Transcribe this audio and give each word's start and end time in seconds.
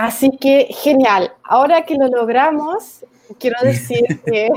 Así 0.00 0.30
que 0.30 0.68
genial. 0.70 1.32
Ahora 1.42 1.82
que 1.82 1.96
lo 1.96 2.06
logramos, 2.06 3.04
quiero 3.40 3.56
decir 3.64 4.04
que, 4.24 4.48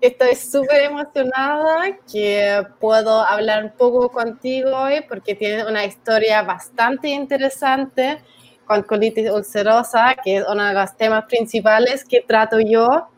estoy 0.00 0.34
súper 0.34 0.84
emocionada, 0.84 1.98
que 2.10 2.62
puedo 2.78 3.20
hablar 3.20 3.64
un 3.64 3.72
poco 3.72 4.10
contigo 4.10 4.70
hoy 4.74 5.02
porque 5.06 5.34
tienes 5.34 5.66
una 5.66 5.84
historia 5.84 6.40
bastante 6.40 7.08
interesante 7.08 8.22
con 8.64 8.82
colitis 8.84 9.30
ulcerosa, 9.30 10.16
que 10.24 10.38
es 10.38 10.44
uno 10.48 10.64
de 10.64 10.72
los 10.72 10.96
temas 10.96 11.26
principales 11.26 12.02
que 12.02 12.22
trato 12.22 12.58
yo 12.58 13.08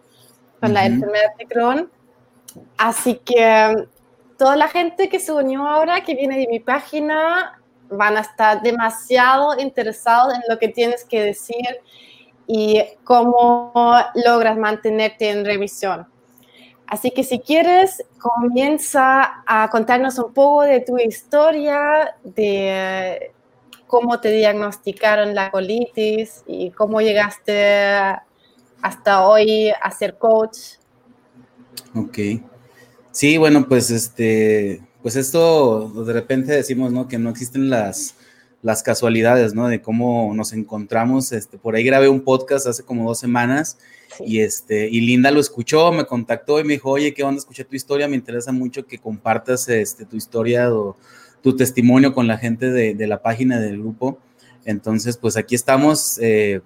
con 0.58 0.74
la 0.74 0.84
enfermedad 0.84 1.36
de 1.38 1.46
Crohn. 1.46 1.90
Así 2.76 3.20
que 3.24 3.86
toda 4.36 4.56
la 4.56 4.66
gente 4.66 5.08
que 5.08 5.20
se 5.20 5.32
unió 5.32 5.68
ahora, 5.68 6.02
que 6.02 6.16
viene 6.16 6.38
de 6.38 6.48
mi 6.48 6.58
página, 6.58 7.61
van 7.93 8.16
a 8.16 8.20
estar 8.20 8.62
demasiado 8.62 9.59
interesados 9.61 10.34
en 10.34 10.42
lo 10.48 10.59
que 10.59 10.68
tienes 10.68 11.04
que 11.04 11.22
decir 11.22 11.80
y 12.46 12.82
cómo 13.05 13.73
logras 14.15 14.59
mantenerte 14.59 15.30
en 15.30 15.45
revisión. 15.45 16.06
Así 16.87 17.10
que 17.10 17.24
si 17.24 17.38
quieres, 17.38 18.05
comienza 18.18 19.42
a 19.46 19.70
contarnos 19.70 20.18
un 20.18 20.34
poco 20.34 20.62
de 20.62 20.80
tu 20.80 20.98
historia, 20.98 22.16
de 22.23 23.32
cómo 23.87 24.20
te 24.20 24.30
diagnosticaron 24.30 25.34
la 25.34 25.51
colitis 25.51 26.43
y 26.46 26.70
cómo 26.70 27.01
llegaste 27.01 27.95
hasta 28.82 29.27
hoy 29.27 29.70
a 29.70 29.90
ser 29.90 30.18
coach. 30.18 30.59
Ok. 31.95 32.18
Sí, 33.10 33.38
bueno, 33.38 33.66
pues 33.68 33.90
este, 33.90 34.82
pues 35.02 35.16
esto 35.16 36.05
de 36.06 36.12
repente 36.12 36.52
decimos, 36.52 36.92
¿no? 36.92 37.09
Que 37.09 37.19
no 37.19 37.30
existen 37.30 37.69
las, 37.69 38.15
las 38.62 38.83
casualidades, 38.83 39.55
¿no? 39.55 39.69
De 39.69 39.83
cómo 39.83 40.33
nos 40.34 40.52
encontramos. 40.52 41.33
Este, 41.33 41.59
por 41.59 41.74
ahí 41.74 41.83
grabé 41.83 42.09
un 42.09 42.23
podcast 42.23 42.66
hace 42.66 42.84
como 42.84 43.09
dos 43.09 43.19
semanas 43.19 43.79
y, 44.20 44.41
este, 44.41 44.88
y 44.88 45.01
Linda 45.01 45.30
lo 45.30 45.41
escuchó, 45.41 45.91
me 45.93 46.07
contactó 46.07 46.60
y 46.60 46.65
me 46.65 46.74
dijo, 46.74 46.91
oye, 46.91 47.13
¿qué 47.13 47.24
onda? 47.24 47.38
Escuché 47.38 47.65
tu 47.65 47.74
historia, 47.74 48.09
me 48.09 48.16
interesa 48.16 48.52
mucho 48.52 48.87
que 48.87 48.99
compartas 48.99 49.68
este, 49.68 50.04
tu 50.04 50.16
historia 50.16 50.73
o 50.73 50.96
tu 51.43 51.57
testimonio 51.57 52.15
con 52.15 52.29
la 52.29 52.38
gente 52.38 52.71
de, 52.71 52.95
de 52.95 53.07
la 53.09 53.21
página 53.21 53.59
del 53.59 53.80
grupo. 53.80 54.19
Entonces, 54.65 55.16
pues 55.16 55.37
aquí 55.37 55.57
estamos, 55.57 56.19
eh, 56.21 56.60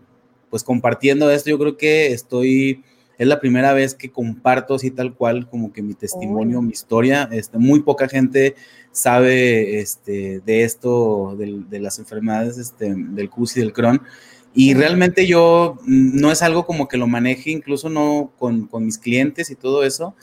pues 0.50 0.62
compartiendo 0.62 1.30
esto. 1.30 1.48
Yo 1.48 1.58
creo 1.58 1.76
que 1.78 2.12
estoy 2.12 2.84
es 3.18 3.26
la 3.26 3.40
primera 3.40 3.72
vez 3.72 3.94
que 3.94 4.10
comparto 4.10 4.74
así 4.74 4.90
tal 4.90 5.14
cual 5.14 5.48
como 5.48 5.72
que 5.72 5.82
mi 5.82 5.94
testimonio, 5.94 6.60
mi 6.60 6.72
historia. 6.72 7.28
Este, 7.32 7.58
muy 7.58 7.80
poca 7.80 8.08
gente 8.08 8.54
sabe 8.92 9.80
este, 9.80 10.40
de 10.40 10.64
esto, 10.64 11.36
de, 11.38 11.80
las 11.80 11.98
enfermedades 11.98 12.58
este, 12.58 12.94
del 12.94 13.30
CUS 13.30 13.56
y 13.56 13.60
del 13.60 13.72
Crohn. 13.72 14.02
Y 14.54 14.74
realmente 14.74 15.26
yo 15.26 15.78
mm, 15.82 16.20
no 16.20 16.32
es 16.32 16.42
algo 16.42 16.66
como 16.66 16.88
que 16.88 16.96
lo 16.96 17.06
maneje, 17.06 17.50
incluso 17.50 17.88
no 17.88 18.32
con, 18.38 18.68
mis 18.80 18.98
clientes 18.98 19.50
y 19.50 19.54
todo 19.54 19.84
eso, 19.84 20.14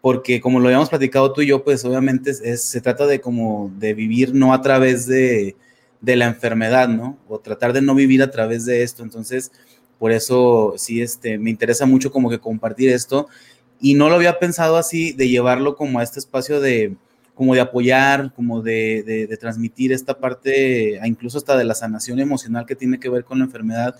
porque 0.00 0.40
como 0.40 0.60
lo 0.60 0.66
habíamos 0.66 0.90
platicado 0.90 1.32
tú 1.32 1.42
y 1.42 1.46
yo, 1.46 1.64
pues 1.64 1.84
obviamente 1.84 2.34
se 2.34 2.80
trata 2.80 3.06
de 3.06 3.20
como 3.20 3.72
de 3.78 3.94
vivir 3.94 4.34
no 4.34 4.52
a 4.52 4.60
través 4.60 5.06
de, 5.06 5.56
de 6.00 6.16
la 6.16 6.26
enfermedad, 6.26 6.88
¿no? 6.88 7.18
O 7.28 7.38
tratar 7.40 7.72
de 7.72 7.80
no 7.80 7.94
vivir 7.94 8.22
a 8.22 8.30
través 8.30 8.66
de 8.66 8.82
esto. 8.82 9.02
Entonces, 9.02 9.50
por 9.98 10.12
eso 10.12 10.74
sí, 10.76 11.00
este, 11.02 11.38
me 11.38 11.50
interesa 11.50 11.86
mucho 11.86 12.10
como 12.10 12.30
que 12.30 12.38
compartir 12.38 12.90
esto. 12.90 13.28
Y 13.80 13.94
no 13.94 14.08
lo 14.08 14.16
había 14.16 14.38
pensado 14.38 14.76
así 14.76 15.12
de 15.12 15.28
llevarlo 15.28 15.76
como 15.76 15.98
a 15.98 16.02
este 16.02 16.18
espacio 16.18 16.60
de 16.60 16.96
como 17.34 17.54
de 17.54 17.60
apoyar, 17.60 18.32
como 18.32 18.62
de, 18.62 19.02
de, 19.02 19.36
transmitir 19.36 19.92
esta 19.92 20.16
parte, 20.16 21.00
incluso 21.04 21.38
hasta 21.38 21.56
de 21.56 21.64
la 21.64 21.74
sanación 21.74 22.20
emocional 22.20 22.64
que 22.64 22.76
tiene 22.76 23.00
que 23.00 23.08
ver 23.08 23.24
con 23.24 23.38
la 23.40 23.44
enfermedad. 23.44 23.96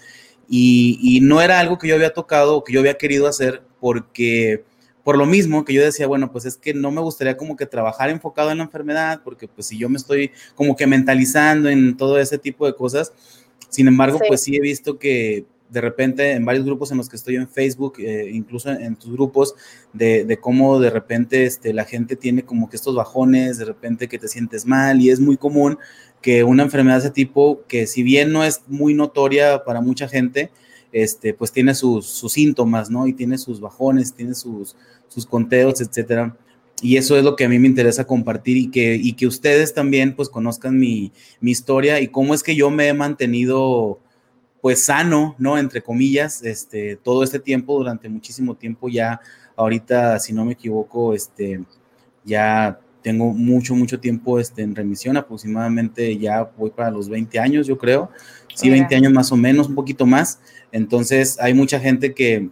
Y, 0.49 1.01
y, 1.03 1.21
no 1.21 1.41
era 1.43 1.59
algo 1.59 1.77
que 1.77 1.89
yo 1.89 1.97
había 1.97 2.13
tocado 2.13 2.57
o 2.57 2.63
que 2.63 2.73
yo 2.73 2.79
había 2.81 2.97
querido 2.97 3.27
hacer 3.27 3.63
porque 3.81 4.63
por 5.05 5.19
lo 5.19 5.27
mismo 5.27 5.65
que 5.65 5.75
yo 5.75 5.83
decía, 5.83 6.07
bueno, 6.07 6.33
pues 6.33 6.47
es 6.47 6.57
que 6.57 6.73
no 6.73 6.91
me 6.91 7.03
gustaría 7.03 7.37
como 7.37 7.57
que 7.57 7.67
trabajar 7.67 8.09
enfocado 8.09 8.51
en 8.51 8.59
la 8.59 8.65
enfermedad, 8.65 9.21
porque 9.23 9.47
pues 9.47 9.67
si 9.67 9.79
yo 9.79 9.89
me 9.91 9.99
estoy 9.99 10.33
como 10.55 10.75
que 10.75 10.87
mentalizando 10.87 11.69
en 11.69 11.97
todo 11.97 12.19
ese 12.19 12.39
tipo 12.39 12.67
de 12.67 12.75
cosas, 12.75 13.13
sin 13.69 13.87
embargo, 13.87 14.19
pues 14.27 14.43
sí 14.43 14.57
he 14.57 14.61
visto 14.61 14.99
que 14.99 15.45
de 15.69 15.81
repente 15.81 16.33
en 16.33 16.45
varios 16.45 16.65
grupos 16.65 16.91
en 16.91 16.99
los 16.99 17.09
que 17.09 17.17
estoy 17.17 17.37
en 17.37 17.49
Facebook, 17.49 17.95
eh, 17.99 18.31
incluso 18.33 18.71
en, 18.71 18.97
tus 18.97 19.13
grupos, 19.13 19.55
de, 19.93 20.39
cómo 20.41 20.79
de 20.79 20.91
repente 20.91 21.45
este, 21.45 21.73
la 21.73 21.85
gente 21.85 22.17
tiene 22.17 22.45
como 22.45 22.69
que 22.69 22.77
estos 22.77 22.95
bajones, 22.95 23.59
de 23.59 23.65
repente 23.65 24.09
que 24.09 24.19
te 24.19 24.29
sientes 24.29 24.67
mal 24.67 25.01
y 25.01 25.11
es 25.11 25.21
muy 25.21 25.37
común 25.37 25.79
que 26.23 26.45
una 26.45 26.63
enfermedad 26.63 26.97
de 26.97 27.07
ese 27.07 27.11
tipo, 27.11 27.63
que 27.69 27.87
si 27.87 28.03
bien 28.03 28.33
no 28.33 28.45
es 28.45 28.63
muy 28.67 28.95
notoria 28.95 29.65
para 29.65 29.81
mucha 29.81 30.09
gente, 30.09 30.51
este, 30.91 31.35
pues 31.35 31.53
tiene 31.53 31.75
sus, 31.75 32.25
síntomas, 32.33 32.89
¿no? 32.89 33.07
Y 33.07 33.13
tiene 33.13 33.37
sus 33.37 33.61
bajones, 33.61 34.15
tiene 34.15 34.35
sus, 34.35 34.77
sus 35.09 35.27
conteos, 35.27 35.81
etcétera. 35.81 36.37
Y 36.81 36.97
eso 36.97 37.17
es 37.17 37.25
lo 37.25 37.37
que 37.37 37.45
a 37.45 37.49
mí 37.49 37.59
me 37.59 37.69
interesa 37.69 38.07
compartir 38.07 38.57
y 38.57 38.71
que, 38.71 38.95
y 38.95 39.15
que 39.15 39.27
ustedes 39.27 39.75
también 39.75 40.15
pues 40.15 40.29
conozcan 40.29 40.79
mi, 40.79 41.13
mi 41.41 41.51
historia 41.51 42.01
y 42.01 42.09
cómo 42.09 42.33
es 42.33 42.43
que 42.43 42.57
yo 42.57 42.71
me 42.71 42.89
he 42.89 42.95
mantenido 42.95 44.01
pues 44.65 44.87
sano, 44.87 45.35
¿no? 45.37 45.59
Entre 45.59 45.83
comillas, 45.83 46.43
este, 46.43 46.97
todo 46.97 47.23
este 47.23 47.39
tiempo, 47.39 47.77
durante 47.77 48.09
muchísimo 48.09 48.55
tiempo 48.55 48.89
ya, 48.89 49.21
ahorita, 49.57 50.19
si 50.19 50.33
no 50.33 50.47
me 50.47 50.53
equivoco, 50.53 51.13
este, 51.13 51.63
ya 52.25 52.81
tengo 53.03 53.35
mucho, 53.35 53.75
mucho 53.75 54.01
tiempo 54.01 54.41
este, 54.41 54.63
en 54.63 54.75
remisión, 54.75 55.19
aproximadamente 55.19 56.17
ya 56.17 56.45
voy 56.57 56.71
para 56.71 56.91
los 56.91 57.11
20 57.11 57.39
años, 57.39 57.67
yo 57.67 57.77
creo, 57.77 58.09
sí, 58.55 58.71
20 58.71 58.97
años 58.97 59.13
más 59.13 59.31
o 59.33 59.37
menos, 59.37 59.69
un 59.69 59.75
poquito 59.75 60.07
más, 60.07 60.41
entonces 60.73 61.39
hay 61.41 61.53
mucha 61.53 61.79
gente 61.79 62.15
que, 62.15 62.49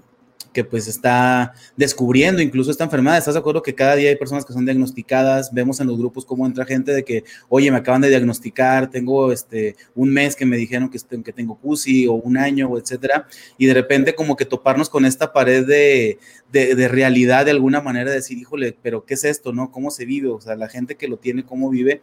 que 0.52 0.64
pues 0.64 0.88
está 0.88 1.52
descubriendo 1.76 2.42
incluso 2.42 2.70
esta 2.70 2.84
enfermedad. 2.84 3.18
¿Estás 3.18 3.34
de 3.34 3.40
acuerdo 3.40 3.62
que 3.62 3.74
cada 3.74 3.96
día 3.96 4.10
hay 4.10 4.16
personas 4.16 4.44
que 4.44 4.52
son 4.52 4.64
diagnosticadas? 4.64 5.52
Vemos 5.52 5.80
en 5.80 5.86
los 5.86 5.98
grupos 5.98 6.24
cómo 6.24 6.46
entra 6.46 6.64
gente 6.64 6.92
de 6.92 7.04
que, 7.04 7.24
oye, 7.48 7.70
me 7.70 7.78
acaban 7.78 8.02
de 8.02 8.08
diagnosticar, 8.08 8.90
tengo 8.90 9.32
este, 9.32 9.76
un 9.94 10.12
mes 10.12 10.36
que 10.36 10.46
me 10.46 10.56
dijeron 10.56 10.90
que, 10.90 10.98
que 11.22 11.32
tengo 11.32 11.56
CUSI 11.56 12.06
o 12.06 12.14
un 12.14 12.36
año, 12.36 12.68
o 12.68 12.78
etcétera, 12.78 13.26
y 13.58 13.66
de 13.66 13.74
repente 13.74 14.14
como 14.14 14.36
que 14.36 14.44
toparnos 14.44 14.88
con 14.88 15.04
esta 15.04 15.32
pared 15.32 15.66
de, 15.66 16.18
de, 16.52 16.88
realidad 16.88 17.46
de 17.46 17.50
alguna 17.50 17.80
manera, 17.80 18.10
decir, 18.10 18.38
híjole, 18.38 18.76
pero 18.82 19.04
¿qué 19.04 19.14
es 19.14 19.24
esto, 19.24 19.52
no? 19.52 19.70
¿Cómo 19.70 19.90
se 19.90 20.04
vive? 20.04 20.28
O 20.28 20.40
sea, 20.40 20.54
la 20.56 20.68
gente 20.68 20.96
que 20.96 21.08
lo 21.08 21.16
tiene, 21.16 21.44
¿cómo 21.44 21.70
vive? 21.70 22.02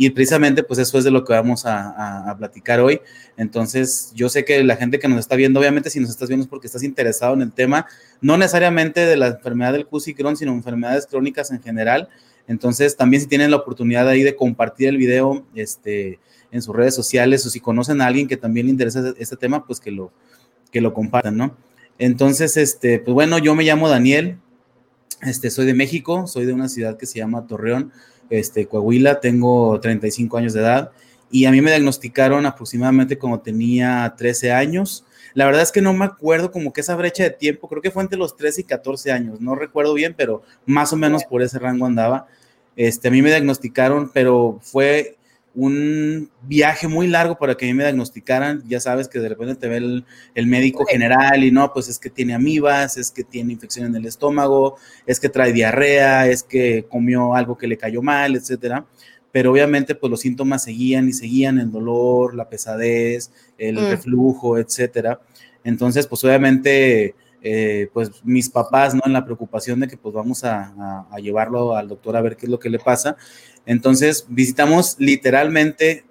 Y 0.00 0.10
precisamente, 0.10 0.62
pues 0.62 0.78
eso 0.78 0.96
es 0.96 1.02
de 1.02 1.10
lo 1.10 1.24
que 1.24 1.32
vamos 1.32 1.66
a, 1.66 2.30
a, 2.30 2.38
platicar 2.38 2.78
hoy. 2.78 3.00
Entonces, 3.36 4.12
yo 4.14 4.28
sé 4.28 4.44
que 4.44 4.62
la 4.62 4.76
gente 4.76 5.00
que 5.00 5.08
nos 5.08 5.18
está 5.18 5.34
viendo, 5.34 5.58
obviamente, 5.58 5.90
si 5.90 5.98
nos 5.98 6.10
estás 6.10 6.28
viendo 6.28 6.44
es 6.44 6.48
porque 6.48 6.68
estás 6.68 6.84
interesado 6.84 7.34
en 7.34 7.42
el 7.42 7.52
tema, 7.52 7.84
no 8.20 8.38
necesariamente 8.38 9.04
de 9.04 9.16
la 9.16 9.26
enfermedad 9.26 9.72
del 9.72 9.86
CUS 9.86 10.06
y 10.06 10.14
Crohn, 10.14 10.36
sino 10.36 10.52
enfermedades 10.52 11.04
crónicas 11.04 11.50
en 11.50 11.60
general. 11.60 12.08
Entonces, 12.46 12.96
también 12.96 13.22
si 13.22 13.28
tienen 13.28 13.50
la 13.50 13.56
oportunidad 13.56 14.08
ahí 14.08 14.22
de 14.22 14.36
compartir 14.36 14.88
el 14.88 14.98
video 14.98 15.44
este, 15.56 16.20
en 16.52 16.62
sus 16.62 16.76
redes 16.76 16.94
sociales 16.94 17.44
o 17.44 17.50
si 17.50 17.58
conocen 17.58 18.00
a 18.00 18.06
alguien 18.06 18.28
que 18.28 18.36
también 18.36 18.66
le 18.66 18.70
interesa 18.72 19.12
este 19.18 19.36
tema, 19.36 19.66
pues 19.66 19.80
que 19.80 19.90
lo, 19.90 20.12
que 20.70 20.80
lo 20.80 20.94
compartan, 20.94 21.36
¿no? 21.36 21.56
Entonces, 21.98 22.56
este, 22.56 23.00
pues 23.00 23.14
bueno, 23.14 23.38
yo 23.38 23.56
me 23.56 23.64
llamo 23.64 23.88
Daniel, 23.88 24.38
este, 25.22 25.50
soy 25.50 25.66
de 25.66 25.74
México, 25.74 26.28
soy 26.28 26.46
de 26.46 26.52
una 26.52 26.68
ciudad 26.68 26.96
que 26.96 27.06
se 27.06 27.18
llama 27.18 27.48
Torreón, 27.48 27.90
este, 28.30 28.66
Coahuila, 28.66 29.20
tengo 29.20 29.78
35 29.80 30.38
años 30.38 30.52
de 30.52 30.60
edad 30.60 30.92
y 31.30 31.44
a 31.44 31.50
mí 31.50 31.60
me 31.60 31.70
diagnosticaron 31.70 32.46
aproximadamente 32.46 33.18
cuando 33.18 33.40
tenía 33.40 34.14
13 34.16 34.52
años. 34.52 35.04
La 35.34 35.44
verdad 35.44 35.62
es 35.62 35.72
que 35.72 35.82
no 35.82 35.92
me 35.92 36.06
acuerdo 36.06 36.50
como 36.50 36.72
que 36.72 36.80
esa 36.80 36.96
brecha 36.96 37.22
de 37.24 37.30
tiempo, 37.30 37.68
creo 37.68 37.82
que 37.82 37.90
fue 37.90 38.02
entre 38.02 38.18
los 38.18 38.36
13 38.36 38.62
y 38.62 38.64
14 38.64 39.12
años, 39.12 39.40
no 39.40 39.54
recuerdo 39.54 39.94
bien, 39.94 40.14
pero 40.16 40.42
más 40.64 40.92
o 40.92 40.96
menos 40.96 41.24
por 41.24 41.42
ese 41.42 41.58
rango 41.58 41.86
andaba. 41.86 42.26
Este, 42.76 43.08
a 43.08 43.10
mí 43.10 43.22
me 43.22 43.28
diagnosticaron, 43.28 44.10
pero 44.12 44.58
fue 44.62 45.17
un 45.58 46.30
viaje 46.42 46.86
muy 46.86 47.08
largo 47.08 47.36
para 47.36 47.56
que 47.56 47.64
a 47.64 47.68
mí 47.68 47.74
me 47.74 47.82
diagnosticaran. 47.82 48.62
Ya 48.68 48.78
sabes 48.78 49.08
que 49.08 49.18
de 49.18 49.28
repente 49.28 49.56
te 49.56 49.66
ve 49.66 50.04
el, 50.34 50.46
médico 50.46 50.84
general 50.86 51.42
y 51.42 51.50
no, 51.50 51.72
pues 51.72 51.88
es 51.88 51.98
que 51.98 52.10
tiene 52.10 52.32
amibas, 52.32 52.96
es 52.96 53.10
que 53.10 53.24
tiene 53.24 53.54
infección 53.54 53.86
en 53.86 53.96
el 53.96 54.06
estómago, 54.06 54.76
es 55.04 55.18
que 55.18 55.28
trae 55.28 55.52
diarrea, 55.52 56.28
es 56.28 56.44
que 56.44 56.86
comió 56.88 57.34
algo 57.34 57.58
que 57.58 57.66
le 57.66 57.76
cayó 57.76 58.02
mal, 58.02 58.36
etcétera. 58.36 58.86
Pero 59.32 59.50
obviamente, 59.50 59.96
pues 59.96 60.08
los 60.12 60.20
síntomas 60.20 60.62
seguían 60.62 61.08
y 61.08 61.12
seguían, 61.12 61.58
el 61.58 61.72
dolor, 61.72 62.36
la 62.36 62.48
pesadez, 62.48 63.32
el 63.58 63.80
mm. 63.80 63.90
reflujo, 63.90 64.58
etcétera. 64.58 65.20
Entonces, 65.64 66.06
pues 66.06 66.22
obviamente, 66.22 67.16
eh, 67.42 67.88
pues 67.92 68.10
mis 68.24 68.48
papás, 68.48 68.94
¿no? 68.94 69.02
En 69.04 69.12
la 69.12 69.24
preocupación 69.24 69.80
de 69.80 69.88
que 69.88 69.96
pues 69.96 70.14
vamos 70.14 70.44
a, 70.44 71.06
a, 71.10 71.18
llevarlo 71.18 71.76
al 71.76 71.88
doctor 71.88 72.16
a 72.16 72.20
ver 72.20 72.36
qué 72.36 72.46
es 72.46 72.50
lo 72.50 72.58
que 72.58 72.70
le 72.70 72.78
pasa. 72.78 73.16
Entonces, 73.66 74.26
visitamos 74.28 74.96
literalmente, 74.98 76.04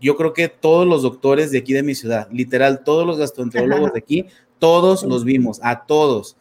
yo 0.00 0.16
creo 0.16 0.32
que 0.32 0.48
todos 0.48 0.86
los 0.86 1.02
doctores 1.02 1.50
de 1.50 1.58
aquí 1.58 1.72
de 1.72 1.82
mi 1.82 1.94
ciudad, 1.94 2.28
literal, 2.30 2.84
todos 2.84 3.06
los 3.06 3.18
gastroenterólogos 3.18 3.92
de 3.92 3.98
aquí, 3.98 4.26
todos 4.58 5.02
los 5.02 5.24
vimos, 5.24 5.60
a 5.62 5.84
todos. 5.84 6.36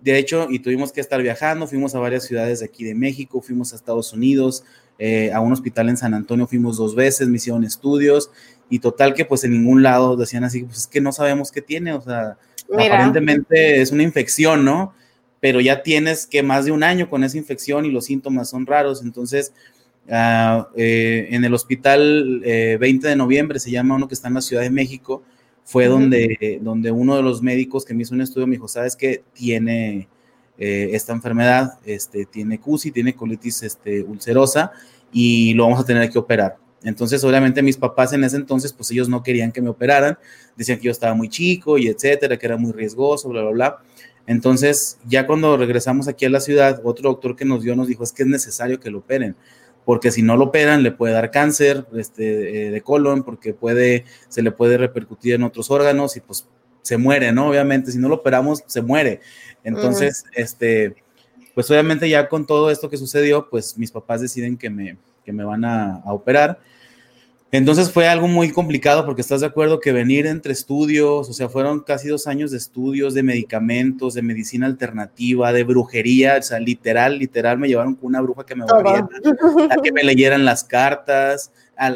De 0.00 0.18
hecho, 0.18 0.48
y 0.50 0.58
tuvimos 0.58 0.92
que 0.92 1.00
estar 1.00 1.22
viajando, 1.22 1.66
fuimos 1.66 1.94
a 1.94 1.98
varias 1.98 2.24
ciudades 2.24 2.60
de 2.60 2.66
aquí 2.66 2.84
de 2.84 2.94
México, 2.94 3.40
fuimos 3.40 3.72
a 3.72 3.76
Estados 3.76 4.12
Unidos, 4.12 4.64
eh, 4.98 5.32
a 5.32 5.40
un 5.40 5.52
hospital 5.52 5.90
en 5.90 5.96
San 5.96 6.14
Antonio 6.14 6.46
fuimos 6.46 6.78
dos 6.78 6.94
veces, 6.94 7.28
me 7.28 7.36
hicieron 7.36 7.64
estudios 7.64 8.30
y 8.70 8.78
total 8.78 9.12
que 9.12 9.26
pues 9.26 9.44
en 9.44 9.52
ningún 9.52 9.82
lado 9.82 10.16
decían 10.16 10.44
así, 10.44 10.64
pues 10.64 10.78
es 10.78 10.86
que 10.86 11.00
no 11.00 11.12
sabemos 11.12 11.52
qué 11.52 11.60
tiene, 11.60 11.92
o 11.92 12.00
sea, 12.00 12.38
aparentemente 12.72 13.80
es 13.80 13.92
una 13.92 14.02
infección, 14.02 14.64
¿no? 14.64 14.94
Pero 15.40 15.60
ya 15.60 15.82
tienes 15.82 16.26
que 16.26 16.42
más 16.42 16.64
de 16.64 16.72
un 16.72 16.82
año 16.82 17.08
con 17.08 17.24
esa 17.24 17.38
infección 17.38 17.84
y 17.84 17.90
los 17.90 18.06
síntomas 18.06 18.50
son 18.50 18.66
raros, 18.66 19.02
entonces 19.02 19.52
ah, 20.10 20.68
eh, 20.76 21.28
en 21.30 21.44
el 21.44 21.54
hospital 21.54 22.40
20 22.40 22.86
eh, 22.86 23.10
de 23.10 23.16
noviembre, 23.16 23.58
se 23.58 23.70
llama 23.70 23.94
uno 23.94 24.08
que 24.08 24.14
está 24.14 24.28
en 24.28 24.34
la 24.34 24.40
Ciudad 24.40 24.62
de 24.62 24.70
México, 24.70 25.22
fue 25.64 25.86
donde, 25.86 26.60
donde 26.62 26.92
uno 26.92 27.16
de 27.16 27.22
los 27.22 27.42
médicos 27.42 27.84
que 27.84 27.92
me 27.92 28.02
hizo 28.02 28.14
un 28.14 28.20
estudio 28.20 28.46
me 28.46 28.54
dijo, 28.54 28.68
¿sabes 28.68 28.94
qué? 28.94 29.24
Tiene 29.32 30.08
eh, 30.58 30.90
esta 30.92 31.12
enfermedad, 31.12 31.78
este, 31.84 32.24
tiene 32.24 32.58
CUSI, 32.58 32.90
tiene 32.90 33.14
colitis 33.14 33.62
este, 33.62 34.02
ulcerosa 34.02 34.72
y 35.12 35.52
lo 35.54 35.64
vamos 35.64 35.80
a 35.80 35.84
tener 35.84 36.08
que 36.08 36.18
operar. 36.18 36.56
Entonces, 36.86 37.24
obviamente, 37.24 37.62
mis 37.62 37.76
papás 37.76 38.12
en 38.12 38.22
ese 38.22 38.36
entonces, 38.36 38.72
pues 38.72 38.92
ellos 38.92 39.08
no 39.08 39.24
querían 39.24 39.50
que 39.50 39.60
me 39.60 39.68
operaran, 39.68 40.16
decían 40.56 40.78
que 40.78 40.84
yo 40.84 40.92
estaba 40.92 41.14
muy 41.14 41.28
chico 41.28 41.78
y 41.78 41.88
etcétera, 41.88 42.36
que 42.36 42.46
era 42.46 42.56
muy 42.56 42.70
riesgoso, 42.70 43.28
bla, 43.28 43.42
bla, 43.42 43.50
bla. 43.50 43.78
Entonces, 44.24 44.96
ya 45.04 45.26
cuando 45.26 45.56
regresamos 45.56 46.06
aquí 46.06 46.26
a 46.26 46.30
la 46.30 46.38
ciudad, 46.38 46.80
otro 46.84 47.10
doctor 47.10 47.34
que 47.34 47.44
nos 47.44 47.64
dio 47.64 47.74
nos 47.74 47.88
dijo, 47.88 48.04
es 48.04 48.12
que 48.12 48.22
es 48.22 48.28
necesario 48.28 48.78
que 48.78 48.92
lo 48.92 48.98
operen, 48.98 49.34
porque 49.84 50.12
si 50.12 50.22
no 50.22 50.36
lo 50.36 50.44
operan, 50.44 50.84
le 50.84 50.92
puede 50.92 51.12
dar 51.12 51.32
cáncer 51.32 51.88
este, 51.96 52.68
eh, 52.68 52.70
de 52.70 52.80
colon, 52.82 53.24
porque 53.24 53.52
puede, 53.52 54.04
se 54.28 54.42
le 54.42 54.52
puede 54.52 54.78
repercutir 54.78 55.34
en 55.34 55.42
otros 55.42 55.72
órganos 55.72 56.16
y 56.16 56.20
pues 56.20 56.46
se 56.82 56.98
muere, 56.98 57.32
¿no? 57.32 57.48
Obviamente, 57.48 57.90
si 57.90 57.98
no 57.98 58.08
lo 58.08 58.14
operamos, 58.14 58.62
se 58.68 58.80
muere. 58.80 59.20
Entonces, 59.64 60.24
este, 60.36 60.94
pues 61.52 61.68
obviamente 61.68 62.08
ya 62.08 62.28
con 62.28 62.46
todo 62.46 62.70
esto 62.70 62.88
que 62.88 62.96
sucedió, 62.96 63.50
pues 63.50 63.76
mis 63.76 63.90
papás 63.90 64.20
deciden 64.20 64.56
que 64.56 64.70
me, 64.70 64.98
que 65.24 65.32
me 65.32 65.42
van 65.42 65.64
a, 65.64 65.96
a 65.96 66.12
operar 66.12 66.60
entonces 67.52 67.92
fue 67.92 68.08
algo 68.08 68.26
muy 68.26 68.50
complicado 68.50 69.06
porque 69.06 69.20
estás 69.20 69.40
de 69.40 69.46
acuerdo 69.46 69.78
que 69.78 69.92
venir 69.92 70.26
entre 70.26 70.52
estudios, 70.52 71.28
o 71.28 71.32
sea, 71.32 71.48
fueron 71.48 71.80
casi 71.80 72.08
dos 72.08 72.26
años 72.26 72.50
de 72.50 72.56
estudios, 72.56 73.14
de 73.14 73.22
medicamentos, 73.22 74.14
de 74.14 74.22
medicina 74.22 74.66
alternativa, 74.66 75.52
de 75.52 75.62
brujería, 75.62 76.38
o 76.40 76.42
sea, 76.42 76.58
literal, 76.58 77.18
literal, 77.18 77.56
me 77.58 77.68
llevaron 77.68 77.94
con 77.94 78.08
una 78.08 78.20
bruja 78.20 78.44
que 78.44 78.56
me 78.56 78.64
volviera, 78.64 79.08
a 79.70 79.76
que 79.80 79.92
me 79.92 80.02
leyeran 80.02 80.44
las 80.44 80.64
cartas, 80.64 81.52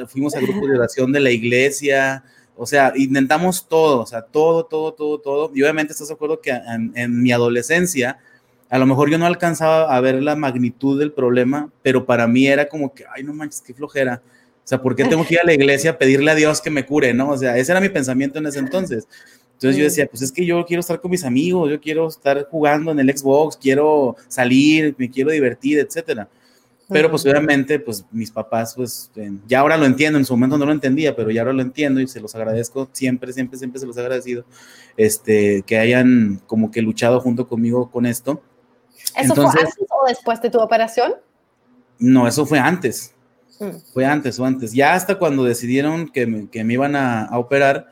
fuimos 0.06 0.36
a 0.36 0.40
grupos 0.40 0.68
de 0.68 0.76
oración 0.76 1.10
de 1.10 1.20
la 1.20 1.30
iglesia, 1.32 2.22
o 2.56 2.64
sea, 2.64 2.92
intentamos 2.94 3.66
todo, 3.68 4.02
o 4.02 4.06
sea, 4.06 4.22
todo, 4.22 4.66
todo, 4.66 4.92
todo, 4.92 5.18
todo. 5.18 5.50
Y 5.54 5.62
obviamente 5.62 5.92
estás 5.92 6.08
de 6.08 6.14
acuerdo 6.14 6.40
que 6.40 6.50
en, 6.50 6.92
en 6.94 7.22
mi 7.22 7.32
adolescencia, 7.32 8.18
a 8.68 8.78
lo 8.78 8.86
mejor 8.86 9.10
yo 9.10 9.18
no 9.18 9.26
alcanzaba 9.26 9.96
a 9.96 10.00
ver 10.00 10.22
la 10.22 10.36
magnitud 10.36 10.98
del 10.98 11.10
problema, 11.10 11.70
pero 11.82 12.06
para 12.06 12.28
mí 12.28 12.46
era 12.46 12.68
como 12.68 12.94
que, 12.94 13.04
ay, 13.12 13.24
no 13.24 13.32
manches, 13.32 13.62
qué 13.62 13.74
flojera 13.74 14.22
sea, 14.70 14.80
¿por 14.80 14.94
qué 14.94 15.04
tengo 15.04 15.26
que 15.26 15.34
ir 15.34 15.40
a 15.40 15.44
la 15.44 15.52
iglesia 15.52 15.90
a 15.90 15.98
pedirle 15.98 16.30
a 16.30 16.36
Dios 16.36 16.60
que 16.60 16.70
me 16.70 16.86
cure, 16.86 17.12
no? 17.12 17.30
O 17.30 17.36
sea, 17.36 17.56
ese 17.56 17.72
era 17.72 17.80
mi 17.80 17.88
pensamiento 17.88 18.38
en 18.38 18.46
ese 18.46 18.60
entonces. 18.60 19.08
Entonces 19.54 19.76
yo 19.76 19.82
decía, 19.82 20.06
pues 20.06 20.22
es 20.22 20.30
que 20.30 20.46
yo 20.46 20.64
quiero 20.64 20.80
estar 20.80 21.00
con 21.00 21.10
mis 21.10 21.24
amigos, 21.24 21.68
yo 21.68 21.80
quiero 21.80 22.06
estar 22.06 22.46
jugando 22.48 22.92
en 22.92 23.00
el 23.00 23.18
Xbox, 23.18 23.56
quiero 23.56 24.14
salir, 24.28 24.94
me 24.96 25.10
quiero 25.10 25.32
divertir, 25.32 25.80
etcétera. 25.80 26.28
Pero 26.88 27.10
pues 27.10 27.24
obviamente, 27.26 27.80
pues 27.80 28.04
mis 28.12 28.30
papás, 28.30 28.74
pues 28.74 29.10
ya 29.46 29.60
ahora 29.60 29.76
lo 29.76 29.86
entiendo, 29.86 30.18
en 30.18 30.24
su 30.24 30.34
momento 30.34 30.56
no 30.56 30.66
lo 30.66 30.72
entendía, 30.72 31.14
pero 31.14 31.30
ya 31.30 31.42
ahora 31.42 31.52
lo 31.52 31.62
entiendo 31.62 32.00
y 32.00 32.06
se 32.06 32.20
los 32.20 32.34
agradezco 32.34 32.88
siempre, 32.92 33.32
siempre, 33.32 33.58
siempre 33.58 33.80
se 33.80 33.86
los 33.86 33.96
he 33.96 34.00
agradecido, 34.00 34.44
este, 34.96 35.62
que 35.66 35.78
hayan 35.78 36.40
como 36.46 36.70
que 36.70 36.80
luchado 36.80 37.20
junto 37.20 37.46
conmigo 37.46 37.90
con 37.90 38.06
esto. 38.06 38.42
¿Eso 39.16 39.34
fue 39.34 39.46
antes 39.46 39.74
o 39.88 40.06
después 40.06 40.40
de 40.40 40.50
tu 40.50 40.58
operación? 40.58 41.14
No, 41.98 42.26
eso 42.26 42.46
fue 42.46 42.58
antes. 42.58 43.14
Mm. 43.60 43.76
Fue 43.92 44.04
antes 44.04 44.40
o 44.40 44.44
antes. 44.44 44.72
Ya 44.72 44.94
hasta 44.94 45.16
cuando 45.18 45.44
decidieron 45.44 46.08
que 46.08 46.26
me, 46.26 46.48
que 46.48 46.64
me 46.64 46.72
iban 46.74 46.96
a, 46.96 47.28
operar, 47.32 47.88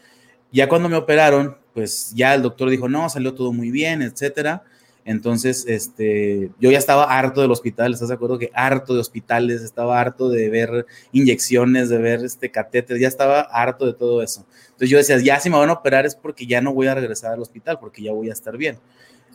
ya 0.50 0.68
cuando 0.68 0.88
me 0.88 0.96
operaron, 0.96 1.56
pues 1.74 2.12
ya 2.14 2.34
el 2.34 2.42
doctor 2.42 2.70
dijo, 2.70 2.88
no, 2.88 3.08
salió 3.08 3.34
todo 3.34 3.52
muy 3.52 3.70
bien, 3.70 4.02
etcétera. 4.02 4.64
Entonces, 5.04 5.64
este, 5.68 6.50
yo 6.60 6.70
ya 6.70 6.78
estaba 6.78 7.04
harto 7.04 7.40
del 7.40 7.50
hospital, 7.50 7.94
¿estás 7.94 8.08
de 8.08 8.14
acuerdo? 8.14 8.38
Que 8.38 8.50
harto 8.52 8.94
de 8.94 9.00
hospitales, 9.00 9.62
estaba 9.62 9.98
harto 10.00 10.28
de 10.28 10.50
ver 10.50 10.86
inyecciones, 11.12 11.88
de 11.88 11.96
ver 11.96 12.20
este 12.24 12.50
catéter, 12.50 12.98
ya 12.98 13.08
estaba 13.08 13.40
harto 13.40 13.86
de 13.86 13.94
todo 13.94 14.22
eso. 14.22 14.44
Entonces 14.66 14.90
yo 14.90 14.98
decía, 14.98 15.18
ya 15.18 15.40
si 15.40 15.48
me 15.48 15.56
van 15.56 15.70
a 15.70 15.74
operar 15.74 16.04
es 16.04 16.14
porque 16.14 16.46
ya 16.46 16.60
no 16.60 16.74
voy 16.74 16.88
a 16.88 16.94
regresar 16.94 17.32
al 17.32 17.40
hospital, 17.40 17.78
porque 17.78 18.02
ya 18.02 18.12
voy 18.12 18.28
a 18.28 18.34
estar 18.34 18.56
bien. 18.58 18.78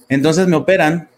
Entonces 0.09 0.47
me 0.47 0.57
operan, 0.57 1.09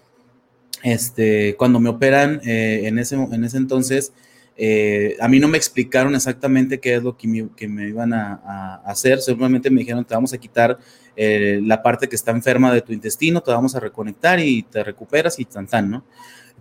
este, 0.83 1.55
cuando 1.57 1.81
me 1.81 1.89
operan, 1.89 2.39
eh, 2.45 2.83
en, 2.85 2.97
ese, 2.97 3.15
en 3.15 3.43
ese 3.43 3.57
entonces, 3.57 4.13
eh, 4.57 5.17
a 5.19 5.27
mí 5.27 5.39
no 5.39 5.47
me 5.47 5.57
explicaron 5.57 6.15
exactamente 6.15 6.79
qué 6.79 6.95
es 6.95 7.03
lo 7.03 7.17
que 7.17 7.27
me, 7.27 7.87
iban 7.87 8.13
a, 8.13 8.81
hacer, 8.85 9.19
simplemente 9.19 9.69
me 9.69 9.81
dijeron, 9.81 10.05
te 10.05 10.13
vamos 10.13 10.33
a 10.33 10.37
quitar 10.37 10.77
eh, 11.15 11.59
la 11.63 11.83
parte 11.83 12.07
que 12.07 12.15
está 12.15 12.31
enferma 12.31 12.73
de 12.73 12.81
tu 12.81 12.93
intestino, 12.93 13.41
te 13.41 13.51
vamos 13.51 13.75
a 13.75 13.79
reconectar 13.79 14.39
y 14.39 14.63
te 14.63 14.83
recuperas 14.83 15.39
y 15.39 15.45
tan 15.45 15.67
tan, 15.67 15.89
¿no? 15.89 16.05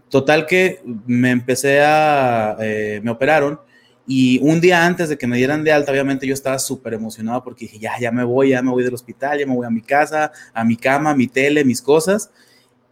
Total 0.08 0.46
que 0.46 0.82
me 1.06 1.30
empecé 1.30 1.82
a, 1.82 2.56
eh, 2.60 3.00
me 3.02 3.10
operaron 3.10 3.60
y 4.06 4.38
un 4.42 4.60
día 4.60 4.84
antes 4.84 5.08
de 5.08 5.16
que 5.16 5.26
me 5.26 5.36
dieran 5.36 5.64
de 5.64 5.72
alta, 5.72 5.90
obviamente 5.90 6.26
yo 6.26 6.34
estaba 6.34 6.58
súper 6.58 6.94
emocionado 6.94 7.42
porque 7.42 7.64
dije, 7.64 7.78
ya, 7.78 7.98
ya 7.98 8.12
me 8.12 8.22
voy, 8.22 8.50
ya 8.50 8.62
me 8.62 8.70
voy 8.70 8.84
del 8.84 8.94
hospital, 8.94 9.38
ya 9.38 9.46
me 9.46 9.54
voy 9.54 9.66
a 9.66 9.70
mi 9.70 9.80
casa, 9.80 10.30
a 10.52 10.64
mi 10.64 10.76
cama, 10.76 11.10
a 11.10 11.16
mi 11.16 11.26
tele, 11.26 11.64
mis 11.64 11.80
cosas. 11.80 12.30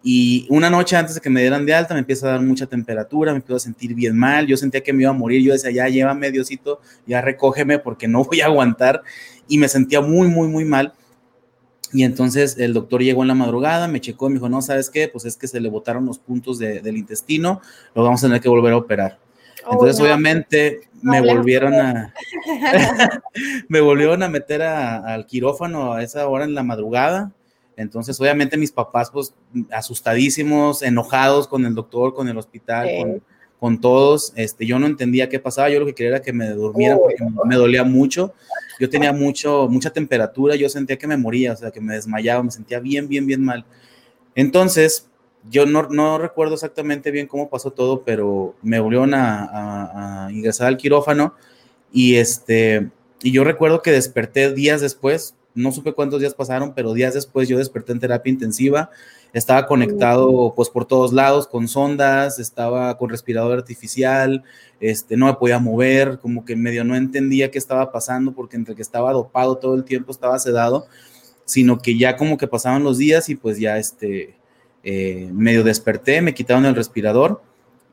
Y 0.04 0.46
una 0.50 0.68
noche 0.68 0.96
antes 0.96 1.14
de 1.14 1.20
que 1.20 1.30
me 1.30 1.40
dieran 1.40 1.64
de 1.64 1.74
alta, 1.74 1.94
me 1.94 2.00
empieza 2.00 2.26
a 2.26 2.32
dar 2.32 2.42
mucha 2.42 2.66
temperatura, 2.66 3.32
me 3.32 3.36
empiezo 3.36 3.56
a 3.56 3.60
sentir 3.60 3.94
bien 3.94 4.16
mal. 4.16 4.46
Yo 4.46 4.56
sentía 4.56 4.82
que 4.82 4.92
me 4.92 5.02
iba 5.02 5.10
a 5.10 5.14
morir. 5.14 5.42
Yo 5.42 5.52
decía, 5.52 5.70
ya 5.70 5.88
llévame, 5.88 6.32
Diosito, 6.32 6.80
ya 7.06 7.20
recógeme 7.20 7.78
porque 7.78 8.08
no 8.08 8.24
voy 8.24 8.40
a 8.40 8.46
aguantar. 8.46 9.02
Y 9.46 9.58
me 9.58 9.68
sentía 9.68 10.00
muy, 10.00 10.28
muy, 10.28 10.48
muy 10.48 10.64
mal. 10.64 10.92
Y 11.92 12.04
entonces 12.04 12.56
el 12.58 12.72
doctor 12.72 13.02
llegó 13.02 13.22
en 13.22 13.28
la 13.28 13.34
madrugada, 13.34 13.86
me 13.86 14.00
checó 14.00 14.26
y 14.26 14.30
me 14.30 14.34
dijo, 14.36 14.48
no, 14.48 14.62
¿sabes 14.62 14.88
qué? 14.88 15.08
Pues 15.08 15.26
es 15.26 15.36
que 15.36 15.46
se 15.46 15.60
le 15.60 15.68
botaron 15.68 16.06
los 16.06 16.18
puntos 16.18 16.58
del 16.58 16.96
intestino, 16.96 17.60
lo 17.94 18.02
vamos 18.02 18.24
a 18.24 18.28
tener 18.28 18.40
que 18.40 18.48
volver 18.48 18.72
a 18.72 18.78
operar. 18.78 19.18
Oh, 19.66 19.74
entonces, 19.74 20.00
obviamente, 20.00 20.88
me 21.02 21.20
volvieron 21.20 21.74
a 21.74 22.14
me 23.68 23.80
volvieron 23.82 24.22
a 24.22 24.28
meter 24.30 24.62
al 24.62 25.26
quirófano 25.26 25.92
a 25.92 26.02
esa 26.02 26.26
hora 26.28 26.44
en 26.44 26.54
la 26.54 26.62
madrugada 26.62 27.30
entonces, 27.76 28.20
obviamente 28.20 28.56
mis 28.56 28.72
papás, 28.72 29.10
pues, 29.10 29.34
asustadísimos, 29.70 30.82
enojados 30.82 31.48
con 31.48 31.64
el 31.66 31.74
doctor, 31.74 32.14
con 32.14 32.28
el 32.28 32.36
hospital, 32.36 33.22
con, 33.58 33.80
todos. 33.80 34.32
Este, 34.36 34.66
yo 34.66 34.78
no 34.78 34.86
entendía 34.86 35.28
qué 35.28 35.38
pasaba. 35.38 35.70
Yo 35.70 35.80
lo 35.80 35.86
que 35.86 35.94
quería 35.94 36.16
era 36.16 36.22
que 36.22 36.32
me 36.32 36.50
durmiera 36.50 36.96
porque 36.96 37.24
me 37.44 37.56
dolía 37.56 37.84
mucho. 37.84 38.34
Yo 38.80 38.90
tenía 38.90 39.12
mucho, 39.12 39.68
mucha 39.68 39.90
temperatura. 39.90 40.56
Yo 40.56 40.68
sentía 40.68 40.98
que 40.98 41.06
me 41.06 41.16
moría, 41.16 41.52
o 41.52 41.56
sea, 41.56 41.70
que 41.70 41.80
me 41.80 41.94
desmayaba, 41.94 42.42
me 42.42 42.50
sentía 42.50 42.80
bien, 42.80 43.08
bien, 43.08 43.26
bien 43.26 43.42
mal. 43.42 43.64
Entonces, 44.34 45.08
yo 45.48 45.64
no, 45.66 45.88
no 45.88 46.18
recuerdo 46.18 46.54
exactamente 46.54 47.10
bien 47.10 47.26
cómo 47.26 47.48
pasó 47.48 47.70
todo, 47.70 48.02
pero 48.02 48.56
me 48.62 48.80
volvieron 48.80 49.14
a, 49.14 50.26
a 50.26 50.32
ingresar 50.32 50.66
al 50.66 50.76
quirófano 50.76 51.34
y 51.92 52.16
este, 52.16 52.90
y 53.22 53.30
yo 53.32 53.44
recuerdo 53.44 53.82
que 53.82 53.92
desperté 53.92 54.52
días 54.52 54.80
después, 54.80 55.36
no 55.54 55.72
supe 55.72 55.92
cuántos 55.92 56.20
días 56.20 56.34
pasaron, 56.34 56.74
pero 56.74 56.94
días 56.94 57.14
después 57.14 57.48
yo 57.48 57.58
desperté 57.58 57.92
en 57.92 58.00
terapia 58.00 58.30
intensiva, 58.30 58.90
estaba 59.32 59.66
conectado 59.66 60.52
pues 60.54 60.68
por 60.68 60.84
todos 60.84 61.12
lados 61.12 61.46
con 61.46 61.68
sondas, 61.68 62.38
estaba 62.38 62.96
con 62.98 63.10
respirador 63.10 63.58
artificial, 63.58 64.44
este, 64.80 65.16
no 65.16 65.26
me 65.26 65.34
podía 65.34 65.58
mover, 65.58 66.18
como 66.18 66.44
que 66.44 66.56
medio 66.56 66.84
no 66.84 66.96
entendía 66.96 67.50
qué 67.50 67.58
estaba 67.58 67.92
pasando 67.92 68.32
porque 68.32 68.56
entre 68.56 68.74
que 68.74 68.82
estaba 68.82 69.12
dopado 69.12 69.56
todo 69.56 69.74
el 69.74 69.84
tiempo, 69.84 70.10
estaba 70.10 70.38
sedado, 70.38 70.86
sino 71.44 71.78
que 71.80 71.96
ya 71.98 72.16
como 72.16 72.36
que 72.36 72.46
pasaban 72.46 72.84
los 72.84 72.98
días 72.98 73.28
y 73.28 73.34
pues 73.34 73.58
ya 73.58 73.78
este, 73.78 74.36
eh, 74.84 75.28
medio 75.32 75.64
desperté, 75.64 76.20
me 76.22 76.34
quitaron 76.34 76.66
el 76.66 76.74
respirador 76.74 77.42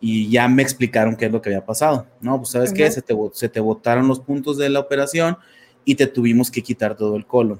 y 0.01 0.29
ya 0.29 0.47
me 0.47 0.61
explicaron 0.63 1.15
qué 1.15 1.25
es 1.25 1.31
lo 1.31 1.41
que 1.41 1.49
había 1.49 1.65
pasado, 1.65 2.07
¿no? 2.21 2.37
Pues 2.37 2.51
sabes 2.51 2.73
qué, 2.73 2.89
se 2.89 3.01
te, 3.01 3.13
se 3.33 3.49
te 3.49 3.59
botaron 3.59 4.07
los 4.07 4.19
puntos 4.19 4.57
de 4.57 4.69
la 4.69 4.79
operación, 4.79 5.37
y 5.85 5.95
te 5.95 6.07
tuvimos 6.07 6.51
que 6.51 6.61
quitar 6.61 6.95
todo 6.95 7.15
el 7.15 7.25
colon. 7.25 7.59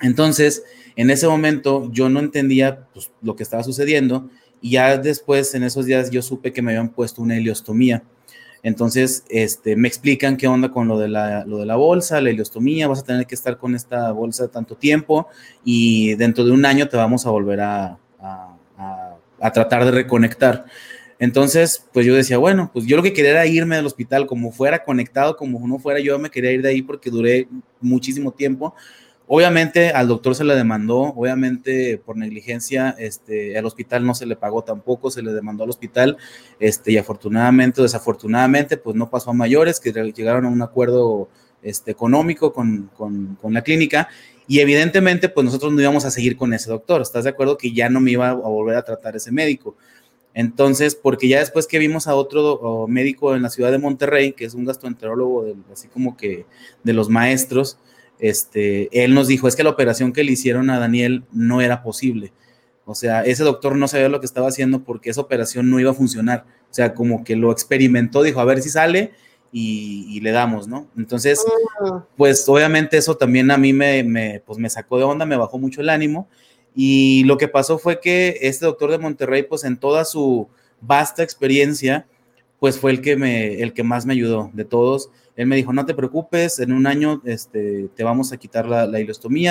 Entonces, 0.00 0.64
en 0.96 1.10
ese 1.10 1.26
momento 1.26 1.90
yo 1.92 2.08
no 2.08 2.20
entendía 2.20 2.86
pues, 2.92 3.10
lo 3.22 3.36
que 3.36 3.42
estaba 3.42 3.62
sucediendo 3.62 4.28
y 4.60 4.72
ya 4.72 4.96
después, 4.96 5.54
en 5.54 5.62
esos 5.62 5.86
días, 5.86 6.10
yo 6.10 6.22
supe 6.22 6.52
que 6.52 6.62
me 6.62 6.72
habían 6.72 6.88
puesto 6.88 7.20
una 7.20 7.36
heliostomía. 7.36 8.02
Entonces, 8.62 9.24
este, 9.28 9.76
me 9.76 9.88
explican 9.88 10.38
qué 10.38 10.48
onda 10.48 10.70
con 10.70 10.88
lo 10.88 10.98
de, 10.98 11.08
la, 11.08 11.44
lo 11.44 11.58
de 11.58 11.66
la 11.66 11.76
bolsa, 11.76 12.20
la 12.22 12.30
heliostomía, 12.30 12.88
vas 12.88 13.00
a 13.00 13.04
tener 13.04 13.26
que 13.26 13.34
estar 13.34 13.58
con 13.58 13.74
esta 13.74 14.10
bolsa 14.12 14.48
tanto 14.48 14.74
tiempo 14.74 15.28
y 15.64 16.14
dentro 16.14 16.44
de 16.44 16.52
un 16.52 16.64
año 16.64 16.88
te 16.88 16.96
vamos 16.96 17.26
a 17.26 17.30
volver 17.30 17.60
a, 17.60 17.98
a 19.44 19.52
tratar 19.52 19.84
de 19.84 19.90
reconectar. 19.90 20.64
Entonces, 21.18 21.86
pues 21.92 22.04
yo 22.06 22.14
decía, 22.14 22.38
bueno, 22.38 22.70
pues 22.72 22.86
yo 22.86 22.96
lo 22.96 23.02
que 23.02 23.12
quería 23.12 23.30
era 23.30 23.46
irme 23.46 23.76
del 23.76 23.86
hospital, 23.86 24.26
como 24.26 24.52
fuera 24.52 24.84
conectado, 24.84 25.36
como 25.36 25.58
uno 25.58 25.78
fuera, 25.78 26.00
yo 26.00 26.18
me 26.18 26.30
quería 26.30 26.52
ir 26.52 26.62
de 26.62 26.70
ahí 26.70 26.82
porque 26.82 27.10
duré 27.10 27.48
muchísimo 27.80 28.32
tiempo. 28.32 28.74
Obviamente 29.26 29.90
al 29.90 30.06
doctor 30.06 30.34
se 30.34 30.44
le 30.44 30.54
demandó, 30.54 30.98
obviamente 30.98 31.96
por 31.96 32.16
negligencia, 32.16 32.94
este, 32.98 33.56
al 33.56 33.64
hospital 33.64 34.04
no 34.04 34.14
se 34.14 34.26
le 34.26 34.36
pagó 34.36 34.64
tampoco, 34.64 35.10
se 35.10 35.22
le 35.22 35.32
demandó 35.32 35.64
al 35.64 35.70
hospital, 35.70 36.18
este, 36.60 36.92
y 36.92 36.98
afortunadamente 36.98 37.80
o 37.80 37.84
desafortunadamente, 37.84 38.76
pues 38.76 38.96
no 38.96 39.08
pasó 39.08 39.30
a 39.30 39.34
mayores, 39.34 39.80
que 39.80 39.92
llegaron 39.92 40.44
a 40.44 40.50
un 40.50 40.60
acuerdo 40.60 41.30
este, 41.62 41.90
económico 41.90 42.52
con, 42.52 42.90
con, 42.94 43.38
con, 43.40 43.54
la 43.54 43.62
clínica 43.62 44.08
y 44.46 44.60
evidentemente 44.60 45.30
pues 45.30 45.46
nosotros 45.46 45.72
no 45.72 45.80
íbamos 45.80 46.04
a 46.04 46.10
seguir 46.10 46.36
con 46.36 46.52
ese 46.52 46.68
doctor, 46.68 47.00
¿estás 47.00 47.24
de 47.24 47.30
acuerdo 47.30 47.56
que 47.56 47.72
ya 47.72 47.88
no 47.88 48.00
me 48.00 48.10
iba 48.10 48.28
a 48.28 48.34
volver 48.34 48.76
a 48.76 48.84
tratar 48.84 49.16
ese 49.16 49.32
médico? 49.32 49.74
Entonces, 50.34 50.96
porque 50.96 51.28
ya 51.28 51.38
después 51.38 51.68
que 51.68 51.78
vimos 51.78 52.08
a 52.08 52.16
otro 52.16 52.86
médico 52.88 53.36
en 53.36 53.42
la 53.42 53.50
ciudad 53.50 53.70
de 53.70 53.78
Monterrey, 53.78 54.32
que 54.32 54.44
es 54.44 54.54
un 54.54 54.64
gastroenterólogo, 54.64 55.46
así 55.72 55.86
como 55.86 56.16
que 56.16 56.44
de 56.82 56.92
los 56.92 57.08
maestros, 57.08 57.78
este, 58.18 59.04
él 59.04 59.14
nos 59.14 59.28
dijo, 59.28 59.46
es 59.46 59.54
que 59.54 59.62
la 59.62 59.70
operación 59.70 60.12
que 60.12 60.24
le 60.24 60.32
hicieron 60.32 60.70
a 60.70 60.80
Daniel 60.80 61.24
no 61.32 61.60
era 61.60 61.82
posible. 61.84 62.32
O 62.84 62.94
sea, 62.94 63.22
ese 63.22 63.44
doctor 63.44 63.76
no 63.76 63.88
sabía 63.88 64.08
lo 64.08 64.20
que 64.20 64.26
estaba 64.26 64.48
haciendo 64.48 64.82
porque 64.82 65.10
esa 65.10 65.20
operación 65.20 65.70
no 65.70 65.78
iba 65.78 65.92
a 65.92 65.94
funcionar. 65.94 66.44
O 66.70 66.74
sea, 66.74 66.94
como 66.94 67.22
que 67.22 67.36
lo 67.36 67.52
experimentó, 67.52 68.22
dijo, 68.22 68.40
a 68.40 68.44
ver 68.44 68.60
si 68.60 68.68
sale 68.68 69.12
y, 69.52 70.20
le 70.20 70.32
damos, 70.32 70.66
¿no? 70.66 70.88
Entonces, 70.96 71.40
ah. 71.80 72.04
pues 72.16 72.48
obviamente 72.48 72.96
eso 72.96 73.16
también 73.16 73.52
a 73.52 73.56
mí 73.56 73.72
me, 73.72 74.02
me, 74.02 74.42
pues, 74.44 74.58
me 74.58 74.68
sacó 74.68 74.98
de 74.98 75.04
onda, 75.04 75.24
me 75.24 75.36
bajó 75.36 75.58
mucho 75.58 75.80
el 75.80 75.88
ánimo. 75.88 76.28
Y 76.74 77.24
lo 77.24 77.38
que 77.38 77.48
pasó 77.48 77.78
fue 77.78 78.00
que 78.00 78.38
este 78.42 78.66
doctor 78.66 78.90
de 78.90 78.98
Monterrey, 78.98 79.44
pues 79.44 79.64
en 79.64 79.76
toda 79.76 80.04
su 80.04 80.48
vasta 80.80 81.22
experiencia, 81.22 82.06
pues 82.58 82.78
fue 82.78 82.90
el 82.90 83.00
que, 83.00 83.16
me, 83.16 83.62
el 83.62 83.72
que 83.72 83.84
más 83.84 84.06
me 84.06 84.14
ayudó 84.14 84.50
de 84.52 84.64
todos. 84.64 85.10
Él 85.36 85.46
me 85.46 85.56
dijo, 85.56 85.72
no 85.72 85.84
te 85.84 85.94
preocupes, 85.94 86.60
en 86.60 86.72
un 86.72 86.86
año 86.86 87.20
este, 87.24 87.88
te 87.94 88.04
vamos 88.04 88.32
a 88.32 88.36
quitar 88.36 88.66
la, 88.66 88.86
la 88.86 88.98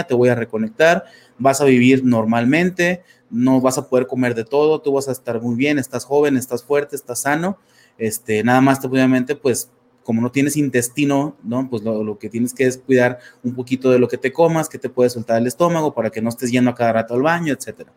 te 0.07 0.15
voy 0.15 0.29
a 0.29 0.35
reconectar, 0.35 1.03
vas 1.37 1.59
a 1.59 1.65
vivir 1.65 2.05
normalmente, 2.05 3.03
no 3.29 3.59
vas 3.59 3.77
a 3.77 3.89
poder 3.89 4.07
comer 4.07 4.33
de 4.33 4.45
todo, 4.45 4.81
tú 4.81 4.93
vas 4.93 5.09
a 5.09 5.11
estar 5.11 5.41
muy 5.41 5.55
bien, 5.55 5.77
estás 5.77 6.05
joven, 6.05 6.37
estás 6.37 6.63
fuerte, 6.63 6.95
estás 6.95 7.21
sano. 7.21 7.57
Este, 7.97 8.43
nada 8.43 8.61
más, 8.61 8.83
obviamente, 8.85 9.35
pues 9.35 9.69
como 10.03 10.21
no 10.21 10.31
tienes 10.31 10.57
intestino, 10.57 11.35
¿no? 11.43 11.69
Pues 11.69 11.83
lo, 11.83 12.17
que 12.19 12.29
tienes 12.29 12.53
que 12.53 12.65
es 12.65 12.77
cuidar 12.77 13.19
un 13.43 13.55
poquito 13.55 13.89
de 13.89 13.99
lo 13.99 14.07
que 14.07 14.17
te 14.17 14.31
comas, 14.31 14.69
que 14.69 14.77
te 14.77 14.89
puede 14.89 15.09
soltar 15.09 15.41
el 15.41 15.47
estómago 15.47 15.93
para 15.93 16.09
que 16.09 16.21
no 16.21 16.29
estés 16.29 16.51
yendo 16.51 16.71
a 16.71 16.75
cada 16.75 16.93
rato 16.93 17.13
al 17.13 17.21
baño, 17.21 17.53
etcétera. 17.53 17.91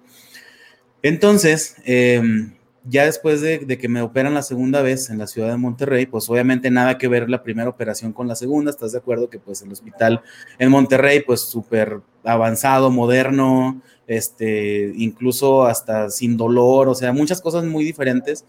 Entonces, 1.02 1.76
em, 1.84 2.54
ya 2.88 3.04
después 3.04 3.40
de, 3.40 3.66
que 3.66 3.88
me 3.88 4.00
operan 4.00 4.34
la 4.34 4.42
segunda 4.42 4.82
vez 4.82 5.10
en 5.10 5.18
la 5.18 5.26
ciudad 5.26 5.50
de 5.50 5.56
Monterrey, 5.56 6.06
pues 6.06 6.28
obviamente 6.30 6.70
nada 6.70 6.98
que 6.98 7.08
ver 7.08 7.28
la 7.28 7.42
primera 7.42 7.68
operación 7.68 8.12
con 8.12 8.28
la 8.28 8.36
segunda, 8.36 8.70
¿estás 8.70 8.92
de 8.92 8.98
acuerdo? 8.98 9.28
Que 9.28 9.38
pues 9.38 9.62
el 9.62 9.72
hospital 9.72 10.22
en 10.58 10.70
Monterrey, 10.70 11.20
pues 11.20 11.40
súper 11.40 12.00
avanzado, 12.25 12.90
moderno, 12.90 13.82
este, 14.06 14.92
incluso 14.96 15.64
hasta 15.64 16.10
sin 16.10 16.36
dolor, 16.36 16.88
o 16.88 16.94
sea, 16.94 17.12
muchas 17.12 17.40
cosas 17.40 17.64
muy 17.64 17.84
diferentes 17.84 18.44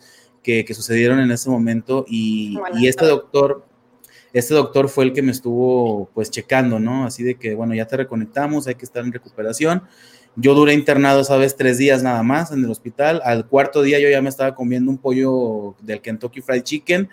que, 0.65 0.73
sucedieron 0.73 1.19
en 1.19 1.29
ese 1.31 1.49
momento 1.49 2.05
y, 2.07 2.57
y, 2.79 2.87
este 2.87 3.05
doctor, 3.05 3.65
este 4.31 4.53
doctor 4.53 4.87
fue 4.87 5.03
el 5.03 5.13
que 5.13 5.21
me 5.21 5.31
estuvo 5.31 6.09
pues 6.13 6.31
checando, 6.31 6.79
¿no? 6.79 7.05
Así 7.05 7.23
de 7.23 7.35
que, 7.35 7.53
bueno, 7.53 7.73
ya 7.73 7.85
te 7.85 7.97
reconectamos, 7.97 8.67
hay 8.67 8.75
que 8.75 8.85
estar 8.85 9.03
en 9.03 9.11
recuperación. 9.11 9.83
Yo 10.39 10.53
duré 10.53 10.73
internado, 10.73 11.23
sabes, 11.23 11.55
tres 11.55 11.79
días 11.79 12.03
nada 12.03 12.21
más 12.21 12.51
en 12.51 12.63
el 12.63 12.69
hospital. 12.69 13.21
Al 13.25 13.47
cuarto 13.47 13.81
día 13.81 13.99
yo 13.99 14.07
ya 14.07 14.21
me 14.21 14.29
estaba 14.29 14.53
comiendo 14.53 14.91
un 14.91 14.99
pollo 14.99 15.75
del 15.81 15.99
Kentucky 15.99 16.41
Fried 16.41 16.61
Chicken 16.61 17.09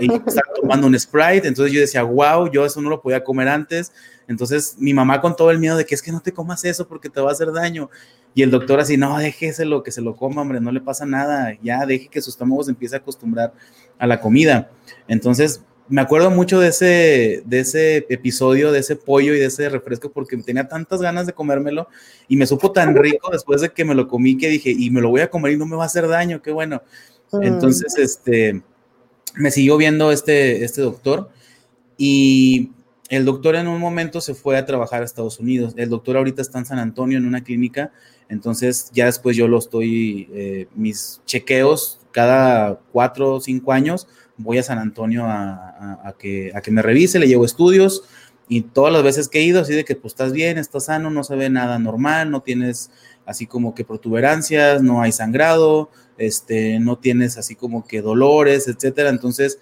y 0.00 0.12
estaba 0.12 0.48
tomando 0.60 0.88
un 0.88 0.98
Sprite. 0.98 1.46
Entonces 1.46 1.72
yo 1.72 1.80
decía, 1.80 2.02
wow, 2.02 2.50
yo 2.50 2.66
eso 2.66 2.82
no 2.82 2.90
lo 2.90 3.00
podía 3.00 3.22
comer 3.22 3.48
antes. 3.48 3.92
Entonces 4.26 4.74
mi 4.78 4.92
mamá 4.92 5.20
con 5.20 5.36
todo 5.36 5.52
el 5.52 5.60
miedo 5.60 5.76
de 5.76 5.86
que 5.86 5.94
es 5.94 6.02
que 6.02 6.10
no 6.10 6.20
te 6.20 6.32
comas 6.32 6.64
eso 6.64 6.88
porque 6.88 7.08
te 7.08 7.20
va 7.20 7.30
a 7.30 7.32
hacer 7.32 7.52
daño. 7.52 7.88
Y 8.34 8.42
el 8.42 8.50
doctor 8.50 8.80
así, 8.80 8.96
no, 8.96 9.16
déjeselo, 9.18 9.82
que 9.82 9.92
se 9.92 10.02
lo 10.02 10.16
coma, 10.16 10.42
hombre, 10.42 10.60
no 10.60 10.72
le 10.72 10.80
pasa 10.80 11.06
nada. 11.06 11.56
Ya 11.62 11.86
deje 11.86 12.08
que 12.08 12.20
su 12.20 12.30
estómago 12.30 12.64
se 12.64 12.70
empiece 12.70 12.96
a 12.96 12.98
acostumbrar 12.98 13.52
a 13.98 14.06
la 14.06 14.20
comida. 14.20 14.70
Entonces 15.06 15.62
me 15.88 16.00
acuerdo 16.00 16.30
mucho 16.30 16.60
de 16.60 16.68
ese, 16.68 17.42
de 17.44 17.60
ese 17.60 18.06
episodio, 18.08 18.72
de 18.72 18.80
ese 18.80 18.96
pollo 18.96 19.34
y 19.34 19.38
de 19.38 19.46
ese 19.46 19.68
refresco, 19.68 20.10
porque 20.10 20.36
tenía 20.38 20.66
tantas 20.66 21.00
ganas 21.00 21.26
de 21.26 21.34
comérmelo 21.34 21.88
y 22.26 22.36
me 22.36 22.46
supo 22.46 22.72
tan 22.72 22.96
rico 22.96 23.30
después 23.30 23.60
de 23.60 23.70
que 23.70 23.84
me 23.84 23.94
lo 23.94 24.08
comí 24.08 24.36
que 24.38 24.48
dije, 24.48 24.74
y 24.76 24.90
me 24.90 25.00
lo 25.00 25.10
voy 25.10 25.20
a 25.20 25.30
comer 25.30 25.52
y 25.52 25.56
no 25.58 25.66
me 25.66 25.76
va 25.76 25.82
a 25.82 25.86
hacer 25.86 26.08
daño, 26.08 26.40
qué 26.40 26.52
bueno. 26.52 26.82
Mm. 27.32 27.42
Entonces, 27.42 27.98
este, 27.98 28.62
me 29.34 29.50
siguió 29.50 29.76
viendo 29.76 30.10
este, 30.10 30.64
este 30.64 30.80
doctor 30.80 31.30
y 31.98 32.72
el 33.10 33.26
doctor 33.26 33.54
en 33.56 33.68
un 33.68 33.78
momento 33.78 34.20
se 34.20 34.34
fue 34.34 34.56
a 34.56 34.64
trabajar 34.64 35.02
a 35.02 35.04
Estados 35.04 35.38
Unidos. 35.38 35.74
El 35.76 35.90
doctor 35.90 36.16
ahorita 36.16 36.40
está 36.40 36.58
en 36.58 36.64
San 36.64 36.78
Antonio 36.78 37.18
en 37.18 37.26
una 37.26 37.44
clínica, 37.44 37.92
entonces 38.28 38.90
ya 38.92 39.06
después 39.06 39.36
yo 39.36 39.48
lo 39.48 39.58
estoy, 39.58 40.28
eh, 40.32 40.66
mis 40.74 41.20
chequeos 41.26 42.00
cada 42.12 42.80
cuatro 42.92 43.34
o 43.34 43.40
cinco 43.40 43.72
años 43.72 44.06
voy 44.36 44.58
a 44.58 44.62
San 44.62 44.78
Antonio 44.78 45.24
a, 45.26 46.14
que, 46.18 46.52
a 46.54 46.60
que 46.60 46.70
me 46.70 46.82
revise, 46.82 47.18
le 47.18 47.28
llevo 47.28 47.44
estudios 47.44 48.04
y 48.48 48.62
todas 48.62 48.92
las 48.92 49.02
veces 49.02 49.28
que 49.28 49.40
he 49.40 49.42
ido, 49.42 49.60
así 49.60 49.74
de 49.74 49.84
que 49.84 49.96
pues 49.96 50.12
estás 50.12 50.32
bien, 50.32 50.58
estás 50.58 50.86
sano, 50.86 51.10
no 51.10 51.24
se 51.24 51.36
ve 51.36 51.48
nada 51.50 51.78
normal, 51.78 52.30
no 52.30 52.42
tienes 52.42 52.90
así 53.26 53.46
como 53.46 53.74
que 53.74 53.84
protuberancias, 53.84 54.82
no 54.82 55.00
hay 55.00 55.12
sangrado, 55.12 55.90
este, 56.18 56.78
no 56.78 56.98
tienes 56.98 57.38
así 57.38 57.54
como 57.54 57.86
que 57.86 58.02
dolores, 58.02 58.68
etcétera. 58.68 59.08
Entonces, 59.08 59.58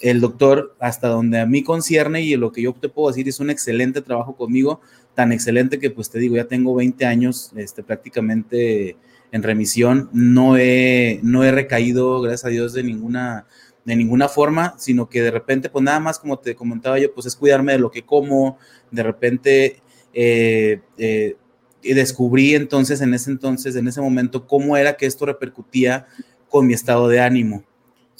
el 0.00 0.20
doctor, 0.20 0.74
hasta 0.80 1.08
donde 1.08 1.40
a 1.40 1.46
mí 1.46 1.62
concierne 1.62 2.22
y 2.22 2.36
lo 2.36 2.52
que 2.52 2.62
yo 2.62 2.74
te 2.74 2.88
puedo 2.88 3.08
decir, 3.08 3.28
es 3.28 3.38
un 3.38 3.50
excelente 3.50 4.02
trabajo 4.02 4.36
conmigo, 4.36 4.80
tan 5.16 5.32
excelente 5.32 5.80
que 5.80 5.90
pues 5.90 6.10
te 6.10 6.20
digo, 6.20 6.36
ya 6.36 6.44
tengo 6.44 6.74
20 6.74 7.04
años 7.06 7.50
este, 7.56 7.82
prácticamente 7.82 8.96
en 9.32 9.42
remisión, 9.42 10.08
no 10.12 10.56
he, 10.56 11.18
no 11.22 11.42
he 11.42 11.50
recaído, 11.50 12.20
gracias 12.20 12.44
a 12.44 12.48
Dios, 12.50 12.72
de 12.74 12.84
ninguna 12.84 13.46
de 13.84 13.94
ninguna 13.94 14.28
forma, 14.28 14.74
sino 14.78 15.08
que 15.08 15.22
de 15.22 15.30
repente, 15.30 15.70
pues 15.70 15.82
nada 15.84 16.00
más 16.00 16.18
como 16.18 16.40
te 16.40 16.56
comentaba 16.56 16.98
yo, 16.98 17.14
pues 17.14 17.26
es 17.26 17.36
cuidarme 17.36 17.72
de 17.72 17.78
lo 17.78 17.90
que 17.92 18.04
como, 18.04 18.58
de 18.90 19.02
repente 19.04 19.82
eh, 20.12 20.80
eh, 20.98 21.36
descubrí 21.82 22.56
entonces, 22.56 23.00
en 23.00 23.14
ese 23.14 23.30
entonces, 23.30 23.76
en 23.76 23.86
ese 23.86 24.00
momento, 24.00 24.46
cómo 24.48 24.76
era 24.76 24.96
que 24.96 25.06
esto 25.06 25.24
repercutía 25.24 26.06
con 26.48 26.66
mi 26.66 26.74
estado 26.74 27.06
de 27.06 27.20
ánimo. 27.20 27.62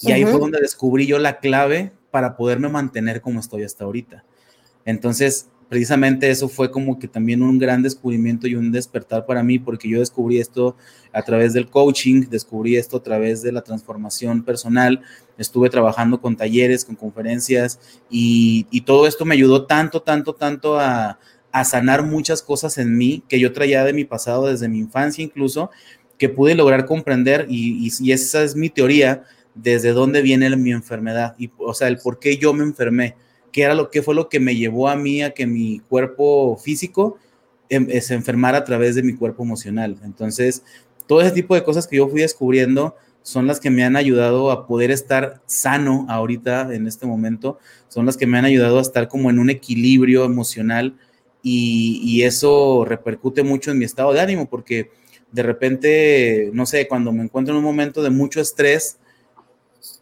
Y 0.01 0.13
ahí 0.13 0.25
fue 0.25 0.39
donde 0.39 0.61
descubrí 0.61 1.07
yo 1.07 1.19
la 1.19 1.41
clave 1.41 1.93
para 2.13 2.37
poderme 2.37 2.69
mantener 2.69 3.21
como 3.21 3.41
estoy 3.41 3.65
hasta 3.65 3.85
ahorita. 3.85 4.25
Entonces, 4.85 5.49
precisamente 5.69 6.31
eso 6.31 6.49
fue 6.49 6.71
como 6.71 6.99
que 6.99 7.09
también 7.09 7.43
un 7.43 7.59
gran 7.59 7.83
descubrimiento 7.83 8.47
y 8.47 8.55
un 8.55 8.71
despertar 8.71 9.27
para 9.27 9.43
mí, 9.43 9.59
porque 9.59 9.89
yo 9.89 9.99
descubrí 9.99 10.39
esto 10.39 10.77
a 11.13 11.23
través 11.23 11.53
del 11.53 11.69
coaching, 11.69 12.23
descubrí 12.31 12.77
esto 12.77 12.99
a 12.99 13.03
través 13.03 13.43
de 13.43 13.53
la 13.53 13.63
transformación 13.63 14.45
personal, 14.45 15.03
estuve 15.39 15.71
trabajando 15.71 16.21
con 16.21 16.37
talleres, 16.37 16.85
con 16.85 16.95
conferencias 16.95 17.81
y, 18.11 18.67
todo 18.83 19.07
esto 19.07 19.25
me 19.25 19.35
ayudó 19.35 19.67
tanto, 19.67 20.03
tanto, 20.03 20.35
tanto 20.35 20.79
a, 20.79 21.19
sanar 21.65 22.03
muchas 22.03 22.43
cosas 22.43 22.77
en 22.77 22.99
mí 22.99 23.23
que 23.31 23.41
yo 23.41 23.51
traía 23.55 23.83
de 23.83 23.95
mi 23.95 24.05
pasado, 24.05 24.47
desde 24.47 24.69
mi 24.69 24.79
infancia 24.79 25.25
incluso, 25.25 25.71
que 26.19 26.29
pude 26.29 26.55
lograr 26.55 26.85
comprender 26.85 27.47
y, 27.49 27.91
y 27.99 28.13
esa 28.13 28.43
es 28.43 28.55
mi 28.55 28.69
teoría, 28.69 29.25
desde 29.55 29.93
dónde 29.93 30.21
viene 30.21 30.55
mi 30.55 30.71
enfermedad 30.71 31.35
y, 31.39 31.51
o 31.57 31.73
sea, 31.73 31.89
el 31.89 31.97
por 31.97 32.19
qué 32.19 32.37
yo 32.37 32.53
me 32.53 32.63
enfermé 32.63 33.17
qué 33.57 33.63
era 33.63 33.75
lo 33.75 33.89
que 33.89 34.03
fue 34.03 34.15
lo 34.15 34.29
que 34.29 34.39
me 34.39 34.55
llevó 34.55 34.87
a 34.87 34.97
mí 34.97 35.23
a 35.23 35.31
que 35.31 35.47
mi 35.47 35.79
cuerpo 35.89 36.59
físico 36.59 37.17
em, 37.71 37.89
se 38.03 38.13
enfermara 38.13 38.59
a 38.59 38.65
través 38.65 38.95
de 38.95 39.03
mi 39.03 39.15
cuerpo 39.15 39.45
emocional. 39.45 39.97
Entonces, 40.05 40.63
todo 41.07 41.23
ese 41.23 41.31
tipo 41.31 41.55
de 41.55 41.65
cosas 41.65 41.87
que 41.87 41.97
yo 41.97 42.07
fui 42.07 42.21
descubriendo 42.21 42.97
son 43.23 43.47
las 43.47 43.59
que 43.59 43.71
me 43.71 43.83
han 43.83 43.97
ayudado 43.97 44.51
a 44.51 44.67
poder 44.67 44.91
estar 44.91 45.41
sano 45.47 46.05
ahorita 46.11 46.75
en 46.75 46.87
este 46.87 47.07
momento, 47.07 47.59
son 47.89 48.05
las 48.05 48.19
que 48.19 48.27
me 48.27 48.37
han 48.37 48.45
ayudado 48.45 48.79
a 48.79 48.83
estar 48.83 49.09
como 49.09 49.31
en 49.31 49.39
un 49.39 49.49
equilibrio 49.49 50.27
emocional 50.27 50.95
y, 51.43 52.03
y 52.05 52.25
eso 52.25 52.85
repercute 52.85 53.43
mucho 53.43 53.71
en 53.71 53.79
mi 53.79 53.87
estado 53.87 54.13
de 54.13 54.21
ánimo 54.21 54.51
porque 54.51 54.91
de 55.33 55.43
repente, 55.43 56.51
no 56.53 56.67
sé, 56.67 56.87
cuando 56.89 57.11
me 57.11 57.23
encuentro 57.23 57.55
en 57.55 57.59
un 57.61 57.65
momento 57.65 58.03
de 58.03 58.11
mucho 58.11 58.39
estrés, 58.39 58.99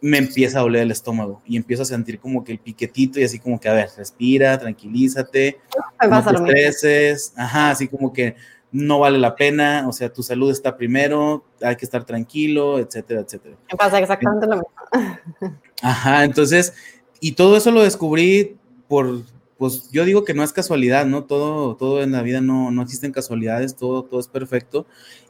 me 0.05 0.19
empieza 0.19 0.59
a 0.59 0.61
doler 0.61 0.83
el 0.83 0.91
estómago 0.91 1.41
y 1.47 1.57
empiezo 1.57 1.81
a 1.81 1.85
sentir 1.85 2.19
como 2.19 2.43
que 2.43 2.51
el 2.51 2.59
piquetito 2.59 3.19
y 3.19 3.23
así 3.23 3.39
como 3.39 3.59
que, 3.59 3.69
a 3.69 3.73
ver, 3.73 3.89
respira, 3.97 4.55
tranquilízate, 4.59 5.59
no 6.07 6.23
te 6.23 6.31
estreses, 6.31 7.33
ajá, 7.35 7.71
así 7.71 7.87
como 7.87 8.13
que 8.13 8.35
no 8.71 8.99
vale 8.99 9.17
la 9.17 9.35
pena, 9.35 9.87
o 9.87 9.91
sea, 9.91 10.13
tu 10.13 10.21
salud 10.21 10.51
está 10.51 10.77
primero, 10.77 11.43
hay 11.59 11.75
que 11.75 11.85
estar 11.85 12.03
tranquilo, 12.03 12.77
etcétera, 12.77 13.21
etcétera. 13.21 13.55
Me 13.71 13.75
pasa 13.75 13.97
exactamente 13.97 14.45
lo 14.45 14.57
mismo. 14.57 15.57
Ajá, 15.81 16.23
entonces, 16.23 16.75
y 17.19 17.31
todo 17.31 17.57
eso 17.57 17.71
lo 17.71 17.81
descubrí 17.81 18.57
por, 18.87 19.23
pues 19.57 19.89
yo 19.89 20.05
digo 20.05 20.23
que 20.23 20.35
no 20.35 20.43
es 20.43 20.53
casualidad, 20.53 21.07
¿no? 21.07 21.23
Todo, 21.23 21.77
todo 21.77 22.03
en 22.03 22.11
la 22.11 22.21
vida 22.21 22.41
no, 22.41 22.69
no 22.69 22.83
existen 22.83 23.11
casualidades, 23.11 23.75
todo, 23.75 24.03
todo 24.03 24.19
es 24.19 24.27
perfecto. 24.27 24.85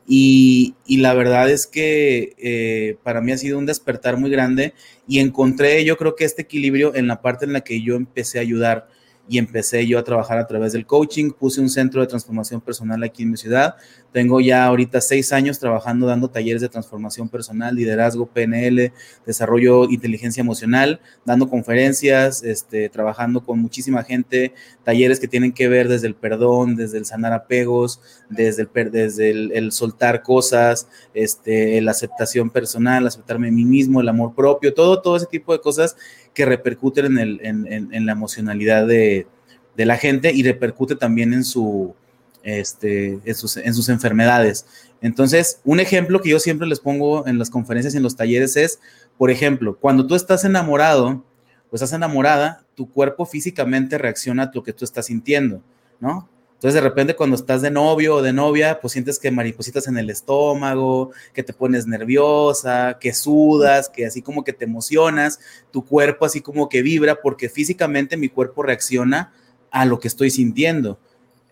Y, 0.08 0.76
la 0.88 1.14
verdad 1.14 1.50
es 1.50 1.66
que 1.68 2.36
eh, 2.38 2.98
para 3.04 3.22
mí 3.22 3.32
ha 3.32 3.38
sido 3.38 3.58
un 3.58 3.66
despertar 3.66 4.18
muy 4.18 4.30
grande 4.30 4.74
y 5.08 5.20
encontré 5.20 5.84
yo 5.84 5.98
creo 5.98 6.16
que 6.16 6.26
este 6.26 6.44
equilibrio 6.44 6.96
en 6.96 7.08
la 7.08 7.22
parte 7.22 7.46
en 7.46 7.54
la 7.54 7.62
que 7.62 7.82
yo 7.82 7.96
empecé 7.96 8.38
a 8.38 8.42
ayudar 8.42 8.88
y 9.28 9.40
empecé 9.40 9.88
yo 9.88 9.98
a 9.98 10.04
trabajar 10.04 10.38
a 10.38 10.48
través 10.48 10.74
del 10.74 10.86
coaching. 10.86 11.32
Puse 11.32 11.60
un 11.60 11.70
centro 11.70 12.02
de 12.02 12.08
transformación 12.08 12.62
personal 12.62 13.02
aquí 13.04 13.24
en 13.24 13.32
mi 13.32 13.38
ciudad. 13.38 13.76
Tengo 14.16 14.40
ya 14.40 14.64
ahorita 14.64 15.02
seis 15.02 15.34
años 15.34 15.60
trabajando, 15.60 16.08
dando 16.08 16.30
talleres 16.30 16.62
de 16.62 16.70
transformación 16.70 17.28
personal, 17.28 17.76
liderazgo, 17.76 18.28
PNL, 18.28 18.94
desarrollo, 19.26 19.90
inteligencia 19.90 20.40
emocional, 20.40 21.02
dando 21.26 21.50
conferencias, 21.50 22.42
este, 22.42 22.88
trabajando 22.88 23.44
con 23.44 23.60
muchísima 23.60 24.06
gente, 24.06 24.54
talleres 24.86 25.20
que 25.20 25.28
tienen 25.28 25.52
que 25.52 25.68
ver 25.68 25.90
desde 25.90 26.08
el 26.08 26.16
perdón, 26.16 26.78
desde 26.78 26.98
el 26.98 27.06
sanar 27.06 27.34
apegos, 27.34 28.00
desde 28.30 28.62
el, 28.62 28.90
desde 28.90 29.32
el, 29.32 29.72
soltar 29.74 30.24
cosas, 30.24 30.88
este, 31.14 31.82
la 31.82 31.92
aceptación 31.92 32.52
personal, 32.52 33.06
aceptarme 33.06 33.50
a 33.50 33.52
mí 33.52 33.66
mismo, 33.66 34.00
el 34.00 34.08
amor 34.08 34.34
propio, 34.34 34.74
todo, 34.74 35.02
todo 35.02 35.18
ese 35.18 35.26
tipo 35.26 35.52
de 35.52 35.60
cosas 35.60 35.98
que 36.34 36.46
repercuten 36.46 37.18
en, 37.18 37.18
el, 37.18 37.40
en, 37.44 38.06
la 38.06 38.14
emocionalidad 38.14 38.88
de, 38.88 39.28
de, 39.76 39.86
la 39.86 39.98
gente 39.98 40.32
y 40.32 40.42
repercute 40.44 40.96
también 40.96 41.34
en, 41.34 41.44
su, 41.44 41.94
este, 42.46 43.20
en, 43.26 43.36
sus, 43.36 43.58
en 43.58 43.74
sus 43.74 43.90
enfermedades. 43.90 44.66
Entonces, 45.02 45.60
un 45.66 45.80
ejemplo 45.80 46.22
que 46.22 46.30
yo 46.30 46.40
siempre 46.40 46.68
les 46.68 46.80
pongo 46.80 47.28
en 47.28 47.38
las 47.38 47.50
conferencias 47.50 47.94
y 47.94 47.98
en 47.98 48.04
los 48.04 48.16
talleres 48.16 48.56
es, 48.56 48.80
por 49.18 49.32
ejemplo, 49.32 49.78
cuando 49.78 50.08
tú 50.08 50.16
estás 50.16 50.46
enamorado 50.46 51.26
o 51.70 51.76
estás 51.76 51.92
enamorada, 51.92 52.64
tu 52.76 52.90
cuerpo 52.90 53.26
físicamente 53.26 53.98
reacciona 53.98 54.44
a 54.44 54.52
lo 54.54 54.64
que 54.64 54.74
tú 54.74 54.86
estás 54.86 55.08
sintiendo, 55.08 55.62
¿no? 56.00 56.30
Entonces, 56.54 56.76
de 56.76 56.88
repente, 56.88 57.16
cuando 57.16 57.36
estás 57.36 57.62
de 57.62 57.70
novio 57.70 58.16
o 58.16 58.22
de 58.22 58.32
novia, 58.32 58.80
pues 58.80 58.94
sientes 58.94 59.20
que 59.20 59.30
maripositas 59.30 59.88
en 59.88 59.98
el 59.98 60.10
estómago, 60.10 61.12
que 61.34 61.44
te 61.44 61.52
pones 61.52 61.86
nerviosa, 61.86 62.98
que 63.00 63.14
sudas, 63.14 63.90
que 63.90 64.06
así 64.06 64.22
como 64.22 64.44
que 64.44 64.54
te 64.54 64.66
emocionas, 64.66 65.40
tu 65.72 65.84
cuerpo 65.84 66.26
así 66.26 66.42
como 66.42 66.70
que 66.70 66.82
vibra, 66.82 67.22
porque 67.22 67.50
físicamente 67.50 68.18
mi 68.18 68.30
cuerpo 68.30 68.64
reacciona 68.64 69.34
a 69.70 69.86
lo 69.86 70.00
que 70.00 70.08
estoy 70.08 70.30
sintiendo. 70.30 70.98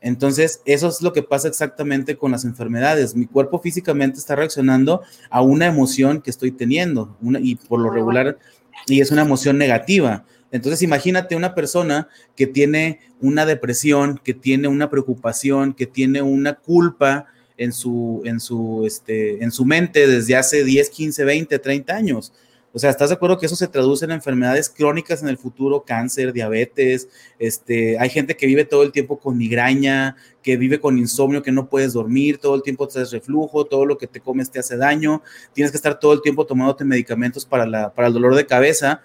Entonces, 0.03 0.61
eso 0.65 0.89
es 0.89 1.01
lo 1.01 1.13
que 1.13 1.23
pasa 1.23 1.47
exactamente 1.47 2.17
con 2.17 2.31
las 2.31 2.43
enfermedades. 2.43 3.15
Mi 3.15 3.25
cuerpo 3.25 3.59
físicamente 3.59 4.19
está 4.19 4.35
reaccionando 4.35 5.01
a 5.29 5.41
una 5.41 5.65
emoción 5.65 6.21
que 6.21 6.29
estoy 6.29 6.51
teniendo, 6.51 7.17
y 7.39 7.55
por 7.55 7.79
lo 7.79 7.89
regular, 7.89 8.37
y 8.85 8.99
es 8.99 9.11
una 9.11 9.21
emoción 9.21 9.57
negativa. 9.57 10.25
Entonces 10.51 10.81
imagínate 10.81 11.37
una 11.37 11.55
persona 11.55 12.09
que 12.35 12.47
tiene 12.47 12.99
una 13.21 13.45
depresión, 13.45 14.19
que 14.21 14.33
tiene 14.33 14.67
una 14.67 14.89
preocupación, 14.89 15.73
que 15.73 15.87
tiene 15.87 16.21
una 16.21 16.55
culpa 16.55 17.27
en 17.57 17.71
su, 17.71 18.21
en 18.25 18.41
su, 18.41 18.83
este, 18.85 19.41
en 19.41 19.51
su 19.51 19.63
mente 19.63 20.05
desde 20.05 20.35
hace 20.35 20.65
10, 20.65 20.89
15, 20.89 21.23
20, 21.23 21.59
30 21.59 21.95
años. 21.95 22.33
O 22.75 22.79
sea, 22.79 22.89
¿estás 22.89 23.09
de 23.09 23.15
acuerdo 23.15 23.37
que 23.37 23.45
eso 23.45 23.55
se 23.55 23.67
traduce 23.67 24.03
en 24.03 24.11
enfermedades 24.11 24.67
crónicas 24.67 25.21
en 25.21 25.29
el 25.29 25.37
futuro, 25.37 25.83
cáncer, 25.85 26.33
diabetes? 26.33 27.07
Este, 27.37 27.99
hay 27.99 28.09
gente 28.09 28.35
que 28.35 28.47
vive 28.47 28.65
todo 28.65 28.81
el 28.81 28.91
tiempo 28.91 29.19
con 29.19 29.37
migraña, 29.37 30.15
que 30.41 30.57
vive 30.57 30.79
con 30.79 30.97
insomnio, 30.97 31.43
que 31.43 31.51
no 31.51 31.69
puedes 31.69 31.93
dormir, 31.93 32.39
todo 32.39 32.55
el 32.55 32.63
tiempo 32.63 32.87
te 32.87 33.05
reflujo, 33.05 33.65
todo 33.65 33.85
lo 33.85 33.99
que 33.99 34.07
te 34.07 34.21
comes 34.21 34.49
te 34.49 34.57
hace 34.57 34.75
daño, 34.75 35.21
tienes 35.53 35.69
que 35.69 35.77
estar 35.77 35.99
todo 35.99 36.13
el 36.13 36.23
tiempo 36.23 36.47
tomándote 36.47 36.83
medicamentos 36.83 37.45
para, 37.45 37.67
la, 37.67 37.93
para 37.93 38.07
el 38.07 38.13
dolor 38.15 38.33
de 38.33 38.47
cabeza 38.47 39.01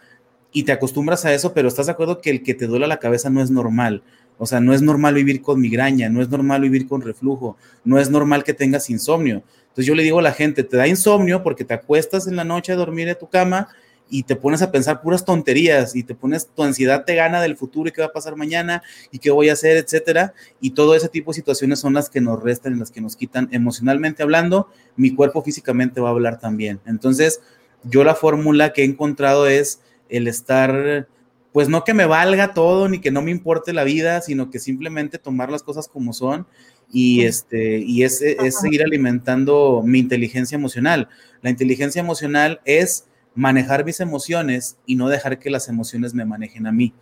y 0.50 0.62
te 0.62 0.72
acostumbras 0.72 1.26
a 1.26 1.34
eso, 1.34 1.52
pero 1.52 1.68
estás 1.68 1.86
de 1.86 1.92
acuerdo 1.92 2.22
que 2.22 2.30
el 2.30 2.42
que 2.42 2.54
te 2.54 2.66
duele 2.66 2.86
la 2.86 2.98
cabeza 2.98 3.28
no 3.28 3.42
es 3.42 3.50
normal. 3.50 4.02
O 4.38 4.46
sea, 4.46 4.60
no 4.60 4.72
es 4.72 4.80
normal 4.80 5.14
vivir 5.14 5.42
con 5.42 5.60
migraña, 5.60 6.08
no 6.08 6.22
es 6.22 6.28
normal 6.30 6.62
vivir 6.62 6.86
con 6.86 7.02
reflujo, 7.02 7.56
no 7.84 7.98
es 7.98 8.08
normal 8.08 8.44
que 8.44 8.54
tengas 8.54 8.88
insomnio. 8.88 9.42
Entonces 9.78 9.90
yo 9.90 9.94
le 9.94 10.02
digo 10.02 10.18
a 10.18 10.22
la 10.22 10.32
gente, 10.32 10.64
te 10.64 10.76
da 10.76 10.88
insomnio 10.88 11.44
porque 11.44 11.62
te 11.62 11.72
acuestas 11.72 12.26
en 12.26 12.34
la 12.34 12.42
noche 12.42 12.72
a 12.72 12.74
dormir 12.74 13.06
en 13.06 13.16
tu 13.16 13.28
cama 13.28 13.68
y 14.10 14.24
te 14.24 14.34
pones 14.34 14.60
a 14.60 14.72
pensar 14.72 15.00
puras 15.00 15.24
tonterías 15.24 15.94
y 15.94 16.02
te 16.02 16.16
pones, 16.16 16.48
tu 16.48 16.64
ansiedad 16.64 17.04
te 17.04 17.14
gana 17.14 17.40
del 17.40 17.56
futuro 17.56 17.88
y 17.88 17.92
qué 17.92 18.00
va 18.00 18.08
a 18.08 18.12
pasar 18.12 18.34
mañana 18.34 18.82
y 19.12 19.20
qué 19.20 19.30
voy 19.30 19.50
a 19.50 19.52
hacer, 19.52 19.76
etcétera. 19.76 20.34
Y 20.60 20.70
todo 20.70 20.96
ese 20.96 21.08
tipo 21.08 21.30
de 21.30 21.36
situaciones 21.36 21.78
son 21.78 21.94
las 21.94 22.10
que 22.10 22.20
nos 22.20 22.42
restan 22.42 22.74
y 22.74 22.80
las 22.80 22.90
que 22.90 23.00
nos 23.00 23.14
quitan 23.14 23.48
emocionalmente 23.52 24.24
hablando. 24.24 24.68
Mi 24.96 25.14
cuerpo 25.14 25.44
físicamente 25.44 26.00
va 26.00 26.08
a 26.08 26.10
hablar 26.10 26.40
también. 26.40 26.80
Entonces, 26.84 27.40
yo 27.84 28.02
la 28.02 28.16
fórmula 28.16 28.72
que 28.72 28.82
he 28.82 28.84
encontrado 28.84 29.46
es 29.46 29.80
el 30.08 30.26
estar, 30.26 31.06
pues 31.52 31.68
no 31.68 31.84
que 31.84 31.94
me 31.94 32.06
valga 32.06 32.52
todo 32.52 32.88
ni 32.88 32.98
que 33.00 33.12
no 33.12 33.22
me 33.22 33.30
importe 33.30 33.72
la 33.72 33.84
vida, 33.84 34.22
sino 34.22 34.50
que 34.50 34.58
simplemente 34.58 35.18
tomar 35.18 35.52
las 35.52 35.62
cosas 35.62 35.86
como 35.86 36.12
son 36.12 36.48
y, 36.90 37.22
este, 37.24 37.78
y 37.78 38.02
es, 38.02 38.22
es 38.22 38.58
seguir 38.60 38.82
alimentando 38.82 39.82
mi 39.84 39.98
inteligencia 39.98 40.56
emocional. 40.56 41.08
La 41.42 41.50
inteligencia 41.50 42.00
emocional 42.00 42.60
es 42.64 43.06
manejar 43.34 43.84
mis 43.84 44.00
emociones 44.00 44.78
y 44.86 44.96
no 44.96 45.08
dejar 45.08 45.38
que 45.38 45.50
las 45.50 45.68
emociones 45.68 46.14
me 46.14 46.24
manejen 46.24 46.66
a 46.66 46.72
mí. 46.72 46.94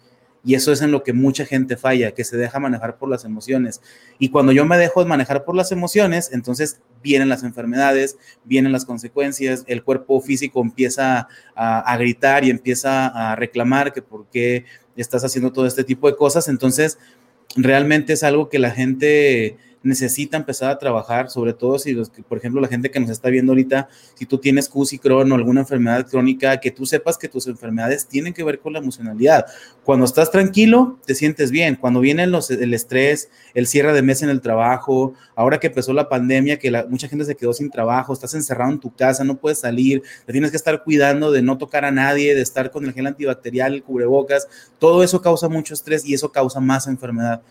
Y 0.46 0.54
eso 0.54 0.70
es 0.70 0.80
en 0.80 0.92
lo 0.92 1.02
que 1.02 1.12
mucha 1.12 1.44
gente 1.44 1.76
falla, 1.76 2.12
que 2.12 2.22
se 2.22 2.36
deja 2.36 2.60
manejar 2.60 2.98
por 2.98 3.08
las 3.08 3.24
emociones. 3.24 3.80
Y 4.20 4.28
cuando 4.28 4.52
yo 4.52 4.64
me 4.64 4.78
dejo 4.78 5.04
manejar 5.04 5.44
por 5.44 5.56
las 5.56 5.72
emociones, 5.72 6.30
entonces 6.32 6.80
vienen 7.02 7.28
las 7.28 7.42
enfermedades, 7.42 8.16
vienen 8.44 8.70
las 8.70 8.84
consecuencias, 8.84 9.64
el 9.66 9.82
cuerpo 9.82 10.20
físico 10.20 10.60
empieza 10.60 11.26
a, 11.56 11.96
gritar 11.96 12.44
y 12.44 12.50
empieza 12.50 13.08
a 13.08 13.34
reclamar 13.34 13.92
que 13.92 14.02
por 14.02 14.26
qué 14.30 14.64
estás 14.96 15.24
haciendo 15.24 15.52
todo 15.52 15.66
este 15.66 15.82
tipo 15.82 16.08
de 16.08 16.16
cosas. 16.16 16.46
Entonces, 16.46 16.98
realmente 17.56 18.12
es 18.12 18.22
algo 18.22 18.48
que 18.48 18.60
la 18.60 18.70
gente 18.70 19.56
necesita 19.86 20.36
empezar 20.36 20.70
a 20.70 20.78
trabajar, 20.78 21.30
sobre 21.30 21.52
todo 21.52 21.78
si, 21.78 21.92
los, 21.92 22.10
por 22.10 22.38
ejemplo, 22.38 22.60
la 22.60 22.68
gente 22.68 22.90
que 22.90 23.00
nos 23.00 23.10
está 23.10 23.30
viendo 23.30 23.52
ahorita, 23.52 23.88
si 24.14 24.26
tú 24.26 24.38
tienes 24.38 24.68
CUSI, 24.68 24.98
Crohn 24.98 25.30
o 25.30 25.34
alguna 25.34 25.60
enfermedad 25.60 26.06
crónica, 26.08 26.58
que 26.58 26.70
tú 26.70 26.86
sepas 26.86 27.16
que 27.16 27.28
tus 27.28 27.46
enfermedades 27.46 28.06
tienen 28.06 28.34
que 28.34 28.44
ver 28.44 28.58
con 28.58 28.72
la 28.72 28.80
emocionalidad. 28.80 29.46
Cuando 29.84 30.04
estás 30.04 30.30
tranquilo, 30.30 30.98
te 31.06 31.14
sientes 31.14 31.50
bien. 31.50 31.76
Cuando 31.76 32.00
viene 32.00 32.26
los, 32.26 32.50
el 32.50 32.74
estrés, 32.74 33.30
el 33.54 33.66
cierre 33.66 33.92
de 33.92 34.02
mes 34.02 34.22
en 34.22 34.28
el 34.28 34.40
trabajo, 34.40 35.14
ahora 35.34 35.60
que 35.60 35.68
empezó 35.68 35.92
la 35.92 36.08
pandemia, 36.08 36.58
que 36.58 36.70
mucha 36.88 37.08
gente 37.08 37.24
se 37.24 37.36
quedó 37.36 37.52
sin 37.52 37.70
trabajo, 37.70 38.12
estás 38.12 38.34
encerrado 38.34 38.72
en 38.72 38.80
tu 38.80 38.94
casa, 38.94 39.24
no 39.24 39.36
puedes 39.36 39.60
salir, 39.60 40.02
te 40.26 40.32
tienes 40.32 40.50
que 40.50 40.56
estar 40.56 40.82
cuidando 40.82 41.30
de 41.30 41.42
no 41.42 41.58
tocar 41.58 41.84
a 41.84 41.90
nadie, 41.90 42.34
de 42.34 42.42
estar 42.42 42.70
con 42.70 42.84
el 42.84 42.92
gel 42.92 43.06
antibacterial, 43.06 43.74
el 43.74 43.82
cubrebocas, 43.82 44.48
todo 44.78 45.02
eso 45.04 45.22
causa 45.22 45.48
mucho 45.48 45.74
estrés 45.74 46.04
y 46.04 46.14
eso 46.14 46.32
causa 46.32 46.60
más 46.60 46.86
enfermedad. 46.86 47.42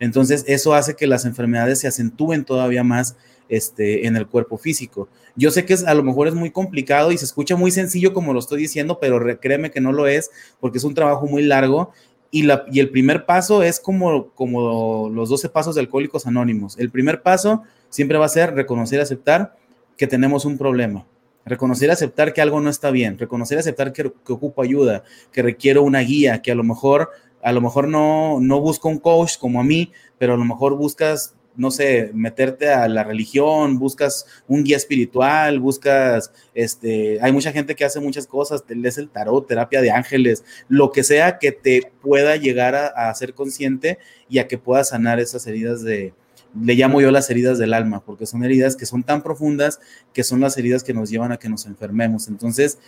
Entonces, 0.00 0.44
eso 0.48 0.74
hace 0.74 0.96
que 0.96 1.06
las 1.06 1.26
enfermedades 1.26 1.78
se 1.78 1.86
acentúen 1.86 2.44
todavía 2.44 2.82
más 2.82 3.16
este, 3.50 4.06
en 4.06 4.16
el 4.16 4.26
cuerpo 4.26 4.56
físico. 4.56 5.08
Yo 5.36 5.50
sé 5.50 5.64
que 5.66 5.76
a 5.86 5.94
lo 5.94 6.02
mejor 6.02 6.26
es 6.26 6.34
muy 6.34 6.50
complicado 6.50 7.12
y 7.12 7.18
se 7.18 7.26
escucha 7.26 7.54
muy 7.54 7.70
sencillo 7.70 8.12
como 8.12 8.32
lo 8.32 8.38
estoy 8.38 8.60
diciendo, 8.60 8.98
pero 9.00 9.20
créeme 9.38 9.70
que 9.70 9.80
no 9.80 9.92
lo 9.92 10.06
es, 10.06 10.30
porque 10.58 10.78
es 10.78 10.84
un 10.84 10.94
trabajo 10.94 11.26
muy 11.26 11.42
largo. 11.42 11.92
Y, 12.30 12.44
la, 12.44 12.64
y 12.70 12.80
el 12.80 12.90
primer 12.90 13.26
paso 13.26 13.62
es 13.62 13.80
como, 13.80 14.30
como 14.30 15.10
los 15.10 15.28
12 15.28 15.48
pasos 15.48 15.74
de 15.74 15.82
Alcohólicos 15.82 16.26
Anónimos. 16.26 16.78
El 16.78 16.90
primer 16.90 17.22
paso 17.22 17.62
siempre 17.88 18.18
va 18.18 18.26
a 18.26 18.30
ser 18.30 18.54
reconocer 18.54 19.00
y 19.00 19.02
aceptar 19.02 19.56
que 19.96 20.06
tenemos 20.06 20.44
un 20.44 20.56
problema. 20.56 21.06
Reconocer 21.44 21.88
y 21.88 21.92
aceptar 21.92 22.32
que 22.32 22.40
algo 22.40 22.60
no 22.60 22.70
está 22.70 22.90
bien, 22.90 23.18
reconocer 23.18 23.58
y 23.58 23.60
aceptar 23.60 23.92
que, 23.92 24.12
que 24.24 24.32
ocupo 24.32 24.62
ayuda, 24.62 25.02
que 25.32 25.42
requiero 25.42 25.82
una 25.82 26.00
guía, 26.00 26.40
que 26.40 26.52
a 26.52 26.54
lo 26.54 26.62
mejor 26.62 27.10
a 27.42 27.52
lo 27.52 27.60
mejor 27.60 27.88
no, 27.88 28.38
no 28.40 28.60
busco 28.60 28.88
un 28.88 28.98
coach 28.98 29.38
como 29.38 29.60
a 29.60 29.64
mí, 29.64 29.92
pero 30.18 30.34
a 30.34 30.36
lo 30.36 30.44
mejor 30.44 30.76
buscas, 30.76 31.34
no 31.56 31.70
sé, 31.70 32.10
meterte 32.14 32.70
a 32.70 32.88
la 32.88 33.04
religión, 33.04 33.78
buscas 33.78 34.26
un 34.46 34.64
guía 34.64 34.76
espiritual, 34.76 35.58
buscas, 35.60 36.32
este, 36.54 37.18
hay 37.22 37.32
mucha 37.32 37.52
gente 37.52 37.74
que 37.74 37.84
hace 37.84 38.00
muchas 38.00 38.26
cosas, 38.26 38.64
te 38.64 38.74
lees 38.74 38.98
el 38.98 39.08
tarot, 39.08 39.46
terapia 39.46 39.80
de 39.80 39.90
ángeles, 39.90 40.44
lo 40.68 40.92
que 40.92 41.02
sea 41.02 41.38
que 41.38 41.52
te 41.52 41.92
pueda 42.02 42.36
llegar 42.36 42.74
a, 42.74 42.86
a 42.86 43.14
ser 43.14 43.34
consciente 43.34 43.98
y 44.28 44.38
a 44.38 44.48
que 44.48 44.58
puedas 44.58 44.90
sanar 44.90 45.20
esas 45.20 45.46
heridas 45.46 45.82
de, 45.82 46.12
le 46.60 46.74
llamo 46.74 47.00
yo 47.00 47.10
las 47.10 47.30
heridas 47.30 47.58
del 47.58 47.74
alma, 47.74 48.04
porque 48.04 48.26
son 48.26 48.44
heridas 48.44 48.76
que 48.76 48.86
son 48.86 49.02
tan 49.02 49.22
profundas 49.22 49.80
que 50.12 50.24
son 50.24 50.40
las 50.40 50.56
heridas 50.58 50.82
que 50.82 50.94
nos 50.94 51.10
llevan 51.10 51.32
a 51.32 51.38
que 51.38 51.48
nos 51.48 51.66
enfermemos. 51.66 52.28
Entonces, 52.28 52.78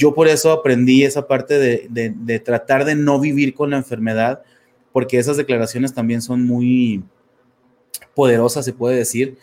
yo 0.00 0.14
por 0.14 0.28
eso 0.28 0.50
aprendí 0.50 1.04
esa 1.04 1.28
parte 1.28 1.58
de, 1.58 2.42
tratar 2.42 2.86
de 2.86 2.94
no 2.94 3.20
vivir 3.20 3.52
con 3.52 3.68
la 3.68 3.76
enfermedad, 3.76 4.42
porque 4.92 5.18
esas 5.18 5.36
declaraciones 5.36 5.92
también 5.92 6.22
son 6.22 6.46
muy 6.46 7.04
poderosas, 8.14 8.64
se 8.64 8.72
puede 8.72 8.96
decir. 8.96 9.36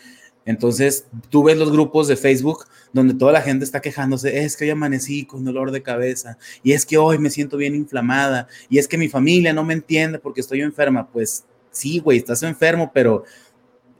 Entonces, 0.45 1.05
tú 1.29 1.43
ves 1.43 1.57
los 1.57 1.71
grupos 1.71 2.07
de 2.07 2.17
Facebook 2.17 2.65
donde 2.91 3.13
toda 3.13 3.33
la 3.33 3.43
gente 3.43 3.65
está 3.65 3.81
quejándose, 3.81 4.45
es 4.45 4.57
que 4.57 4.63
hoy 4.63 4.71
amanecí 4.71 5.25
con 5.25 5.45
dolor 5.45 5.69
de 5.69 5.83
cabeza, 5.83 6.39
y 6.63 6.71
es 6.71 6.87
que 6.87 6.97
hoy 6.97 7.19
me 7.19 7.29
siento 7.29 7.55
bien 7.55 7.75
inflamada, 7.75 8.47
y 8.67 8.79
es 8.79 8.87
que 8.87 8.97
mi 8.97 9.09
familia 9.09 9.53
no 9.53 9.63
me 9.63 9.75
entiende 9.75 10.17
porque 10.17 10.41
estoy 10.41 10.61
enferma. 10.61 11.07
Pues 11.07 11.45
sí, 11.69 11.99
güey, 11.99 12.17
estás 12.17 12.41
enfermo, 12.41 12.89
pero 12.91 13.25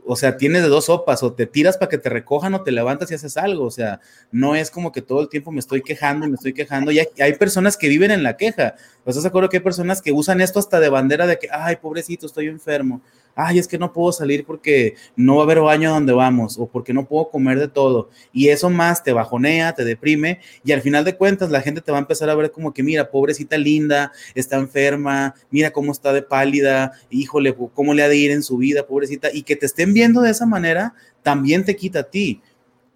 o 0.08 0.16
sea, 0.16 0.38
tienes 0.38 0.64
de 0.64 0.70
dos 0.70 0.86
sopas, 0.86 1.22
o 1.24 1.34
te 1.34 1.46
tiras 1.46 1.78
para 1.78 1.90
que 1.90 1.98
te 1.98 2.10
recojan 2.10 2.54
o 2.54 2.64
te 2.64 2.72
levantas 2.72 3.12
y 3.12 3.16
haces 3.16 3.38
algo, 3.38 3.66
o 3.66 3.72
sea, 3.72 4.00
no 4.32 4.56
es 4.56 4.72
como 4.72 4.92
que 4.92 5.02
todo 5.02 5.22
el 5.22 5.30
tiempo 5.30 5.52
me 5.52 5.60
estoy 5.60 5.82
quejando 5.82 6.26
y 6.26 6.30
me 6.30 6.36
estoy 6.36 6.54
quejando, 6.54 6.92
y 6.92 7.00
hay, 7.00 7.34
personas 7.34 7.78
que 7.78 7.88
viven 7.88 8.12
en 8.12 8.24
la 8.24 8.38
queja, 8.38 8.76
¿estás 9.06 9.24
de 9.24 9.30
acuerdo 9.30 9.50
que 9.50 9.58
hay 9.58 9.64
personas 9.64 10.02
que 10.02 10.12
usan 10.12 10.42
esto 10.42 10.60
hasta 10.60 10.80
de 10.80 10.90
bandera 10.90 11.28
de 11.28 11.38
que, 11.38 11.50
ay, 11.52 11.76
pobrecito, 11.76 12.26
estoy 12.26 12.48
enfermo? 12.48 13.02
Ay, 13.38 13.60
es 13.60 13.68
que 13.68 13.78
no 13.78 13.94
puedo 13.94 14.12
salir 14.12 14.46
porque 14.46 14.96
no 15.16 15.36
va 15.36 15.42
a 15.42 15.46
haber 15.46 15.62
baño 15.62 15.92
donde 15.92 16.12
vamos 16.12 16.58
o 16.58 16.68
porque 16.68 16.92
no 16.94 17.08
puedo 17.08 17.30
comer 17.30 17.60
de 17.60 17.68
todo. 17.68 18.10
Y 18.34 18.50
eso 18.50 18.70
más 18.70 19.04
te 19.04 19.14
bajonea, 19.14 19.74
te 19.74 19.86
deprime 19.86 20.40
y 20.66 20.72
al 20.72 20.82
final 20.82 21.06
de 21.06 21.16
cuentas 21.16 21.52
la 21.52 21.62
gente 21.62 21.82
te 21.82 21.92
va 21.92 22.00
a 22.00 22.02
empezar 22.02 22.30
a 22.30 22.36
ver 22.36 22.52
como 22.52 22.74
que, 22.74 22.82
mira, 22.84 23.12
pobrecita 23.12 23.58
linda, 23.58 24.12
está 24.34 24.58
enferma, 24.58 25.36
mira 25.52 25.72
cómo 25.72 25.92
está 25.92 26.12
de 26.12 26.24
pálida, 26.24 26.94
híjole, 27.12 27.56
cómo 27.74 27.94
le 27.94 28.04
ha 28.04 28.10
de 28.10 28.18
ir 28.18 28.32
en 28.32 28.42
su 28.42 28.58
vida, 28.58 28.88
pobrecita. 28.88 29.30
Y 29.32 29.44
que 29.44 29.56
te 29.56 29.68
estén 29.68 29.94
viendo 29.94 30.22
de 30.22 30.32
esa 30.32 30.48
manera 30.48 30.96
también 31.22 31.64
te 31.66 31.76
quita 31.76 32.00
a 32.00 32.04
ti. 32.04 32.42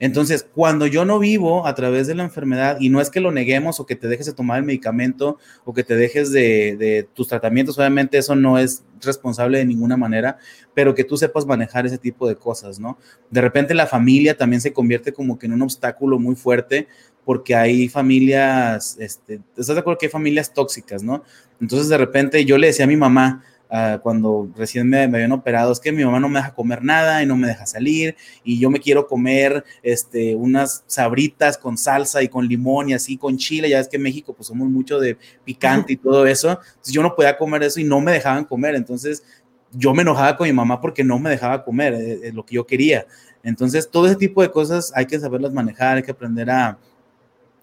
Entonces, 0.02 0.48
cuando 0.52 0.88
yo 0.88 1.06
no 1.06 1.20
vivo 1.20 1.68
a 1.68 1.76
través 1.76 2.08
de 2.08 2.16
la 2.16 2.24
enfermedad, 2.24 2.78
y 2.80 2.90
no 2.90 3.02
es 3.02 3.12
que 3.12 3.20
lo 3.20 3.32
neguemos 3.32 3.80
o 3.80 3.86
que 3.86 3.96
te 3.96 4.08
dejes 4.08 4.26
de 4.26 4.34
tomar 4.34 4.58
el 4.58 4.66
medicamento 4.66 5.38
o 5.64 5.76
que 5.76 5.84
te 5.84 5.96
dejes 5.96 6.32
de, 6.32 7.08
tus 7.14 7.28
tratamientos, 7.28 7.78
obviamente 7.78 8.18
eso 8.18 8.36
no 8.36 8.58
es 8.58 8.84
responsable 9.00 9.60
de 9.60 9.66
ninguna 9.66 9.98
manera, 9.98 10.40
pero 10.74 10.96
que 10.96 11.04
tú 11.04 11.18
sepas 11.18 11.46
manejar 11.46 11.86
ese 11.86 12.00
tipo 12.00 12.28
de 12.28 12.36
cosas, 12.36 12.80
¿no? 12.80 12.98
De 13.30 13.42
repente 13.42 13.76
la 13.76 13.86
familia 13.86 14.36
también 14.36 14.60
se 14.60 14.74
convierte 14.74 15.14
como 15.14 15.38
que 15.38 15.46
en 15.46 15.54
un 15.54 15.62
obstáculo 15.62 16.18
muy 16.18 16.36
fuerte 16.36 16.88
porque 17.24 17.54
hay 17.54 17.88
familias, 17.88 18.98
este, 19.00 19.40
¿estás 19.56 19.76
de 19.76 19.82
acuerdo 19.82 20.00
que 20.00 20.08
hay 20.08 20.12
familias 20.12 20.52
tóxicas, 20.52 21.04
¿no? 21.04 21.24
Entonces 21.60 21.90
de 21.90 21.98
repente 22.00 22.44
yo 22.44 22.58
le 22.58 22.68
decía 22.68 22.86
a 22.86 22.88
mi 22.88 22.98
mamá, 22.98 23.44
Ah, 23.74 24.02
cuando 24.04 24.50
recién 24.58 24.90
me, 24.90 25.04
habían 25.04 25.32
operado, 25.32 25.72
es 25.72 25.80
que 25.80 25.94
mi 25.94 26.04
mamá 26.04 26.20
no 26.20 26.28
me 26.28 26.40
deja 26.40 26.54
comer 26.54 26.84
nada 26.84 27.24
y 27.24 27.26
no 27.26 27.38
me 27.38 27.48
deja 27.48 27.66
salir 27.66 28.18
y 28.44 28.60
yo 28.60 28.70
me 28.70 28.82
quiero 28.82 29.08
comer 29.08 29.64
este, 29.82 30.36
unas 30.36 30.84
sabritas 30.88 31.58
con 31.58 31.78
salsa 31.78 32.22
y 32.22 32.28
con 32.28 32.46
limón 32.46 32.90
y 32.90 32.96
así 32.96 33.16
con 33.16 33.38
chile, 33.38 33.70
ya 33.70 33.80
es 33.80 33.88
que 33.88 33.96
en 33.96 34.04
México 34.04 34.34
pues 34.34 34.48
somos 34.48 34.68
mucho 34.68 35.00
de 35.00 35.18
picante 35.46 35.94
y 35.94 35.96
todo 35.96 36.28
eso, 36.28 36.50
entonces 36.50 36.94
yo 36.94 37.02
no 37.02 37.16
podía 37.16 37.38
comer 37.38 37.64
eso 37.64 37.80
y 37.80 37.86
no 37.86 38.02
me 38.02 38.12
dejaban 38.12 38.44
comer, 38.44 38.76
entonces 38.76 39.24
yo 39.72 39.94
me 39.94 40.02
enojaba 40.02 40.36
con 40.36 40.48
mi 40.48 40.54
mamá 40.54 40.82
porque 40.82 41.06
no 41.06 41.18
me 41.18 41.30
dejaba 41.30 41.64
comer 41.64 41.94
eh, 41.94 42.20
eh, 42.24 42.32
lo 42.34 42.46
que 42.46 42.56
yo 42.56 42.68
quería. 42.68 43.08
Entonces, 43.42 43.90
todo 43.90 44.06
ese 44.06 44.18
tipo 44.18 44.42
de 44.42 44.52
cosas 44.52 44.92
hay 44.96 45.06
que 45.06 45.18
saberlas 45.18 45.54
manejar, 45.54 45.96
hay 45.96 46.04
que 46.04 46.12
aprender 46.12 46.50
a, 46.50 46.78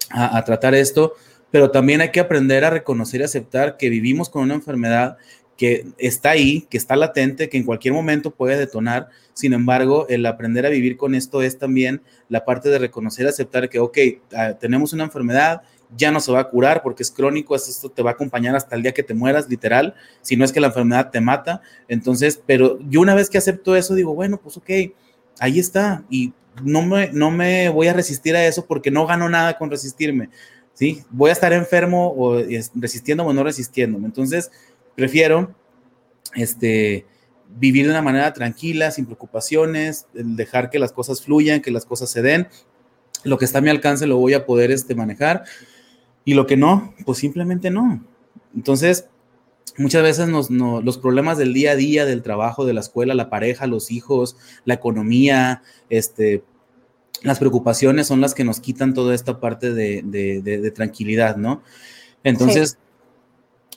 a, 0.09 0.39
a, 0.39 0.43
tratar 0.43 0.75
esto, 0.75 1.13
pero 1.51 1.71
también 1.71 2.01
hay 2.01 2.11
que 2.11 2.21
aprender 2.21 2.65
a 2.65 2.71
reconocer 2.71 3.21
y 3.21 3.25
aceptar 3.25 3.77
que 3.77 3.91
vivimos 3.91 4.31
con 4.31 4.43
una 4.43 4.55
enfermedad 4.55 5.19
que 5.59 5.89
está 5.99 6.31
ahí, 6.31 6.67
que 6.71 6.79
está 6.79 6.95
latente, 6.95 7.49
que 7.49 7.59
en 7.59 7.65
cualquier 7.65 7.93
momento 7.93 8.31
puede 8.31 8.57
detonar. 8.57 9.09
Sin 9.35 9.53
embargo, 9.53 10.07
el 10.09 10.25
aprender 10.25 10.65
a 10.65 10.69
vivir 10.69 10.97
con 10.97 11.17
esto 11.17 11.43
es 11.43 11.59
también 11.59 12.01
la 12.29 12.45
parte 12.45 12.69
de 12.69 12.79
reconocer, 12.79 13.27
aceptar 13.27 13.69
que, 13.69 13.81
ok, 13.81 13.99
ah, 14.35 14.55
tenemos 14.59 14.93
una 14.93 15.03
enfermedad, 15.03 15.63
ya 15.97 16.13
no 16.13 16.21
se 16.21 16.31
va 16.31 16.41
a 16.41 16.49
curar 16.49 16.81
porque 16.83 17.03
es 17.03 17.11
crónico, 17.11 17.57
esto 17.57 17.91
te 17.91 18.03
va 18.03 18.11
a 18.11 18.13
acompañar 18.13 18.55
hasta 18.55 18.77
el 18.77 18.83
día 18.83 18.95
que 18.95 19.03
te 19.03 19.15
mueras, 19.15 19.49
literal, 19.49 19.95
si 20.23 20.37
no 20.37 20.45
es 20.45 20.53
que 20.53 20.61
la 20.61 20.69
enfermedad 20.69 21.11
te 21.11 21.21
mata. 21.21 21.61
Entonces, 21.89 22.41
pero 22.47 22.79
yo 22.89 23.01
una 23.01 23.17
vez 23.17 23.29
que 23.29 23.39
acepto 23.39 23.75
eso, 23.75 23.97
digo, 23.97 24.15
bueno, 24.15 24.39
pues 24.41 24.57
ok, 24.57 24.71
ahí 25.41 25.59
está, 25.59 26.05
y 26.09 26.33
no 26.63 26.83
me, 26.83 27.11
no 27.13 27.33
me 27.33 27.69
voy 27.69 27.89
a 27.89 27.95
resistir 27.95 28.37
a 28.37 28.47
eso 28.47 28.65
porque 28.65 28.93
no 28.93 29.07
gano 29.07 29.29
nada 29.29 29.59
con 29.59 29.73
resistirme, 29.73 30.29
¿sí? 30.73 31.03
Voy 31.11 31.31
a 31.31 31.33
estar 31.33 31.53
enfermo 31.53 32.15
o 32.17 32.41
resistiendo 32.77 33.25
o 33.25 33.33
no 33.33 33.43
resistiéndome. 33.43 34.07
Entonces, 34.07 34.53
Prefiero 34.99 35.55
este, 36.35 37.07
vivir 37.57 37.85
de 37.85 37.93
una 37.93 38.03
manera 38.03 38.33
tranquila, 38.33 38.91
sin 38.91 39.07
preocupaciones, 39.07 40.09
dejar 40.13 40.71
que 40.71 40.81
las 40.81 40.91
cosas 40.91 41.23
fluyan, 41.23 41.61
que 41.61 41.71
las 41.71 41.87
cosas 41.87 42.11
se 42.11 42.21
den. 42.21 42.49
Lo 43.23 43.39
que 43.39 43.45
está 43.45 43.59
a 43.59 43.61
mi 43.61 43.71
alcance 43.71 44.09
lo 44.09 44.17
voy 44.17 44.35
a 44.35 44.45
poder 44.45 44.73
este, 44.73 44.97
manejar 44.97 45.45
y 46.25 46.35
lo 46.35 46.49
que 46.49 46.57
no, 46.57 46.95
pues 47.07 47.19
simplemente 47.19 47.71
no. 47.71 48.05
Entonces, 48.57 49.07
muchas 49.77 50.03
veces 50.03 50.29
los 50.29 50.99
problemas 50.99 51.39
del 51.39 51.55
día 51.55 51.71
a 51.71 51.77
día, 51.77 52.05
del 52.05 52.25
trabajo, 52.25 52.67
de 52.67 52.75
la 52.75 52.81
escuela, 52.81 53.15
la 53.15 53.31
pareja, 53.31 53.69
los 53.69 53.93
hijos, 53.93 54.37
la 54.65 54.75
economía, 54.75 55.63
este, 55.91 56.43
las 57.23 57.39
preocupaciones 57.39 58.09
son 58.09 58.21
las 58.21 58.35
que 58.35 58.43
nos 58.43 58.59
quitan 58.59 58.95
toda 58.95 59.15
esta 59.15 59.39
parte 59.39 59.73
de, 59.73 60.73
tranquilidad, 60.75 61.37
¿no? 61.37 61.63
Entonces, 62.25 62.79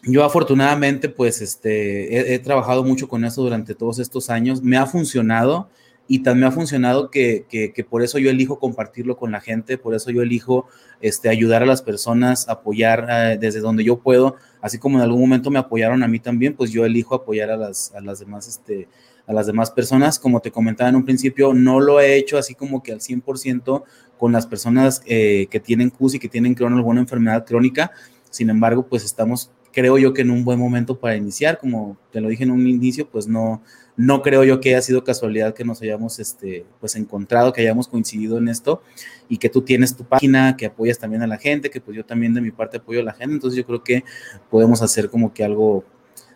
yo 0.04 0.24
afortunadamente, 0.24 1.10
pues, 1.10 1.42
este, 1.42 2.34
he, 2.34 2.40
trabajado 2.40 2.84
mucho 2.84 3.08
con 3.08 3.24
eso 3.24 3.44
durante 3.44 3.76
todos 3.76 4.00
estos 4.00 4.30
años. 4.30 4.62
Me 4.62 4.78
ha 4.78 4.86
funcionado 4.86 5.70
y 6.08 6.20
también 6.20 6.42
me 6.42 6.48
ha 6.48 6.52
funcionado 6.52 7.10
que, 7.10 7.46
que, 7.50 7.84
por 7.84 8.02
eso 8.02 8.18
yo 8.18 8.30
elijo 8.30 8.60
compartirlo 8.60 9.16
con 9.16 9.32
la 9.32 9.40
gente, 9.40 9.78
por 9.78 9.94
eso 9.94 10.10
yo 10.12 10.22
elijo 10.24 10.66
este, 11.02 11.30
ayudar 11.30 11.64
a 11.64 11.66
las 11.66 11.82
personas, 11.82 12.50
apoyar 12.50 13.08
eh, 13.10 13.38
desde 13.40 13.60
donde 13.60 13.84
yo 13.84 14.00
puedo, 14.00 14.36
así 14.60 14.78
como 14.78 14.98
en 14.98 15.04
algún 15.04 15.22
momento 15.22 15.52
me 15.52 15.60
apoyaron 15.60 16.04
a 16.04 16.08
mí 16.08 16.20
también, 16.20 16.56
pues 16.56 16.72
yo 16.72 16.84
elijo 16.84 17.16
apoyar 17.16 17.52
a 17.52 17.56
las, 17.56 17.94
a 17.94 18.02
las 18.02 18.20
demás, 18.20 18.48
este, 18.48 18.90
a 19.26 19.34
las 19.34 19.46
demás 19.46 19.72
personas. 19.72 20.20
Como 20.20 20.42
te 20.42 20.52
comentaba 20.52 20.90
en 20.90 20.96
un 20.96 21.06
principio, 21.06 21.54
no 21.54 21.80
lo 21.80 22.00
he 22.00 22.16
hecho 22.16 22.38
así 22.38 22.56
como 22.56 22.84
que 22.84 22.92
al 22.92 23.00
100% 23.00 23.84
con 24.18 24.32
las 24.32 24.48
personas 24.48 25.02
eh, 25.06 25.48
que 25.50 25.60
tienen 25.60 25.90
CUS 25.92 26.16
y 26.16 26.20
que 26.20 26.28
tienen 26.28 26.56
alguna 26.60 27.02
enfermedad 27.02 27.46
crónica. 27.46 27.92
Sin 28.30 28.50
embargo, 28.50 28.86
pues 28.88 29.06
estamos 29.06 29.52
creo 29.72 29.98
yo 29.98 30.14
que 30.14 30.22
en 30.22 30.32
un 30.32 30.44
buen 30.44 30.60
momento 30.60 31.00
para 31.00 31.16
iniciar, 31.16 31.58
como 31.58 31.98
te 32.12 32.22
lo 32.22 32.30
dije 32.30 32.44
en 32.44 32.52
un 32.52 32.68
inicio, 32.68 33.10
pues 33.10 33.28
no, 33.28 33.62
no 33.98 34.22
creo 34.22 34.44
yo 34.44 34.60
que 34.60 34.70
haya 34.70 34.82
sido 34.82 35.04
casualidad 35.04 35.54
que 35.54 35.64
nos 35.64 35.82
hayamos 35.82 36.20
este, 36.20 36.66
pues 36.80 36.96
encontrado, 36.96 37.54
que 37.54 37.62
hayamos 37.62 37.88
coincidido 37.88 38.38
en 38.38 38.48
esto 38.48 38.82
y 39.30 39.38
que 39.38 39.50
tú 39.50 39.62
tienes 39.62 39.96
tu 39.96 40.04
página, 40.04 40.56
que 40.58 40.68
apoyas 40.68 40.98
también 40.98 41.22
a 41.22 41.28
la 41.28 41.38
gente, 41.38 41.70
que 41.70 41.82
pues 41.82 41.98
yo 41.98 42.06
también 42.06 42.34
de 42.34 42.42
mi 42.42 42.52
parte 42.52 42.78
apoyo 42.78 43.02
a 43.02 43.04
la 43.04 43.14
gente, 43.14 43.36
entonces 43.36 43.58
yo 43.58 43.66
creo 43.66 43.84
que 43.84 44.04
podemos 44.50 44.82
hacer 44.82 45.10
como 45.10 45.34
que 45.34 45.44
algo, 45.44 45.84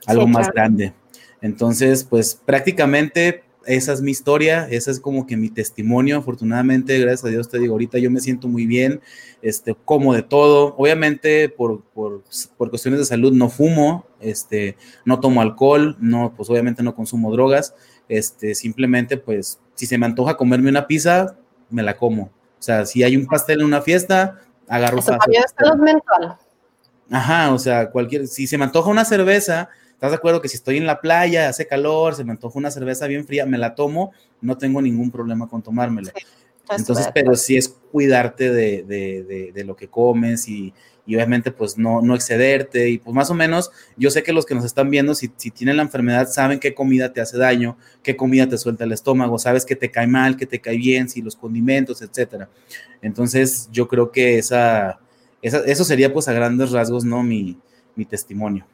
algo 0.06 0.28
más 0.28 0.52
grande. 0.52 0.94
Entonces, 1.42 2.04
pues 2.04 2.36
prácticamente 2.36 3.45
esa 3.66 3.94
es 3.94 4.02
mi 4.02 4.12
historia, 4.12 4.68
esa 4.70 4.92
es 4.92 5.00
como 5.00 5.26
que 5.26 5.38
mi 5.38 5.50
testimonio. 5.50 6.18
Afortunadamente, 6.18 7.00
gracias 7.00 7.26
a 7.26 7.30
Dios 7.30 7.50
te 7.50 7.60
digo, 7.60 7.74
ahorita 7.74 7.98
yo 7.98 8.12
me 8.12 8.20
siento 8.20 8.48
muy 8.48 8.66
bien, 8.66 9.02
este, 9.42 9.76
como 9.86 10.14
de 10.14 10.24
todo. 10.24 10.76
Obviamente, 10.78 11.50
por, 11.50 11.84
por, 11.84 12.24
por, 12.58 12.70
cuestiones 12.70 13.00
de 13.00 13.06
salud 13.06 13.34
no 13.34 13.50
fumo, 13.50 14.06
este, 14.20 14.78
no 15.04 15.20
tomo 15.20 15.42
alcohol, 15.42 15.96
no, 16.00 16.34
pues 16.36 16.50
obviamente 16.50 16.84
no 16.84 16.96
consumo 16.96 17.32
drogas. 17.32 17.76
Este, 18.08 18.56
simplemente, 18.56 19.18
pues, 19.18 19.60
si 19.74 19.86
se 19.86 19.98
me 19.98 20.06
antoja 20.06 20.38
comerme 20.38 20.70
una 20.70 20.88
pizza, 20.88 21.38
me 21.70 21.84
la 21.84 21.98
como. 21.98 22.24
O 22.24 22.64
sea, 22.66 22.86
si 22.86 23.04
hay 23.04 23.18
un 23.18 23.28
pastel 23.28 23.60
en 23.60 23.66
una 23.66 23.82
fiesta, 23.82 24.40
agarro 24.68 25.02
salud 25.02 25.24
mental. 25.80 26.38
Ajá, 27.12 27.54
o 27.54 27.60
sea, 27.60 27.92
cualquier, 27.92 28.28
si 28.28 28.48
se 28.48 28.58
me 28.58 28.64
antoja 28.64 28.90
una 28.90 29.06
cerveza, 29.06 29.70
¿Estás 29.96 30.12
de 30.12 30.18
acuerdo 30.18 30.42
que 30.42 30.50
si 30.50 30.58
estoy 30.58 30.76
en 30.78 30.86
la 30.86 31.00
playa, 31.00 31.48
hace 31.48 31.66
calor, 31.68 32.16
se 32.16 32.26
me 32.26 32.32
antoja 32.32 32.60
una 32.60 32.70
cerveza 32.70 33.08
bien 33.08 33.26
fría, 33.26 33.46
me 33.46 33.58
la 33.58 33.76
tomo, 33.76 34.12
no 34.42 34.58
tengo 34.58 34.82
ningún 34.82 35.10
problema 35.10 35.48
con 35.48 35.64
tomármela? 35.64 36.12
Entonces, 36.70 37.08
pero 37.14 37.36
sí 37.36 37.56
es 37.56 37.70
cuidarte 37.70 38.52
de, 38.52 38.84
de, 38.84 39.52
de, 39.54 39.64
lo 39.64 39.76
que 39.76 39.88
comes 39.88 40.50
y, 40.50 40.74
y, 41.06 41.16
obviamente 41.16 41.52
pues 41.52 41.78
no, 41.78 42.02
no 42.02 42.16
excederte 42.16 42.90
y 42.90 42.98
pues 42.98 43.14
más 43.14 43.30
o 43.30 43.36
menos 43.36 43.72
yo 43.96 44.10
sé 44.10 44.24
que 44.24 44.34
los 44.34 44.46
que 44.46 44.56
nos 44.56 44.66
están 44.66 44.90
viendo 44.90 45.14
si, 45.16 45.32
si, 45.38 45.52
tienen 45.52 45.78
la 45.78 45.84
enfermedad 45.84 46.28
saben 46.28 46.60
qué 46.60 46.74
comida 46.74 47.14
te 47.14 47.22
hace 47.22 47.38
daño, 47.38 47.78
qué 48.04 48.18
comida 48.18 48.50
te 48.50 48.58
suelta 48.58 48.84
el 48.84 48.92
estómago, 48.92 49.38
sabes 49.38 49.64
que 49.66 49.76
te 49.76 49.92
cae 49.92 50.08
mal, 50.08 50.36
que 50.36 50.46
te 50.48 50.60
cae 50.60 50.78
bien, 50.78 51.08
si 51.08 51.22
los 51.22 51.36
condimentos, 51.36 52.02
etcétera. 52.02 52.50
Entonces 53.02 53.70
yo 53.72 53.88
creo 53.88 54.12
que 54.12 54.40
esa, 54.40 55.00
esa, 55.42 55.60
eso 55.60 55.86
sería 55.86 56.12
pues 56.12 56.28
a 56.28 56.34
grandes 56.34 56.72
rasgos 56.72 57.06
no 57.06 57.24
mi, 57.24 57.58
mi 57.96 58.06
testimonio. 58.06 58.66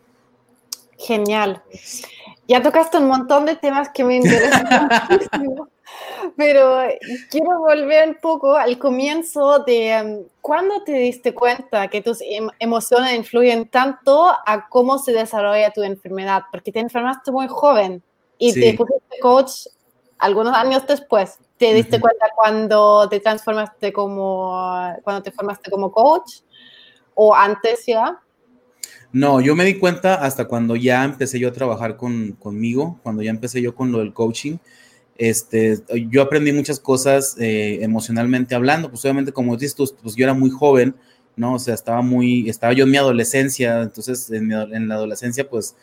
Genial. 1.06 1.64
Ya 2.48 2.62
tocaste 2.62 2.98
un 2.98 3.08
montón 3.08 3.46
de 3.46 3.56
temas 3.56 3.90
que 3.90 4.04
me 4.04 4.18
interesan 4.18 4.68
muchísimo, 5.10 5.70
pero 6.36 6.80
quiero 7.30 7.60
volver 7.60 8.10
un 8.10 8.16
poco 8.22 8.56
al 8.56 8.78
comienzo 8.78 9.60
de 9.60 10.02
um, 10.04 10.28
cuándo 10.42 10.84
te 10.84 10.94
diste 10.94 11.34
cuenta 11.34 11.88
que 11.88 12.02
tus 12.02 12.22
em, 12.22 12.50
emociones 12.60 13.14
influyen 13.14 13.68
tanto 13.68 14.30
a 14.46 14.68
cómo 14.70 15.00
se 15.00 15.12
desarrolla 15.14 15.72
tu 15.72 15.82
enfermedad, 15.82 16.44
porque 16.52 16.72
te 16.72 16.80
enfermaste 16.80 17.32
muy 17.32 17.48
joven 17.48 18.04
y 18.38 18.54
te 18.54 18.74
pusiste 18.74 19.20
coach 19.22 19.52
algunos 20.20 20.56
años 20.56 20.86
después. 20.86 21.40
¿Te 21.58 21.74
diste 21.74 22.00
cuenta 22.00 22.28
cuando 22.36 23.08
te 23.08 23.20
transformaste 23.20 23.94
como, 23.94 24.94
cuando 25.04 25.24
te 25.24 25.32
formaste 25.32 25.72
como 25.72 25.92
coach 25.92 26.42
o 27.16 27.34
antes 27.34 27.86
ya? 27.86 28.20
No, 29.14 29.42
yo 29.42 29.56
me 29.56 29.66
di 29.66 29.76
cuenta 29.76 30.16
hasta 30.16 30.46
cuando 30.46 30.76
ya 30.78 31.04
empecé 31.04 31.38
yo 31.40 31.50
a 31.50 31.52
trabajar 31.52 31.98
con, 31.98 32.32
conmigo, 32.34 33.00
cuando 33.04 33.22
ya 33.22 33.30
empecé 33.30 33.62
yo 33.62 33.76
con 33.76 33.92
lo 33.92 34.00
del 34.00 34.14
coaching. 34.14 34.58
Este, 35.18 35.80
yo 36.10 36.22
aprendí 36.22 36.54
muchas 36.54 36.80
cosas 36.80 37.36
eh, 37.40 37.80
emocionalmente 37.82 38.56
hablando, 38.56 38.90
pues 38.90 39.04
obviamente 39.06 39.34
como 39.34 39.56
dices 39.58 39.76
pues 40.02 40.16
yo 40.16 40.24
era 40.24 40.34
muy 40.34 40.50
joven, 40.50 40.96
¿no? 41.36 41.56
O 41.56 41.60
sea, 41.60 41.74
estaba 41.76 42.02
muy, 42.02 42.50
estaba 42.50 42.74
yo 42.74 42.86
en 42.86 42.92
mi 42.92 42.98
adolescencia, 42.98 43.82
entonces 43.82 44.32
en, 44.32 44.52
en 44.52 44.88
la 44.88 44.96
adolescencia 44.96 45.50
pues 45.50 45.76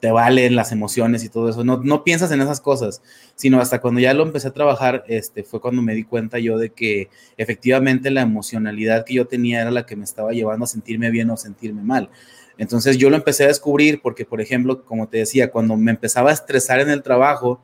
te 0.00 0.10
valen 0.10 0.54
las 0.54 0.70
emociones 0.70 1.24
y 1.24 1.30
todo 1.30 1.48
eso, 1.48 1.64
no, 1.64 1.78
no 1.82 2.04
piensas 2.04 2.30
en 2.30 2.42
esas 2.42 2.60
cosas, 2.60 3.00
sino 3.36 3.58
hasta 3.60 3.80
cuando 3.80 4.00
ya 4.00 4.12
lo 4.12 4.22
empecé 4.24 4.48
a 4.48 4.52
trabajar, 4.52 5.02
este, 5.08 5.44
fue 5.44 5.62
cuando 5.62 5.80
me 5.80 5.94
di 5.94 6.04
cuenta 6.04 6.38
yo 6.38 6.58
de 6.58 6.70
que 6.70 7.08
efectivamente 7.38 8.10
la 8.10 8.20
emocionalidad 8.20 9.06
que 9.06 9.14
yo 9.14 9.26
tenía 9.26 9.62
era 9.62 9.70
la 9.70 9.86
que 9.86 9.96
me 9.96 10.04
estaba 10.04 10.32
llevando 10.32 10.64
a 10.64 10.68
sentirme 10.68 11.10
bien 11.10 11.30
o 11.30 11.38
sentirme 11.38 11.82
mal. 11.82 12.10
Entonces 12.58 12.98
yo 12.98 13.10
lo 13.10 13.16
empecé 13.16 13.44
a 13.44 13.48
descubrir 13.48 14.00
porque, 14.00 14.24
por 14.24 14.40
ejemplo, 14.40 14.84
como 14.84 15.08
te 15.08 15.18
decía, 15.18 15.50
cuando 15.50 15.76
me 15.76 15.90
empezaba 15.90 16.30
a 16.30 16.34
estresar 16.34 16.80
en 16.80 16.90
el 16.90 17.02
trabajo, 17.02 17.60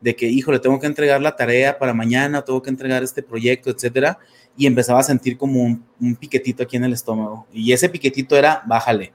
de 0.00 0.14
que, 0.14 0.26
híjole, 0.26 0.58
tengo 0.58 0.78
que 0.78 0.86
entregar 0.86 1.20
la 1.20 1.36
tarea 1.36 1.78
para 1.78 1.94
mañana, 1.94 2.42
tengo 2.42 2.62
que 2.62 2.70
entregar 2.70 3.02
este 3.02 3.22
proyecto, 3.22 3.70
etcétera, 3.70 4.18
y 4.56 4.66
empezaba 4.66 5.00
a 5.00 5.02
sentir 5.02 5.36
como 5.36 5.62
un, 5.62 6.16
piquetito 6.16 6.62
aquí 6.62 6.76
en 6.76 6.84
el 6.84 6.92
estómago. 6.92 7.46
Y 7.52 7.72
ese 7.72 7.88
piquetito 7.88 8.36
era, 8.36 8.62
bájale, 8.66 9.12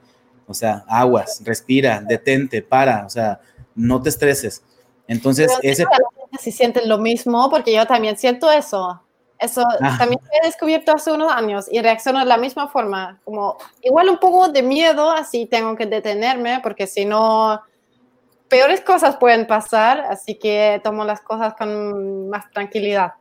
o 0.47 0.53
sea, 0.53 0.84
aguas, 0.88 1.41
respira, 1.45 2.01
detente, 2.01 2.62
para, 2.62 3.05
o 3.05 3.10
sea, 3.10 3.39
no 3.75 4.01
te 4.01 4.10
estreses. 4.10 4.63
Entonces, 5.07 5.51
ese... 5.62 5.86
Si 6.39 6.51
sienten 6.51 6.88
lo 6.88 6.97
mismo, 6.97 7.49
porque 7.49 7.73
yo 7.73 7.86
también 7.86 8.17
siento 8.17 8.51
eso. 8.51 9.01
Eso 9.41 9.65
ah. 9.82 9.95
también 9.97 10.21
he 10.32 10.45
descubierto 10.45 10.93
hace 10.93 11.12
unos 11.12 11.32
años 11.32 11.65
y 11.71 11.82
reacciono 11.82 12.19
de 12.19 12.25
la 12.25 12.38
misma 12.38 12.67
forma, 12.67 13.19
como 13.25 13.58
igual 13.82 14.08
un 14.10 14.19
poco 14.19 14.49
de 14.49 14.62
miedo, 14.62 15.12
así 15.12 15.47
tengo 15.47 15.75
que 15.75 15.88
detenerme, 15.88 16.60
porque 16.62 16.86
si 16.86 17.06
no, 17.06 17.60
peores 18.47 18.82
cosas 18.82 19.17
pueden 19.17 19.47
pasar, 19.47 20.01
así 20.01 20.36
que 20.36 20.80
tomo 20.84 21.04
las 21.06 21.21
cosas 21.21 21.56
con 21.56 22.30
más 22.30 22.51
tranquilidad. 22.51 23.13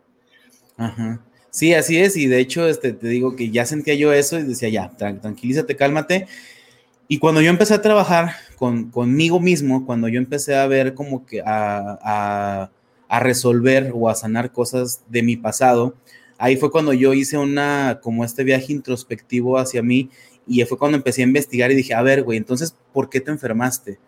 Ajá. 0.77 1.21
Sí, 1.51 1.73
así 1.73 1.99
es, 1.99 2.17
y 2.17 2.27
de 2.27 2.39
hecho, 2.39 2.69
este, 2.69 2.93
te 2.93 3.09
digo 3.09 3.35
que 3.35 3.51
ya 3.51 3.65
sentía 3.65 3.95
yo 3.95 4.13
eso 4.13 4.39
y 4.39 4.43
decía, 4.43 4.69
ya, 4.69 4.91
tranquilízate, 4.91 5.75
cálmate. 5.75 6.29
Y 7.09 7.19
cuando 7.19 7.41
yo 7.41 7.51
empecé 7.51 7.75
a 7.75 7.83
trabajar 7.83 8.37
con, 8.57 8.91
conmigo 8.91 9.41
mismo, 9.41 9.87
cuando 9.87 10.07
yo 10.07 10.19
empecé 10.19 10.55
a 10.55 10.67
ver 10.67 10.95
como 10.95 11.27
que 11.27 11.41
a, 11.41 11.99
a, 12.03 12.71
a 13.11 13.19
resolver 13.19 13.91
o 13.93 14.09
a 14.09 14.15
sanar 14.15 14.53
cosas 14.53 15.03
de 15.09 15.25
mi 15.25 15.37
pasado, 15.37 15.97
ahí 16.39 16.57
fue 16.57 16.71
cuando 16.71 16.93
yo 16.93 17.13
hice 17.13 17.37
una, 17.37 17.99
como 18.01 18.25
este 18.25 18.45
viaje 18.45 18.73
introspectivo 18.73 19.59
hacia 19.59 19.83
mí 19.83 20.11
y 20.47 20.65
fue 20.65 20.79
cuando 20.79 20.97
empecé 20.97 21.23
a 21.23 21.25
investigar 21.25 21.73
y 21.73 21.75
dije, 21.75 21.93
a 21.93 22.03
ver, 22.03 22.23
güey, 22.23 22.39
entonces, 22.39 22.73
¿por 22.93 23.11
qué 23.11 23.21
te 23.21 23.33
enfermaste? 23.33 23.99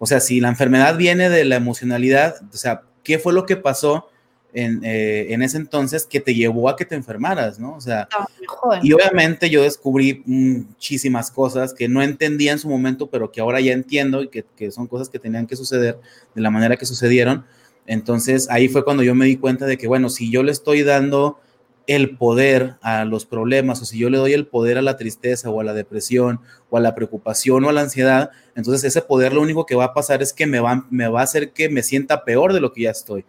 O 0.00 0.06
sea, 0.06 0.18
si 0.18 0.40
la 0.40 0.48
enfermedad 0.48 0.96
viene 0.96 1.30
de 1.30 1.44
la 1.44 1.54
emocionalidad, 1.54 2.42
o 2.52 2.56
sea, 2.56 2.82
¿qué 3.04 3.20
fue 3.20 3.32
lo 3.32 3.46
que 3.46 3.56
pasó 3.56 4.08
en, 4.52 4.80
eh, 4.84 5.32
en 5.32 5.42
ese 5.42 5.56
entonces 5.56 6.04
que 6.04 6.18
te 6.18 6.34
llevó 6.34 6.68
a 6.68 6.76
que 6.76 6.84
te 6.84 6.96
enfermaras, 6.96 7.60
¿no? 7.60 7.76
O 7.76 7.80
sea, 7.80 8.08
y 8.82 8.92
obviamente 8.92 9.48
yo 9.48 9.62
descubrí 9.62 10.24
muchísimas 10.26 11.30
cosas 11.30 11.72
que 11.72 11.88
no 11.88 12.02
entendía 12.02 12.50
en 12.50 12.58
su 12.58 12.68
momento, 12.68 13.08
pero 13.10 13.30
que 13.30 13.40
ahora 13.40 13.60
ya 13.60 13.72
entiendo 13.72 14.22
y 14.22 14.28
que, 14.28 14.44
que 14.56 14.72
son 14.72 14.88
cosas 14.88 15.08
que 15.08 15.20
tenían 15.20 15.46
que 15.46 15.54
suceder 15.54 16.00
de 16.34 16.40
la 16.40 16.50
manera 16.50 16.76
que 16.76 16.84
sucedieron. 16.84 17.44
Entonces 17.90 18.48
ahí 18.50 18.68
fue 18.68 18.84
cuando 18.84 19.02
yo 19.02 19.16
me 19.16 19.26
di 19.26 19.36
cuenta 19.36 19.66
de 19.66 19.76
que, 19.76 19.88
bueno, 19.88 20.10
si 20.10 20.30
yo 20.30 20.44
le 20.44 20.52
estoy 20.52 20.84
dando 20.84 21.40
el 21.88 22.16
poder 22.16 22.76
a 22.82 23.04
los 23.04 23.26
problemas 23.26 23.82
o 23.82 23.84
si 23.84 23.98
yo 23.98 24.10
le 24.10 24.18
doy 24.18 24.32
el 24.32 24.46
poder 24.46 24.78
a 24.78 24.82
la 24.82 24.96
tristeza 24.96 25.50
o 25.50 25.60
a 25.60 25.64
la 25.64 25.74
depresión 25.74 26.38
o 26.68 26.76
a 26.76 26.80
la 26.80 26.94
preocupación 26.94 27.64
o 27.64 27.68
a 27.68 27.72
la 27.72 27.80
ansiedad, 27.80 28.30
entonces 28.54 28.84
ese 28.84 29.02
poder 29.02 29.32
lo 29.32 29.42
único 29.42 29.66
que 29.66 29.74
va 29.74 29.86
a 29.86 29.92
pasar 29.92 30.22
es 30.22 30.32
que 30.32 30.46
me 30.46 30.60
va, 30.60 30.86
me 30.88 31.08
va 31.08 31.22
a 31.22 31.24
hacer 31.24 31.50
que 31.50 31.68
me 31.68 31.82
sienta 31.82 32.24
peor 32.24 32.52
de 32.52 32.60
lo 32.60 32.72
que 32.72 32.82
ya 32.82 32.92
estoy. 32.92 33.24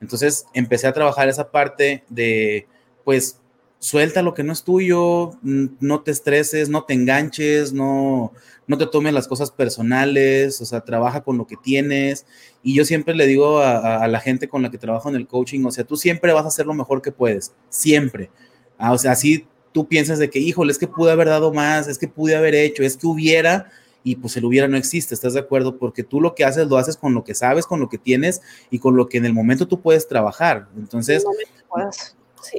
Entonces 0.00 0.46
empecé 0.54 0.86
a 0.86 0.92
trabajar 0.92 1.28
esa 1.28 1.50
parte 1.50 2.04
de, 2.08 2.68
pues, 3.02 3.40
suelta 3.78 4.22
lo 4.22 4.34
que 4.34 4.42
no 4.42 4.52
es 4.52 4.64
tuyo, 4.64 5.32
no 5.42 6.00
te 6.02 6.10
estreses, 6.10 6.68
no 6.68 6.84
te 6.84 6.94
enganches, 6.94 7.72
no, 7.72 8.32
no 8.66 8.78
te 8.78 8.86
tomes 8.86 9.12
las 9.12 9.28
cosas 9.28 9.50
personales, 9.50 10.60
o 10.60 10.64
sea, 10.64 10.80
trabaja 10.80 11.22
con 11.22 11.38
lo 11.38 11.46
que 11.46 11.56
tienes. 11.56 12.26
Y 12.62 12.74
yo 12.74 12.84
siempre 12.84 13.14
le 13.14 13.26
digo 13.26 13.60
a, 13.60 14.06
la 14.08 14.20
gente 14.20 14.48
con 14.48 14.62
la 14.62 14.70
que 14.70 14.78
trabajo 14.78 15.08
en 15.08 15.16
el 15.16 15.26
coaching, 15.26 15.64
o 15.64 15.70
sea, 15.70 15.84
tú 15.84 15.96
siempre 15.96 16.32
vas 16.32 16.44
a 16.44 16.48
hacer 16.48 16.66
lo 16.66 16.74
mejor 16.74 17.02
que 17.02 17.12
puedes, 17.12 17.52
siempre. 17.68 18.30
Ah, 18.78 18.92
o 18.92 18.98
sea, 18.98 19.12
así 19.12 19.46
tú 19.72 19.86
piensas 19.86 20.18
de 20.18 20.30
que, 20.30 20.38
híjole, 20.38 20.72
es 20.72 20.78
que 20.78 20.88
pude 20.88 21.12
haber 21.12 21.28
dado 21.28 21.52
más, 21.52 21.86
es 21.86 21.98
que 21.98 22.08
pude 22.08 22.34
haber 22.34 22.54
hecho, 22.54 22.82
es 22.82 22.96
que 22.96 23.06
hubiera, 23.06 23.70
y 24.02 24.16
pues 24.16 24.36
el 24.36 24.44
hubiera 24.44 24.68
no 24.68 24.76
existe, 24.76 25.14
¿estás 25.14 25.34
de 25.34 25.40
acuerdo? 25.40 25.78
Porque 25.78 26.02
tú 26.02 26.20
lo 26.20 26.34
que 26.34 26.44
haces 26.44 26.66
lo 26.66 26.76
haces 26.78 26.96
con 26.96 27.12
lo 27.12 27.24
que 27.24 27.34
sabes, 27.34 27.66
con 27.66 27.80
lo 27.80 27.88
que 27.88 27.98
tienes 27.98 28.40
y 28.70 28.78
con 28.78 28.96
lo 28.96 29.08
que 29.08 29.18
en 29.18 29.26
el 29.26 29.32
momento 29.32 29.68
tú 29.68 29.80
puedes 29.80 30.08
trabajar. 30.08 30.68
Entonces, 30.76 31.24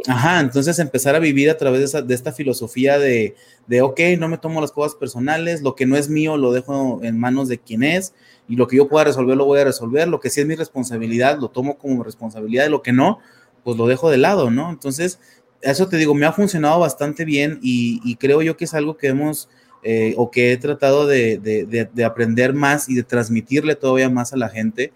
Ajá, 0.07 0.39
entonces 0.39 0.79
empezar 0.79 1.15
a 1.15 1.19
vivir 1.19 1.49
a 1.49 1.57
través 1.57 1.91
de, 1.91 2.13
esta 2.13 2.31
filosofía 2.31 2.97
de, 2.97 3.35
de, 3.67 3.81
ok, 3.81 3.99
no 4.17 4.27
me 4.27 4.37
tomo 4.37 4.61
las 4.61 4.71
cosas 4.71 4.95
personales, 4.95 5.61
lo 5.61 5.75
que 5.75 5.85
no 5.85 5.95
es 5.95 6.09
mío 6.09 6.37
lo 6.37 6.51
dejo 6.51 6.99
en 7.03 7.19
manos 7.19 7.47
de 7.47 7.59
quien 7.59 7.83
es, 7.83 8.13
y 8.47 8.55
lo 8.55 8.67
que 8.67 8.77
yo 8.77 8.87
pueda 8.87 9.05
resolver 9.05 9.35
lo 9.35 9.45
voy 9.45 9.59
a 9.59 9.65
resolver, 9.65 10.07
lo 10.07 10.19
que 10.19 10.29
sí 10.29 10.41
es 10.41 10.47
mi 10.47 10.55
responsabilidad 10.55 11.39
lo 11.39 11.49
tomo 11.49 11.77
como 11.77 12.03
responsabilidad, 12.03 12.67
y 12.67 12.69
lo 12.69 12.81
que 12.81 12.93
no, 12.93 13.19
pues 13.63 13.77
lo 13.77 13.87
dejo 13.87 14.09
de 14.09 14.17
lado, 14.17 14.49
¿no? 14.49 14.69
Entonces, 14.69 15.19
eso 15.61 15.87
te 15.89 15.97
digo, 15.97 16.13
me 16.13 16.25
ha 16.25 16.31
funcionado 16.31 16.79
bastante 16.79 17.25
bien 17.25 17.59
y, 17.61 18.15
creo 18.17 18.41
yo 18.41 18.57
que 18.57 18.65
es 18.65 18.73
algo 18.73 18.97
que 18.97 19.07
hemos, 19.07 19.49
eh, 19.83 20.13
o 20.17 20.31
que 20.31 20.51
he 20.51 20.57
tratado 20.57 21.07
de, 21.07 21.89
aprender 22.05 22.53
más 22.53 22.89
y 22.89 22.95
de 22.95 23.03
transmitirle 23.03 23.75
todavía 23.75 24.09
más 24.09 24.33
a 24.33 24.37
la 24.37 24.49
gente, 24.49 24.93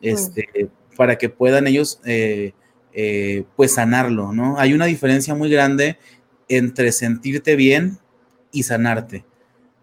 este, 0.00 0.68
para 0.96 1.16
que 1.18 1.28
puedan 1.28 1.66
ellos... 1.66 2.00
Eh, 2.04 2.52
eh, 2.94 3.44
pues 3.56 3.74
sanarlo, 3.74 4.32
¿no? 4.32 4.58
Hay 4.58 4.72
una 4.72 4.86
diferencia 4.86 5.34
muy 5.34 5.50
grande 5.50 5.98
entre 6.48 6.92
sentirte 6.92 7.56
bien 7.56 7.98
y 8.52 8.62
sanarte, 8.62 9.24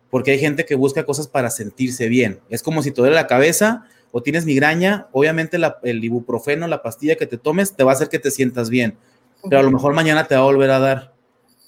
porque 0.09 0.31
hay 0.31 0.39
gente 0.39 0.65
que 0.65 0.75
busca 0.75 1.05
cosas 1.05 1.27
para 1.27 1.49
sentirse 1.49 2.07
bien. 2.07 2.39
Es 2.49 2.63
como 2.63 2.81
si 2.81 2.91
te 2.91 3.01
duele 3.01 3.15
la 3.15 3.27
cabeza 3.27 3.85
o 4.11 4.23
tienes 4.23 4.45
migraña, 4.45 5.07
obviamente 5.11 5.57
el 5.83 6.03
ibuprofeno, 6.03 6.67
la 6.67 6.81
pastilla 6.81 7.15
que 7.15 7.27
te 7.27 7.37
tomes, 7.37 7.75
te 7.75 7.83
va 7.83 7.91
a 7.91 7.95
hacer 7.95 8.07
que 8.07 8.19
te 8.19 8.31
sientas 8.31 8.69
bien, 8.69 8.97
pero 9.49 9.59
a 9.59 9.63
lo 9.63 9.71
mejor 9.71 9.93
mañana 9.93 10.25
te 10.27 10.35
va 10.35 10.41
a 10.41 10.45
volver 10.45 10.71
a 10.71 10.79
dar. 10.79 11.13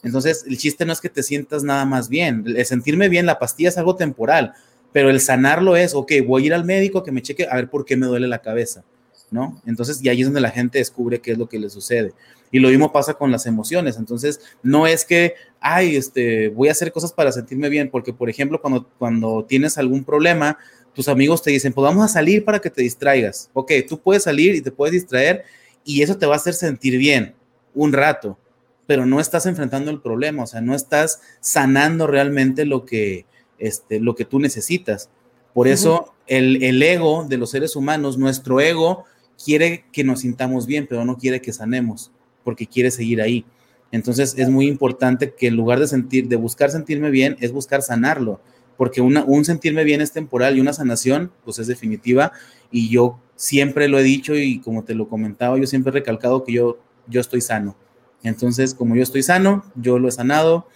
Entonces, 0.03 0.45
el 0.47 0.58
chiste 0.58 0.86
no 0.86 0.93
es 0.93 1.01
que 1.01 1.10
te 1.10 1.23
sientas 1.23 1.63
nada 1.63 1.86
más 1.86 2.10
bien. 2.10 2.43
El 2.45 2.65
sentirme 2.65 3.10
bien, 3.10 3.25
la 3.25 3.39
pastilla 3.39 3.69
es 3.69 3.77
algo 3.77 3.95
temporal, 3.95 4.53
pero 4.91 5.10
el 5.10 5.19
sanarlo 5.19 5.75
es, 5.75 5.93
ok, 5.93 6.12
voy 6.25 6.43
a 6.43 6.45
ir 6.47 6.53
al 6.53 6.65
médico 6.65 7.03
que 7.03 7.12
me 7.12 7.21
cheque 7.21 7.47
a 7.49 7.56
ver 7.56 7.69
por 7.69 7.86
qué 7.86 7.97
me 7.97 8.06
duele 8.06 8.27
la 8.27 8.39
cabeza. 8.39 8.84
¿No? 9.33 9.61
Entonces, 9.65 9.99
y 10.01 10.09
ahí 10.09 10.21
es 10.21 10.27
donde 10.27 10.39
la 10.39 10.51
gente 10.51 10.77
descubre 10.77 11.19
qué 11.19 11.31
es 11.31 11.37
lo 11.37 11.49
que 11.49 11.59
le 11.59 11.69
sucede. 11.69 12.13
Y 12.51 12.59
lo 12.59 12.69
mismo 12.69 12.93
pasa 12.93 13.15
con 13.15 13.31
las 13.31 13.47
emociones. 13.47 13.97
Entonces, 13.97 14.39
no 14.61 14.85
es 14.85 15.03
que, 15.03 15.33
ay, 15.59 15.95
este, 15.95 16.49
voy 16.49 16.69
a 16.69 16.71
hacer 16.71 16.91
cosas 16.91 17.11
para 17.11 17.31
sentirme 17.31 17.67
bien, 17.67 17.89
porque, 17.89 18.13
por 18.13 18.29
ejemplo, 18.29 18.61
cuando, 18.61 18.87
cuando 18.99 19.43
tienes 19.43 19.77
algún 19.77 20.03
problema, 20.03 20.57
tus 20.93 21.07
amigos 21.07 21.41
te 21.41 21.49
dicen, 21.49 21.73
pues 21.73 21.83
vamos 21.83 22.05
a 22.05 22.07
salir 22.07 22.45
para 22.45 22.59
que 22.59 22.69
te 22.69 22.83
distraigas. 22.83 23.49
Ok, 23.53 23.71
tú 23.89 23.99
puedes 23.99 24.23
salir 24.23 24.55
y 24.55 24.61
te 24.61 24.71
puedes 24.71 24.93
distraer 24.93 25.43
y 25.83 26.03
eso 26.03 26.17
te 26.17 26.25
va 26.25 26.33
a 26.33 26.37
hacer 26.37 26.53
sentir 26.53 26.97
bien 26.97 27.33
un 27.73 27.91
rato, 27.91 28.37
pero 28.85 29.05
no 29.05 29.19
estás 29.19 29.47
enfrentando 29.47 29.89
el 29.89 29.99
problema, 29.99 30.43
o 30.43 30.47
sea, 30.47 30.61
no 30.61 30.75
estás 30.75 31.21
sanando 31.41 32.05
realmente 32.05 32.65
lo 32.65 32.85
que, 32.85 33.25
este, 33.57 33.99
lo 33.99 34.13
que 34.13 34.25
tú 34.25 34.39
necesitas. 34.39 35.09
Por 35.55 35.67
eso 35.67 36.13
el, 36.27 36.63
el, 36.63 36.81
ego 36.81 37.25
de 37.27 37.37
los 37.37 37.51
seres 37.51 37.75
humanos, 37.75 38.17
nuestro 38.17 38.59
ego, 38.59 39.05
quiere 39.43 39.86
que 39.91 40.03
nos 40.03 40.21
sintamos 40.21 40.65
bien, 40.65 40.88
pero 40.88 41.06
no 41.06 41.17
quiere 41.17 41.41
que 41.41 41.51
sanemos, 41.53 42.12
porque 42.43 42.67
quiere 42.67 42.91
seguir 42.91 43.21
ahí. 43.21 43.45
Entonces 43.91 44.36
es 44.38 44.49
muy 44.49 44.67
importante 44.67 45.34
que 45.34 45.47
en 45.47 45.56
lugar 45.56 45.79
de 45.79 45.88
sentir, 45.88 46.27
de 46.27 46.36
buscar 46.36 46.71
sentirme 46.71 47.12
bien, 47.12 47.38
es 47.39 47.51
buscar 47.51 47.82
sanarlo, 47.82 48.41
porque 48.77 49.01
un 49.01 49.45
sentirme 49.45 49.84
bien 49.84 50.01
es 50.01 50.12
temporal 50.12 50.58
y 50.58 50.62
una 50.62 50.73
sanación, 50.73 51.32
pues 51.43 51.60
es 51.60 51.67
definitiva. 51.67 52.32
Y 52.71 52.89
yo 52.89 53.19
siempre 53.36 53.88
lo 53.88 53.99
he 53.99 54.03
dicho 54.03 54.36
y 54.36 54.60
como 54.60 54.84
te 54.84 54.95
lo 54.95 55.08
comentaba, 55.08 55.60
yo 55.60 55.67
siempre 55.67 55.91
he 55.91 55.93
recalcado 55.93 56.43
que 56.43 56.53
yo, 56.53 56.79
yo 57.08 57.21
estoy 57.21 57.41
sano. 57.41 57.75
Entonces, 58.23 58.73
como 58.73 58.95
yo 58.95 59.03
estoy 59.03 59.21
sano, 59.21 59.63
yo 59.75 59.99
lo 59.99 60.08
he 60.08 60.12
sanado, 60.12 60.67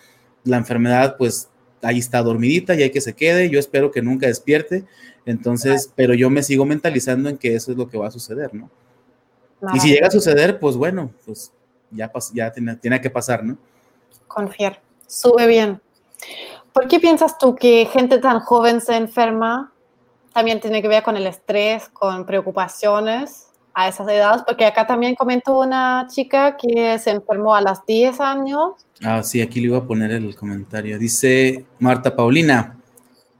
la 0.43 0.57
enfermedad 0.57 1.15
pues 1.17 1.49
ahí 1.81 1.99
está 1.99 2.21
dormidita 2.23 2.75
y 2.75 2.83
hay 2.83 2.91
que 2.91 3.01
se 3.01 3.13
quede, 3.13 3.49
yo 3.49 3.59
espero 3.59 3.91
que 3.91 4.01
nunca 4.01 4.27
despierte, 4.27 4.85
entonces, 5.25 5.91
pero 5.95 6.13
yo 6.13 6.29
me 6.29 6.43
sigo 6.43 6.65
mentalizando 6.65 7.29
en 7.29 7.37
que 7.37 7.55
eso 7.55 7.71
es 7.71 7.77
lo 7.77 7.89
que 7.89 7.97
va 7.97 8.07
a 8.07 8.11
suceder, 8.11 8.53
¿no? 8.53 8.69
Y 9.73 9.79
si 9.79 9.89
llega 9.89 10.07
a 10.07 10.11
suceder, 10.11 10.59
pues 10.59 10.75
bueno, 10.75 11.11
pues 11.25 11.51
ya, 11.91 12.11
ya 12.33 12.51
tiene, 12.51 12.75
tiene 12.75 13.01
que 13.01 13.09
pasar, 13.09 13.43
¿no? 13.43 13.57
Confiar, 14.27 14.81
sube 15.07 15.47
bien. 15.47 15.81
¿Por 16.73 16.87
qué 16.87 16.99
piensas 16.99 17.37
tú 17.37 17.55
que 17.55 17.87
gente 17.91 18.19
tan 18.19 18.39
joven 18.39 18.81
se 18.81 18.95
enferma? 18.95 19.73
También 20.31 20.59
tiene 20.59 20.81
que 20.81 20.87
ver 20.87 21.01
con 21.01 21.17
el 21.17 21.25
estrés, 21.25 21.89
con 21.89 22.25
preocupaciones 22.25 23.47
a 23.73 23.87
esas 23.87 24.07
edades, 24.07 24.43
porque 24.45 24.65
acá 24.65 24.85
también 24.85 25.15
comentó 25.15 25.59
una 25.59 26.07
chica 26.09 26.55
que 26.55 26.97
se 26.99 27.11
enfermó 27.11 27.55
a 27.55 27.61
los 27.61 27.85
10 27.85 28.19
años. 28.19 28.86
Ah, 29.03 29.21
sí, 29.23 29.41
aquí 29.41 29.59
le 29.59 29.67
iba 29.67 29.77
a 29.77 29.85
poner 29.85 30.11
el 30.11 30.35
comentario. 30.35 30.97
Dice 30.97 31.65
Marta 31.79 32.15
Paulina, 32.15 32.77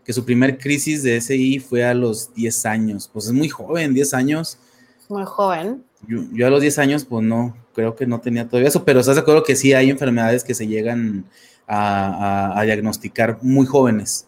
que 0.08 0.14
su 0.14 0.24
primer 0.24 0.58
crisis 0.58 1.04
de 1.04 1.20
SI 1.20 1.60
fue 1.60 1.84
a 1.84 1.94
los 1.94 2.34
10 2.34 2.66
años. 2.66 3.10
Pues 3.12 3.26
es 3.26 3.34
muy 3.34 3.50
joven, 3.50 3.94
10 3.94 4.14
años. 4.14 4.58
Muy 5.10 5.24
joven. 5.26 5.84
Yo, 6.08 6.48
a 6.48 6.50
los 6.50 6.62
10 6.62 6.80
años, 6.80 7.06
pues 7.06 7.26
no, 7.26 7.58
creo 7.74 7.96
que 7.96 8.06
no 8.06 8.22
tenía 8.22 8.48
todavía 8.48 8.70
eso, 8.70 8.86
pero 8.86 9.00
estás 9.00 9.16
de 9.16 9.22
acuerdo 9.22 9.44
que 9.44 9.56
sí 9.56 9.74
hay 9.74 9.90
enfermedades 9.90 10.44
que 10.44 10.54
se 10.54 10.68
llegan 10.68 11.26
a, 11.68 12.62
diagnosticar 12.64 13.40
muy 13.42 13.66
jóvenes 13.66 14.28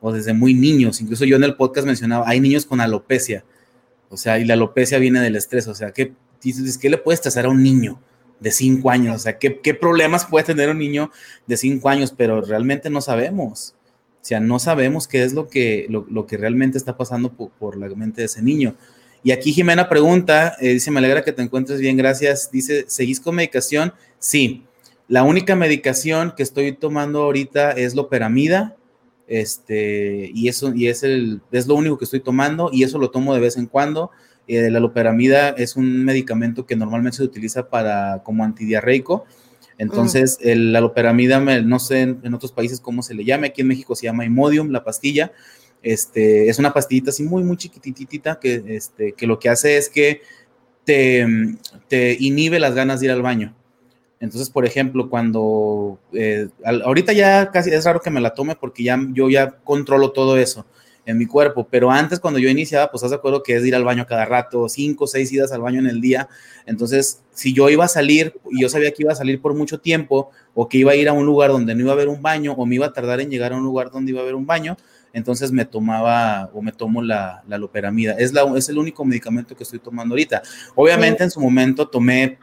o 0.00 0.12
desde 0.12 0.34
muy 0.34 0.52
niños. 0.52 1.00
Incluso 1.00 1.24
yo 1.24 1.36
en 1.36 1.44
el 1.44 1.56
podcast 1.56 1.86
mencionaba, 1.86 2.28
hay 2.28 2.40
niños 2.40 2.66
con 2.66 2.80
alopecia. 2.80 3.44
O 4.10 4.16
sea, 4.16 4.38
y 4.38 4.44
la 4.44 4.54
alopecia 4.54 4.98
viene 4.98 5.20
del 5.20 5.36
estrés. 5.36 5.68
O 5.68 5.74
sea, 5.74 5.92
¿qué, 5.92 6.12
¿qué 6.42 6.90
le 6.90 6.98
puedes 6.98 7.20
trazar 7.20 7.46
a 7.46 7.48
un 7.48 7.62
niño? 7.62 8.00
De 8.40 8.50
5 8.50 8.90
años, 8.90 9.16
o 9.16 9.18
sea, 9.18 9.38
¿qué, 9.38 9.60
¿qué, 9.60 9.74
problemas 9.74 10.26
puede 10.26 10.44
tener 10.44 10.68
un 10.68 10.78
niño 10.78 11.10
de 11.46 11.56
5 11.56 11.88
años, 11.88 12.12
pero 12.16 12.42
realmente 12.42 12.90
no 12.90 13.00
sabemos 13.00 13.74
O 14.22 14.24
sea, 14.24 14.40
no 14.40 14.58
sabemos 14.58 15.08
qué 15.08 15.22
es 15.22 15.32
lo 15.32 15.48
que, 15.48 15.86
lo, 15.88 16.26
que 16.26 16.36
realmente 16.36 16.78
está 16.78 16.96
pasando 16.96 17.32
por, 17.32 17.76
la 17.76 17.88
mente 17.88 18.20
de 18.22 18.26
ese 18.26 18.42
niño. 18.42 18.74
Y 19.22 19.32
aquí 19.32 19.52
Jimena 19.52 19.88
pregunta, 19.88 20.56
eh, 20.60 20.74
dice, 20.74 20.90
me 20.90 20.98
alegra 20.98 21.24
que 21.24 21.32
te 21.32 21.42
encuentres 21.42 21.80
bien, 21.80 21.96
gracias. 21.96 22.50
Dice, 22.50 22.84
¿seguís 22.88 23.20
con 23.20 23.34
medicación? 23.34 23.92
Sí. 24.18 24.64
La 25.08 25.22
única 25.22 25.56
medicación 25.56 26.32
que 26.36 26.42
estoy 26.42 26.72
tomando 26.72 27.22
ahorita 27.22 27.72
es 27.72 27.94
loperamida, 27.94 28.76
este, 29.28 30.30
y 30.34 30.48
eso, 30.48 30.74
y 30.74 30.88
es 30.88 31.02
el, 31.02 31.40
es 31.52 31.66
lo 31.66 31.74
único 31.74 31.98
que 31.98 32.04
estoy 32.04 32.20
tomando, 32.20 32.70
y 32.72 32.82
eso 32.82 32.98
lo 32.98 33.10
tomo 33.10 33.34
de 33.34 33.40
vez 33.40 33.56
en 33.56 33.66
cuando. 33.66 34.10
Eh, 34.48 34.70
la 34.70 34.80
loperamida 34.80 35.50
es 35.50 35.76
un 35.76 36.04
medicamento 36.04 36.66
que 36.66 36.76
normalmente 36.76 37.18
se 37.18 37.24
utiliza 37.24 37.68
para, 37.68 38.22
como 38.22 38.44
antidiarreico, 38.44 39.26
entonces, 39.78 40.38
la 40.42 40.80
loperamida, 40.80 41.38
no 41.40 41.78
sé 41.78 42.00
en, 42.00 42.34
otros 42.34 42.52
países 42.52 42.80
cómo 42.80 43.02
se 43.02 43.14
le 43.14 43.24
llama, 43.24 43.48
aquí 43.48 43.60
en 43.60 43.68
México 43.68 43.94
se 43.94 44.06
llama 44.06 44.24
Imodium, 44.24 44.70
la 44.70 44.84
pastilla. 44.84 45.32
Este, 45.82 46.48
es 46.48 46.58
una 46.58 46.72
pastillita 46.72 47.10
así 47.10 47.22
muy, 47.22 47.44
muy 47.44 47.56
chiquititita 47.56 48.40
que, 48.40 48.62
este, 48.68 49.12
que 49.12 49.26
lo 49.26 49.38
que 49.38 49.50
hace 49.50 49.76
es 49.76 49.88
que 49.88 50.22
te, 50.84 51.26
te 51.88 52.16
inhibe 52.18 52.58
las 52.58 52.74
ganas 52.74 53.00
de 53.00 53.06
ir 53.06 53.12
al 53.12 53.22
baño. 53.22 53.54
Entonces, 54.18 54.48
por 54.48 54.64
ejemplo, 54.64 55.10
cuando 55.10 55.98
eh, 56.14 56.48
ahorita 56.64 57.12
ya 57.12 57.50
casi 57.50 57.70
es 57.70 57.84
raro 57.84 58.00
que 58.00 58.10
me 58.10 58.22
la 58.22 58.32
tome 58.32 58.56
porque 58.56 58.82
ya 58.82 58.98
yo 59.12 59.28
ya 59.28 59.58
controlo 59.62 60.12
todo 60.12 60.38
eso 60.38 60.64
en 61.06 61.16
mi 61.16 61.26
cuerpo, 61.26 61.66
pero 61.70 61.90
antes 61.90 62.20
cuando 62.20 62.38
yo 62.38 62.50
iniciaba, 62.50 62.90
pues 62.90 62.98
estás 62.98 63.12
de 63.12 63.16
acuerdo 63.16 63.42
que 63.42 63.56
es 63.56 63.64
ir 63.64 63.74
al 63.74 63.84
baño 63.84 64.06
cada 64.06 64.24
rato, 64.24 64.68
cinco 64.68 65.06
seis 65.06 65.32
idas 65.32 65.52
al 65.52 65.62
baño 65.62 65.78
en 65.78 65.86
el 65.86 66.00
día, 66.00 66.28
entonces 66.66 67.22
si 67.32 67.54
yo 67.54 67.70
iba 67.70 67.84
a 67.84 67.88
salir 67.88 68.34
y 68.50 68.62
yo 68.62 68.68
sabía 68.68 68.90
que 68.90 69.04
iba 69.04 69.12
a 69.12 69.16
salir 69.16 69.40
por 69.40 69.54
mucho 69.54 69.78
tiempo 69.78 70.30
o 70.52 70.68
que 70.68 70.78
iba 70.78 70.92
a 70.92 70.96
ir 70.96 71.08
a 71.08 71.12
un 71.12 71.24
lugar 71.24 71.50
donde 71.50 71.74
no 71.74 71.82
iba 71.82 71.92
a 71.92 71.94
haber 71.94 72.08
un 72.08 72.20
baño 72.20 72.52
o 72.54 72.66
me 72.66 72.74
iba 72.74 72.86
a 72.86 72.92
tardar 72.92 73.20
en 73.20 73.30
llegar 73.30 73.52
a 73.52 73.56
un 73.56 73.62
lugar 73.62 73.90
donde 73.90 74.10
iba 74.10 74.20
a 74.20 74.22
haber 74.22 74.34
un 74.34 74.46
baño, 74.46 74.76
entonces 75.12 75.52
me 75.52 75.64
tomaba 75.64 76.50
o 76.52 76.60
me 76.60 76.72
tomo 76.72 77.00
la, 77.02 77.42
la 77.48 77.56
loperamida. 77.56 78.12
Es, 78.18 78.32
la, 78.32 78.42
es 78.56 78.68
el 78.68 78.76
único 78.76 79.04
medicamento 79.04 79.56
que 79.56 79.62
estoy 79.62 79.78
tomando 79.78 80.12
ahorita. 80.12 80.42
Obviamente 80.74 81.24
en 81.24 81.30
su 81.30 81.40
momento 81.40 81.88
tomé 81.88 82.38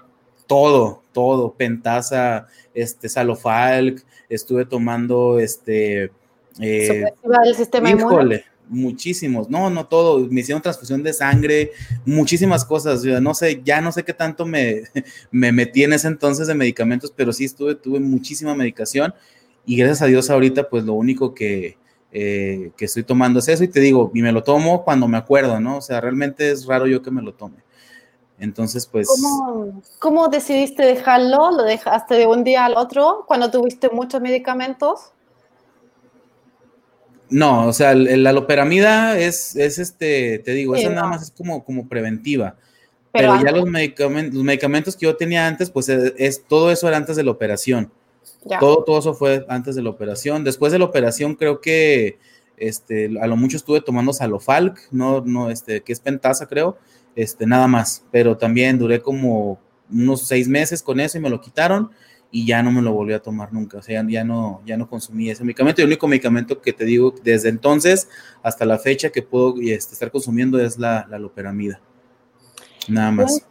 todo, 0.48 1.04
todo, 1.12 1.54
pentasa, 1.54 2.48
este, 2.74 3.10
salofalc, 3.10 4.04
estuve 4.30 4.66
tomando 4.66 5.40
este... 5.40 6.12
Eh, 6.60 7.04
el 7.46 7.56
sistema 7.56 7.90
híjole, 7.90 8.46
muchísimos, 8.74 9.50
no, 9.50 9.70
no 9.70 9.86
todo, 9.88 10.28
me 10.30 10.42
hicieron 10.42 10.62
transfusión 10.62 11.04
de 11.04 11.14
sangre, 11.14 11.72
muchísimas 12.06 12.66
cosas, 12.66 13.04
no 13.04 13.34
sé, 13.34 13.62
ya 13.64 13.82
no 13.82 13.92
sé 13.92 14.04
qué 14.04 14.14
tanto 14.14 14.46
me, 14.46 14.84
me 15.32 15.52
metí 15.52 15.84
en 15.84 15.94
ese 15.94 16.08
entonces 16.08 16.48
de 16.48 16.56
medicamentos, 16.56 17.14
pero 17.16 17.32
sí 17.32 17.46
estuve, 17.46 17.76
tuve 17.76 18.00
muchísima 18.00 18.56
medicación 18.56 19.14
y 19.66 19.78
gracias 19.78 20.02
a 20.02 20.08
Dios 20.08 20.30
ahorita 20.30 20.70
pues 20.70 20.84
lo 20.84 20.94
único 20.94 21.34
que, 21.34 21.78
eh, 22.12 22.72
que 22.76 22.86
estoy 22.86 23.04
tomando 23.04 23.40
es 23.40 23.48
eso 23.48 23.64
y 23.64 23.68
te 23.68 23.80
digo, 23.80 24.12
y 24.14 24.22
me 24.22 24.32
lo 24.32 24.44
tomo 24.44 24.84
cuando 24.84 25.08
me 25.08 25.18
acuerdo, 25.18 25.60
¿no? 25.60 25.78
O 25.78 25.82
sea, 25.82 26.02
realmente 26.02 26.52
es 26.52 26.66
raro 26.66 26.86
yo 26.88 27.02
que 27.02 27.12
me 27.12 27.22
lo 27.22 27.34
tome. 27.34 27.58
Entonces, 28.40 28.86
pues... 28.88 29.08
¿Cómo, 29.08 29.82
¿Cómo 30.00 30.28
decidiste 30.28 30.84
dejarlo? 30.84 31.52
¿Lo 31.52 31.64
dejaste 31.64 32.16
de 32.16 32.28
un 32.28 32.44
día 32.44 32.66
al 32.66 32.76
otro 32.76 33.24
cuando 33.28 33.50
tuviste 33.50 33.90
muchos 33.90 34.22
medicamentos? 34.22 35.13
No, 37.34 37.66
o 37.66 37.74
sea, 37.74 37.96
la 37.96 38.32
loperamida 38.32 39.18
es, 39.18 39.56
es 39.56 39.80
este, 39.80 40.38
te 40.38 40.52
digo, 40.52 40.76
esa 40.76 40.92
nada 40.92 41.08
más 41.08 41.24
es 41.24 41.32
como, 41.32 41.66
como 41.66 41.90
preventiva. 41.90 42.58
Pero, 43.12 43.42
ya 43.44 43.52
los 43.52 43.66
medicamentos, 43.66 44.36
los 44.36 44.44
medicamentos 44.44 44.96
que 44.96 45.08
yo 45.08 45.16
tenía 45.16 45.48
antes, 45.48 45.72
pues 45.72 45.90
eh, 45.90 46.14
es, 46.20 46.44
todo 46.46 46.72
eso 46.72 46.88
era 46.88 46.98
antes 46.98 47.16
de 47.16 47.24
la 47.24 47.32
operación. 47.32 47.92
Todo, 48.60 48.84
todo 48.84 49.00
eso 49.00 49.16
fue 49.16 49.48
antes 49.50 49.74
de 49.74 49.82
la 49.82 49.90
operación. 49.90 50.44
Después 50.44 50.72
de 50.72 50.78
la 50.78 50.86
operación, 50.86 51.34
creo 51.34 51.60
que 51.60 52.20
este, 52.58 53.10
a 53.20 53.26
lo 53.26 53.36
mucho 53.36 53.58
estuve 53.58 53.82
tomando 53.82 54.14
Salofalc, 54.14 54.78
no, 54.92 55.22
no, 55.22 55.50
este, 55.50 55.82
que 55.82 55.92
es 55.92 56.00
pentasa, 56.00 56.46
creo, 56.46 56.78
este, 57.16 57.48
nada 57.48 57.68
más. 57.68 58.06
Pero 58.12 58.38
también 58.38 58.78
duré 58.78 59.02
como 59.02 59.60
unos 59.92 60.28
seis 60.28 60.48
meses 60.48 60.84
con 60.84 61.00
eso 61.00 61.18
y 61.18 61.22
me 61.22 61.32
lo 61.32 61.42
quitaron 61.42 61.90
y 62.36 62.48
ya 62.48 62.64
no 62.64 62.72
me 62.72 62.82
lo 62.82 62.92
volví 62.94 63.14
a 63.14 63.22
tomar 63.22 63.54
nunca, 63.54 63.78
o 63.78 63.82
sea, 63.84 64.04
ya, 64.08 64.24
no, 64.24 64.60
ya 64.66 64.76
no 64.76 64.90
consumí 64.90 65.30
ese 65.30 65.44
medicamento. 65.44 65.80
Y 65.80 65.84
el 65.84 65.90
único 65.90 66.08
medicamento 66.08 66.60
que 66.60 66.74
te 66.74 66.84
digo 66.84 67.14
desde 67.22 67.48
entonces 67.48 68.10
hasta 68.42 68.66
la 68.66 68.80
fecha 68.80 69.12
que 69.12 69.22
puedo 69.22 69.54
este, 69.62 69.94
estar 69.94 70.10
consumiendo 70.10 70.60
es 70.60 70.80
la, 70.80 71.06
la 71.12 71.20
loperamida. 71.20 71.80
Nada 72.88 73.12
más. 73.12 73.46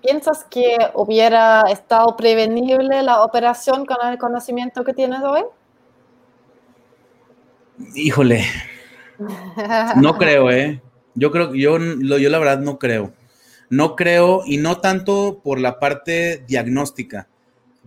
¿Piensas, 0.00 0.44
que 0.48 0.76
hubiera 0.94 1.62
estado 1.62 2.16
prevenible 2.16 3.02
la 3.02 3.24
operación 3.24 3.84
con 3.84 3.96
el 4.06 4.18
conocimiento 4.18 4.84
que 4.84 4.94
tienes 4.94 5.20
hoy? 5.24 5.42
Híjole, 7.96 8.44
no 9.96 10.16
creo, 10.16 10.52
¿eh? 10.52 10.80
Yo 11.16 11.32
creo, 11.32 11.56
yo, 11.56 11.76
yo 11.78 12.30
la 12.30 12.38
verdad 12.38 12.60
no 12.60 12.78
creo. 12.78 13.12
No 13.68 13.96
creo, 13.96 14.42
y 14.46 14.58
no 14.58 14.78
tanto 14.78 15.40
por 15.42 15.58
la 15.58 15.80
parte 15.80 16.44
diagnóstica, 16.46 17.26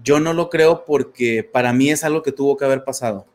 yo 0.03 0.19
no 0.19 0.33
lo 0.33 0.49
creo 0.49 0.85
porque 0.85 1.43
para 1.43 1.73
mí 1.73 1.89
es 1.89 2.03
algo 2.03 2.23
que 2.23 2.31
tuvo 2.31 2.57
que 2.57 2.65
haber 2.65 2.83
pasado. 2.83 3.25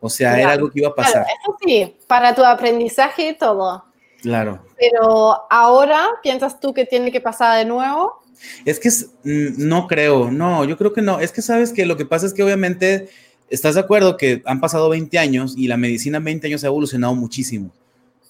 O 0.00 0.08
sea, 0.08 0.38
era 0.40 0.52
algo 0.52 0.70
que 0.70 0.80
iba 0.80 0.88
a 0.88 0.94
pasar. 0.94 1.22
eso 1.22 1.56
sí, 1.64 1.96
para 2.06 2.34
tu 2.34 2.44
aprendizaje 2.44 3.30
y 3.30 3.36
todo. 3.36 3.84
Claro. 4.22 4.64
Pero 4.78 5.36
ahora, 5.50 6.08
¿piensas 6.22 6.60
tú 6.60 6.72
que 6.72 6.84
tiene 6.84 7.10
que 7.10 7.20
pasar 7.20 7.58
de 7.58 7.64
nuevo? 7.64 8.20
Es 8.64 8.78
que 8.78 8.88
mm, 8.88 9.66
no 9.66 9.86
creo, 9.88 10.30
no, 10.30 10.64
yo 10.64 10.76
creo 10.76 10.92
que 10.92 11.02
no. 11.02 11.20
Es 11.20 11.32
que 11.32 11.42
sabes 11.42 11.72
que 11.72 11.86
lo 11.86 11.96
que 11.96 12.06
pasa 12.06 12.26
es 12.26 12.34
que 12.34 12.42
obviamente 12.42 13.08
estás 13.50 13.74
de 13.74 13.80
acuerdo 13.80 14.16
que 14.16 14.42
han 14.44 14.60
pasado 14.60 14.88
20 14.88 15.18
años 15.18 15.54
y 15.56 15.66
la 15.66 15.76
medicina 15.76 16.18
en 16.18 16.24
20 16.24 16.46
años 16.46 16.64
ha 16.64 16.68
evolucionado 16.68 17.14
muchísimo. 17.14 17.70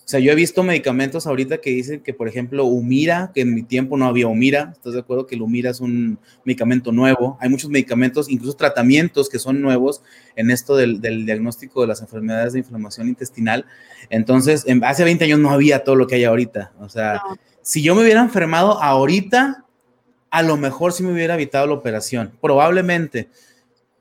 O 0.09 0.11
sea, 0.11 0.21
yo 0.21 0.33
he 0.33 0.35
visto 0.35 0.63
medicamentos 0.63 1.27
ahorita 1.27 1.59
que 1.59 1.69
dicen 1.69 2.01
que, 2.01 2.15
por 2.15 2.29
ejemplo, 2.29 2.65
Humira, 2.65 3.31
que 3.35 3.43
en 3.43 3.55
mi 3.55 3.63
tiempo 3.63 3.99
no 3.99 4.07
había 4.07 4.27
Humira, 4.27 4.71
¿estás 4.73 4.95
de 4.95 5.01
acuerdo 5.01 5.27
que 5.27 5.35
el 5.35 5.43
Humira 5.43 5.69
es 5.69 5.81
un 5.81 6.19
medicamento 6.45 6.93
nuevo? 6.93 7.37
Hay 7.43 7.51
muchos 7.51 7.69
medicamentos, 7.69 8.31
incluso 8.31 8.57
tratamientos 8.57 9.29
que 9.29 9.39
son 9.39 9.61
nuevos 9.61 10.01
en 10.35 10.51
esto 10.51 10.77
del, 10.77 11.03
diagnóstico 11.03 11.83
de 11.83 11.89
las 11.89 12.01
enfermedades 12.01 12.55
de 12.55 12.61
inflamación 12.61 13.07
intestinal. 13.09 13.67
Entonces, 14.09 14.65
hace 14.83 15.05
20 15.05 15.27
años 15.27 15.41
no 15.41 15.51
había 15.51 15.85
todo 15.85 15.95
lo 15.95 16.07
que 16.07 16.15
hay 16.15 16.25
ahorita. 16.25 16.73
O 16.81 16.89
sea, 16.89 17.21
si 17.61 17.83
yo 17.83 17.95
me 17.95 18.01
hubiera 18.01 18.23
enfermado 18.23 18.83
ahorita, 18.83 19.67
a 20.31 20.43
lo 20.43 20.57
mejor 20.57 20.95
sí 20.95 21.03
me 21.03 21.13
hubiera 21.13 21.35
evitado 21.35 21.67
la 21.67 21.75
operación, 21.75 22.33
probablemente 22.41 23.29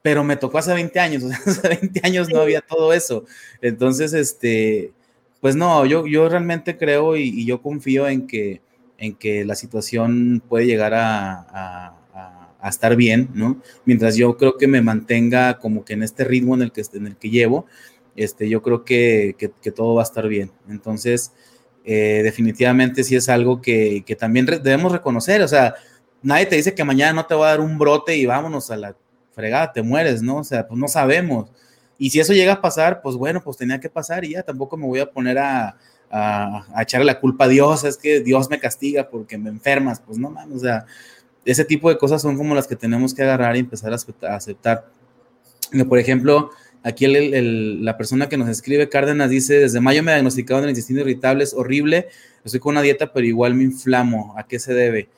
pero 0.01 0.23
me 0.23 0.37
tocó 0.37 0.57
hace 0.57 0.73
20 0.73 0.99
años, 1.01 1.23
o 1.25 1.27
sea, 1.27 1.39
hace 1.45 1.67
20 1.67 1.99
años 2.03 2.29
no 2.29 2.39
había 2.39 2.61
todo 2.61 2.93
eso. 2.93 3.25
Entonces, 3.61 4.13
este, 4.13 4.93
pues 5.41 5.55
no, 5.55 5.85
yo, 5.85 6.07
yo 6.07 6.29
realmente 6.29 6.77
creo 6.77 7.15
y, 7.17 7.45
yo 7.45 7.61
confío 7.61 8.07
en 8.07 8.27
que, 8.27 8.61
en 8.97 9.15
que 9.15 9.45
la 9.45 9.55
situación 9.55 10.41
puede 10.47 10.65
llegar 10.65 10.93
a, 10.95 11.93
estar 12.63 12.97
bien, 12.97 13.29
¿no? 13.33 13.61
Mientras 13.85 14.17
yo 14.17 14.35
creo 14.35 14.57
que 14.57 14.67
me 14.67 14.81
mantenga 14.81 15.57
como 15.57 15.85
que 15.85 15.93
en 15.93 16.03
este 16.03 16.25
ritmo 16.25 16.53
en 16.53 16.63
el 16.63 16.73
que, 16.73 16.83
en 16.93 17.07
el 17.07 17.15
que 17.15 17.29
llevo, 17.29 17.65
este, 18.17 18.49
yo 18.49 18.61
creo 18.61 18.83
que, 18.83 19.35
todo 19.73 19.95
va 19.95 20.01
a 20.01 20.03
estar 20.03 20.27
bien. 20.27 20.51
Entonces, 20.67 21.31
eh, 21.85 22.21
definitivamente 22.23 23.05
sí 23.05 23.15
es 23.15 23.29
algo 23.29 23.61
que, 23.61 24.03
que 24.05 24.17
también 24.17 24.45
debemos 24.45 24.91
reconocer, 24.91 25.41
o 25.43 25.47
sea, 25.47 25.75
nadie 26.21 26.45
te 26.45 26.57
dice 26.57 26.75
que 26.75 26.83
mañana 26.83 27.13
no 27.13 27.25
te 27.25 27.35
va 27.35 27.47
a 27.47 27.51
dar 27.51 27.61
un 27.61 27.77
brote 27.77 28.17
y 28.17 28.25
vámonos 28.25 28.69
a 28.71 28.77
la 28.77 28.95
fregada, 29.31 29.71
te 29.71 29.81
mueres, 29.81 30.21
¿no? 30.21 30.37
O 30.37 30.43
sea, 30.43 30.67
pues 30.67 30.79
no 30.79 30.87
sabemos. 30.87 31.51
Y 31.97 32.09
si 32.09 32.19
eso 32.19 32.33
llega 32.33 32.53
a 32.53 32.61
pasar, 32.61 33.01
pues 33.01 33.15
bueno, 33.15 33.41
pues 33.43 33.57
tenía 33.57 33.79
que 33.79 33.89
pasar 33.89 34.23
y 34.23 34.31
ya 34.31 34.43
tampoco 34.43 34.77
me 34.77 34.85
voy 34.85 34.99
a 34.99 35.09
poner 35.09 35.39
a, 35.39 35.77
a, 36.09 36.81
echarle 36.81 37.05
la 37.05 37.19
culpa 37.19 37.45
a 37.45 37.47
Dios, 37.47 37.83
es 37.83 37.97
que 37.97 38.21
Dios 38.21 38.49
me 38.49 38.59
castiga 38.59 39.09
porque 39.09 39.37
me 39.37 39.49
enfermas, 39.49 39.99
pues 39.99 40.17
no 40.17 40.29
mames, 40.29 40.57
o 40.57 40.59
sea, 40.59 40.85
ese 41.45 41.65
tipo 41.65 41.89
de 41.89 41.97
cosas 41.97 42.21
son 42.21 42.37
como 42.37 42.55
las 42.55 42.67
que 42.67 42.75
tenemos 42.75 43.13
que 43.13 43.23
agarrar 43.23 43.55
y 43.55 43.59
empezar 43.59 43.93
a 43.93 44.35
aceptar. 44.35 44.89
Por 45.87 45.97
ejemplo, 45.97 46.51
aquí 46.83 47.05
el, 47.05 47.83
la 47.83 47.97
persona 47.97 48.27
que 48.27 48.37
nos 48.37 48.49
escribe, 48.49 48.89
Cárdenas, 48.89 49.29
dice, 49.29 49.59
desde 49.59 49.79
mayo 49.79 50.03
me 50.03 50.11
diagnosticaron 50.11 50.63
el 50.65 50.71
intestino 50.71 51.01
irritable, 51.01 51.43
es 51.43 51.53
horrible, 51.53 52.07
estoy 52.43 52.59
con 52.59 52.71
una 52.71 52.81
dieta, 52.81 53.13
pero 53.13 53.25
igual 53.25 53.53
me 53.55 53.63
inflamo, 53.63 54.33
¿a 54.37 54.45
qué 54.45 54.59
se 54.59 54.73
debe? 54.73 55.09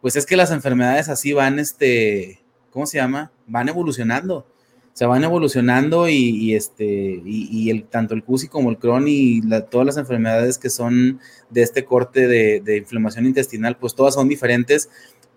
Pues 0.00 0.16
es 0.16 0.26
que 0.26 0.36
las 0.36 0.50
enfermedades 0.50 1.08
así 1.08 1.32
van, 1.32 1.58
este, 1.58 2.40
¿cómo 2.70 2.86
se 2.86 2.98
llama? 2.98 3.32
Van 3.46 3.68
evolucionando 3.68 4.46
se 4.92 5.06
van 5.06 5.24
evolucionando 5.24 6.08
y, 6.08 6.54
este, 6.54 7.22
y, 7.24 7.70
el, 7.70 7.84
tanto 7.84 8.14
el 8.14 8.24
CUSI 8.24 8.48
como 8.48 8.70
el 8.70 8.78
Crohn 8.78 9.06
y 9.06 9.40
todas 9.70 9.86
las 9.86 9.96
enfermedades 9.96 10.58
que 10.58 10.68
son 10.68 11.20
de 11.48 11.62
este 11.62 11.84
corte 11.84 12.26
de, 12.26 12.76
inflamación 12.76 13.26
intestinal, 13.26 13.76
pues 13.78 13.94
todas 13.94 14.14
son 14.14 14.28
diferentes, 14.28 14.90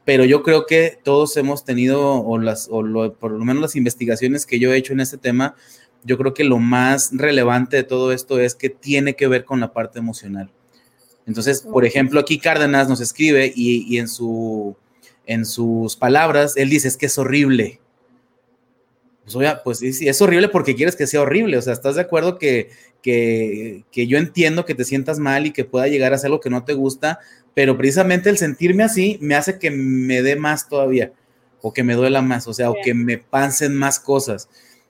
pero 0.06 0.26
yo 0.26 0.44
creo 0.44 0.66
que 0.66 1.00
todos 1.04 1.38
hemos 1.38 1.64
tenido, 1.64 2.16
o, 2.22 2.38
las, 2.40 2.68
o 2.70 3.14
por 3.14 3.32
lo 3.32 3.46
menos 3.46 3.62
las 3.62 3.76
investigaciones 3.76 4.46
que 4.46 4.60
yo 4.60 4.74
he 4.74 4.78
hecho 4.78 4.94
en 4.94 5.00
este 5.00 5.18
tema, 5.18 5.56
yo 6.04 6.18
creo 6.18 6.34
que 6.34 6.44
lo 6.44 6.58
más 6.58 7.12
relevante 7.14 7.78
de 7.78 7.84
todo 7.84 8.12
esto 8.12 8.40
es 8.40 8.56
que 8.56 8.70
tiene 8.70 9.16
que 9.16 9.28
ver 9.28 9.46
con 9.46 9.62
la 9.62 9.72
parte 9.72 10.00
emocional. 10.00 10.52
Entonces, 11.26 11.62
por 11.62 11.86
ejemplo, 11.86 12.20
aquí 12.20 12.38
Cárdenas 12.38 12.90
nos 12.90 13.00
escribe 13.00 13.54
y, 13.56 13.86
y 13.88 14.00
en, 14.00 14.10
su, 14.10 14.76
en 15.26 15.46
sus 15.46 15.96
palabras, 15.96 16.58
él 16.58 16.70
dice, 16.70 16.90
es 16.90 16.98
que 16.98 17.06
es 17.06 17.18
horrible 17.18 17.80
pues, 19.24 19.36
oye, 19.36 19.54
pues 19.64 19.80
sí, 19.80 20.08
es 20.08 20.22
horrible 20.22 20.50
porque 20.50 20.76
quieres 20.76 20.96
que 20.96 21.08
sea 21.08 21.22
horrible. 21.22 21.58
O 21.58 21.62
sea, 21.62 21.74
¿estás 21.74 21.96
de 21.96 22.02
acuerdo 22.02 22.38
que, 22.38 22.70
que, 23.02 23.84
que, 23.92 24.08
yo 24.08 24.18
entiendo 24.18 24.66
que 24.66 24.76
te 24.76 24.84
sientas 24.84 25.20
mal 25.20 25.46
y 25.46 25.52
que 25.52 25.66
pueda 25.66 25.88
llegar 25.88 26.14
a 26.14 26.18
ser 26.18 26.28
algo 26.28 26.40
que 26.40 26.50
no 26.50 26.64
te 26.64 26.74
gusta, 26.74 27.20
pero 27.54 27.78
precisamente 27.78 28.30
el 28.30 28.38
sentirme 28.38 28.84
así 28.84 29.18
me 29.22 29.36
hace 29.36 29.60
que 29.60 29.72
me 29.72 30.22
dé 30.22 30.36
más 30.36 30.68
todavía, 30.68 31.14
o 31.62 31.74
que 31.74 31.84
me 31.84 31.96
duela 31.96 32.22
más, 32.22 32.48
o 32.48 32.54
sea, 32.54 32.70
o 32.70 32.76
que 32.84 32.94
me 32.94 33.18
pasen 33.18 33.76
más 33.76 34.00
cosas. 34.00 34.50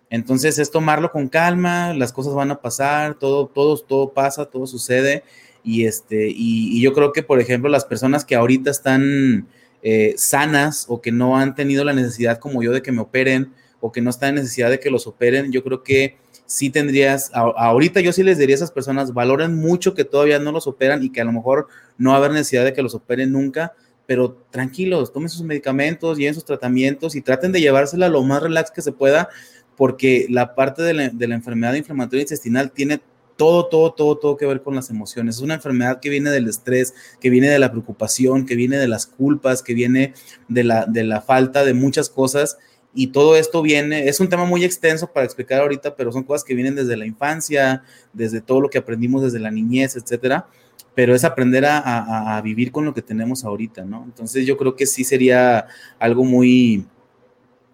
Entonces 0.09 0.59
es 0.59 0.71
tomarlo 0.71 1.11
con 1.11 1.27
calma, 1.27 1.93
las 1.93 2.13
cosas 2.13 2.33
van 2.33 2.51
a 2.51 2.61
pasar, 2.61 3.15
todo, 3.15 3.47
todo, 3.47 3.77
todo 3.77 4.13
pasa, 4.13 4.45
todo 4.45 4.67
sucede. 4.67 5.23
Y, 5.63 5.85
este, 5.85 6.27
y, 6.29 6.77
y 6.77 6.81
yo 6.81 6.93
creo 6.93 7.13
que, 7.13 7.23
por 7.23 7.39
ejemplo, 7.39 7.69
las 7.69 7.85
personas 7.85 8.25
que 8.25 8.35
ahorita 8.35 8.69
están 8.69 9.47
eh, 9.85 10.13
sanas 10.17 10.85
o 10.87 11.01
que 11.01 11.11
no 11.11 11.37
han 11.37 11.55
tenido 11.55 11.83
la 11.83 11.91
necesidad 11.91 12.39
como 12.39 12.63
yo 12.63 12.71
de 12.71 12.81
que 12.81 12.93
me 12.93 13.01
operen, 13.01 13.53
o 13.85 13.91
que 13.91 13.99
no 13.99 14.09
está 14.09 14.29
en 14.29 14.35
necesidad 14.35 14.69
de 14.69 14.79
que 14.79 14.89
los 14.89 15.07
operen, 15.07 15.51
yo 15.51 15.61
creo 15.61 15.83
que 15.83 16.15
sí 16.45 16.69
tendrías, 16.69 17.31
ahorita 17.33 17.99
yo 17.99 18.13
sí 18.13 18.23
les 18.23 18.37
diría 18.37 18.53
a 18.53 18.55
esas 18.55 18.71
personas, 18.71 19.13
valoren 19.13 19.57
mucho 19.57 19.93
que 19.93 20.05
todavía 20.05 20.39
no 20.39 20.53
los 20.53 20.67
operan 20.67 21.03
y 21.03 21.11
que 21.11 21.19
a 21.19 21.25
lo 21.25 21.33
mejor 21.33 21.67
no 21.97 22.11
va 22.11 22.15
a 22.15 22.19
haber 22.19 22.31
necesidad 22.31 22.63
de 22.63 22.71
que 22.71 22.81
los 22.81 22.95
operen 22.95 23.33
nunca, 23.33 23.73
pero 24.05 24.37
tranquilos, 24.51 25.11
tomen 25.11 25.27
sus 25.27 25.43
medicamentos, 25.43 26.17
lleven 26.17 26.33
sus 26.33 26.45
tratamientos 26.45 27.13
y 27.13 27.21
traten 27.21 27.51
de 27.51 27.59
llevársela 27.59 28.07
lo 28.07 28.23
más 28.23 28.41
relax 28.41 28.71
que 28.71 28.81
se 28.81 28.93
pueda, 28.93 29.27
porque 29.75 30.27
la 30.29 30.55
parte 30.55 30.81
de 30.81 30.93
la, 30.93 31.09
de 31.09 31.27
la 31.27 31.35
enfermedad 31.35 31.73
inflamatoria 31.73 32.21
intestinal 32.21 32.71
tiene 32.71 33.01
todo, 33.35 33.67
todo, 33.67 33.91
todo, 33.91 34.17
todo 34.17 34.37
que 34.37 34.45
ver 34.45 34.61
con 34.61 34.75
las 34.75 34.89
emociones. 34.91 35.35
Es 35.35 35.41
una 35.41 35.55
enfermedad 35.55 35.99
que 35.99 36.09
viene 36.09 36.29
del 36.29 36.47
estrés, 36.47 36.93
que 37.19 37.29
viene 37.29 37.49
de 37.49 37.59
la 37.59 37.69
preocupación, 37.69 38.45
que 38.45 38.55
viene 38.55 38.77
de 38.77 38.87
las 38.87 39.07
culpas, 39.07 39.61
que 39.61 39.73
viene 39.73 40.13
de 40.47 40.63
la, 40.63 40.85
de 40.85 41.03
la 41.03 41.19
falta 41.19 41.65
de 41.65 41.73
muchas 41.73 42.09
cosas 42.09 42.57
y 42.95 43.07
todo 43.07 43.35
esto 43.35 43.61
viene, 43.61 44.07
es 44.07 44.19
un 44.19 44.29
tema 44.29 44.45
muy 44.45 44.63
extenso 44.63 45.11
para 45.11 45.25
explicar 45.25 45.61
ahorita, 45.61 45.95
pero 45.95 46.11
son 46.11 46.23
cosas 46.23 46.43
que 46.43 46.53
vienen 46.53 46.75
desde 46.75 46.95
la 46.95 47.05
infancia, 47.05 47.83
desde 48.13 48.41
todo 48.41 48.61
lo 48.61 48.69
que 48.69 48.77
aprendimos 48.77 49.23
desde 49.23 49.39
la 49.39 49.49
niñez, 49.49 49.95
etcétera, 49.95 50.47
pero 50.93 51.15
es 51.15 51.23
aprender 51.23 51.65
a, 51.65 52.39
vivir 52.43 52.71
con 52.71 52.85
lo 52.85 52.93
que 52.93 53.01
tenemos 53.01 53.43
ahorita, 53.43 53.83
¿no? 53.83 54.03
Entonces 54.03 54.45
yo 54.45 54.57
creo 54.57 54.75
que 54.75 54.85
sí 54.85 55.03
sería 55.03 55.65
algo 55.97 56.23
muy, 56.23 56.85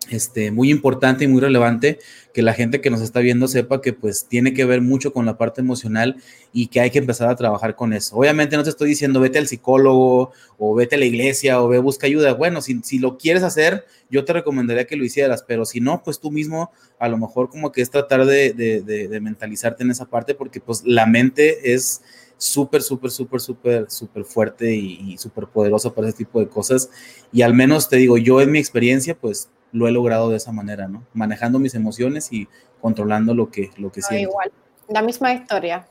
este, 0.10 0.51
muy 0.51 0.72
importante 0.72 1.26
y 1.26 1.28
muy 1.28 1.41
relevante 1.41 1.99
que 2.34 2.41
la 2.41 2.53
gente 2.53 2.82
que 2.82 2.89
nos 2.89 3.01
está 3.01 3.20
viendo 3.20 3.47
sepa 3.47 3.82
que 3.82 3.93
pues 3.93 4.26
tiene 4.28 4.53
que 4.53 4.66
ver 4.66 4.82
mucho 4.82 5.14
con 5.14 5.26
la 5.26 5.38
parte 5.38 5.62
emocional 5.62 6.18
y 6.53 6.68
que 6.68 6.80
hay 6.80 6.89
que 6.89 6.99
empezar 6.99 7.30
a 7.30 7.36
trabajar 7.36 7.76
con 7.76 7.93
eso. 7.93 8.16
Obviamente 8.16 8.55
no 8.55 8.64
te 8.64 8.70
estoy 8.70 8.89
diciendo 8.89 9.20
vete 9.20 9.39
al 9.39 9.47
psicólogo 9.47 10.32
o 10.57 10.76
vete 10.76 10.95
a 10.95 10.99
la 10.99 11.05
iglesia 11.05 11.62
o 11.62 11.68
ve 11.68 11.80
busca 11.80 12.07
ayuda. 12.07 12.34
Bueno, 12.34 12.62
si, 12.62 12.80
si 12.84 12.99
lo 12.99 13.18
quieres 13.18 13.43
hacer, 13.43 13.86
yo 14.10 14.26
te 14.26 14.34
recomendaría 14.34 14.86
que 14.86 14.95
lo 14.95 15.03
hicieras, 15.03 15.43
pero 15.47 15.66
si 15.66 15.80
no, 15.80 16.03
pues 16.03 16.20
tú 16.20 16.32
mismo 16.32 16.72
a 16.99 17.07
lo 17.07 17.18
mejor 17.18 17.49
como 17.49 17.72
que 17.72 17.82
es 17.82 17.89
tratar 17.89 18.26
de, 18.26 18.53
de, 18.53 18.82
de, 18.82 19.20
mentalizarte 19.22 19.84
en 19.84 19.91
esa 19.91 20.05
parte 20.05 20.36
porque 20.36 20.60
pues 20.60 20.84
la 20.86 21.05
mente 21.05 21.74
es 21.74 22.01
súper, 22.38 22.82
súper, 22.82 23.12
súper, 23.12 23.41
súper, 23.41 23.86
súper 23.89 24.24
fuerte 24.24 24.74
y, 24.74 25.14
y 25.14 25.18
súper 25.18 25.47
poderosa 25.47 25.93
para 25.93 26.07
ese 26.07 26.18
tipo 26.18 26.39
de 26.39 26.47
cosas. 26.47 26.89
Y 27.32 27.41
al 27.41 27.53
menos 27.53 27.89
te 27.89 27.97
digo, 27.97 28.18
yo 28.18 28.41
en 28.41 28.51
mi 28.51 28.60
experiencia, 28.60 29.16
pues 29.16 29.49
lo 29.72 29.88
he 29.88 29.91
logrado 29.91 30.30
de 30.30 30.38
esa 30.38 30.51
manera, 30.51 30.88
¿no? 30.88 31.03
Manejando 31.13 31.59
mis 31.59 31.76
emociones 31.76 32.32
y 32.32 32.47
controlando 32.82 33.34
lo 33.34 33.49
que, 33.49 33.72
lo 33.78 33.91
que 33.91 34.01
siento. 34.01 34.30
Igual, 34.30 34.51
la 34.88 35.01
misma 35.01 35.34
historia. 35.34 35.88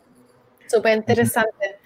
Súper 0.67 0.97
interesante. 0.97 1.79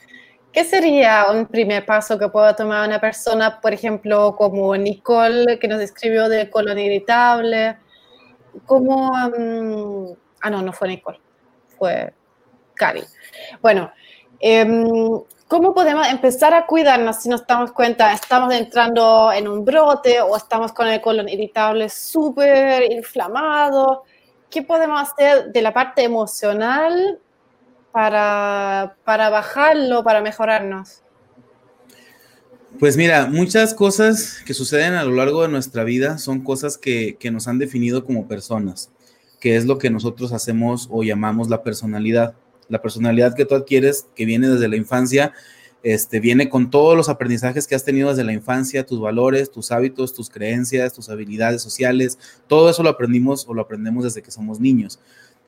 ¿Qué 0.53 0.65
sería 0.65 1.31
un 1.31 1.47
primer 1.47 1.87
paso 1.87 2.19
que 2.19 2.29
pueda 2.29 2.55
tomar 2.55 2.87
una 2.87 3.01
persona, 3.01 3.61
por 3.61 3.73
ejemplo, 3.73 4.37
como 4.37 4.77
Nicole, 4.77 5.59
que 5.59 5.69
nos 5.69 5.81
escribió 5.81 6.29
de 6.29 6.51
colon 6.51 6.79
irritable? 6.79 7.79
Como, 8.67 9.09
um, 9.09 10.15
ah, 10.43 10.51
no, 10.51 10.61
no 10.61 10.73
fue 10.73 10.89
Nicole, 10.89 11.21
fue 11.79 12.13
Cari. 12.75 13.03
Bueno, 13.63 13.91
eh, 14.41 14.67
¿Cómo 15.53 15.75
podemos 15.75 16.09
empezar 16.09 16.55
a 16.55 16.65
cuidarnos 16.65 17.17
si 17.17 17.29
nos 17.29 17.47
damos 17.47 17.73
cuenta, 17.73 18.11
estamos 18.15 18.55
entrando 18.55 19.31
en 19.35 19.47
un 19.47 19.67
brote 19.67 20.19
o 20.23 20.35
estamos 20.35 20.73
con 20.73 20.89
el 20.89 20.99
colon 21.03 21.29
irritable 21.29 21.91
súper 21.91 22.91
inflamado? 22.91 24.05
¿Qué 24.49 24.63
podemos 24.63 25.03
hacer 25.03 25.53
de 25.53 25.61
la 25.61 25.75
parte 25.75 26.05
emocional 26.05 27.19
para, 27.93 28.97
para 29.05 29.29
bajarlo, 29.29 30.03
para 30.03 30.23
mejorarnos? 30.23 31.03
Pues 32.81 32.97
mira, 32.97 33.27
muchas 33.27 33.75
cosas 33.75 34.41
que 34.47 34.55
suceden 34.55 34.95
a 34.95 35.05
lo 35.05 35.13
largo 35.13 35.43
de 35.43 35.49
nuestra 35.49 35.85
vida 35.85 36.17
son 36.17 36.43
cosas 36.43 36.79
que, 36.79 37.19
que 37.21 37.31
nos 37.31 37.47
han 37.47 37.59
definido 37.59 38.07
como 38.07 38.27
personas, 38.27 38.91
que 39.39 39.57
es 39.57 39.67
lo 39.67 39.77
que 39.77 39.91
nosotros 39.91 40.33
hacemos 40.33 40.89
o 40.91 41.03
llamamos 41.03 41.51
la 41.51 41.63
personalidad 41.63 42.37
la 42.73 42.81
personalidad 42.81 43.35
que 43.35 43.45
tú 43.45 43.55
adquieres, 43.55 44.09
que 44.17 44.25
viene 44.25 44.49
desde 44.49 44.67
la 44.67 44.77
infancia, 44.77 45.33
este, 45.83 46.21
viene 46.21 46.49
con 46.49 46.71
todos 46.71 46.97
los 46.97 47.11
aprendizajes 47.11 47.67
que 47.67 47.75
has 47.75 47.85
tenido 47.85 48.09
desde 48.09 48.25
la 48.25 48.33
infancia, 48.33 48.87
tus 48.87 48.99
valores, 48.99 49.51
tus 49.51 49.71
hábitos, 49.71 50.15
tus 50.15 50.31
creencias, 50.31 50.95
tus 50.95 51.11
habilidades 51.11 51.61
sociales, 51.61 52.19
todo 52.47 52.71
eso 52.71 52.83
lo 52.83 52.89
aprendimos 52.89 53.47
o 53.47 53.53
lo 53.53 53.61
aprendemos 53.61 54.05
desde 54.05 54.23
que 54.23 54.31
somos 54.31 54.59
niños. 54.59 54.99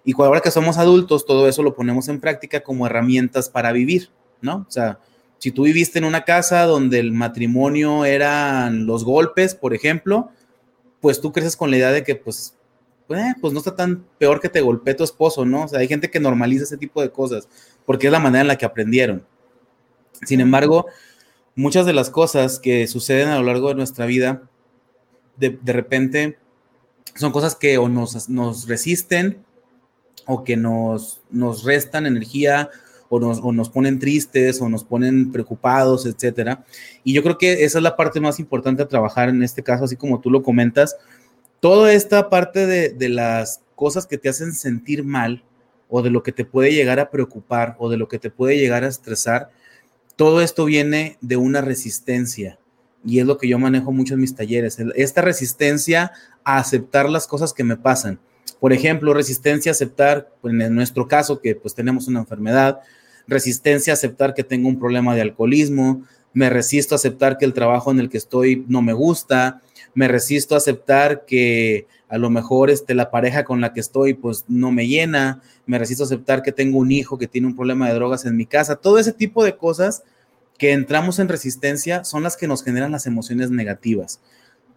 Y 0.04 0.12
ahora 0.20 0.40
que 0.40 0.50
somos 0.50 0.76
adultos, 0.76 1.24
todo 1.24 1.48
eso 1.48 1.62
lo 1.62 1.74
ponemos 1.74 2.08
en 2.08 2.20
práctica 2.20 2.60
como 2.60 2.86
herramientas 2.86 3.48
para 3.48 3.72
vivir, 3.72 4.10
¿no? 4.42 4.66
O 4.68 4.70
sea, 4.70 4.98
si 5.38 5.50
tú 5.50 5.62
viviste 5.62 5.98
en 5.98 6.04
una 6.04 6.24
casa 6.24 6.64
donde 6.64 6.98
el 6.98 7.12
matrimonio 7.12 8.04
eran 8.04 8.84
los 8.84 9.02
golpes, 9.02 9.54
por 9.54 9.72
ejemplo, 9.72 10.28
pues 11.00 11.22
tú 11.22 11.32
creces 11.32 11.56
con 11.56 11.70
la 11.70 11.78
idea 11.78 11.90
de 11.90 12.02
que 12.02 12.16
pues 12.16 12.54
eh, 13.10 13.34
pues 13.40 13.52
no 13.52 13.58
está 13.58 13.76
tan 13.76 14.04
peor 14.18 14.40
que 14.40 14.48
te 14.48 14.60
golpee 14.60 14.94
tu 14.94 15.04
esposo, 15.04 15.44
¿no? 15.44 15.64
O 15.64 15.68
sea, 15.68 15.80
hay 15.80 15.88
gente 15.88 16.10
que 16.10 16.20
normaliza 16.20 16.64
ese 16.64 16.78
tipo 16.78 17.02
de 17.02 17.10
cosas 17.10 17.48
porque 17.84 18.06
es 18.06 18.12
la 18.12 18.18
manera 18.18 18.42
en 18.42 18.48
la 18.48 18.56
que 18.56 18.64
aprendieron. 18.64 19.26
Sin 20.22 20.40
embargo, 20.40 20.86
muchas 21.54 21.86
de 21.86 21.92
las 21.92 22.10
cosas 22.10 22.58
que 22.58 22.86
suceden 22.86 23.28
a 23.28 23.38
lo 23.38 23.44
largo 23.44 23.68
de 23.68 23.74
nuestra 23.74 24.06
vida, 24.06 24.42
de, 25.36 25.58
repente, 25.72 26.38
son 27.14 27.32
cosas 27.32 27.56
que 27.56 27.76
o 27.78 27.88
nos, 27.88 28.28
nos 28.28 28.68
resisten 28.68 29.44
o 30.26 30.44
que 30.44 30.56
nos, 30.56 31.20
nos 31.30 31.64
restan 31.64 32.06
energía 32.06 32.70
o 33.08 33.20
nos, 33.20 33.40
o 33.42 33.52
nos, 33.52 33.68
ponen 33.68 33.98
tristes 33.98 34.60
o 34.60 34.68
nos 34.68 34.84
ponen 34.84 35.30
preocupados, 35.32 36.06
etcétera. 36.06 36.64
Y 37.02 37.12
yo 37.12 37.22
creo 37.22 37.36
que 37.36 37.64
esa 37.64 37.78
es 37.78 37.82
la 37.82 37.96
parte 37.96 38.20
más 38.20 38.38
importante 38.38 38.82
a 38.82 38.88
trabajar 38.88 39.28
en 39.28 39.42
este 39.42 39.62
caso, 39.62 39.84
así 39.84 39.96
como 39.96 40.20
tú 40.20 40.30
lo 40.30 40.42
comentas, 40.42 40.96
toda 41.64 41.94
esta 41.94 42.28
parte 42.28 42.66
de, 42.66 43.08
las 43.08 43.62
cosas 43.74 44.06
que 44.06 44.18
te 44.18 44.28
hacen 44.28 44.52
sentir 44.52 45.02
mal 45.02 45.42
o 45.88 46.02
de 46.02 46.10
lo 46.10 46.22
que 46.22 46.30
te 46.30 46.44
puede 46.44 46.74
llegar 46.74 47.00
a 47.00 47.10
preocupar 47.10 47.74
o 47.78 47.88
de 47.88 47.96
lo 47.96 48.06
que 48.06 48.18
te 48.18 48.28
puede 48.28 48.58
llegar 48.58 48.84
a 48.84 48.88
estresar, 48.88 49.48
todo 50.14 50.42
esto 50.42 50.66
viene 50.66 51.16
de 51.22 51.38
una 51.38 51.62
resistencia 51.62 52.58
y 53.02 53.18
es 53.18 53.24
lo 53.24 53.38
que 53.38 53.48
yo 53.48 53.58
manejo 53.58 53.92
mucho 53.92 54.12
en 54.12 54.20
mis 54.20 54.34
talleres, 54.34 54.76
esta 54.94 55.22
resistencia 55.22 56.12
a 56.44 56.58
aceptar 56.58 57.08
las 57.08 57.26
cosas 57.26 57.54
que 57.54 57.64
me 57.64 57.78
pasan. 57.78 58.20
Por 58.60 58.74
ejemplo, 58.74 59.14
resistencia 59.14 59.70
a 59.70 59.72
aceptar, 59.72 60.34
pues, 60.42 60.52
en 60.52 60.74
nuestro 60.74 61.08
caso, 61.08 61.40
que 61.40 61.54
pues 61.54 61.74
tenemos 61.74 62.08
una 62.08 62.20
enfermedad, 62.20 62.80
resistencia 63.26 63.94
a 63.94 63.96
aceptar 63.96 64.34
que 64.34 64.44
tengo 64.44 64.68
un 64.68 64.78
problema 64.78 65.14
de 65.14 65.22
alcoholismo, 65.22 66.02
me 66.34 66.50
resisto 66.50 66.94
a 66.94 66.96
aceptar 66.96 67.38
que 67.38 67.46
el 67.46 67.54
trabajo 67.54 67.90
en 67.90 68.00
el 68.00 68.10
que 68.10 68.18
estoy 68.18 68.66
no 68.68 68.82
me 68.82 68.92
gusta, 68.92 69.62
me 69.94 70.08
resisto 70.08 70.54
a 70.54 70.58
aceptar 70.58 71.24
que 71.24 71.86
a 72.08 72.18
lo 72.18 72.30
mejor 72.30 72.70
este, 72.70 72.94
la 72.94 73.10
pareja 73.10 73.44
con 73.44 73.60
la 73.60 73.72
que 73.72 73.80
estoy 73.80 74.14
pues 74.14 74.44
no 74.48 74.70
me 74.70 74.86
llena, 74.86 75.42
me 75.66 75.78
resisto 75.78 76.04
a 76.04 76.06
aceptar 76.06 76.42
que 76.42 76.52
tengo 76.52 76.78
un 76.78 76.92
hijo 76.92 77.18
que 77.18 77.28
tiene 77.28 77.46
un 77.46 77.56
problema 77.56 77.88
de 77.88 77.94
drogas 77.94 78.24
en 78.24 78.36
mi 78.36 78.46
casa, 78.46 78.76
todo 78.76 78.98
ese 78.98 79.12
tipo 79.12 79.44
de 79.44 79.56
cosas 79.56 80.02
que 80.58 80.72
entramos 80.72 81.18
en 81.18 81.28
resistencia 81.28 82.04
son 82.04 82.22
las 82.22 82.36
que 82.36 82.46
nos 82.46 82.62
generan 82.62 82.92
las 82.92 83.06
emociones 83.06 83.50
negativas. 83.50 84.20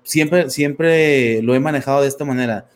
Siempre, 0.04 0.50
siempre 0.50 1.42
lo 1.42 1.54
he 1.54 1.60
manejado 1.60 2.02
de 2.02 2.08
esta 2.08 2.26
manera. 2.26 2.70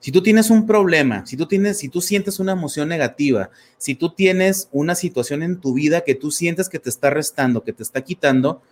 Si 0.00 0.12
tú 0.12 0.22
tienes 0.22 0.48
un 0.48 0.64
problema, 0.64 1.26
si 1.26 1.36
tú 1.36 1.46
tienes, 1.46 1.78
si 1.78 1.88
tú 1.88 2.00
sientes 2.00 2.38
una 2.38 2.52
emoción 2.52 2.88
negativa, 2.88 3.50
si 3.78 3.96
tú 3.96 4.14
tienes 4.14 4.68
una 4.70 4.94
situación 4.94 5.42
en 5.42 5.60
tu 5.60 5.74
vida 5.74 6.02
que 6.02 6.14
tú 6.14 6.30
sientes 6.30 6.68
que 6.68 6.78
te 6.78 6.88
está 6.88 7.10
restando, 7.10 7.64
que 7.64 7.72
te 7.72 7.82
está 7.82 8.02
quitando, 8.02 8.62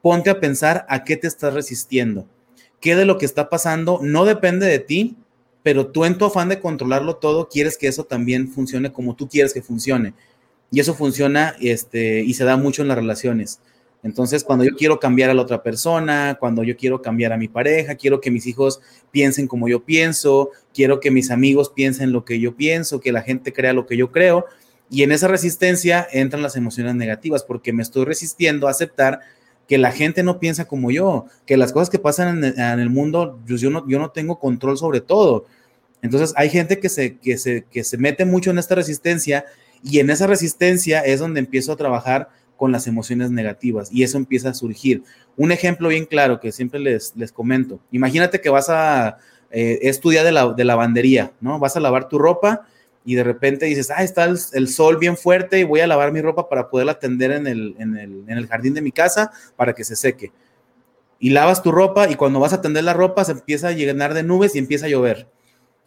ponte 0.00 0.30
a 0.30 0.38
pensar 0.38 0.86
a 0.88 1.02
qué 1.02 1.16
te 1.16 1.26
estás 1.26 1.52
resistiendo 1.52 2.28
qué 2.80 2.96
de 2.96 3.04
lo 3.04 3.18
que 3.18 3.26
está 3.26 3.48
pasando 3.48 4.00
no 4.02 4.24
depende 4.24 4.66
de 4.66 4.78
ti, 4.78 5.16
pero 5.62 5.88
tú 5.88 6.04
en 6.04 6.16
tu 6.18 6.24
afán 6.24 6.48
de 6.48 6.60
controlarlo 6.60 7.16
todo 7.16 7.48
quieres 7.48 7.76
que 7.76 7.88
eso 7.88 8.04
también 8.04 8.48
funcione 8.48 8.92
como 8.92 9.16
tú 9.16 9.28
quieres 9.28 9.52
que 9.52 9.62
funcione. 9.62 10.14
Y 10.70 10.80
eso 10.80 10.94
funciona 10.94 11.56
este, 11.60 12.20
y 12.20 12.34
se 12.34 12.44
da 12.44 12.56
mucho 12.56 12.82
en 12.82 12.88
las 12.88 12.96
relaciones. 12.96 13.60
Entonces, 14.02 14.44
cuando 14.44 14.64
yo 14.64 14.76
quiero 14.76 15.00
cambiar 15.00 15.30
a 15.30 15.34
la 15.34 15.42
otra 15.42 15.64
persona, 15.64 16.36
cuando 16.38 16.62
yo 16.62 16.76
quiero 16.76 17.02
cambiar 17.02 17.32
a 17.32 17.36
mi 17.36 17.48
pareja, 17.48 17.96
quiero 17.96 18.20
que 18.20 18.30
mis 18.30 18.46
hijos 18.46 18.80
piensen 19.10 19.48
como 19.48 19.68
yo 19.68 19.84
pienso, 19.84 20.50
quiero 20.72 21.00
que 21.00 21.10
mis 21.10 21.32
amigos 21.32 21.70
piensen 21.70 22.12
lo 22.12 22.24
que 22.24 22.38
yo 22.38 22.54
pienso, 22.54 23.00
que 23.00 23.10
la 23.10 23.22
gente 23.22 23.52
crea 23.52 23.72
lo 23.72 23.86
que 23.86 23.96
yo 23.96 24.12
creo. 24.12 24.46
Y 24.88 25.02
en 25.02 25.10
esa 25.10 25.26
resistencia 25.26 26.06
entran 26.12 26.42
las 26.42 26.54
emociones 26.54 26.94
negativas 26.94 27.42
porque 27.42 27.72
me 27.72 27.82
estoy 27.82 28.04
resistiendo 28.04 28.68
a 28.68 28.70
aceptar 28.70 29.20
que 29.68 29.78
la 29.78 29.90
gente 29.90 30.22
no 30.22 30.38
piensa 30.38 30.66
como 30.66 30.90
yo, 30.90 31.26
que 31.44 31.56
las 31.56 31.72
cosas 31.72 31.90
que 31.90 31.98
pasan 31.98 32.44
en, 32.44 32.80
el 32.80 32.90
mundo, 32.90 33.40
pues, 33.46 33.60
yo 33.60 33.70
no, 33.70 33.86
yo 33.88 33.98
no 33.98 34.10
tengo 34.10 34.38
control 34.38 34.78
sobre 34.78 35.00
todo. 35.00 35.46
Entonces 36.02 36.32
hay 36.36 36.50
gente 36.50 36.78
que 36.78 36.88
se, 36.88 37.96
mete 37.98 38.24
mucho 38.24 38.50
en 38.50 38.58
esta 38.58 38.74
resistencia 38.74 39.44
y 39.82 39.98
en 39.98 40.10
esa 40.10 40.26
resistencia 40.26 41.00
es 41.00 41.20
donde 41.20 41.40
empiezo 41.40 41.72
a 41.72 41.76
trabajar 41.76 42.28
con 42.56 42.72
las 42.72 42.86
emociones 42.86 43.30
negativas 43.30 43.90
y 43.92 44.02
eso 44.02 44.16
empieza 44.16 44.50
a 44.50 44.54
surgir. 44.54 45.02
Un 45.36 45.52
ejemplo 45.52 45.88
bien 45.88 46.06
claro 46.06 46.40
que 46.40 46.52
siempre 46.52 46.80
les, 46.80 47.12
comento. 47.32 47.80
Imagínate 47.90 48.40
que 48.40 48.48
vas 48.48 48.68
a 48.70 49.18
eh, 49.50 49.80
estudiar 49.82 50.24
de, 50.24 50.32
la, 50.32 50.52
de 50.52 50.64
lavandería, 50.64 51.32
¿no? 51.40 51.58
Vas 51.58 51.76
a 51.76 51.80
lavar 51.80 52.08
tu 52.08 52.18
ropa 52.18 52.66
y 53.06 53.14
de 53.14 53.22
repente 53.22 53.66
dices, 53.66 53.90
ah, 53.90 54.02
está 54.02 54.24
el, 54.24 54.68
sol 54.68 54.98
bien 54.98 55.16
fuerte 55.16 55.60
y 55.60 55.64
voy 55.64 55.78
a 55.78 55.86
lavar 55.86 56.10
mi 56.10 56.20
ropa 56.20 56.48
para 56.48 56.68
poderla 56.68 56.98
tender 56.98 57.30
en 57.30 57.46
el, 57.46 57.76
en, 57.78 57.96
el, 57.96 58.24
en 58.26 58.36
el 58.36 58.48
jardín 58.48 58.74
de 58.74 58.82
mi 58.82 58.90
casa 58.90 59.30
para 59.54 59.72
que 59.72 59.84
se 59.84 59.94
seque. 59.94 60.32
Y 61.20 61.30
lavas 61.30 61.62
tu 61.62 61.70
ropa 61.70 62.10
y 62.10 62.16
cuando 62.16 62.40
vas 62.40 62.52
a 62.52 62.60
tender 62.60 62.82
la 62.82 62.94
ropa 62.94 63.24
se 63.24 63.30
empieza 63.30 63.68
a 63.68 63.72
llenar 63.72 64.12
de 64.12 64.24
nubes 64.24 64.56
y 64.56 64.58
empieza 64.58 64.86
a 64.86 64.88
llover. 64.88 65.28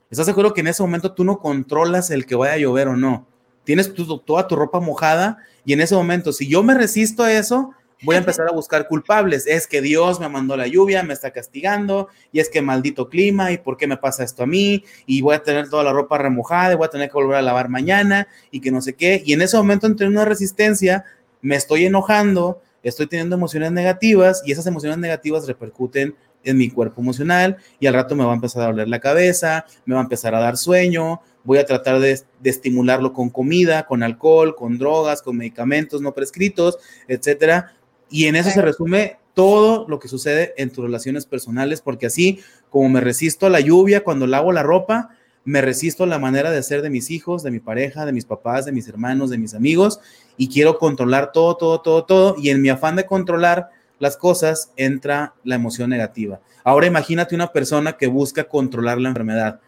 ¿Estás 0.09 0.27
seguro 0.27 0.53
que 0.53 0.61
en 0.61 0.67
ese 0.67 0.81
momento 0.81 1.11
tú 1.11 1.25
no 1.25 1.39
controlas 1.39 2.09
el 2.09 2.25
que 2.25 2.35
vaya 2.35 2.53
a 2.53 2.57
llover 2.57 2.87
o 2.87 2.95
no? 2.95 3.27
Tienes 3.65 3.93
toda 4.25 4.47
tu 4.47 4.55
ropa 4.55 4.79
mojada 4.79 5.39
y 5.65 5.73
en 5.73 5.81
ese 5.81 5.95
momento, 5.95 6.31
si 6.31 6.47
yo 6.47 6.63
me 6.63 6.73
resisto 6.73 7.23
a 7.23 7.33
eso, 7.33 7.71
voy 8.03 8.15
a 8.15 8.19
empezar 8.19 8.47
a 8.47 8.51
buscar 8.51 8.87
culpables. 8.87 9.45
Es 9.47 9.67
que 9.67 9.81
Dios 9.81 10.19
me 10.19 10.29
mandó 10.29 10.55
la 10.55 10.67
lluvia, 10.67 11.03
me 11.03 11.13
está 11.13 11.31
castigando, 11.31 12.09
y 12.31 12.39
es 12.39 12.49
que 12.49 12.61
maldito 12.61 13.09
clima, 13.09 13.51
y 13.51 13.57
por 13.57 13.77
qué 13.77 13.87
me 13.87 13.97
pasa 13.97 14.23
esto 14.23 14.43
a 14.43 14.47
mí, 14.47 14.83
y 15.05 15.21
voy 15.21 15.35
a 15.35 15.43
tener 15.43 15.69
toda 15.69 15.83
la 15.83 15.93
ropa 15.93 16.17
remojada, 16.17 16.73
y 16.73 16.75
voy 16.75 16.85
a 16.85 16.89
tener 16.89 17.09
que 17.09 17.13
volver 17.13 17.37
a 17.37 17.41
lavar 17.41 17.69
mañana, 17.69 18.27
y 18.51 18.61
que 18.61 18.71
no 18.71 18.81
sé 18.81 18.93
qué. 18.93 19.21
Y 19.25 19.33
en 19.33 19.41
ese 19.41 19.57
momento 19.57 19.87
entre 19.87 20.07
una 20.07 20.25
resistencia, 20.25 21.05
me 21.41 21.55
estoy 21.55 21.85
enojando, 21.85 22.61
estoy 22.83 23.07
teniendo 23.07 23.35
emociones 23.35 23.71
negativas, 23.71 24.41
y 24.45 24.51
esas 24.51 24.67
emociones 24.67 24.97
negativas 24.97 25.47
repercuten 25.47 26.15
en 26.45 26.57
mi 26.57 26.69
cuerpo 26.69 27.01
emocional, 27.01 27.57
y 27.79 27.87
al 27.87 27.93
rato 27.93 28.15
me 28.15 28.23
va 28.23 28.31
a 28.31 28.35
empezar 28.35 28.63
a 28.63 28.67
doler 28.67 28.87
la 28.87 28.99
cabeza, 28.99 29.65
me 29.85 29.95
va 29.95 30.01
a 30.01 30.03
empezar 30.03 30.33
a 30.35 30.39
dar 30.39 30.55
sueño, 30.55 31.21
voy 31.43 31.57
a 31.57 31.65
tratar 31.65 31.99
de, 31.99 32.19
de, 32.39 32.49
estimularlo 32.49 33.11
con 33.11 33.29
comida, 33.29 33.85
con 33.85 34.03
alcohol, 34.03 34.55
con 34.55 34.77
drogas, 34.77 35.21
con 35.21 35.37
medicamentos 35.37 36.01
no 36.01 36.13
prescritos, 36.13 36.77
etcétera, 37.07 37.73
y 38.09 38.25
en 38.25 38.35
eso 38.35 38.49
se 38.49 38.61
resume 38.61 39.17
todo 39.33 39.87
lo 39.87 39.99
que 39.99 40.07
sucede 40.07 40.53
en 40.57 40.69
tus 40.69 40.83
relaciones 40.83 41.25
personales, 41.25 41.81
porque 41.81 42.07
así 42.07 42.39
como 42.69 42.89
me 42.89 43.01
resisto 43.01 43.45
a 43.45 43.49
la 43.49 43.59
lluvia 43.59 44.03
cuando 44.03 44.27
lavo 44.27 44.51
la 44.51 44.63
ropa, 44.63 45.09
me 45.45 45.61
resisto 45.61 46.03
a 46.03 46.07
la 46.07 46.19
manera 46.19 46.51
de 46.51 46.61
ser 46.61 46.81
de 46.81 46.89
mis 46.89 47.09
hijos, 47.09 47.43
de 47.43 47.51
mi 47.51 47.59
pareja, 47.59 48.05
de 48.05 48.11
mis 48.11 48.25
papás, 48.25 48.65
de 48.65 48.71
mis 48.71 48.87
hermanos, 48.87 49.29
de 49.29 49.37
mis 49.37 49.53
amigos, 49.53 49.99
y 50.37 50.49
quiero 50.49 50.77
controlar 50.77 51.31
todo, 51.31 51.55
todo, 51.57 51.81
todo, 51.81 52.03
todo, 52.05 52.35
y 52.37 52.49
en 52.49 52.61
mi 52.61 52.69
afán 52.69 52.95
de 52.95 53.05
controlar 53.05 53.69
las 53.99 54.17
cosas 54.17 54.71
entra 54.75 55.33
la 55.43 55.55
emoción 55.55 55.89
negativa. 55.89 56.39
Ahora 56.63 56.87
imagínate 56.87 57.35
una 57.35 57.51
persona 57.51 57.93
que 57.93 58.07
busca 58.07 58.43
controlar 58.45 58.99
la 58.99 59.09
enfermedad 59.09 59.59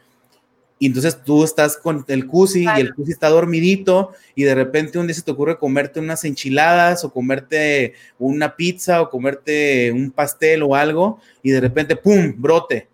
y 0.81 0.87
entonces 0.87 1.23
tú 1.23 1.43
estás 1.43 1.77
con 1.77 2.03
el 2.07 2.25
cusi 2.25 2.63
y 2.63 2.79
el 2.79 2.95
cusi 2.95 3.11
está 3.11 3.29
dormidito 3.29 4.13
y 4.33 4.45
de 4.45 4.55
repente 4.55 4.97
un 4.97 5.05
día 5.05 5.13
se 5.13 5.21
te 5.21 5.29
ocurre 5.29 5.59
comerte 5.59 5.99
unas 5.99 6.23
enchiladas 6.25 7.05
o 7.05 7.13
comerte 7.13 7.93
una 8.17 8.55
pizza 8.55 8.99
o 8.99 9.11
comerte 9.11 9.91
un 9.91 10.09
pastel 10.09 10.63
o 10.63 10.75
algo 10.75 11.19
y 11.43 11.51
de 11.51 11.61
repente, 11.61 11.95
¡pum!, 11.95 12.33
brote. 12.35 12.87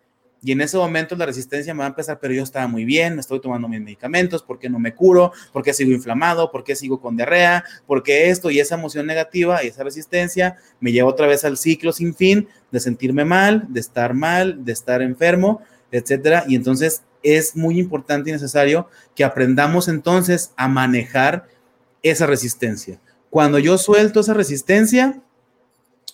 Y 0.44 0.52
en 0.52 0.60
ese 0.60 0.76
momento 0.76 1.16
la 1.16 1.26
resistencia 1.26 1.74
me 1.74 1.80
va 1.80 1.86
a 1.86 1.88
empezar, 1.88 2.20
pero 2.20 2.34
yo 2.34 2.44
estaba 2.44 2.68
muy 2.68 2.84
bien, 2.84 3.20
estoy 3.20 3.40
tomando 3.40 3.70
mis 3.70 3.80
medicamentos, 3.80 4.44
¿por 4.44 4.60
qué 4.60 4.70
no 4.70 4.80
me 4.80 4.94
curo? 4.94 5.32
¿Por 5.54 5.64
qué 5.64 5.74
sigo 5.74 5.94
inflamado? 5.94 6.52
¿Por 6.52 6.66
qué 6.66 6.76
sigo 6.76 7.00
con 7.00 7.16
diarrea? 7.16 7.64
¿Por 7.86 8.04
qué 8.04 8.30
esto? 8.30 8.52
Y 8.52 8.60
esa 8.60 8.76
emoción 8.76 9.06
negativa 9.06 9.64
y 9.64 9.68
esa 9.68 9.86
resistencia 9.86 10.58
me 10.82 10.92
lleva 10.92 11.08
otra 11.08 11.26
vez 11.26 11.46
al 11.46 11.58
ciclo 11.58 11.94
sin 11.94 12.14
fin 12.14 12.50
de 12.70 12.82
sentirme 12.82 13.24
mal, 13.24 13.66
de 13.70 13.80
estar 13.80 14.14
mal, 14.14 14.66
de 14.66 14.74
estar 14.74 15.02
enfermo, 15.02 15.62
etcétera. 15.92 16.44
Y 16.48 16.56
entonces 16.56 17.04
es 17.24 17.56
muy 17.56 17.80
importante 17.80 18.30
y 18.30 18.34
necesario 18.34 18.88
que 19.16 19.24
aprendamos 19.24 19.88
entonces 19.88 20.54
a 20.56 20.68
manejar 20.68 21.48
esa 22.04 22.26
resistencia. 22.26 23.00
Cuando 23.30 23.60
yo 23.60 23.78
suelto 23.78 24.22
esa 24.22 24.34
resistencia, 24.34 25.22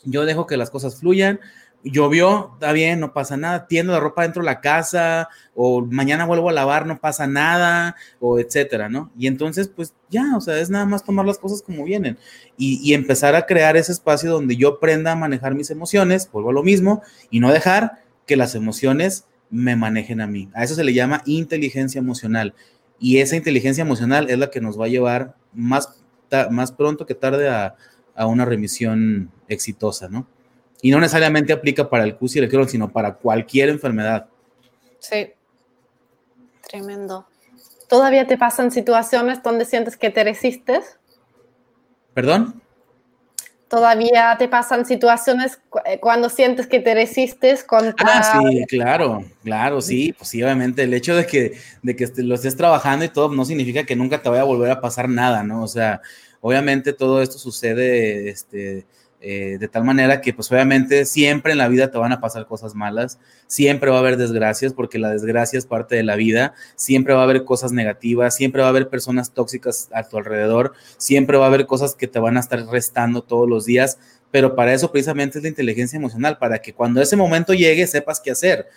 yo 0.04 0.26
dejo 0.26 0.48
que 0.48 0.58
las 0.58 0.70
cosas 0.70 1.00
fluyan. 1.00 1.40
Llovió, 1.86 2.52
está 2.54 2.72
bien, 2.72 3.02
no 3.02 3.12
pasa 3.12 3.36
nada. 3.36 3.68
Tiendo 3.68 3.92
la 3.92 4.00
ropa 4.00 4.24
dentro 4.24 4.42
de 4.42 4.46
la 4.46 4.62
casa, 4.62 5.28
o 5.54 5.82
mañana 5.86 6.26
vuelvo 6.26 6.50
a 6.50 6.54
lavar, 6.54 6.86
no 6.86 7.00
pasa 7.00 7.28
nada, 7.28 7.98
o 8.22 8.40
etcétera, 8.40 8.88
¿no? 8.88 9.12
Y 9.18 9.28
entonces, 9.28 9.68
pues 9.68 9.94
ya, 10.10 10.38
o 10.38 10.42
sea, 10.42 10.58
es 10.60 10.70
nada 10.70 10.86
más 10.86 11.04
tomar 11.04 11.26
las 11.26 11.38
cosas 11.38 11.62
como 11.62 11.84
vienen 11.84 12.18
y, 12.58 12.80
y 12.82 12.94
empezar 12.94 13.36
a 13.36 13.46
crear 13.46 13.76
ese 13.76 13.92
espacio 13.92 14.32
donde 14.32 14.56
yo 14.56 14.76
aprenda 14.76 15.12
a 15.12 15.16
manejar 15.18 15.56
mis 15.56 15.72
emociones, 15.72 16.30
vuelvo 16.32 16.52
a 16.52 16.54
lo 16.54 16.64
mismo, 16.64 17.02
y 17.30 17.42
no 17.42 17.52
dejar 17.52 18.02
que 18.26 18.38
las 18.38 18.56
emociones 18.56 19.26
me 19.54 19.76
manejen 19.76 20.20
a 20.20 20.28
mí. 20.28 20.49
A 20.56 20.64
eso 20.64 20.74
se 20.74 20.84
le 20.84 20.93
llama 20.93 21.22
inteligencia 21.26 21.99
emocional. 21.99 22.56
Y 22.99 23.20
esa 23.20 23.36
inteligencia 23.36 23.84
emocional 23.84 24.30
es 24.30 24.39
la 24.39 24.49
que 24.49 24.62
nos 24.62 24.80
va 24.80 24.86
a 24.86 24.89
llevar 24.89 25.36
más, 25.54 26.01
más 26.49 26.72
pronto 26.72 27.06
que 27.06 27.14
tarde 27.14 27.49
a, 27.49 27.76
una 28.26 28.45
remisión 28.45 29.32
exitosa, 29.47 30.10
¿no? 30.10 30.28
Y 30.82 30.91
no 30.91 30.99
necesariamente 30.99 31.54
aplica 31.54 31.89
para 31.89 32.04
el 32.04 32.16
CUS 32.16 32.36
y 32.36 32.39
el 32.39 32.49
Crohn, 32.49 32.68
sino 32.68 32.91
para 32.91 33.16
cualquier 33.16 33.70
enfermedad. 33.70 34.28
Sí. 34.99 35.32
Tremendo. 36.68 37.28
¿Todavía 37.88 38.26
te 38.28 38.38
pasan 38.38 38.72
situaciones 38.72 39.43
donde 39.43 39.66
sientes 39.66 39.97
que 39.97 40.10
te 40.10 40.24
resistes? 40.24 40.99
¿Perdón? 42.14 42.62
Todavía 43.74 44.36
te 44.38 44.48
pasan 44.48 44.86
situaciones 44.86 45.60
eh, 45.86 46.00
cuando 46.00 46.30
sientes 46.30 46.68
que 46.68 46.80
te 46.80 46.94
resistes 46.94 47.64
contra... 47.64 48.08
Ah, 48.08 48.44
sí, 48.48 48.66
claro, 48.68 49.24
claro, 49.44 49.82
sí, 49.82 50.14
pues 50.16 50.30
sí, 50.30 50.44
obviamente 50.44 50.84
el 50.84 50.94
hecho 50.94 51.16
de 51.16 51.26
que, 51.26 51.58
de 51.82 51.96
que 51.96 52.08
lo 52.18 52.36
estés 52.36 52.56
trabajando 52.56 53.04
y 53.04 53.10
todo 53.10 53.34
no 53.34 53.44
significa 53.46 53.84
que 53.84 53.96
nunca 53.96 54.22
te 54.22 54.30
vaya 54.30 54.44
a 54.44 54.46
volver 54.46 54.70
a 54.70 54.80
pasar 54.80 55.10
nada, 55.10 55.42
¿no? 55.42 55.64
O 55.64 55.68
sea, 55.68 56.02
obviamente 56.40 56.94
todo 56.94 57.20
esto 57.24 57.40
sucede, 57.40 58.30
este, 58.30 58.86
eh, 59.26 59.58
de 59.58 59.68
tal 59.70 59.86
manera 59.86 60.20
que 60.20 60.34
pues 60.34 60.52
obviamente 60.52 61.06
siempre 61.06 61.54
en 61.54 61.58
la 61.58 61.70
vida 61.70 61.90
te 61.90 61.98
van 61.98 62.12
a 62.12 62.20
pasar 62.20 62.46
cosas 62.46 62.76
malas, 62.76 63.20
siempre 63.48 63.90
va 63.90 63.96
a 63.96 64.00
haber 64.00 64.18
desgracias 64.18 64.74
porque 64.74 65.00
la 65.00 65.12
desgracia 65.12 65.58
es 65.58 65.66
parte 65.66 65.96
de 65.96 66.04
la 66.04 66.18
vida, 66.18 66.54
siempre 66.76 67.14
va 67.14 67.22
a 67.22 67.24
haber 67.24 67.46
cosas 67.46 67.72
negativas, 67.72 68.36
siempre 68.36 68.62
va 68.62 68.68
a 68.68 68.72
haber 68.72 68.90
personas 68.90 69.34
tóxicas 69.34 69.88
a 69.94 70.04
tu 70.04 70.18
alrededor, 70.18 70.74
siempre 70.98 71.38
va 71.38 71.46
a 71.46 71.48
haber 71.48 71.66
cosas 71.66 71.96
que 71.96 72.08
te 72.10 72.20
van 72.20 72.36
a 72.36 72.42
estar 72.42 72.60
restando 72.68 73.24
todos 73.24 73.48
los 73.48 73.64
días, 73.64 73.98
pero 74.30 74.56
para 74.56 74.74
eso 74.74 74.92
precisamente 74.92 75.38
es 75.38 75.44
la 75.44 75.50
inteligencia 75.50 75.96
emocional, 75.96 76.38
para 76.38 76.60
que 76.60 76.74
cuando 76.74 77.02
ese 77.02 77.16
momento 77.16 77.54
llegue 77.54 77.88
sepas 77.88 78.20
qué 78.20 78.32
hacer 78.32 78.68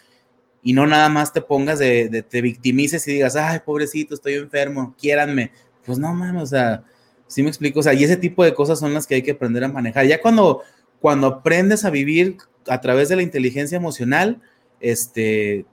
y 0.63 0.73
no 0.73 0.87
nada 0.87 1.09
más 1.09 1.33
te 1.33 1.41
pongas 1.41 1.79
de, 1.79 2.25
te 2.29 2.41
victimices 2.41 3.07
y 3.09 3.13
digas, 3.13 3.37
ay, 3.37 3.61
pobrecito, 3.65 4.15
estoy 4.15 4.35
enfermo, 4.35 4.97
quiéranme. 4.99 5.53
Pues 5.85 5.97
no 5.97 6.13
mames, 6.13 6.43
o 6.43 6.47
sea, 6.47 6.83
¿Sí 7.27 7.43
me 7.43 7.49
explico? 7.49 7.81
O 7.81 7.83
sea, 7.83 7.95
y 7.95 8.05
ese 8.05 8.17
tipo 8.17 8.45
de 8.45 8.55
cosas 8.55 8.79
son 8.79 8.95
las 8.95 9.07
que 9.07 9.17
hay 9.17 9.23
que 9.23 9.33
aprender 9.33 9.65
a 9.65 9.69
manejar. 9.69 10.07
Ya 10.07 10.21
cuando, 10.21 10.63
cuando 11.01 11.27
aprendes 11.27 11.85
a 11.85 11.91
vivir 11.91 12.37
a 12.69 12.81
través 12.81 13.09
de 13.09 13.17
la 13.17 13.23
inteligencia 13.23 13.77
emocional, 13.77 14.41
este, 14.81 15.67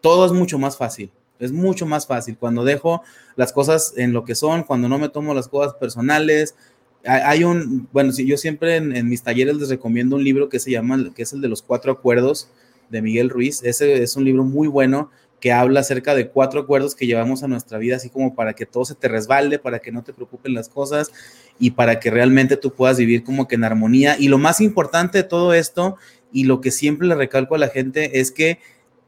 todo 0.00 0.26
es 0.26 0.32
mucho 0.32 0.58
más 0.58 0.76
fácil. 0.76 1.10
Es 1.38 1.52
mucho 1.52 1.86
más 1.86 2.06
fácil. 2.06 2.36
Cuando 2.38 2.64
dejo 2.64 3.02
las 3.36 3.52
cosas 3.52 3.92
en 3.96 4.12
lo 4.12 4.24
que 4.24 4.34
son, 4.34 4.64
cuando 4.64 4.88
no 4.88 4.98
me 4.98 5.08
tomo 5.08 5.34
las 5.34 5.48
cosas 5.48 5.74
personales. 5.74 6.56
Hay 7.04 7.44
un, 7.44 7.88
bueno, 7.92 8.12
yo 8.12 8.36
siempre 8.36 8.76
en, 8.76 8.96
en 8.96 9.08
mis 9.08 9.22
talleres 9.22 9.56
les 9.56 9.68
recomiendo 9.68 10.16
un 10.16 10.24
libro 10.24 10.48
que 10.48 10.58
se 10.58 10.72
llama, 10.72 11.12
que 11.14 11.22
es 11.22 11.32
el 11.32 11.40
de 11.40 11.48
los 11.48 11.62
cuatro 11.62 11.92
acuerdos 11.92 12.50
de 12.88 13.02
Miguel 13.02 13.30
Ruiz. 13.30 13.62
Ese 13.62 14.02
es 14.02 14.16
un 14.16 14.24
libro 14.24 14.44
muy 14.44 14.66
bueno 14.66 15.10
que 15.46 15.52
habla 15.52 15.78
acerca 15.78 16.16
de 16.16 16.28
cuatro 16.28 16.58
acuerdos 16.58 16.96
que 16.96 17.06
llevamos 17.06 17.44
a 17.44 17.46
nuestra 17.46 17.78
vida, 17.78 17.94
así 17.94 18.10
como 18.10 18.34
para 18.34 18.54
que 18.54 18.66
todo 18.66 18.84
se 18.84 18.96
te 18.96 19.06
resbalde, 19.06 19.60
para 19.60 19.78
que 19.78 19.92
no 19.92 20.02
te 20.02 20.12
preocupen 20.12 20.54
las 20.54 20.68
cosas 20.68 21.12
y 21.60 21.70
para 21.70 22.00
que 22.00 22.10
realmente 22.10 22.56
tú 22.56 22.72
puedas 22.72 22.98
vivir 22.98 23.22
como 23.22 23.46
que 23.46 23.54
en 23.54 23.62
armonía. 23.62 24.16
Y 24.18 24.26
lo 24.26 24.38
más 24.38 24.60
importante 24.60 25.18
de 25.18 25.22
todo 25.22 25.54
esto, 25.54 25.98
y 26.32 26.46
lo 26.46 26.60
que 26.60 26.72
siempre 26.72 27.06
le 27.06 27.14
recalco 27.14 27.54
a 27.54 27.58
la 27.58 27.68
gente, 27.68 28.18
es 28.18 28.32
que 28.32 28.58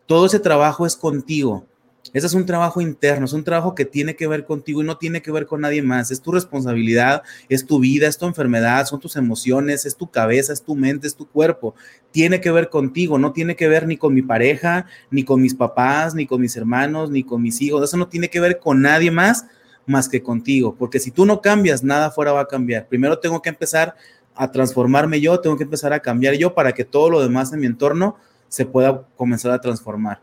todo 0.06 0.26
ese 0.26 0.38
trabajo 0.38 0.86
es 0.86 0.94
contigo. 0.94 1.66
Ese 2.12 2.26
es 2.26 2.34
un 2.34 2.46
trabajo 2.46 2.80
interno, 2.80 3.24
es 3.26 3.32
un 3.32 3.44
trabajo 3.44 3.74
que 3.74 3.84
tiene 3.84 4.16
que 4.16 4.26
ver 4.26 4.44
contigo 4.44 4.82
y 4.82 4.84
no 4.84 4.96
tiene 4.96 5.22
que 5.22 5.30
ver 5.30 5.46
con 5.46 5.60
nadie 5.60 5.82
más. 5.82 6.10
Es 6.10 6.20
tu 6.20 6.32
responsabilidad, 6.32 7.22
es 7.48 7.66
tu 7.66 7.78
vida, 7.78 8.06
es 8.06 8.18
tu 8.18 8.26
enfermedad, 8.26 8.86
son 8.86 9.00
tus 9.00 9.16
emociones, 9.16 9.84
es 9.84 9.96
tu 9.96 10.10
cabeza, 10.10 10.52
es 10.52 10.62
tu 10.62 10.74
mente, 10.74 11.06
es 11.06 11.14
tu 11.14 11.26
cuerpo. 11.26 11.74
Tiene 12.10 12.40
que 12.40 12.50
ver 12.50 12.70
contigo, 12.70 13.18
no 13.18 13.32
tiene 13.32 13.56
que 13.56 13.68
ver 13.68 13.86
ni 13.86 13.96
con 13.96 14.14
mi 14.14 14.22
pareja, 14.22 14.86
ni 15.10 15.24
con 15.24 15.40
mis 15.42 15.54
papás, 15.54 16.14
ni 16.14 16.26
con 16.26 16.40
mis 16.40 16.56
hermanos, 16.56 17.10
ni 17.10 17.24
con 17.24 17.42
mis 17.42 17.60
hijos. 17.60 17.84
Eso 17.84 17.96
no 17.96 18.08
tiene 18.08 18.30
que 18.30 18.40
ver 18.40 18.58
con 18.58 18.80
nadie 18.80 19.10
más 19.10 19.46
más 19.88 20.08
que 20.08 20.22
contigo, 20.22 20.76
porque 20.78 21.00
si 21.00 21.10
tú 21.10 21.24
no 21.24 21.40
cambias, 21.40 21.82
nada 21.82 22.10
fuera 22.10 22.32
va 22.32 22.42
a 22.42 22.46
cambiar. 22.46 22.86
Primero 22.86 23.18
tengo 23.18 23.40
que 23.40 23.48
empezar 23.48 23.96
a 24.34 24.52
transformarme 24.52 25.20
yo, 25.20 25.40
tengo 25.40 25.56
que 25.56 25.64
empezar 25.64 25.92
a 25.92 26.00
cambiar 26.00 26.34
yo 26.34 26.54
para 26.54 26.72
que 26.72 26.84
todo 26.84 27.10
lo 27.10 27.20
demás 27.20 27.52
en 27.52 27.60
mi 27.60 27.66
entorno 27.66 28.16
se 28.48 28.66
pueda 28.66 29.08
comenzar 29.16 29.50
a 29.50 29.60
transformar. 29.60 30.20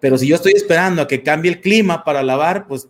Pero 0.00 0.16
si 0.18 0.26
yo 0.26 0.36
estoy 0.36 0.52
esperando 0.52 1.02
a 1.02 1.08
que 1.08 1.22
cambie 1.22 1.50
el 1.50 1.60
clima 1.60 2.04
para 2.04 2.22
lavar, 2.22 2.66
pues 2.66 2.88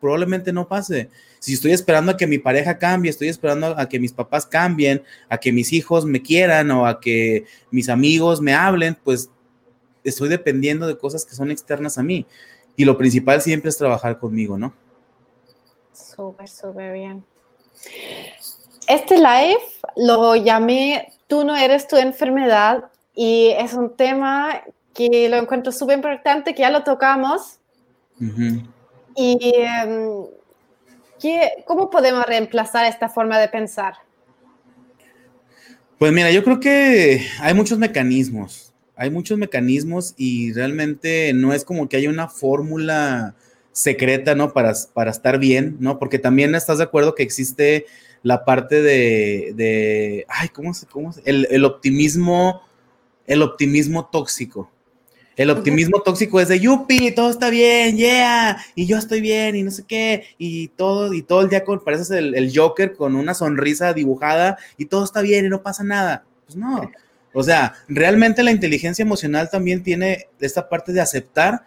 probablemente 0.00 0.52
no 0.52 0.68
pase. 0.68 1.10
Si 1.38 1.54
estoy 1.54 1.72
esperando 1.72 2.12
a 2.12 2.16
que 2.16 2.26
mi 2.26 2.38
pareja 2.38 2.78
cambie, 2.78 3.10
estoy 3.10 3.28
esperando 3.28 3.78
a 3.78 3.88
que 3.88 3.98
mis 3.98 4.12
papás 4.12 4.46
cambien, 4.46 5.02
a 5.28 5.38
que 5.38 5.52
mis 5.52 5.72
hijos 5.72 6.04
me 6.04 6.22
quieran 6.22 6.70
o 6.70 6.86
a 6.86 7.00
que 7.00 7.44
mis 7.70 7.88
amigos 7.88 8.40
me 8.40 8.54
hablen, 8.54 8.96
pues 9.02 9.30
estoy 10.04 10.28
dependiendo 10.28 10.86
de 10.86 10.98
cosas 10.98 11.24
que 11.24 11.34
son 11.34 11.50
externas 11.50 11.98
a 11.98 12.02
mí. 12.02 12.26
Y 12.76 12.84
lo 12.84 12.98
principal 12.98 13.40
siempre 13.40 13.70
es 13.70 13.78
trabajar 13.78 14.18
conmigo, 14.18 14.58
¿no? 14.58 14.74
Súper, 15.92 16.48
súper 16.48 16.92
bien. 16.92 17.24
Este 18.86 19.16
live 19.16 19.62
lo 19.96 20.36
llamé 20.36 21.12
Tú 21.26 21.44
no 21.44 21.56
eres 21.56 21.88
tu 21.88 21.96
enfermedad 21.96 22.84
y 23.14 23.48
es 23.58 23.74
un 23.74 23.96
tema 23.96 24.62
que 24.96 25.28
lo 25.28 25.36
encuentro 25.36 25.72
súper 25.72 25.96
importante, 25.96 26.54
que 26.54 26.62
ya 26.62 26.70
lo 26.70 26.82
tocamos. 26.84 27.58
Y 29.14 29.38
¿qué, 31.20 31.64
¿cómo 31.66 31.90
podemos 31.90 32.24
reemplazar 32.26 32.86
esta 32.86 33.08
forma 33.08 33.38
de 33.38 33.48
pensar? 33.48 33.94
Pues 35.98 36.12
mira, 36.12 36.30
yo 36.30 36.44
creo 36.44 36.60
que 36.60 37.26
hay 37.40 37.54
muchos 37.54 37.78
mecanismos, 37.78 38.72
hay 38.96 39.10
muchos 39.10 39.38
mecanismos 39.38 40.14
y 40.16 40.52
realmente 40.52 41.32
no 41.34 41.52
es 41.52 41.64
como 41.64 41.88
que 41.88 41.96
haya 41.96 42.10
una 42.10 42.28
fórmula 42.28 43.34
secreta, 43.72 44.34
¿no? 44.34 44.52
Para, 44.52 44.72
para 44.94 45.10
estar 45.10 45.38
bien, 45.38 45.76
¿no? 45.80 45.98
Porque 45.98 46.18
también 46.18 46.54
estás 46.54 46.78
de 46.78 46.84
acuerdo 46.84 47.14
que 47.14 47.22
existe 47.22 47.86
la 48.22 48.44
parte 48.44 48.82
de, 48.82 50.26
ay, 50.28 50.48
¿cómo 50.48 50.74
se, 50.74 50.86
cómo 50.86 51.14
El, 51.24 51.46
el, 51.50 51.64
optimismo, 51.64 52.62
el 53.26 53.42
optimismo 53.42 54.06
tóxico. 54.06 54.70
El 55.36 55.50
optimismo 55.50 56.00
tóxico 56.00 56.40
es 56.40 56.48
de 56.48 56.58
yupi, 56.58 57.10
todo 57.12 57.30
está 57.30 57.50
bien, 57.50 57.96
yeah, 57.96 58.56
y 58.74 58.86
yo 58.86 58.96
estoy 58.96 59.20
bien, 59.20 59.54
y 59.54 59.62
no 59.62 59.70
sé 59.70 59.84
qué, 59.86 60.24
y 60.38 60.68
todo, 60.68 61.12
y 61.12 61.20
todo 61.20 61.42
el 61.42 61.50
día 61.50 61.62
con, 61.62 61.80
pareces 61.80 62.10
el, 62.10 62.34
el 62.34 62.56
Joker 62.56 62.96
con 62.96 63.14
una 63.14 63.34
sonrisa 63.34 63.92
dibujada, 63.92 64.56
y 64.78 64.86
todo 64.86 65.04
está 65.04 65.20
bien, 65.20 65.44
y 65.44 65.48
no 65.50 65.62
pasa 65.62 65.84
nada. 65.84 66.24
Pues 66.46 66.56
no. 66.56 66.90
O 67.34 67.42
sea, 67.42 67.74
realmente 67.86 68.42
la 68.42 68.50
inteligencia 68.50 69.02
emocional 69.02 69.50
también 69.50 69.82
tiene 69.82 70.28
esta 70.40 70.70
parte 70.70 70.94
de 70.94 71.02
aceptar 71.02 71.64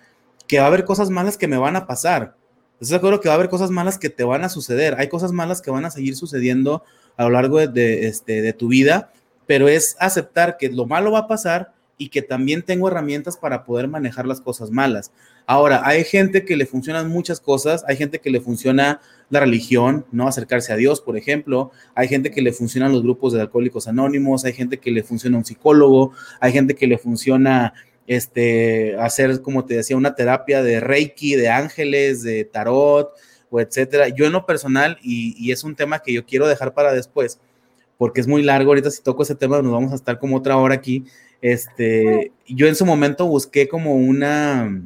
que 0.47 0.57
va 0.57 0.63
a 0.63 0.67
haber 0.67 0.83
cosas 0.83 1.11
malas 1.11 1.37
que 1.37 1.47
me 1.47 1.57
van 1.57 1.75
a 1.75 1.85
pasar. 1.85 2.35
Estoy 2.81 2.93
de 2.93 2.95
acuerdo 2.95 3.21
que 3.21 3.29
va 3.29 3.35
a 3.35 3.35
haber 3.35 3.49
cosas 3.49 3.69
malas 3.69 3.99
que 3.99 4.09
te 4.09 4.23
van 4.23 4.43
a 4.43 4.49
suceder. 4.49 4.95
Hay 4.97 5.09
cosas 5.09 5.31
malas 5.31 5.61
que 5.61 5.69
van 5.69 5.85
a 5.85 5.91
seguir 5.91 6.15
sucediendo 6.15 6.83
a 7.17 7.25
lo 7.25 7.29
largo 7.29 7.59
de, 7.59 8.07
este, 8.07 8.41
de 8.41 8.53
tu 8.53 8.69
vida, 8.69 9.11
pero 9.45 9.67
es 9.67 9.95
aceptar 9.99 10.57
que 10.57 10.69
lo 10.69 10.87
malo 10.87 11.11
va 11.11 11.19
a 11.19 11.27
pasar 11.27 11.73
y 11.99 12.09
que 12.09 12.21
también 12.21 12.63
tengo 12.63 12.87
herramientas 12.87 13.37
para 13.37 13.65
poder 13.65 13.89
manejar 13.89 14.25
las 14.25 14.39
cosas 14.39 14.71
malas. 14.71 15.11
Ahora, 15.45 15.81
hay 15.83 16.05
gente 16.05 16.45
que 16.45 16.55
le 16.55 16.65
funcionan 16.65 17.09
muchas 17.09 17.41
cosas, 17.41 17.83
hay 17.87 17.97
gente 17.97 18.19
que 18.19 18.29
le 18.29 18.39
funciona 18.39 19.01
la 19.29 19.41
religión, 19.41 20.05
¿no? 20.13 20.25
Acercarse 20.25 20.71
a 20.71 20.77
Dios, 20.77 21.01
por 21.01 21.17
ejemplo, 21.17 21.71
hay 21.95 22.07
gente 22.07 22.31
que 22.31 22.41
le 22.41 22.53
funcionan 22.53 22.93
los 22.93 23.03
grupos 23.03 23.33
de 23.33 23.41
alcohólicos 23.41 23.89
anónimos, 23.89 24.45
hay 24.45 24.53
gente 24.53 24.77
que 24.77 24.91
le 24.91 25.03
funciona 25.03 25.37
un 25.37 25.43
psicólogo, 25.43 26.13
hay 26.39 26.53
gente 26.53 26.73
que 26.73 26.87
le 26.87 26.97
funciona 26.97 27.73
este, 28.07 28.95
hacer, 28.95 29.41
como 29.41 29.65
te 29.65 29.75
decía, 29.75 29.97
una 29.97 30.15
terapia 30.15 30.63
de 30.63 30.79
Reiki, 30.79 31.35
de 31.35 31.49
ángeles, 31.49 32.23
de 32.23 32.45
tarot, 32.45 33.11
o 33.49 33.59
etcétera. 33.59 34.07
Yo 34.07 34.25
en 34.25 34.31
lo 34.31 34.45
personal, 34.45 34.97
y, 35.03 35.35
y 35.37 35.51
es 35.51 35.65
un 35.65 35.75
tema 35.75 35.99
que 35.99 36.13
yo 36.13 36.25
quiero 36.25 36.47
dejar 36.47 36.73
para 36.73 36.93
después, 36.93 37.41
porque 37.97 38.21
es 38.21 38.27
muy 38.27 38.41
largo, 38.41 38.71
ahorita 38.71 38.89
si 38.89 39.03
toco 39.03 39.23
ese 39.23 39.35
tema 39.35 39.61
nos 39.61 39.73
vamos 39.73 39.91
a 39.91 39.95
estar 39.95 40.17
como 40.17 40.37
otra 40.37 40.55
hora 40.55 40.75
aquí, 40.75 41.03
este, 41.41 42.31
yo 42.47 42.67
en 42.67 42.75
su 42.75 42.85
momento 42.85 43.27
busqué 43.27 43.67
como 43.67 43.95
una, 43.95 44.81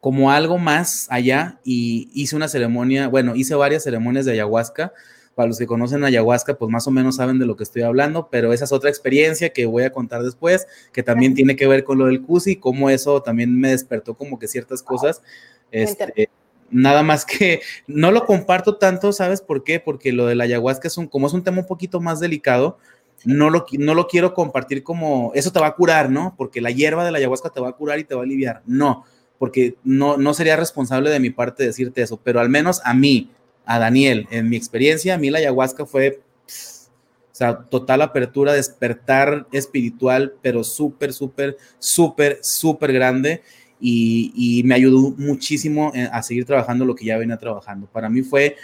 como 0.00 0.30
algo 0.30 0.58
más 0.58 1.06
allá 1.10 1.60
y 1.64 2.08
hice 2.14 2.36
una 2.36 2.48
ceremonia, 2.48 3.08
bueno, 3.08 3.36
hice 3.36 3.54
varias 3.54 3.84
ceremonias 3.84 4.24
de 4.24 4.32
ayahuasca. 4.32 4.92
Para 5.34 5.46
los 5.46 5.58
que 5.58 5.68
conocen 5.68 6.02
ayahuasca, 6.02 6.58
pues 6.58 6.68
más 6.68 6.88
o 6.88 6.90
menos 6.90 7.14
saben 7.14 7.38
de 7.38 7.46
lo 7.46 7.54
que 7.54 7.62
estoy 7.62 7.82
hablando, 7.82 8.28
pero 8.28 8.52
esa 8.52 8.64
es 8.64 8.72
otra 8.72 8.90
experiencia 8.90 9.52
que 9.52 9.66
voy 9.66 9.84
a 9.84 9.92
contar 9.92 10.24
después, 10.24 10.66
que 10.92 11.04
también 11.04 11.34
tiene 11.34 11.54
que 11.54 11.68
ver 11.68 11.84
con 11.84 11.96
lo 11.96 12.06
del 12.06 12.22
CUSI, 12.22 12.56
cómo 12.56 12.90
eso 12.90 13.22
también 13.22 13.56
me 13.56 13.70
despertó 13.70 14.14
como 14.14 14.40
que 14.40 14.48
ciertas 14.48 14.82
cosas. 14.82 15.22
Este, 15.70 16.28
nada 16.70 17.04
más 17.04 17.24
que 17.24 17.60
no 17.86 18.10
lo 18.10 18.26
comparto 18.26 18.78
tanto, 18.78 19.12
¿sabes 19.12 19.40
por 19.40 19.62
qué? 19.62 19.78
Porque 19.78 20.12
lo 20.12 20.26
del 20.26 20.40
ayahuasca 20.40 20.88
es 20.88 20.98
un, 20.98 21.06
como 21.06 21.28
es 21.28 21.32
un 21.32 21.44
tema 21.44 21.60
un 21.60 21.66
poquito 21.66 22.00
más 22.00 22.18
delicado, 22.18 22.78
no 23.24 23.50
lo, 23.50 23.66
no 23.78 23.94
lo 23.94 24.06
quiero 24.06 24.34
compartir 24.34 24.82
como, 24.82 25.32
eso 25.34 25.52
te 25.52 25.60
va 25.60 25.68
a 25.68 25.74
curar, 25.74 26.10
¿no? 26.10 26.34
Porque 26.36 26.60
la 26.60 26.70
hierba 26.70 27.04
de 27.04 27.10
la 27.10 27.18
ayahuasca 27.18 27.50
te 27.50 27.60
va 27.60 27.68
a 27.68 27.72
curar 27.72 27.98
y 27.98 28.04
te 28.04 28.14
va 28.14 28.22
a 28.22 28.24
aliviar. 28.24 28.62
No, 28.66 29.04
porque 29.38 29.76
no, 29.84 30.16
no 30.16 30.34
sería 30.34 30.56
responsable 30.56 31.10
de 31.10 31.20
mi 31.20 31.30
parte 31.30 31.64
decirte 31.64 32.02
eso, 32.02 32.20
pero 32.22 32.40
al 32.40 32.48
menos 32.48 32.80
a 32.84 32.94
mí, 32.94 33.30
a 33.64 33.78
Daniel, 33.78 34.26
en 34.30 34.48
mi 34.48 34.56
experiencia, 34.56 35.14
a 35.14 35.18
mí 35.18 35.30
la 35.30 35.38
ayahuasca 35.38 35.84
fue, 35.84 36.20
o 36.46 37.34
sea, 37.34 37.58
total 37.58 38.02
apertura, 38.02 38.52
despertar 38.52 39.46
espiritual, 39.52 40.34
pero 40.42 40.64
súper, 40.64 41.12
súper, 41.12 41.56
súper, 41.78 42.38
súper 42.42 42.92
grande. 42.92 43.42
Y, 43.80 44.32
y, 44.34 44.64
me 44.64 44.74
ayudó 44.74 45.14
muchísimo 45.16 45.92
a 46.10 46.20
seguir 46.24 46.44
trabajando 46.44 46.84
lo 46.84 46.96
que 46.96 47.04
ya 47.04 47.16
venía 47.16 47.36
trabajando. 47.36 47.86
Para 47.86 48.08
mí 48.08 48.22
fue 48.22 48.56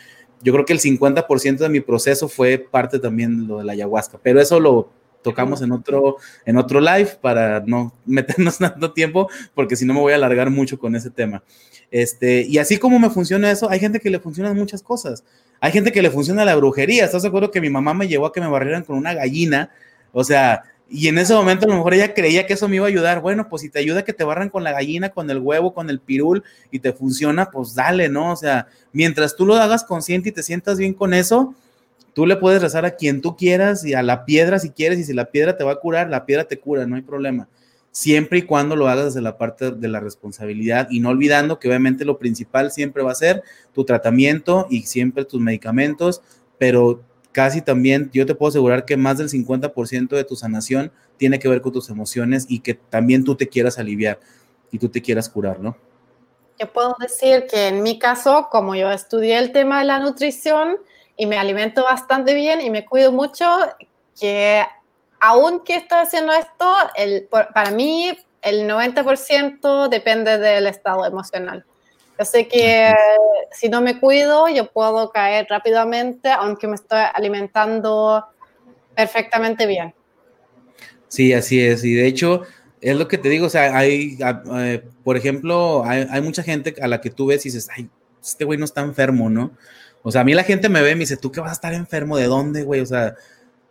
yo 0.45 0.53
creo 0.53 0.67
que 0.67 0.75
el 0.75 0.81
50% 0.81 1.57
de 1.57 1.69
mi 1.71 1.81
proceso 1.81 2.29
fue 2.29 2.59
parte 2.59 2.99
también 2.99 3.41
de 3.41 3.47
lo 3.47 3.59
de 3.59 3.65
la 3.65 3.73
ayahuasca, 3.73 4.21
pero 4.23 4.41
eso 4.41 4.61
lo 4.61 4.91
tocamos 5.23 5.63
en 5.63 5.73
otro, 5.73 6.19
en 6.45 6.59
otro 6.59 6.81
live 6.81 7.19
para 7.21 7.61
no 7.61 7.95
meternos 8.07 8.59
tanto 8.59 8.93
tiempo, 8.93 9.29
porque 9.55 9.75
si 9.75 9.87
no 9.87 9.95
me 9.95 10.01
voy 10.01 10.13
a 10.13 10.17
alargar 10.17 10.51
mucho 10.51 10.79
con 10.79 10.95
ese 10.95 11.11
tema. 11.11 11.43
Este, 11.91 12.43
y 12.43 12.59
así 12.59 12.77
como 12.77 12.99
me 12.99 13.09
funciona 13.09 13.51
eso, 13.51 13.71
hay 13.71 13.81
gente 13.81 14.01
que 14.01 14.11
le 14.11 14.21
funcionan 14.21 14.55
muchas 14.55 14.83
cosas. 14.83 15.25
Hay 15.61 15.73
gente 15.73 15.93
que 15.93 16.03
le 16.03 16.11
funciona 16.11 16.45
la 16.45 16.55
brujería. 16.57 17.07
¿Estás 17.07 17.23
de 17.23 17.29
acuerdo 17.29 17.51
que 17.51 17.61
mi 17.61 17.71
mamá 17.71 17.95
me 17.95 18.07
llevó 18.07 18.27
a 18.27 18.33
que 18.33 18.41
me 18.41 18.49
barrieran 18.49 18.83
con 18.83 18.99
una 18.99 19.15
gallina? 19.15 19.71
O 20.13 20.25
sea, 20.25 20.65
y 20.89 21.09
en 21.09 21.19
ese 21.19 21.35
momento 21.35 21.65
a 21.67 21.69
lo 21.69 21.77
mejor 21.77 21.95
ella 21.95 22.13
creía 22.13 22.47
que 22.47 22.53
eso 22.53 22.69
me 22.69 22.77
iba 22.77 22.85
a 22.85 22.89
ayudar. 22.89 23.21
Bueno, 23.21 23.49
pues 23.49 23.63
si 23.63 23.71
te 23.71 23.79
ayuda 23.79 24.05
que 24.05 24.13
te 24.13 24.23
barran 24.23 24.51
con 24.51 24.65
la 24.65 24.73
gallina, 24.73 25.11
con 25.11 25.31
el 25.31 25.39
huevo, 25.39 25.73
con 25.73 25.89
el 25.89 25.99
pirul 25.99 26.45
y 26.71 26.79
te 26.79 26.93
funciona, 26.93 27.51
pues 27.51 27.75
dale, 27.75 28.09
¿no? 28.09 28.33
O 28.33 28.37
sea, 28.37 28.69
mientras 28.93 29.35
tú 29.35 29.47
lo 29.47 29.55
hagas 29.57 29.85
consciente 29.85 30.29
y 30.29 30.33
te 30.33 30.43
sientas 30.43 30.79
bien 30.79 30.93
con 30.93 31.15
eso, 31.15 31.55
tú 32.13 32.27
le 32.27 32.37
puedes 32.37 32.61
rezar 32.61 32.85
a 32.85 32.97
quien 32.97 33.23
tú 33.23 33.37
quieras 33.37 33.85
y 33.85 33.95
a 33.95 34.03
la 34.03 34.25
piedra 34.25 34.59
si 34.59 34.71
quieres 34.71 34.99
y 34.99 35.05
si 35.05 35.15
la 35.15 35.27
piedra 35.27 35.57
te 35.57 35.65
va 35.65 35.73
a 35.73 35.81
curar, 35.81 36.11
la 36.11 36.27
piedra 36.27 36.45
te 36.45 36.59
cura, 36.59 36.87
no 36.87 36.97
hay 36.97 37.03
problema. 37.03 37.49
Siempre 37.91 38.41
y 38.41 38.43
cuando 38.43 38.77
lo 38.77 38.89
hagas 38.89 39.07
desde 39.07 39.21
la 39.21 39.39
parte 39.39 39.71
de 39.71 39.89
la 39.89 40.01
responsabilidad 40.01 40.89
y 40.91 41.01
no 41.01 41.11
olvidando 41.11 41.59
que 41.59 41.69
obviamente 41.69 42.05
lo 42.05 42.19
principal 42.19 42.73
siempre 42.73 43.03
va 43.03 43.13
a 43.13 43.17
ser 43.17 43.43
tu 43.73 43.85
tratamiento 43.85 44.67
y 44.69 44.83
siempre 44.83 45.25
tus 45.25 45.41
medicamentos, 45.41 46.21
pero 46.59 47.03
casi 47.35 47.61
también 47.61 48.11
yo 48.15 48.25
te 48.25 48.35
puedo 48.35 48.49
asegurar 48.49 48.85
que 48.85 48.97
más 48.97 49.19
del 49.19 49.29
50% 49.29 50.09
de 50.11 50.25
tu 50.25 50.37
sanación 50.37 50.93
tiene 51.17 51.41
que 51.41 51.49
ver 51.49 51.61
con 51.61 51.73
tus 51.73 51.91
emociones 51.91 52.47
y 52.49 52.61
que 52.61 52.75
también 52.75 53.25
tú 53.25 53.35
te 53.35 53.49
quieras 53.49 53.79
aliviar 53.79 54.21
y 54.71 54.79
tú 54.79 54.89
te 54.89 55.03
quieras 55.03 55.29
curar, 55.29 55.59
¿no? 55.59 55.77
Yo 56.61 56.73
puedo 56.73 56.97
decir 57.01 57.47
que 57.51 57.67
en 57.67 57.83
mi 57.83 57.99
caso, 57.99 58.49
como 58.51 58.77
yo 58.77 58.91
estudié 58.93 59.39
el 59.39 59.51
tema 59.51 59.81
de 59.81 59.87
la 59.87 59.99
nutrición 59.99 60.77
y 61.17 61.27
me 61.27 61.37
alimento 61.37 61.83
bastante 61.83 62.35
bien 62.35 62.61
y 62.61 62.71
me 62.71 62.87
cuido 62.87 63.11
mucho, 63.11 63.45
que 64.19 64.65
aunque 65.21 65.77
estoy 65.77 65.99
haciendo 65.99 66.33
esto, 66.33 66.73
el, 66.95 67.25
para 67.29 67.73
mí 67.73 68.17
el 68.43 68.69
90% 68.71 69.89
depende 69.89 70.39
del 70.39 70.69
estado 70.69 71.05
emocional. 71.05 71.65
Yo 72.19 72.25
sé 72.25 72.47
que 72.47 72.95
si 73.53 73.69
no 73.69 73.81
me 73.81 73.99
cuido, 73.99 74.49
yo 74.49 74.71
puedo 74.71 75.11
caer 75.11 75.47
rápidamente, 75.49 76.31
aunque 76.31 76.67
me 76.67 76.77
estoy 76.77 77.01
alimentando 77.13 78.25
perfectamente 78.95 79.67
bien. 79.67 79.95
Sí, 81.09 81.33
así 81.33 81.61
es. 81.61 81.85
Y 81.85 81.95
de 81.95 82.07
hecho, 82.07 82.43
es 82.81 82.97
lo 82.97 83.09
que 83.09 83.19
te 83.19 83.29
digo, 83.29 83.47
o 83.47 83.51
sea, 83.51 83.77
hay, 83.77 84.19
eh, 84.57 84.85
por 85.03 85.17
ejemplo, 85.17 85.85
hay, 85.85 86.07
hay, 86.11 86.21
mucha 86.21 86.43
gente 86.43 86.75
a 86.81 86.87
la 86.87 87.01
que 87.01 87.11
tú 87.11 87.27
ves 87.27 87.45
y 87.47 87.49
dices, 87.49 87.69
ay, 87.77 87.89
este 88.23 88.45
güey 88.45 88.59
no 88.59 88.65
está 88.65 88.83
enfermo, 88.83 89.29
¿no? 89.31 89.53
O 90.03 90.13
sea, 90.13 90.21
a 90.21 90.25
mí 90.25 90.35
la 90.35 90.45
gente 90.45 90.69
me 90.69 90.83
ve 90.83 90.91
y 90.91 90.95
me 90.95 91.01
dice, 91.01 91.17
¿tú 91.17 91.33
qué 91.33 91.41
vas 91.41 91.51
a 91.51 91.55
estar 91.55 91.73
enfermo? 91.73 92.17
¿De 92.17 92.27
dónde, 92.27 92.63
güey? 92.63 92.81
O 92.81 92.87
sea, 92.87 93.17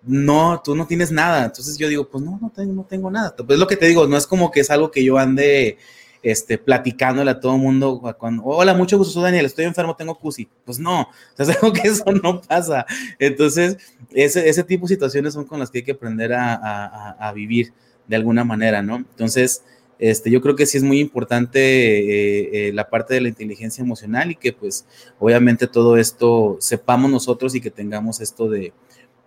no, 0.02 0.62
tú 0.64 0.76
no 0.76 0.88
tienes 0.88 1.12
nada. 1.12 1.46
Entonces 1.46 1.78
yo 1.78 1.88
digo, 1.88 2.10
pues 2.10 2.24
no, 2.24 2.40
no 2.42 2.50
tengo, 2.50 2.74
no 2.74 2.84
tengo 2.84 3.12
nada. 3.12 3.36
Pues 3.36 3.52
es 3.52 3.60
lo 3.60 3.68
que 3.68 3.78
te 3.78 3.86
digo, 3.86 4.08
no 4.08 4.18
es 4.18 4.28
como 4.28 4.52
que 4.52 4.62
es 4.62 4.72
algo 4.72 4.92
que 4.92 5.04
yo 5.04 5.18
ande 5.18 5.78
este, 6.24 6.58
platicándole 6.58 7.30
a 7.30 7.40
todo 7.40 7.56
el 7.56 7.62
mundo, 7.62 8.02
cuando, 8.18 8.44
hola, 8.44 8.74
mucho 8.74 8.98
gusto, 8.98 9.22
Daniel, 9.22 9.46
estoy 9.46 9.66
enfermo, 9.66 9.96
tengo 9.96 10.18
CUSI. 10.18 10.48
Pues 10.66 10.80
no, 10.80 11.10
o 11.38 11.46
sea, 11.46 11.56
que 11.74 11.88
eso 11.88 12.06
no 12.12 12.42
pasa. 12.42 12.86
Entonces, 13.20 13.78
ese, 14.12 14.50
ese 14.50 14.64
tipo 14.64 14.88
de 14.88 14.96
situaciones 14.96 15.34
son 15.34 15.46
con 15.46 15.60
las 15.60 15.70
que 15.70 15.80
hay 15.80 15.84
que 15.84 15.92
aprender 15.92 16.34
a 16.34 17.32
vivir 17.36 17.74
de 18.08 18.16
alguna 18.16 18.44
manera, 18.44 18.82
¿no? 18.82 18.96
Entonces, 18.96 19.64
este, 20.00 20.30
yo 20.30 20.42
creo 20.42 20.56
que 20.56 20.66
sí 20.66 20.78
es 20.78 20.84
muy 20.84 21.00
importante 21.00 21.60
eh, 21.60 22.68
eh, 22.68 22.74
la 22.74 22.90
parte 22.90 23.14
de 23.14 23.22
la 23.22 23.30
inteligencia 23.30 23.82
emocional 23.82 24.32
y 24.32 24.36
que 24.36 24.52
pues 24.52 24.86
obviamente 25.20 25.68
todo 25.68 25.98
esto 25.98 26.58
sepamos 26.60 27.10
nosotros 27.10 27.56
y 27.56 27.62
que 27.62 27.72
tengamos 27.72 28.20
esto 28.20 28.50
de, 28.50 28.74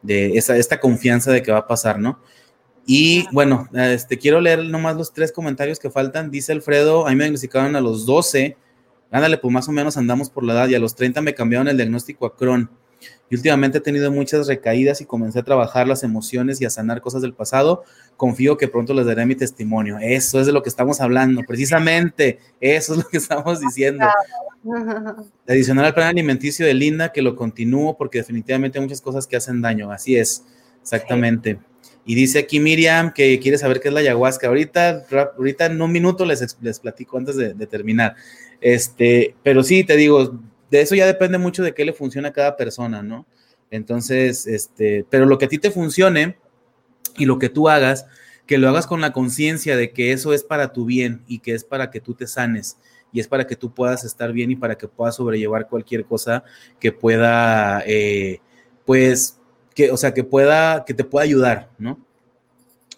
de 0.02 0.36
esa, 0.36 0.56
esta 0.56 0.80
confianza 0.80 1.32
de 1.32 1.42
que 1.42 1.52
va 1.52 1.60
a 1.60 1.66
pasar, 1.66 1.98
¿no? 1.98 2.18
Y 2.86 3.26
bueno, 3.32 3.68
este, 3.74 4.16
quiero 4.16 4.40
leer 4.40 4.64
nomás 4.64 4.96
los 4.96 5.12
tres 5.12 5.32
comentarios 5.32 5.80
que 5.80 5.90
faltan. 5.90 6.30
Dice 6.30 6.52
Alfredo, 6.52 7.06
a 7.06 7.10
mí 7.10 7.16
me 7.16 7.24
diagnosticaron 7.24 7.74
a 7.74 7.80
los 7.80 8.06
12. 8.06 8.56
Ándale, 9.10 9.38
pues 9.38 9.52
más 9.52 9.68
o 9.68 9.72
menos 9.72 9.96
andamos 9.96 10.30
por 10.30 10.44
la 10.44 10.52
edad 10.52 10.68
y 10.68 10.76
a 10.76 10.78
los 10.78 10.94
30 10.94 11.20
me 11.20 11.34
cambiaron 11.34 11.66
el 11.66 11.76
diagnóstico 11.76 12.26
a 12.26 12.36
Crohn. 12.36 12.70
Y 13.28 13.34
últimamente 13.34 13.78
he 13.78 13.80
tenido 13.80 14.10
muchas 14.12 14.46
recaídas 14.46 15.00
y 15.00 15.04
comencé 15.04 15.40
a 15.40 15.42
trabajar 15.42 15.88
las 15.88 16.04
emociones 16.04 16.60
y 16.60 16.64
a 16.64 16.70
sanar 16.70 17.00
cosas 17.00 17.22
del 17.22 17.34
pasado. 17.34 17.82
Confío 18.16 18.56
que 18.56 18.68
pronto 18.68 18.94
les 18.94 19.04
daré 19.04 19.26
mi 19.26 19.34
testimonio. 19.34 19.98
Eso 20.00 20.38
es 20.38 20.46
de 20.46 20.52
lo 20.52 20.62
que 20.62 20.68
estamos 20.68 21.00
hablando, 21.00 21.42
precisamente. 21.46 22.38
Eso 22.60 22.92
es 22.92 22.98
lo 23.00 23.08
que 23.08 23.16
estamos 23.16 23.60
diciendo. 23.60 24.06
Adicional 25.48 25.86
al 25.86 25.94
plan 25.94 26.08
alimenticio 26.08 26.64
de 26.64 26.74
Linda, 26.74 27.12
que 27.12 27.22
lo 27.22 27.34
continúo 27.34 27.96
porque 27.96 28.18
definitivamente 28.18 28.78
hay 28.78 28.84
muchas 28.84 29.00
cosas 29.00 29.26
que 29.26 29.36
hacen 29.36 29.60
daño. 29.60 29.90
Así 29.90 30.16
es, 30.16 30.44
exactamente. 30.80 31.58
Y 32.08 32.14
dice 32.14 32.38
aquí 32.38 32.60
Miriam 32.60 33.12
que 33.12 33.38
quiere 33.40 33.58
saber 33.58 33.80
qué 33.80 33.88
es 33.88 33.94
la 33.94 34.00
ayahuasca. 34.00 34.46
Ahorita, 34.46 35.04
ahorita 35.36 35.66
en 35.66 35.82
un 35.82 35.90
minuto 35.90 36.24
les, 36.24 36.56
les 36.62 36.78
platico 36.78 37.18
antes 37.18 37.36
de, 37.36 37.66
terminar. 37.66 38.14
Este, 38.60 39.34
pero 39.42 39.64
sí, 39.64 39.82
te 39.82 39.96
digo, 39.96 40.38
de 40.70 40.80
eso 40.80 40.94
ya 40.94 41.04
depende 41.04 41.36
mucho 41.36 41.64
de 41.64 41.74
qué 41.74 41.84
le 41.84 41.92
funciona 41.92 42.28
a 42.28 42.32
cada 42.32 42.56
persona, 42.56 43.02
¿no? 43.02 43.26
Entonces, 43.72 44.46
este, 44.46 45.04
pero 45.10 45.26
lo 45.26 45.36
que 45.36 45.46
a 45.46 45.48
ti 45.48 45.58
te 45.58 45.72
funcione 45.72 46.38
y 47.18 47.24
lo 47.24 47.40
que 47.40 47.48
tú 47.48 47.68
hagas, 47.68 48.06
que 48.46 48.58
lo 48.58 48.68
hagas 48.68 48.86
con 48.86 49.00
la 49.00 49.12
conciencia 49.12 49.76
de 49.76 49.90
que 49.90 50.12
eso 50.12 50.32
es 50.32 50.44
para 50.44 50.72
tu 50.72 50.84
bien 50.84 51.24
y 51.26 51.40
que 51.40 51.54
es 51.54 51.64
para 51.64 51.90
que 51.90 52.00
tú 52.00 52.14
te 52.14 52.28
sanes 52.28 52.78
y 53.12 53.18
es 53.18 53.26
para 53.26 53.48
que 53.48 53.56
tú 53.56 53.74
puedas 53.74 54.04
estar 54.04 54.32
bien 54.32 54.52
y 54.52 54.56
para 54.56 54.76
que 54.76 54.86
puedas 54.86 55.16
sobrellevar 55.16 55.66
cualquier 55.68 56.04
cosa 56.04 56.44
que 56.78 56.92
pueda, 56.92 57.82
eh, 57.84 58.40
pues, 58.84 59.35
que, 59.76 59.90
o 59.92 59.96
sea, 59.96 60.14
que 60.14 60.24
pueda, 60.24 60.84
que 60.84 60.94
te 60.94 61.04
pueda 61.04 61.24
ayudar, 61.24 61.68
¿no? 61.78 62.00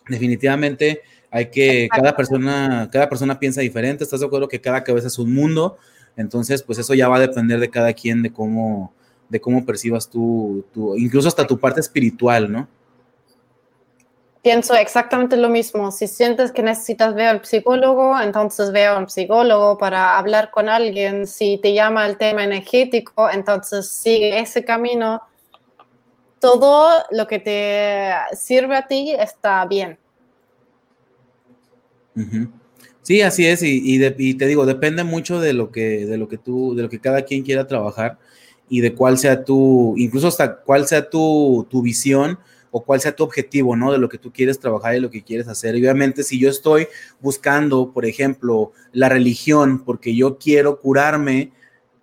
Definitivamente 0.09 1.03
hay 1.31 1.51
que, 1.51 1.89
cada 1.95 2.17
persona, 2.17 2.89
cada 2.91 3.09
persona 3.09 3.39
piensa 3.39 3.61
diferente, 3.61 4.05
¿estás 4.05 4.21
de 4.21 4.27
acuerdo 4.27 4.49
que 4.49 4.61
cada 4.61 4.83
cabeza 4.85 5.09
es 5.09 5.19
un 5.19 5.35
mundo? 5.35 5.77
Entonces, 6.17 6.63
pues 6.63 6.79
eso 6.79 6.95
ya 6.95 7.09
va 7.09 7.17
a 7.17 7.21
depender 7.21 7.59
de 7.59 7.69
cada 7.69 7.93
quien, 7.93 8.23
de 8.23 8.33
cómo, 8.33 8.93
de 9.29 9.41
cómo 9.41 9.67
percibas 9.67 10.09
tú, 10.09 10.65
incluso 10.97 11.29
hasta 11.29 11.47
tu 11.47 11.59
parte 11.59 11.81
espiritual, 11.81 12.51
¿no? 12.51 12.69
Pienso 14.41 14.75
exactamente 14.75 15.37
lo 15.37 15.49
mismo. 15.49 15.91
Si 15.91 16.07
sientes 16.07 16.53
que 16.53 16.63
necesitas 16.63 17.13
ver 17.13 17.27
al 17.27 17.45
psicólogo, 17.45 18.19
entonces 18.21 18.71
ve 18.71 18.87
a 18.87 18.97
un 18.97 19.09
psicólogo 19.09 19.77
para 19.79 20.17
hablar 20.17 20.53
con 20.53 20.69
alguien. 20.69 21.27
Si 21.27 21.59
te 21.59 21.75
llama 21.75 22.07
el 22.07 22.17
tema 22.17 22.45
energético, 22.45 23.29
entonces 23.29 23.89
sigue 23.89 24.39
ese 24.39 24.65
camino. 24.65 25.21
Todo 26.41 27.05
lo 27.11 27.27
que 27.27 27.39
te 27.39 28.13
sirve 28.37 28.77
a 28.77 28.87
ti 28.87 29.15
está 29.19 29.65
bien. 29.67 29.99
Sí, 33.03 33.23
así 33.23 33.47
es, 33.47 33.63
y, 33.63 33.99
te 34.35 34.47
digo, 34.47 34.67
depende 34.67 35.05
mucho 35.05 35.41
de 35.41 35.53
lo 35.53 35.71
que, 35.71 36.05
de 36.05 36.19
lo 36.19 36.29
que 36.29 36.37
tú, 36.37 36.75
de 36.75 36.83
lo 36.83 36.89
que 36.89 37.01
cada 37.01 37.23
quien 37.23 37.43
quiera 37.43 37.67
trabajar 37.67 38.19
y 38.69 38.81
de 38.81 38.95
cuál 38.95 39.19
sea 39.19 39.45
tu, 39.45 39.95
incluso 39.97 40.29
hasta 40.29 40.57
cuál 40.57 40.87
sea 40.87 41.09
tu, 41.09 41.67
tu 41.71 41.81
visión 41.81 42.39
o 42.71 42.85
cuál 42.85 43.01
sea 43.01 43.17
tu 43.17 43.25
objetivo, 43.25 43.77
¿no? 43.77 43.93
De 43.93 43.99
lo 43.99 44.09
que 44.09 44.19
tú 44.19 44.33
quieres 44.33 44.59
trabajar 44.59 44.95
y 44.95 45.01
lo 45.01 45.11
que 45.11 45.23
quieres 45.23 45.49
hacer. 45.49 45.75
Y 45.77 45.81
obviamente, 45.81 46.23
si 46.23 46.39
yo 46.39 46.51
estoy 46.51 46.89
buscando, 47.21 47.93
por 47.93 48.05
ejemplo, 48.05 48.73
la 48.93 49.09
religión 49.09 49.85
porque 49.85 50.15
yo 50.15 50.39
quiero 50.39 50.81
curarme, 50.81 51.53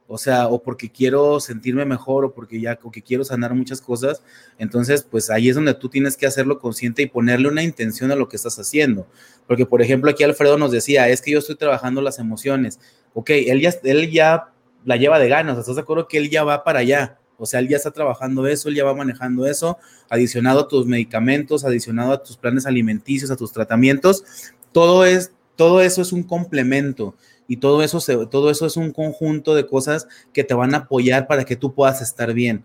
o 0.07 0.17
sea, 0.17 0.47
o 0.47 0.61
porque 0.61 0.91
quiero 0.91 1.39
sentirme 1.39 1.83
mejor 1.83 2.25
o 2.25 2.33
porque 2.33 2.59
ya, 2.61 2.77
o 2.83 2.91
que 2.91 3.01
quiero 3.01 3.23
sanar 3.23 3.55
muchas 3.55 3.81
cosas, 3.81 4.21
entonces, 4.59 5.03
pues 5.03 5.29
ahí 5.31 5.49
es 5.49 5.55
donde 5.55 5.73
tú 5.73 5.89
tienes 5.89 6.15
que 6.15 6.27
hacerlo 6.27 6.59
consciente 6.59 7.01
y 7.01 7.07
ponerle 7.07 7.47
una 7.47 7.63
intención 7.63 8.11
a 8.11 8.15
lo 8.15 8.29
que 8.29 8.35
estás 8.35 8.59
haciendo. 8.59 9.07
Porque, 9.47 9.65
por 9.65 9.81
ejemplo, 9.81 10.11
aquí 10.11 10.23
Alfredo 10.23 10.57
nos 10.57 10.71
decía, 10.71 11.09
es 11.09 11.21
que 11.21 11.31
yo 11.31 11.39
estoy 11.39 11.55
trabajando 11.55 12.01
las 12.01 12.19
emociones. 12.19 12.79
Ok, 13.13 13.31
él 13.31 13.61
ya, 13.61 13.73
él 13.83 14.11
ya 14.11 14.51
la 14.83 14.97
lleva 14.97 15.17
de 15.17 15.27
ganas, 15.27 15.57
¿estás 15.57 15.75
de 15.75 15.81
acuerdo 15.81 16.07
que 16.07 16.17
él 16.17 16.29
ya 16.29 16.43
va 16.43 16.63
para 16.63 16.79
allá? 16.79 17.17
O 17.37 17.45
sea, 17.45 17.59
él 17.59 17.67
ya 17.67 17.77
está 17.77 17.91
trabajando 17.91 18.47
eso, 18.47 18.69
él 18.69 18.75
ya 18.75 18.85
va 18.85 18.93
manejando 18.93 19.45
eso, 19.45 19.77
adicionado 20.09 20.61
a 20.61 20.67
tus 20.67 20.85
medicamentos, 20.85 21.65
adicionado 21.65 22.13
a 22.13 22.23
tus 22.23 22.37
planes 22.37 22.65
alimenticios, 22.65 23.31
a 23.31 23.35
tus 23.35 23.51
tratamientos. 23.51 24.23
Todo, 24.71 25.05
es, 25.05 25.31
todo 25.55 25.81
eso 25.81 26.01
es 26.01 26.13
un 26.13 26.23
complemento 26.23 27.15
y 27.47 27.57
todo 27.57 27.83
eso, 27.83 27.99
todo 28.27 28.49
eso 28.49 28.65
es 28.65 28.77
un 28.77 28.91
conjunto 28.91 29.55
de 29.55 29.67
cosas 29.67 30.07
que 30.33 30.43
te 30.43 30.53
van 30.53 30.73
a 30.73 30.79
apoyar 30.79 31.27
para 31.27 31.45
que 31.45 31.55
tú 31.55 31.73
puedas 31.73 32.01
estar 32.01 32.33
bien, 32.33 32.63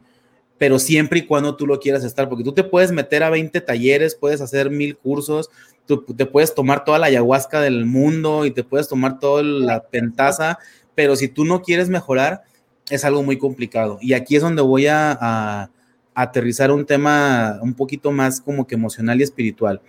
pero 0.58 0.78
siempre 0.78 1.20
y 1.20 1.26
cuando 1.26 1.56
tú 1.56 1.66
lo 1.66 1.80
quieras 1.80 2.04
estar, 2.04 2.28
porque 2.28 2.44
tú 2.44 2.52
te 2.52 2.64
puedes 2.64 2.92
meter 2.92 3.22
a 3.22 3.30
20 3.30 3.60
talleres, 3.60 4.14
puedes 4.14 4.40
hacer 4.40 4.70
mil 4.70 4.96
cursos, 4.96 5.50
tú 5.86 6.02
te 6.02 6.26
puedes 6.26 6.54
tomar 6.54 6.84
toda 6.84 6.98
la 6.98 7.06
ayahuasca 7.06 7.60
del 7.60 7.84
mundo 7.84 8.44
y 8.46 8.50
te 8.50 8.64
puedes 8.64 8.88
tomar 8.88 9.18
toda 9.18 9.42
la 9.42 9.82
pentaza, 9.82 10.58
pero 10.94 11.16
si 11.16 11.28
tú 11.28 11.44
no 11.44 11.62
quieres 11.62 11.88
mejorar, 11.88 12.42
es 12.90 13.04
algo 13.04 13.22
muy 13.22 13.38
complicado. 13.38 13.98
Y 14.00 14.14
aquí 14.14 14.36
es 14.36 14.42
donde 14.42 14.62
voy 14.62 14.86
a, 14.86 15.16
a 15.20 15.70
aterrizar 16.14 16.70
un 16.70 16.84
tema 16.84 17.58
un 17.62 17.74
poquito 17.74 18.12
más 18.12 18.40
como 18.40 18.66
que 18.66 18.74
emocional 18.74 19.20
y 19.20 19.24
espiritual, 19.24 19.80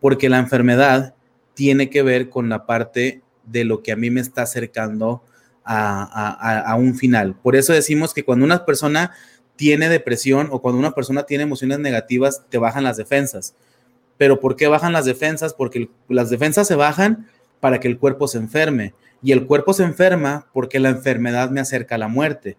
porque 0.00 0.28
la 0.28 0.38
enfermedad 0.38 1.14
tiene 1.54 1.90
que 1.90 2.02
ver 2.02 2.28
con 2.28 2.48
la 2.48 2.66
parte 2.66 3.22
de 3.50 3.64
lo 3.64 3.82
que 3.82 3.92
a 3.92 3.96
mí 3.96 4.10
me 4.10 4.20
está 4.20 4.42
acercando 4.42 5.22
a, 5.64 6.74
un 6.78 6.94
final. 6.94 7.34
Por 7.34 7.54
eso 7.56 7.72
decimos 7.72 8.14
que 8.14 8.24
cuando 8.24 8.44
una 8.44 8.64
persona 8.64 9.12
tiene 9.56 9.88
depresión 9.88 10.48
o 10.50 10.62
cuando 10.62 10.78
una 10.78 10.92
persona 10.92 11.24
tiene 11.24 11.44
emociones 11.44 11.78
negativas, 11.78 12.42
te 12.48 12.58
bajan 12.58 12.84
las 12.84 12.96
defensas. 12.96 13.54
Pero 14.16 14.40
¿por 14.40 14.56
qué 14.56 14.66
bajan 14.66 14.92
las 14.92 15.04
defensas? 15.04 15.52
Porque 15.52 15.90
las 16.08 16.30
defensas 16.30 16.66
se 16.66 16.74
bajan 16.74 17.26
para 17.60 17.80
que 17.80 17.88
el 17.88 17.98
cuerpo 17.98 18.28
se 18.28 18.38
enferme. 18.38 18.94
Y 19.22 19.32
el 19.32 19.46
cuerpo 19.46 19.74
se 19.74 19.82
enferma 19.82 20.46
porque 20.52 20.78
la 20.78 20.90
enfermedad 20.90 21.50
me 21.50 21.60
acerca 21.60 21.96
a 21.96 21.98
la 21.98 22.08
muerte. 22.08 22.56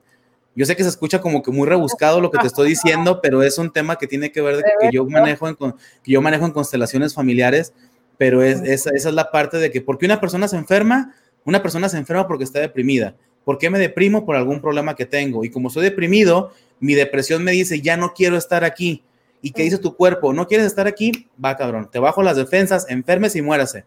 Yo 0.55 0.65
sé 0.65 0.75
que 0.75 0.83
se 0.83 0.89
escucha 0.89 1.21
como 1.21 1.41
que 1.41 1.51
muy 1.51 1.67
rebuscado 1.67 2.19
lo 2.19 2.31
que 2.31 2.37
te 2.37 2.47
estoy 2.47 2.69
diciendo, 2.69 3.21
pero 3.21 3.43
es 3.43 3.57
un 3.57 3.71
tema 3.71 3.95
que 3.95 4.07
tiene 4.07 4.31
que 4.31 4.41
ver 4.41 4.57
de 4.57 4.63
que 4.81 4.89
yo 4.91 5.05
manejo 5.05 5.47
en, 5.47 5.55
que 5.55 6.11
yo 6.11 6.21
manejo 6.21 6.45
en 6.45 6.51
constelaciones 6.51 7.13
familiares 7.13 7.73
pero 8.19 8.43
es, 8.43 8.61
esa, 8.63 8.89
esa 8.93 9.07
es 9.07 9.15
la 9.15 9.31
parte 9.31 9.55
de 9.59 9.71
que 9.71 9.79
porque 9.79 10.05
una 10.05 10.19
persona 10.19 10.49
se 10.49 10.57
enferma, 10.57 11.15
una 11.45 11.63
persona 11.63 11.87
se 11.87 11.95
enferma 11.95 12.27
porque 12.27 12.43
está 12.43 12.59
deprimida. 12.59 13.15
¿Por 13.45 13.57
qué 13.57 13.69
me 13.69 13.79
deprimo? 13.79 14.25
Por 14.25 14.35
algún 14.35 14.59
problema 14.59 14.93
que 14.93 15.05
tengo. 15.05 15.45
Y 15.45 15.49
como 15.49 15.69
soy 15.69 15.85
deprimido, 15.85 16.51
mi 16.81 16.95
depresión 16.95 17.45
me 17.45 17.53
dice, 17.53 17.79
ya 17.79 17.95
no 17.95 18.13
quiero 18.13 18.35
estar 18.35 18.65
aquí. 18.65 19.05
¿Y 19.41 19.51
qué 19.51 19.63
dice 19.63 19.77
tu 19.77 19.95
cuerpo? 19.95 20.33
¿No 20.33 20.47
quieres 20.47 20.67
estar 20.67 20.85
aquí? 20.85 21.29
Va, 21.43 21.55
cabrón. 21.55 21.89
Te 21.89 21.97
bajo 21.97 22.21
las 22.21 22.35
defensas, 22.35 22.87
enfermes 22.89 23.37
y 23.37 23.41
muérase. 23.41 23.85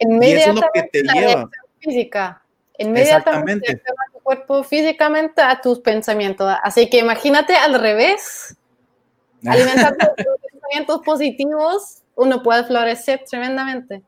Y 0.00 0.24
eso 0.24 0.50
es 0.50 0.56
lo 0.56 0.62
que 0.74 0.82
te 0.82 1.02
lleva. 1.02 1.48
Física. 1.78 2.42
Inmediatamente 2.78 3.70
enferma 3.70 4.02
tu 4.12 4.18
cuerpo 4.18 4.64
físicamente 4.64 5.40
a 5.40 5.60
tus 5.60 5.78
pensamientos. 5.78 6.52
Así 6.64 6.90
que 6.90 6.98
imagínate 6.98 7.54
al 7.54 7.80
revés. 7.80 8.56
Alimentar 9.46 9.96
tus 9.96 10.50
pensamientos 10.50 11.00
positivos 11.04 12.02
uno 12.18 12.42
puede 12.42 12.64
florecer 12.64 13.22
tremendamente. 13.28 14.02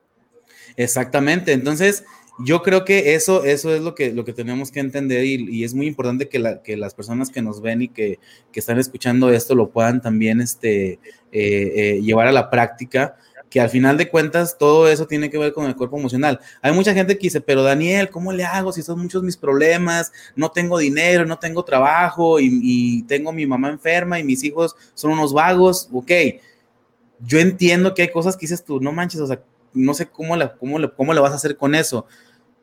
Exactamente, 0.76 1.52
entonces 1.52 2.04
yo 2.42 2.62
creo 2.62 2.84
que 2.84 3.14
eso, 3.14 3.44
eso 3.44 3.74
es 3.74 3.82
lo 3.82 3.94
que, 3.94 4.12
lo 4.12 4.24
que 4.24 4.32
tenemos 4.32 4.70
que 4.70 4.80
entender 4.80 5.24
y, 5.24 5.62
es 5.62 5.74
muy 5.74 5.86
importante 5.86 6.28
que, 6.28 6.38
la, 6.38 6.62
que, 6.62 6.76
las 6.76 6.94
personas 6.94 7.30
que 7.30 7.42
nos 7.42 7.60
ven 7.60 7.82
y 7.82 7.88
que, 7.88 8.18
que, 8.50 8.60
están 8.60 8.78
escuchando 8.78 9.30
esto 9.30 9.54
lo 9.54 9.70
puedan 9.70 10.00
también 10.00 10.40
este, 10.40 10.92
eh, 10.92 10.98
eh, 11.32 12.00
llevar 12.02 12.26
a 12.26 12.32
la 12.32 12.50
práctica, 12.50 13.16
que 13.50 13.60
al 13.60 13.68
final 13.68 13.98
de 13.98 14.08
cuentas 14.08 14.56
todo 14.58 14.88
eso 14.88 15.06
tiene 15.06 15.28
que 15.28 15.36
ver 15.36 15.52
con 15.52 15.66
el 15.66 15.74
cuerpo 15.76 15.98
emocional. 15.98 16.40
Hay 16.62 16.72
mucha 16.72 16.94
gente 16.94 17.18
que 17.18 17.24
dice, 17.24 17.40
pero 17.40 17.62
Daniel, 17.62 18.08
¿cómo 18.08 18.32
le 18.32 18.44
hago 18.44 18.72
si 18.72 18.82
son 18.82 19.00
muchos 19.00 19.22
mis 19.22 19.36
problemas? 19.36 20.12
No 20.36 20.50
tengo 20.50 20.78
dinero, 20.78 21.26
no 21.26 21.38
tengo 21.38 21.64
trabajo 21.64 22.38
y, 22.38 22.48
y 22.62 23.02
tengo 23.02 23.32
mi 23.32 23.46
mamá 23.46 23.68
enferma 23.68 24.18
y 24.18 24.24
mis 24.24 24.44
hijos 24.44 24.76
son 24.94 25.10
unos 25.12 25.32
vagos. 25.32 25.88
Ok, 25.92 26.12
yo 27.24 27.38
entiendo 27.38 27.94
que 27.94 28.02
hay 28.02 28.10
cosas 28.10 28.36
que 28.36 28.42
dices 28.42 28.64
tú, 28.64 28.80
no 28.80 28.92
manches, 28.92 29.20
o 29.20 29.26
sea, 29.26 29.42
no 29.72 29.94
sé 29.94 30.06
cómo, 30.08 30.36
la, 30.36 30.56
cómo, 30.56 30.78
cómo 30.96 31.14
vas 31.14 31.32
a 31.32 31.36
hacer 31.36 31.56
con 31.56 31.74
eso, 31.74 32.06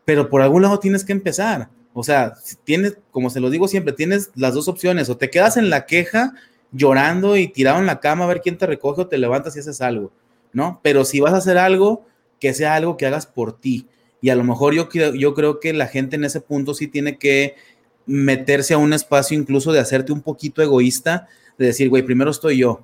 pero 0.05 0.29
por 0.29 0.41
algún 0.41 0.61
lado 0.61 0.79
tienes 0.79 1.03
que 1.03 1.13
empezar. 1.13 1.69
O 1.93 2.03
sea, 2.03 2.35
tienes, 2.63 2.97
como 3.11 3.29
se 3.29 3.39
lo 3.39 3.49
digo 3.49 3.67
siempre, 3.67 3.93
tienes 3.93 4.29
las 4.35 4.53
dos 4.53 4.67
opciones, 4.67 5.09
o 5.09 5.17
te 5.17 5.29
quedas 5.29 5.57
en 5.57 5.69
la 5.69 5.85
queja 5.85 6.33
llorando 6.71 7.37
y 7.37 7.47
tirado 7.47 7.79
en 7.79 7.85
la 7.85 7.99
cama 7.99 8.25
a 8.25 8.27
ver 8.27 8.41
quién 8.41 8.57
te 8.57 8.67
recoge 8.67 9.01
o 9.01 9.07
te 9.07 9.17
levantas 9.17 9.55
y 9.55 9.59
haces 9.59 9.81
algo, 9.81 10.11
¿no? 10.53 10.79
Pero 10.83 11.05
si 11.05 11.19
vas 11.19 11.33
a 11.33 11.37
hacer 11.37 11.57
algo, 11.57 12.05
que 12.39 12.53
sea 12.53 12.75
algo 12.75 12.97
que 12.97 13.05
hagas 13.05 13.25
por 13.25 13.59
ti. 13.59 13.87
Y 14.21 14.29
a 14.29 14.35
lo 14.35 14.43
mejor 14.43 14.73
yo, 14.73 14.89
yo 14.91 15.33
creo 15.33 15.59
que 15.59 15.73
la 15.73 15.87
gente 15.87 16.15
en 16.15 16.25
ese 16.25 16.41
punto 16.41 16.73
sí 16.73 16.87
tiene 16.87 17.17
que 17.17 17.55
meterse 18.05 18.73
a 18.73 18.77
un 18.77 18.93
espacio 18.93 19.37
incluso 19.37 19.71
de 19.71 19.79
hacerte 19.79 20.11
un 20.11 20.21
poquito 20.21 20.61
egoísta, 20.61 21.27
de 21.57 21.67
decir, 21.67 21.89
güey, 21.89 22.03
primero 22.03 22.31
estoy 22.31 22.57
yo, 22.57 22.81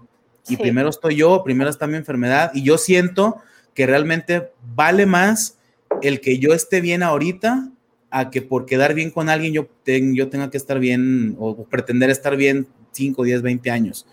y 0.48 0.58
primero 0.58 0.90
estoy 0.90 1.16
yo, 1.16 1.44
primero 1.44 1.70
está 1.70 1.88
mi 1.88 1.96
enfermedad 1.96 2.52
y 2.54 2.64
yo 2.64 2.78
siento 2.78 3.38
que 3.74 3.86
realmente 3.86 4.52
vale 4.76 5.06
más 5.06 5.58
el 6.02 6.20
que 6.20 6.38
yo 6.40 6.54
esté 6.54 6.82
bien 6.82 7.04
ahorita 7.04 7.70
a 8.12 8.30
que 8.30 8.42
por 8.42 8.66
quedar 8.66 8.94
bien 8.94 9.10
con 9.10 9.30
alguien 9.30 9.54
yo, 9.54 9.68
yo 9.86 10.30
tenga 10.30 10.50
que 10.52 10.58
estar 10.58 10.80
bien 10.80 11.36
o 11.40 11.66
pretender 11.66 12.10
estar 12.10 12.36
bien 12.36 12.68
5, 12.92 13.24
10, 13.24 13.42
20 13.42 13.72
años. 13.72 14.06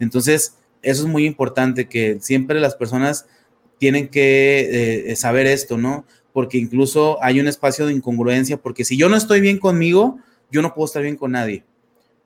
Entonces, 0.00 0.56
eso 0.82 1.02
es 1.02 1.08
muy 1.08 1.24
importante, 1.24 1.88
que 1.88 2.18
siempre 2.20 2.60
las 2.60 2.74
personas 2.74 3.26
tienen 3.78 4.08
que 4.08 5.10
eh, 5.10 5.16
saber 5.16 5.46
esto, 5.46 5.78
¿no? 5.78 6.04
Porque 6.32 6.58
incluso 6.58 7.22
hay 7.22 7.40
un 7.40 7.46
espacio 7.46 7.86
de 7.86 7.92
incongruencia, 7.92 8.56
porque 8.56 8.84
si 8.84 8.96
yo 8.96 9.08
no 9.08 9.16
estoy 9.16 9.40
bien 9.40 9.58
conmigo, 9.58 10.18
yo 10.50 10.62
no 10.62 10.74
puedo 10.74 10.86
estar 10.86 11.02
bien 11.02 11.16
con 11.16 11.32
nadie. 11.32 11.64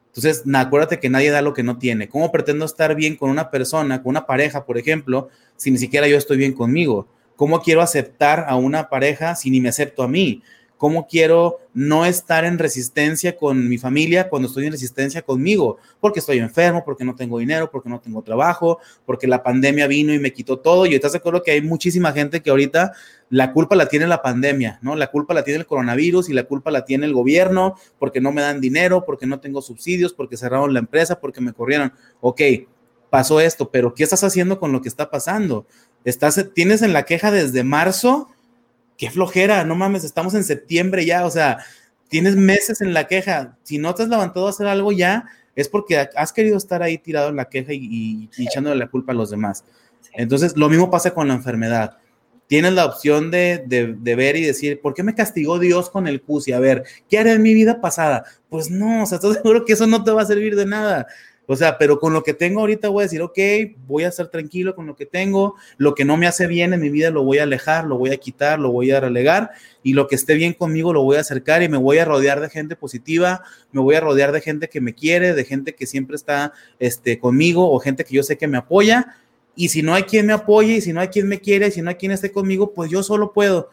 Entonces, 0.09 0.43
acuérdate 0.55 0.99
que 0.99 1.11
nadie 1.11 1.31
da 1.31 1.43
lo 1.43 1.55
que 1.55 1.63
no 1.63 1.79
tiene. 1.79 2.09
¿Cómo 2.09 2.33
pretendo 2.33 2.65
estar 2.65 2.95
bien 2.95 3.17
con 3.17 3.31
una 3.31 3.51
persona, 3.51 4.03
con 4.03 4.11
una 4.11 4.27
pareja, 4.27 4.65
por 4.65 4.79
ejemplo, 4.79 5.29
si 5.57 5.71
ni 5.71 5.79
siquiera 5.79 6.09
yo 6.09 6.17
estoy 6.17 6.37
bien 6.37 6.53
conmigo? 6.53 7.09
¿Cómo 7.37 7.63
quiero 7.63 7.83
aceptar 7.83 8.47
a 8.49 8.57
una 8.57 8.89
pareja 8.89 9.37
si 9.37 9.51
ni 9.51 9.61
me 9.61 9.69
acepto 9.69 10.03
a 10.03 10.09
mí? 10.09 10.43
Cómo 10.79 11.07
quiero 11.07 11.59
no 11.75 12.07
estar 12.07 12.45
en 12.45 12.59
resistencia 12.59 13.37
con 13.37 13.69
mi 13.69 13.77
familia 13.77 14.29
cuando 14.29 14.49
estoy 14.49 14.67
en 14.67 14.73
resistencia 14.73 15.23
conmigo, 15.23 15.77
porque 16.01 16.21
estoy 16.21 16.39
enfermo, 16.39 16.85
porque 16.85 17.05
no 17.05 17.15
tengo 17.15 17.39
dinero, 17.39 17.71
porque 17.71 17.91
no 17.91 18.01
tengo 18.01 18.23
trabajo, 18.23 18.79
porque 19.05 19.27
la 19.27 19.43
pandemia 19.43 19.87
vino 19.89 20.15
y 20.15 20.19
me 20.19 20.33
quitó 20.33 20.61
todo. 20.61 20.87
Y 20.87 20.95
estás 20.95 21.13
de 21.13 21.19
acuerdo 21.19 21.43
que 21.43 21.51
hay 21.51 21.61
muchísima 21.61 22.13
gente 22.13 22.41
que 22.41 22.51
ahorita 22.51 22.93
la 23.29 23.53
culpa 23.53 23.77
la 23.77 23.87
tiene 23.87 24.07
la 24.07 24.23
pandemia, 24.23 24.79
¿no? 24.81 24.95
La 24.95 25.09
culpa 25.09 25.35
la 25.35 25.43
tiene 25.45 25.61
el 25.61 25.67
coronavirus 25.67 26.31
y 26.31 26.33
la 26.33 26.45
culpa 26.45 26.71
la 26.71 26.85
tiene 26.85 27.07
el 27.07 27.13
gobierno, 27.13 27.75
porque 27.99 28.21
no 28.21 28.33
me 28.33 28.41
dan 28.41 28.61
dinero, 28.61 29.05
porque 29.05 29.27
no 29.27 29.41
tengo 29.41 29.61
subsidios, 29.61 30.15
porque 30.15 30.37
cerraron 30.37 30.73
la 30.73 30.79
empresa, 30.79 31.21
porque 31.21 31.41
me 31.41 31.53
corrieron. 31.53 31.93
Ok, 32.21 32.41
pasó 33.11 33.41
esto, 33.41 33.71
pero 33.71 33.95
¿qué 33.95 34.05
estás 34.05 34.23
haciendo 34.23 34.61
con 34.61 34.73
lo 34.73 34.81
que 34.81 34.89
está 34.89 35.11
pasando? 35.11 35.67
Estás, 36.05 36.51
tienes 36.55 36.83
en 36.83 36.93
la 36.93 37.03
queja 37.03 37.31
desde 37.33 37.65
marzo 37.65 38.29
qué 38.99 39.11
flojera, 39.11 39.65
no 39.65 39.77
mames, 39.77 40.05
estamos 40.05 40.35
en 40.35 40.45
septiembre 40.45 41.07
ya, 41.07 41.25
o 41.25 41.31
sea, 41.31 41.59
tienes 42.09 42.37
meses 42.37 42.83
en 42.83 42.93
la 42.93 43.07
queja. 43.07 43.57
Si 43.63 43.79
no 43.79 43.95
te 43.95 44.03
has 44.03 44.09
levantado 44.09 44.47
a 44.47 44.51
hacer 44.51 44.67
algo 44.67 44.93
ya, 44.93 45.25
es 45.55 45.69
porque 45.69 45.97
has 45.97 46.33
querido 46.33 46.57
estar 46.57 46.83
ahí 46.83 46.99
tirado 46.99 47.29
en 47.29 47.37
la 47.37 47.49
queja 47.49 47.73
y, 47.73 48.29
echándole 48.37 48.77
la 48.77 48.89
culpa 48.89 49.13
a 49.13 49.15
los 49.15 49.31
demás. 49.31 49.65
Entonces, 50.13 50.57
lo 50.57 50.69
mismo 50.69 50.91
pasa 50.91 51.15
con 51.15 51.29
la 51.29 51.35
enfermedad. 51.35 51.99
Tienes 52.49 52.73
la 52.73 52.87
opción 52.87 53.31
de, 53.31 53.65
de, 53.67 54.15
ver 54.15 54.37
y 54.37 54.43
decir, 54.43 54.81
¿por 54.81 54.95
qué 54.95 55.03
me 55.03 55.15
castigó 55.15 55.59
Dios 55.59 55.91
con 55.91 56.09
el 56.09 56.23
CUSI? 56.23 56.53
A 56.53 56.61
ver, 56.61 56.85
¿qué 57.09 57.19
haré 57.19 57.33
en 57.33 57.43
mi 57.43 57.55
vida 57.55 57.81
pasada? 57.81 58.25
Pues 58.49 58.71
no, 58.71 59.03
o 59.03 59.07
sea, 59.07 59.17
estoy 59.17 59.35
seguro 59.35 59.65
que 59.65 59.75
eso 59.75 59.87
no 59.87 60.03
te 60.03 60.11
va 60.11 60.23
a 60.23 60.27
servir 60.27 60.57
de 60.57 60.67
nada. 60.67 61.07
O 61.51 61.57
sea, 61.57 61.79
pero 61.79 61.99
con 61.99 62.13
lo 62.13 62.23
que 62.23 62.35
tengo 62.35 62.61
ahorita 62.61 62.91
voy 62.91 63.01
a 63.01 63.07
decir, 63.07 63.23
ok, 63.23 63.39
voy 63.87 64.05
a 64.05 64.09
estar 64.09 64.29
tranquilo 64.29 64.75
con 64.75 64.87
lo 64.87 64.97
que 64.97 65.07
tengo, 65.07 65.55
lo 65.79 65.95
que 65.95 66.05
no 66.05 66.19
me 66.19 66.27
hace 66.27 66.47
bien 66.47 66.75
en 66.75 66.81
mi 66.81 66.91
vida 66.91 67.11
lo 67.11 67.25
voy 67.25 67.39
a 67.39 67.45
alejar, 67.45 67.87
lo 67.87 67.97
voy 67.97 68.11
a 68.11 68.19
quitar, 68.19 68.59
lo 68.59 68.71
voy 68.71 68.91
a 68.91 69.01
relegar 69.01 69.53
y 69.83 69.95
lo 69.95 70.09
que 70.09 70.15
esté 70.15 70.35
bien 70.35 70.53
conmigo 70.53 70.93
lo 70.93 71.03
voy 71.05 71.17
a 71.17 71.21
acercar 71.21 71.63
y 71.63 71.71
me 71.71 71.79
voy 71.79 71.97
a 71.97 72.05
rodear 72.05 72.43
de 72.43 72.51
gente 72.51 72.77
positiva, 72.77 73.45
me 73.73 73.81
voy 73.81 73.95
a 73.95 74.01
rodear 74.01 74.31
de 74.31 74.43
gente 74.43 74.69
que 74.69 74.83
me 74.83 74.95
quiere, 74.95 75.33
de 75.33 75.45
gente 75.47 75.75
que 75.75 75.87
siempre 75.87 76.17
está 76.17 76.53
este, 76.79 77.19
conmigo 77.19 77.73
o 77.73 77.79
gente 77.79 78.05
que 78.05 78.15
yo 78.15 78.23
sé 78.23 78.37
que 78.37 78.47
me 78.47 78.59
apoya. 78.59 79.17
Y 79.57 79.71
si 79.71 79.81
no 79.81 79.95
hay 79.95 80.03
quien 80.03 80.27
me 80.27 80.35
apoye, 80.35 80.77
y 80.77 80.81
si 80.83 80.93
no 80.93 81.01
hay 81.01 81.09
quien 81.09 81.27
me 81.27 81.41
quiere, 81.41 81.69
y 81.69 81.71
si 81.71 81.81
no 81.81 81.89
hay 81.89 81.97
quien 81.97 82.13
esté 82.13 82.31
conmigo, 82.31 82.75
pues 82.75 82.91
yo 82.91 83.03
solo 83.03 83.33
puedo. 83.33 83.71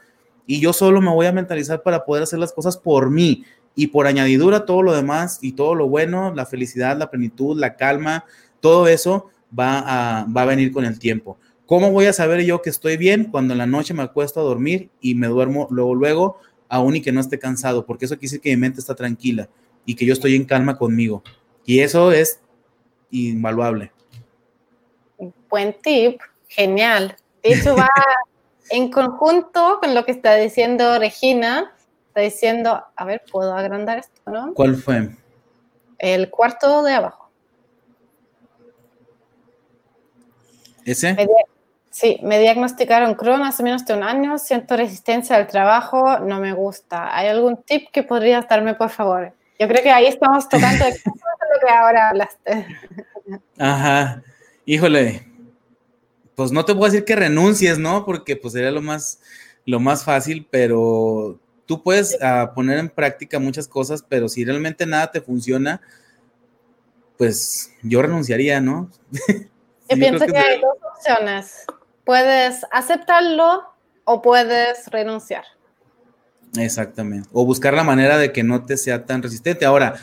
Y 0.47 0.61
yo 0.61 0.71
solo 0.71 1.01
me 1.01 1.11
voy 1.11 1.25
a 1.25 1.33
mentalizar 1.33 1.83
para 1.83 2.05
poder 2.05 2.23
hacer 2.23 2.39
las 2.39 2.53
cosas 2.53 2.77
por 2.77 3.11
mí 3.11 3.43
y 3.75 3.87
por 3.87 4.07
añadidura 4.07 4.65
todo 4.65 4.81
lo 4.81 4.93
demás 4.93 5.39
y 5.41 5.51
todo 5.51 5.75
lo 5.75 5.87
bueno, 5.87 6.33
la 6.33 6.45
felicidad, 6.45 6.97
la 6.97 7.11
plenitud, 7.11 7.59
la 7.59 7.75
calma, 7.75 8.25
todo 8.59 8.87
eso 8.87 9.29
va 9.57 9.79
a, 9.79 10.25
va 10.25 10.43
a 10.43 10.45
venir 10.45 10.71
con 10.71 10.85
el 10.85 10.97
tiempo. 10.97 11.37
¿Cómo 11.65 11.91
voy 11.91 12.05
a 12.05 12.13
saber 12.13 12.43
yo 12.45 12.61
que 12.61 12.69
estoy 12.69 12.95
bien 12.95 13.25
cuando 13.25 13.53
en 13.53 13.57
la 13.57 13.65
noche 13.65 13.93
me 13.93 14.03
acuesto 14.03 14.39
a 14.39 14.43
dormir 14.43 14.89
y 15.01 15.15
me 15.15 15.27
duermo 15.27 15.67
luego, 15.71 15.95
luego, 15.95 16.39
aún 16.69 16.95
y 16.95 17.01
que 17.01 17.11
no 17.11 17.19
esté 17.19 17.39
cansado? 17.39 17.85
Porque 17.85 18.05
eso 18.05 18.15
quiere 18.15 18.27
decir 18.27 18.41
que 18.41 18.51
mi 18.51 18.57
mente 18.57 18.79
está 18.79 18.95
tranquila 18.95 19.49
y 19.85 19.95
que 19.95 20.05
yo 20.05 20.13
estoy 20.13 20.35
en 20.35 20.45
calma 20.45 20.77
conmigo. 20.77 21.23
Y 21.65 21.79
eso 21.79 22.11
es 22.11 22.39
invaluable. 23.09 23.91
Buen 25.49 25.75
tip, 25.81 26.19
genial. 26.47 27.15
De 27.43 27.53
hecho, 27.53 27.75
va 27.75 27.89
en 28.69 28.91
conjunto 28.91 29.79
con 29.81 29.95
lo 29.95 30.05
que 30.05 30.11
está 30.11 30.35
diciendo 30.35 30.99
Regina, 30.99 31.74
está 32.15 32.21
diciendo, 32.21 32.81
a 32.95 33.05
ver, 33.05 33.23
¿puedo 33.29 33.53
agrandar 33.53 33.97
esto, 33.97 34.21
no? 34.31 34.53
¿Cuál 34.53 34.77
fue? 34.77 35.09
El 35.97 36.29
cuarto 36.29 36.81
de 36.81 36.93
abajo. 36.93 37.29
¿Ese? 40.85 41.17
sí, 41.89 42.19
me 42.23 42.39
diagnosticaron 42.39 43.15
Crohn 43.15 43.43
hace 43.43 43.63
menos 43.63 43.85
de 43.85 43.95
un 43.95 44.03
año, 44.03 44.37
siento 44.37 44.77
resistencia 44.77 45.35
al 45.35 45.47
trabajo, 45.47 46.19
no 46.19 46.39
me 46.39 46.53
gusta. 46.53 47.13
¿Hay 47.17 47.27
algún 47.27 47.61
tip 47.63 47.89
que 47.91 48.03
podrías 48.03 48.47
darme, 48.47 48.75
por 48.75 48.91
favor? 48.91 49.33
Yo 49.59 49.67
creo 49.67 49.83
que 49.83 49.91
ahí 49.91 50.05
estamos 50.05 50.47
tocando 50.47 50.85
lo 50.85 51.67
que 51.67 51.73
ahora 51.73 52.09
hablaste. 52.09 52.67
Ajá, 53.57 54.23
híjole, 54.65 55.27
pues 56.35 56.53
no 56.53 56.63
te 56.63 56.73
puedo 56.73 56.91
decir 56.91 57.03
que 57.03 57.15
renuncies, 57.15 57.77
¿no? 57.77 58.05
Porque 58.05 58.37
pues 58.37 58.53
sería 58.53 58.71
lo 58.71 58.81
más, 58.81 59.19
lo 59.65 59.81
más 59.81 60.05
fácil, 60.05 60.47
pero 60.49 61.39
tú 61.65 61.81
puedes 61.81 62.17
ah, 62.21 62.51
poner 62.53 62.79
en 62.79 62.89
práctica 62.89 63.39
muchas 63.39 63.67
cosas, 63.67 64.03
pero 64.07 64.29
si 64.29 64.45
realmente 64.45 64.85
nada 64.85 65.11
te 65.11 65.21
funciona, 65.21 65.81
pues 67.17 67.71
yo 67.81 68.01
renunciaría, 68.01 68.61
¿no? 68.61 68.89
yo 69.11 69.97
pienso 69.97 70.25
que, 70.25 70.37
hay 70.37 70.61
dos 70.61 70.77
opciones. 70.95 71.65
Puedes 72.03 72.65
aceptarlo 72.71 73.63
o 74.03 74.21
puedes 74.21 74.87
renunciar. 74.87 75.45
Exactamente. 76.57 77.27
O 77.33 77.45
buscar 77.45 77.73
la 77.73 77.83
manera 77.83 78.17
de 78.17 78.31
que 78.31 78.43
no 78.43 78.65
te 78.65 78.77
sea 78.77 79.05
tan 79.05 79.21
resistente. 79.21 79.65
Ahora, 79.65 79.95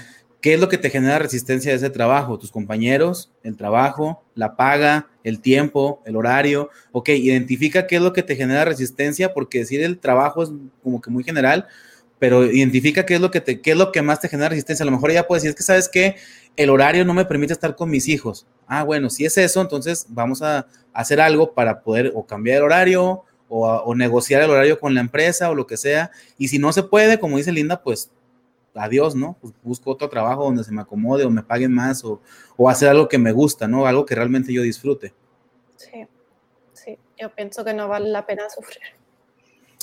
¿qué 0.43 0.55
es 0.55 0.61
lo 0.61 0.68
que 0.68 0.76
te 0.76 0.90
genera 0.90 1.20
resistencia 1.20 1.70
de 1.70 1.76
ese 1.78 1.88
trabajo? 1.88 2.38
Tus 2.38 2.51
compañeros, 2.51 3.30
el 3.45 3.57
trabajo, 3.57 4.24
la 4.34 4.57
paga, 4.57 5.09
el 5.24 5.40
tiempo, 5.40 6.03
el 6.05 6.16
horario. 6.16 6.68
Ok, 6.90 7.11
identifica 7.11 7.86
qué 7.86 7.97
es 7.97 8.03
lo 8.03 8.12
que 8.12 8.24
te 8.24 8.36
genera 8.36 8.64
resistencia, 8.64 9.32
porque 9.32 9.61
decir 9.61 9.82
el 9.82 9.99
trabajo 9.99 10.43
es 10.43 10.51
como 10.82 11.01
que 11.01 11.11
muy 11.11 11.22
general, 11.22 11.68
pero 12.18 12.45
identifica 12.45 13.07
qué 13.07 13.14
es 13.14 13.20
lo 13.20 13.30
que 13.30 13.40
te, 13.40 13.61
qué 13.61 13.70
es 13.70 13.76
lo 13.76 13.93
que 13.93 14.03
más 14.03 14.20
te 14.20 14.28
genera 14.28 14.49
resistencia. 14.49 14.82
A 14.82 14.86
lo 14.86 14.93
mejor 14.93 15.12
ella 15.12 15.28
puede 15.28 15.40
decir, 15.40 15.55
que 15.55 15.62
sabes 15.62 15.88
que 15.88 16.16
el 16.57 16.70
horario 16.70 17.05
no 17.05 17.14
me 17.14 17.24
permite 17.24 17.53
estar 17.53 17.76
con 17.76 17.88
mis 17.88 18.09
hijos. 18.09 18.47
Ah, 18.66 18.82
bueno, 18.82 19.11
si 19.11 19.24
es 19.24 19.38
eso, 19.38 19.61
entonces 19.61 20.07
vamos 20.09 20.43
a 20.43 20.66
hacer 20.93 21.20
algo 21.20 21.55
para 21.55 21.82
poder 21.82 22.11
o 22.14 22.26
cambiar 22.26 22.59
el 22.59 22.64
horario 22.64 23.24
o 23.55 23.95
negociar 23.95 24.40
el 24.40 24.49
horario 24.49 24.80
con 24.80 24.95
la 24.95 25.03
empresa 25.03 25.51
o 25.51 25.55
lo 25.55 25.66
que 25.66 25.76
sea. 25.76 26.11
Y 26.38 26.49
si 26.49 26.59
no 26.59 26.72
se 26.72 26.82
puede, 26.82 27.20
como 27.20 27.36
dice 27.36 27.53
Linda, 27.53 27.82
pues 27.82 28.11
adiós, 28.75 29.14
¿no? 29.14 29.37
Pues 29.41 29.53
busco 29.62 29.91
otro 29.91 30.09
trabajo 30.09 30.45
donde 30.45 30.64
se 30.64 30.73
me 30.73 30.83
acomode 30.83 31.25
o 31.25 31.31
me 31.31 31.43
paguen 31.43 31.73
más 31.73 32.05
o, 32.05 32.20
o, 32.57 32.68
hacer 32.68 32.89
algo 32.89 33.09
que 33.09 33.18
me 33.18 33.33
gusta, 33.33 33.68
¿no? 33.68 33.87
Algo 33.87 34.07
que 34.07 34.14
realmente 34.14 34.53
yo 34.53 34.62
disfrute. 34.62 35.12
Sí, 35.77 36.07
sí, 36.73 36.99
yo 37.20 37.35
pienso 37.35 37.64
que 37.64 37.75
no 37.75 37.89
vale 37.89 38.09
la 38.09 38.27
pena 38.27 38.49
sufrir. 38.49 38.83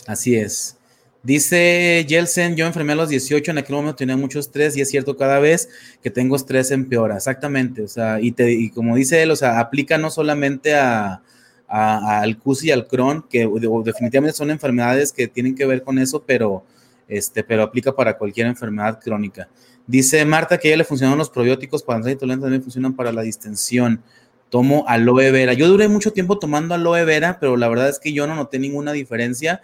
Así 0.08 0.36
es. 0.36 0.80
Dice 1.22 2.06
Jelsen, 2.08 2.56
yo 2.56 2.66
enfermé 2.66 2.94
a 2.94 2.96
los 2.96 3.10
18, 3.10 3.52
en 3.52 3.58
aquel 3.58 3.76
momento 3.76 3.98
tenía 3.98 4.16
mucho 4.16 4.40
estrés 4.40 4.78
y 4.78 4.82
es 4.82 4.90
cierto, 4.90 5.18
cada 5.18 5.40
vez 5.40 5.70
que 6.02 6.10
tengo 6.10 6.38
estrés 6.38 6.72
empeora, 6.72 7.18
exactamente, 7.18 7.82
o 7.82 7.90
sea, 7.90 8.22
y, 8.22 8.32
te, 8.32 8.54
y 8.54 8.70
como 8.70 8.96
dice 8.96 9.22
él, 9.22 9.32
o 9.32 9.36
sea, 9.36 9.60
aplica 9.60 9.98
no 9.98 10.12
solamente 10.12 10.76
a, 10.76 11.22
al 11.68 12.38
CUS 12.38 12.64
y 12.64 12.72
al 12.72 12.88
Crohn, 12.88 13.26
que 13.30 13.50
definitivamente 13.84 14.38
son 14.38 14.50
enfermedades 14.50 15.12
que 15.12 15.28
tienen 15.28 15.56
que 15.56 15.66
ver 15.66 15.84
con 15.84 16.00
eso, 16.00 16.24
pero 16.26 16.64
este, 17.10 17.44
pero 17.44 17.64
aplica 17.64 17.94
para 17.94 18.18
cualquier 18.18 18.48
enfermedad 18.48 19.00
crónica. 19.04 19.50
Dice 19.88 20.24
Marta 20.24 20.60
que 20.60 20.68
a 20.68 20.70
ella 20.70 20.78
le 20.78 20.84
funcionan 20.84 21.18
los 21.18 21.32
probióticos 21.32 21.82
para 21.82 22.00
la 22.00 22.12
intolerante, 22.12 22.44
también 22.44 22.62
funcionan 22.62 22.96
para 22.96 23.12
la 23.12 23.24
distensión. 23.24 24.04
Tomo 24.50 24.86
aloe 24.88 25.32
vera. 25.32 25.54
Yo 25.54 25.68
duré 25.68 25.88
mucho 25.88 26.14
tiempo 26.14 26.38
tomando 26.38 26.76
aloe 26.76 27.04
vera, 27.06 27.40
pero 27.40 27.58
la 27.58 27.68
verdad 27.68 27.90
es 27.90 28.00
que 28.00 28.14
yo 28.14 28.28
no 28.28 28.36
noté 28.36 28.60
ninguna 28.60 28.92
diferencia. 28.92 29.62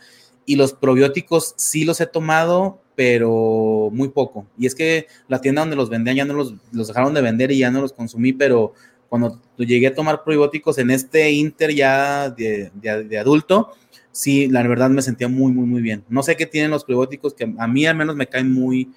Y 0.48 0.56
los 0.56 0.74
probióticos 0.74 1.54
sí 1.58 1.86
los 1.86 2.02
he 2.02 2.08
tomado, 2.08 2.82
pero 2.96 3.90
muy 3.92 4.10
poco. 4.10 4.48
Y 4.58 4.66
es 4.66 4.74
que 4.74 5.08
la 5.28 5.42
tienda 5.42 5.62
donde 5.62 5.76
los 5.76 5.90
vendían 5.90 6.16
ya 6.16 6.26
no 6.26 6.34
los, 6.34 6.56
los 6.72 6.88
dejaron 6.88 7.14
de 7.14 7.22
vender 7.22 7.52
y 7.52 7.60
ya 7.60 7.70
no 7.70 7.82
los 7.82 7.94
consumí, 7.94 8.34
pero 8.34 8.74
cuando 9.10 9.40
llegué 9.58 9.88
a 9.88 9.94
tomar 9.94 10.24
probióticos 10.24 10.78
en 10.80 10.90
este 10.90 11.32
inter 11.32 11.74
ya 11.74 12.30
de, 12.30 12.72
de 12.74 13.18
adulto, 13.18 13.74
sí, 14.16 14.48
la 14.48 14.66
verdad 14.66 14.90
me 14.90 15.02
sentía 15.02 15.28
muy, 15.28 15.52
muy, 15.52 15.66
muy 15.66 15.82
bien. 15.82 16.06
No 16.08 16.24
sé 16.24 16.38
qué 16.38 16.46
tienen 16.46 16.72
los 16.72 16.86
probióticos 16.86 17.34
que 17.34 17.54
a 17.58 17.68
mí 17.68 17.86
al 17.86 17.98
menos 17.98 18.16
me 18.16 18.28
caen 18.28 18.50
muy, 18.52 18.90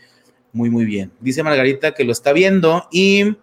muy, 0.53 0.71
muy 0.71 0.85
bien. 0.85 1.11
Dice 1.21 1.43
Margarita 1.43 1.93
que 1.93 2.05
lo 2.05 2.13
está 2.13 2.33
viendo 2.33 2.87
y 2.93 3.37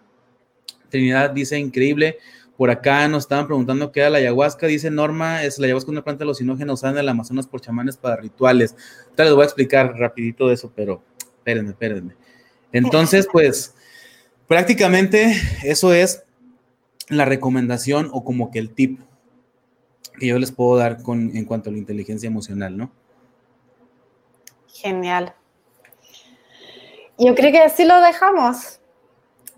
Trinidad 0.90 1.32
dice 1.32 1.60
increíble. 1.60 2.18
Por 2.56 2.70
acá 2.70 3.06
nos 3.10 3.24
estaban 3.24 3.48
preguntando 3.48 3.92
qué 3.92 4.00
era 4.00 4.10
la 4.10 4.20
ayahuasca. 4.20 4.68
Dice 4.68 4.90
Norma, 4.90 5.44
es 5.44 5.60
la 5.60 5.66
ayahuasca 5.66 5.92
una 5.92 6.06
planta 6.06 6.24
alucinógena 6.24 6.72
usada 6.72 6.94
en 6.94 7.00
el 7.00 7.10
Amazonas 7.10 7.46
por 7.46 7.60
chamanes 7.60 7.98
para 7.98 8.16
rituales. 8.16 8.74
Ahorita 9.08 9.24
les 9.26 9.34
voy 9.34 9.42
a 9.42 9.46
explicar 9.46 9.94
rapidito 9.98 10.50
eso, 10.50 10.72
pero 10.74 11.04
espérenme, 11.18 11.72
espérenme. 11.72 12.16
Entonces, 12.72 13.28
pues, 13.30 13.76
prácticamente 14.48 15.36
eso 15.66 15.94
es 15.94 16.24
la 17.10 17.26
recomendación 17.26 18.10
o 18.14 18.24
como 18.24 18.50
que 18.50 18.60
el 18.60 18.70
tip 18.70 19.02
que 20.10 20.28
yo 20.28 20.40
les 20.40 20.52
puedo 20.52 20.78
dar 20.78 21.02
con, 21.02 21.36
en 21.36 21.46
cuanto 21.46 21.70
a 21.70 21.74
la 21.74 21.80
inteligencia 21.80 22.28
emocional, 22.28 22.78
¿no? 22.78 22.92
Genial. 24.68 25.34
Yo 27.18 27.34
creo 27.34 27.52
que 27.52 27.60
así 27.60 27.86
lo 27.86 28.00
dejamos. 28.02 28.80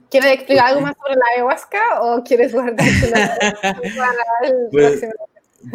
¿Quieres 0.10 0.34
explicar 0.34 0.68
algo 0.68 0.82
más 0.82 0.96
sobre 1.02 1.16
la 1.16 1.26
ayahuasca 1.36 2.02
o 2.02 2.24
quieres 2.24 2.54
guardar 2.54 2.76
para 2.78 4.50
el 4.50 4.68
pues, 4.72 5.06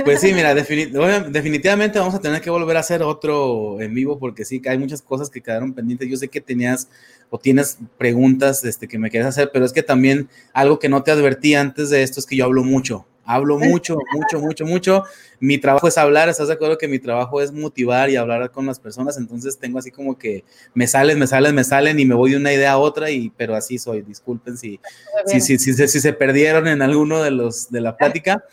Pues 0.04 0.20
sí, 0.20 0.32
mira, 0.32 0.54
definitivamente 0.54 1.98
vamos 1.98 2.14
a 2.14 2.20
tener 2.20 2.40
que 2.40 2.48
volver 2.48 2.78
a 2.78 2.80
hacer 2.80 3.02
otro 3.02 3.78
en 3.80 3.92
vivo 3.92 4.18
porque 4.18 4.46
sí, 4.46 4.60
que 4.60 4.70
hay 4.70 4.78
muchas 4.78 5.02
cosas 5.02 5.28
que 5.28 5.42
quedaron 5.42 5.74
pendientes. 5.74 6.08
Yo 6.08 6.16
sé 6.16 6.28
que 6.28 6.40
tenías 6.40 6.88
o 7.28 7.38
tienes 7.38 7.78
preguntas 7.98 8.64
este, 8.64 8.88
que 8.88 8.98
me 8.98 9.10
quieres 9.10 9.28
hacer, 9.28 9.50
pero 9.52 9.66
es 9.66 9.72
que 9.72 9.82
también 9.82 10.30
algo 10.54 10.78
que 10.78 10.88
no 10.88 11.02
te 11.02 11.10
advertí 11.10 11.54
antes 11.54 11.90
de 11.90 12.02
esto 12.02 12.20
es 12.20 12.26
que 12.26 12.36
yo 12.36 12.46
hablo 12.46 12.64
mucho. 12.64 13.06
Hablo 13.24 13.58
mucho, 13.58 13.96
mucho, 14.12 14.40
mucho, 14.40 14.64
mucho. 14.66 15.04
Mi 15.38 15.58
trabajo 15.58 15.86
es 15.86 15.96
hablar, 15.96 16.28
¿estás 16.28 16.48
de 16.48 16.54
acuerdo 16.54 16.76
que 16.76 16.88
mi 16.88 16.98
trabajo 16.98 17.40
es 17.40 17.52
motivar 17.52 18.10
y 18.10 18.16
hablar 18.16 18.50
con 18.50 18.66
las 18.66 18.80
personas? 18.80 19.16
Entonces 19.16 19.58
tengo 19.58 19.78
así 19.78 19.90
como 19.90 20.18
que 20.18 20.44
me 20.74 20.86
salen, 20.86 21.18
me 21.18 21.26
salen, 21.26 21.54
me 21.54 21.64
salen 21.64 22.00
y 22.00 22.04
me 22.04 22.14
voy 22.14 22.32
de 22.32 22.36
una 22.38 22.52
idea 22.52 22.72
a 22.72 22.78
otra, 22.78 23.10
y, 23.10 23.30
pero 23.36 23.54
así 23.54 23.78
soy. 23.78 24.02
Disculpen 24.02 24.56
si, 24.56 24.80
si, 25.26 25.40
si, 25.40 25.58
si, 25.58 25.74
si 25.74 26.00
se 26.00 26.12
perdieron 26.12 26.66
en 26.66 26.82
alguno 26.82 27.22
de 27.22 27.30
los 27.30 27.70
de 27.70 27.80
la 27.80 27.96
plática. 27.96 28.44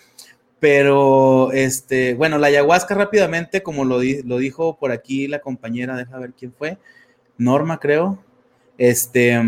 Pero, 0.60 1.52
este, 1.54 2.16
bueno, 2.16 2.38
la 2.38 2.48
ayahuasca 2.48 2.94
rápidamente, 2.94 3.64
como 3.64 3.86
lo, 3.86 4.00
lo 4.26 4.38
dijo 4.38 4.78
por 4.78 4.92
aquí 4.92 5.28
la 5.28 5.40
compañera, 5.40 5.96
deja 5.96 6.20
ver 6.20 6.34
quién 6.38 6.54
fue, 6.54 6.78
Norma, 7.38 7.80
creo. 7.80 8.22
Este, 8.78 9.42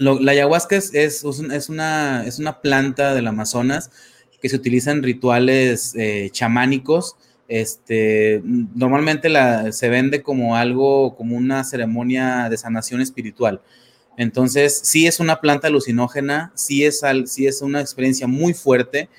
la 0.00 0.32
ayahuasca 0.32 0.76
es, 0.76 1.24
una, 1.68 2.58
planta 2.62 3.14
del 3.14 3.26
Amazonas 3.26 3.90
que 4.40 4.48
se 4.48 4.56
utiliza 4.56 4.92
en 4.92 5.02
rituales 5.02 5.94
eh, 5.94 6.30
chamánicos. 6.32 7.16
Este, 7.48 8.40
normalmente 8.44 9.28
se 9.72 9.88
vende 9.90 10.22
como 10.22 10.56
algo, 10.56 11.16
como 11.16 11.36
una 11.36 11.64
ceremonia 11.64 12.48
de 12.48 12.56
sanación 12.56 13.02
espiritual. 13.02 13.60
Entonces, 14.16 14.80
sí 14.82 15.06
es 15.06 15.20
una 15.20 15.40
planta 15.40 15.68
alucinógena, 15.68 16.50
sí 16.54 16.84
es 16.84 17.02
una 17.60 17.80
experiencia 17.80 18.26
muy 18.26 18.54
fuerte, 18.54 19.10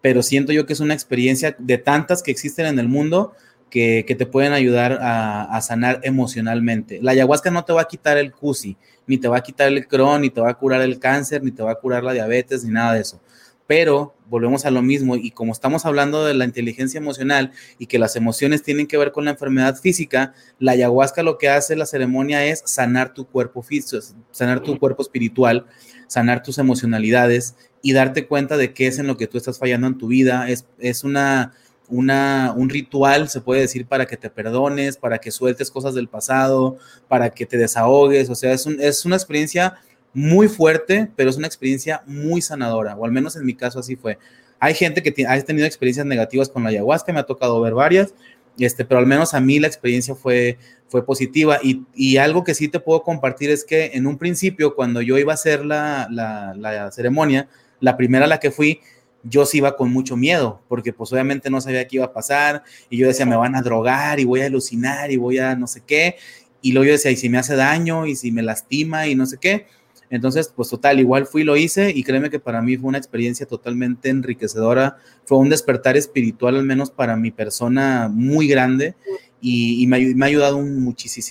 pero 0.00 0.22
siento 0.22 0.52
yo 0.52 0.66
que 0.66 0.72
es 0.72 0.80
una 0.80 0.94
experiencia 0.94 1.56
de 1.58 1.78
tantas 1.78 2.22
que 2.22 2.30
existen 2.30 2.66
en 2.66 2.78
el 2.78 2.86
mundo 2.86 3.34
que, 3.70 4.04
te 4.18 4.26
pueden 4.26 4.52
ayudar 4.52 4.98
a, 5.00 5.60
sanar 5.60 6.00
emocionalmente. 6.02 7.00
La 7.02 7.12
ayahuasca 7.12 7.50
no 7.50 7.64
te 7.64 7.72
va 7.72 7.82
a 7.82 7.88
quitar 7.88 8.18
el 8.18 8.32
CUSI, 8.32 8.76
ni 9.06 9.18
te 9.18 9.28
va 9.28 9.38
a 9.38 9.42
quitar 9.42 9.68
el 9.68 9.86
Crohn, 9.86 10.22
ni 10.22 10.30
te 10.30 10.40
va 10.40 10.50
a 10.50 10.54
curar 10.54 10.80
el 10.82 10.98
cáncer, 10.98 11.42
ni 11.42 11.50
te 11.50 11.62
va 11.62 11.72
a 11.72 11.74
curar 11.76 12.04
la 12.04 12.12
diabetes, 12.12 12.64
ni 12.64 12.70
nada 12.70 12.94
de 12.94 13.00
eso. 13.00 13.20
Pero 13.66 14.14
volvemos 14.28 14.64
a 14.64 14.70
lo 14.70 14.80
mismo 14.80 15.16
y 15.16 15.30
como 15.30 15.52
estamos 15.52 15.84
hablando 15.84 16.24
de 16.24 16.32
la 16.32 16.46
inteligencia 16.46 16.96
emocional 16.96 17.52
y 17.78 17.86
que 17.86 17.98
las 17.98 18.16
emociones 18.16 18.62
tienen 18.62 18.86
que 18.86 18.96
ver 18.96 19.12
con 19.12 19.26
la 19.26 19.32
enfermedad 19.32 19.76
física, 19.76 20.32
la 20.58 20.72
ayahuasca 20.72 21.22
lo 21.22 21.36
que 21.36 21.50
hace 21.50 21.76
la 21.76 21.84
ceremonia 21.84 22.46
es 22.46 22.62
sanar 22.64 23.12
tu 23.12 23.26
cuerpo 23.26 23.62
físico, 23.62 24.02
sanar 24.30 24.60
tu 24.60 24.78
cuerpo 24.78 25.02
espiritual, 25.02 25.66
sanar 26.06 26.42
tus 26.42 26.56
emocionalidades 26.56 27.56
y 27.82 27.92
darte 27.92 28.26
cuenta 28.26 28.56
de 28.56 28.72
qué 28.72 28.86
es 28.86 28.98
en 28.98 29.06
lo 29.06 29.18
que 29.18 29.26
tú 29.26 29.36
estás 29.36 29.58
fallando 29.58 29.86
en 29.86 29.98
tu 29.98 30.08
vida. 30.08 30.48
Es, 30.48 30.66
es 30.78 31.04
una, 31.04 31.52
una, 31.88 32.52
un 32.56 32.68
ritual, 32.68 33.28
se 33.28 33.40
puede 33.40 33.62
decir, 33.62 33.86
para 33.86 34.06
que 34.06 34.16
te 34.16 34.30
perdones, 34.30 34.96
para 34.96 35.18
que 35.18 35.30
sueltes 35.30 35.70
cosas 35.70 35.94
del 35.94 36.08
pasado, 36.08 36.78
para 37.08 37.30
que 37.30 37.46
te 37.46 37.56
desahogues. 37.56 38.30
O 38.30 38.34
sea, 38.34 38.52
es, 38.52 38.66
es 38.66 39.04
una 39.04 39.16
experiencia 39.16 39.78
muy 40.12 40.48
fuerte, 40.48 41.10
pero 41.16 41.30
es 41.30 41.36
una 41.36 41.46
experiencia 41.46 42.02
muy 42.06 42.42
sanadora, 42.42 42.96
o 42.96 43.04
al 43.04 43.12
menos 43.12 43.36
en 43.36 43.44
mi 43.44 43.54
caso 43.54 43.78
así 43.78 43.96
fue. 43.96 44.18
Hay 44.60 44.74
gente 44.74 45.02
que 45.02 45.26
ha 45.26 45.40
tenido 45.42 45.66
experiencias 45.66 46.06
negativas 46.06 46.48
con 46.48 46.64
la 46.64 46.70
ayahuasca, 46.70 47.12
me 47.12 47.20
ha 47.20 47.26
tocado 47.26 47.60
ver 47.60 47.74
varias, 47.74 48.14
este, 48.58 48.84
pero 48.84 48.98
al 48.98 49.06
menos 49.06 49.34
a 49.34 49.40
mí 49.40 49.60
la 49.60 49.68
experiencia 49.68 50.14
fue, 50.14 50.58
fue 50.88 51.04
positiva. 51.04 51.60
Y, 51.62 51.84
y, 51.94 52.16
algo 52.16 52.42
que 52.42 52.54
sí 52.54 52.66
te 52.68 52.80
puedo 52.80 53.02
compartir 53.02 53.50
es 53.50 53.64
que 53.64 53.92
en 53.94 54.06
un 54.06 54.18
principio, 54.18 54.74
cuando 54.74 55.00
yo 55.00 55.16
iba 55.16 55.32
a 55.32 55.34
hacer 55.34 55.64
la, 55.64 56.08
la, 56.10 56.54
la 56.56 56.90
ceremonia, 56.90 57.48
la 57.78 57.96
primera 57.96 58.24
a 58.24 58.28
la 58.28 58.40
que 58.40 58.50
fui, 58.50 58.80
yo 59.22 59.46
sí 59.46 59.58
iba 59.58 59.76
con 59.76 59.92
mucho 59.92 60.16
miedo, 60.16 60.62
porque 60.68 60.92
pues 60.92 61.12
obviamente 61.12 61.50
no 61.50 61.60
sabía 61.60 61.86
qué 61.86 61.96
iba 61.96 62.06
a 62.06 62.12
pasar, 62.12 62.62
y 62.88 62.96
yo 62.96 63.06
decía, 63.06 63.26
me 63.26 63.36
van 63.36 63.56
a 63.56 63.62
drogar, 63.62 64.20
y 64.20 64.24
voy 64.24 64.40
a 64.40 64.46
alucinar, 64.46 65.10
y 65.10 65.16
voy 65.16 65.38
a 65.38 65.56
no 65.56 65.66
sé 65.66 65.82
qué, 65.86 66.16
y 66.62 66.72
luego 66.72 66.86
yo 66.86 66.92
decía, 66.92 67.10
y 67.10 67.16
si 67.16 67.28
me 67.28 67.38
hace 67.38 67.56
daño, 67.56 68.06
y 68.06 68.16
si 68.16 68.32
me 68.32 68.42
lastima, 68.42 69.06
y 69.06 69.14
no 69.14 69.26
sé 69.26 69.38
qué. 69.38 69.66
Entonces, 70.10 70.52
pues 70.54 70.70
total, 70.70 71.00
igual 71.00 71.26
fui, 71.26 71.44
lo 71.44 71.56
hice, 71.56 71.90
y 71.94 72.02
créeme 72.02 72.30
que 72.30 72.40
para 72.40 72.62
mí 72.62 72.76
fue 72.76 72.88
una 72.88 72.98
experiencia 72.98 73.46
totalmente 73.46 74.08
enriquecedora, 74.08 74.96
fue 75.24 75.38
un 75.38 75.50
despertar 75.50 75.96
espiritual, 75.96 76.56
al 76.56 76.64
menos 76.64 76.90
para 76.90 77.16
mi 77.16 77.30
persona, 77.30 78.08
muy 78.10 78.48
grande, 78.48 78.94
y, 79.40 79.86
me, 79.86 80.24
ha 80.24 80.26
ayudado 80.26 80.60
muchísimo 80.60 81.26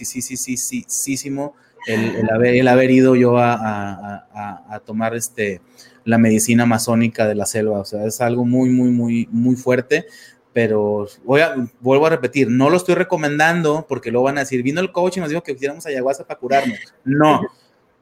el, 1.88 2.30
haber, 2.30 2.56
el 2.56 2.68
haber 2.68 2.92
ido 2.92 3.16
yo 3.16 3.38
a, 3.38 4.28
a 4.70 4.80
tomar 4.86 5.16
este 5.16 5.62
la 6.08 6.18
medicina 6.18 6.66
masónica 6.66 7.28
de 7.28 7.36
la 7.36 7.46
selva. 7.46 7.80
O 7.80 7.86
sea, 7.86 8.06
es 8.06 8.22
algo 8.22 8.46
muy, 8.46 8.70
muy, 8.70 8.90
muy, 8.90 9.28
muy 9.30 9.58
fuerte. 9.58 10.08
Pero 10.54 11.06
voy 11.26 11.42
a, 11.42 11.54
vuelvo 11.82 12.08
a 12.08 12.10
repetir, 12.10 12.50
no 12.50 12.70
lo 12.70 12.78
estoy 12.78 12.96
recomendando 12.96 13.86
porque 13.88 14.10
luego 14.10 14.26
van 14.26 14.38
a 14.38 14.40
decir, 14.40 14.64
vino 14.64 14.82
el 14.82 14.92
coach 14.92 15.18
y 15.18 15.20
nos 15.20 15.30
dijo 15.30 15.44
que 15.44 15.52
hiciéramos 15.52 15.86
ayahuasca 15.86 16.26
para 16.26 16.40
curarnos. 16.40 16.80
No, 17.04 17.42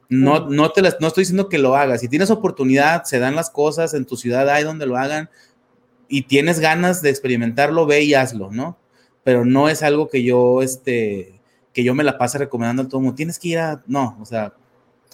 no, 0.08 0.48
no, 0.48 0.70
te 0.70 0.80
las, 0.80 0.96
no 1.00 1.08
estoy 1.08 1.22
diciendo 1.22 1.48
que 1.48 1.58
lo 1.58 1.74
hagas. 1.74 2.00
Si 2.00 2.08
tienes 2.08 2.30
oportunidad, 2.30 3.04
se 3.04 3.18
dan 3.18 3.34
las 3.34 3.50
cosas, 3.50 3.92
en 3.92 4.06
tu 4.06 4.16
ciudad 4.16 4.48
hay 4.48 4.62
donde 4.62 4.86
lo 4.86 4.96
hagan 4.96 5.28
y 6.08 6.22
tienes 6.22 6.60
ganas 6.60 7.02
de 7.02 7.10
experimentarlo, 7.10 7.84
ve 7.86 8.02
y 8.02 8.14
hazlo, 8.14 8.50
¿no? 8.52 8.78
Pero 9.24 9.44
no 9.44 9.68
es 9.68 9.82
algo 9.82 10.08
que 10.08 10.22
yo, 10.22 10.62
este, 10.62 11.40
que 11.74 11.82
yo 11.82 11.94
me 11.94 12.04
la 12.04 12.16
pase 12.16 12.38
recomendando 12.38 12.84
a 12.84 12.88
todo 12.88 13.00
mundo. 13.00 13.16
Tienes 13.16 13.38
que 13.38 13.48
ir 13.48 13.58
a, 13.58 13.82
no, 13.86 14.16
o 14.20 14.24
sea, 14.24 14.54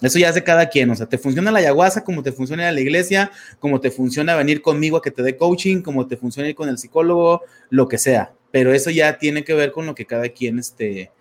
eso 0.01 0.19
ya 0.19 0.31
de 0.31 0.43
cada 0.43 0.69
quien, 0.69 0.89
o 0.89 0.95
sea, 0.95 1.07
te 1.07 1.17
funciona 1.17 1.51
la 1.51 1.59
ayahuasca 1.59 2.03
como 2.03 2.23
te 2.23 2.31
funciona 2.31 2.71
la 2.71 2.81
iglesia, 2.81 3.31
como 3.59 3.79
te 3.79 3.91
funciona 3.91 4.35
venir 4.35 4.61
conmigo 4.61 4.97
a 4.97 5.01
que 5.01 5.11
te 5.11 5.23
dé 5.23 5.37
coaching, 5.37 5.81
como 5.81 6.07
te 6.07 6.17
funciona 6.17 6.49
ir 6.49 6.55
con 6.55 6.69
el 6.69 6.77
psicólogo, 6.77 7.41
lo 7.69 7.87
que 7.87 7.97
sea. 7.97 8.33
Pero 8.51 8.73
eso 8.73 8.89
ya 8.89 9.17
tiene 9.17 9.43
que 9.43 9.53
ver 9.53 9.71
con 9.71 9.85
lo 9.85 9.95
que 9.95 10.05
cada 10.05 10.29
quien, 10.29 10.59
este, 10.59 11.11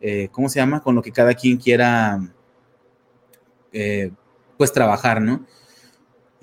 eh, 0.00 0.28
¿cómo 0.32 0.48
se 0.48 0.58
llama? 0.60 0.82
Con 0.82 0.94
lo 0.94 1.02
que 1.02 1.12
cada 1.12 1.34
quien 1.34 1.56
quiera, 1.56 2.20
eh, 3.72 4.10
pues 4.56 4.72
trabajar, 4.72 5.20
¿no? 5.20 5.46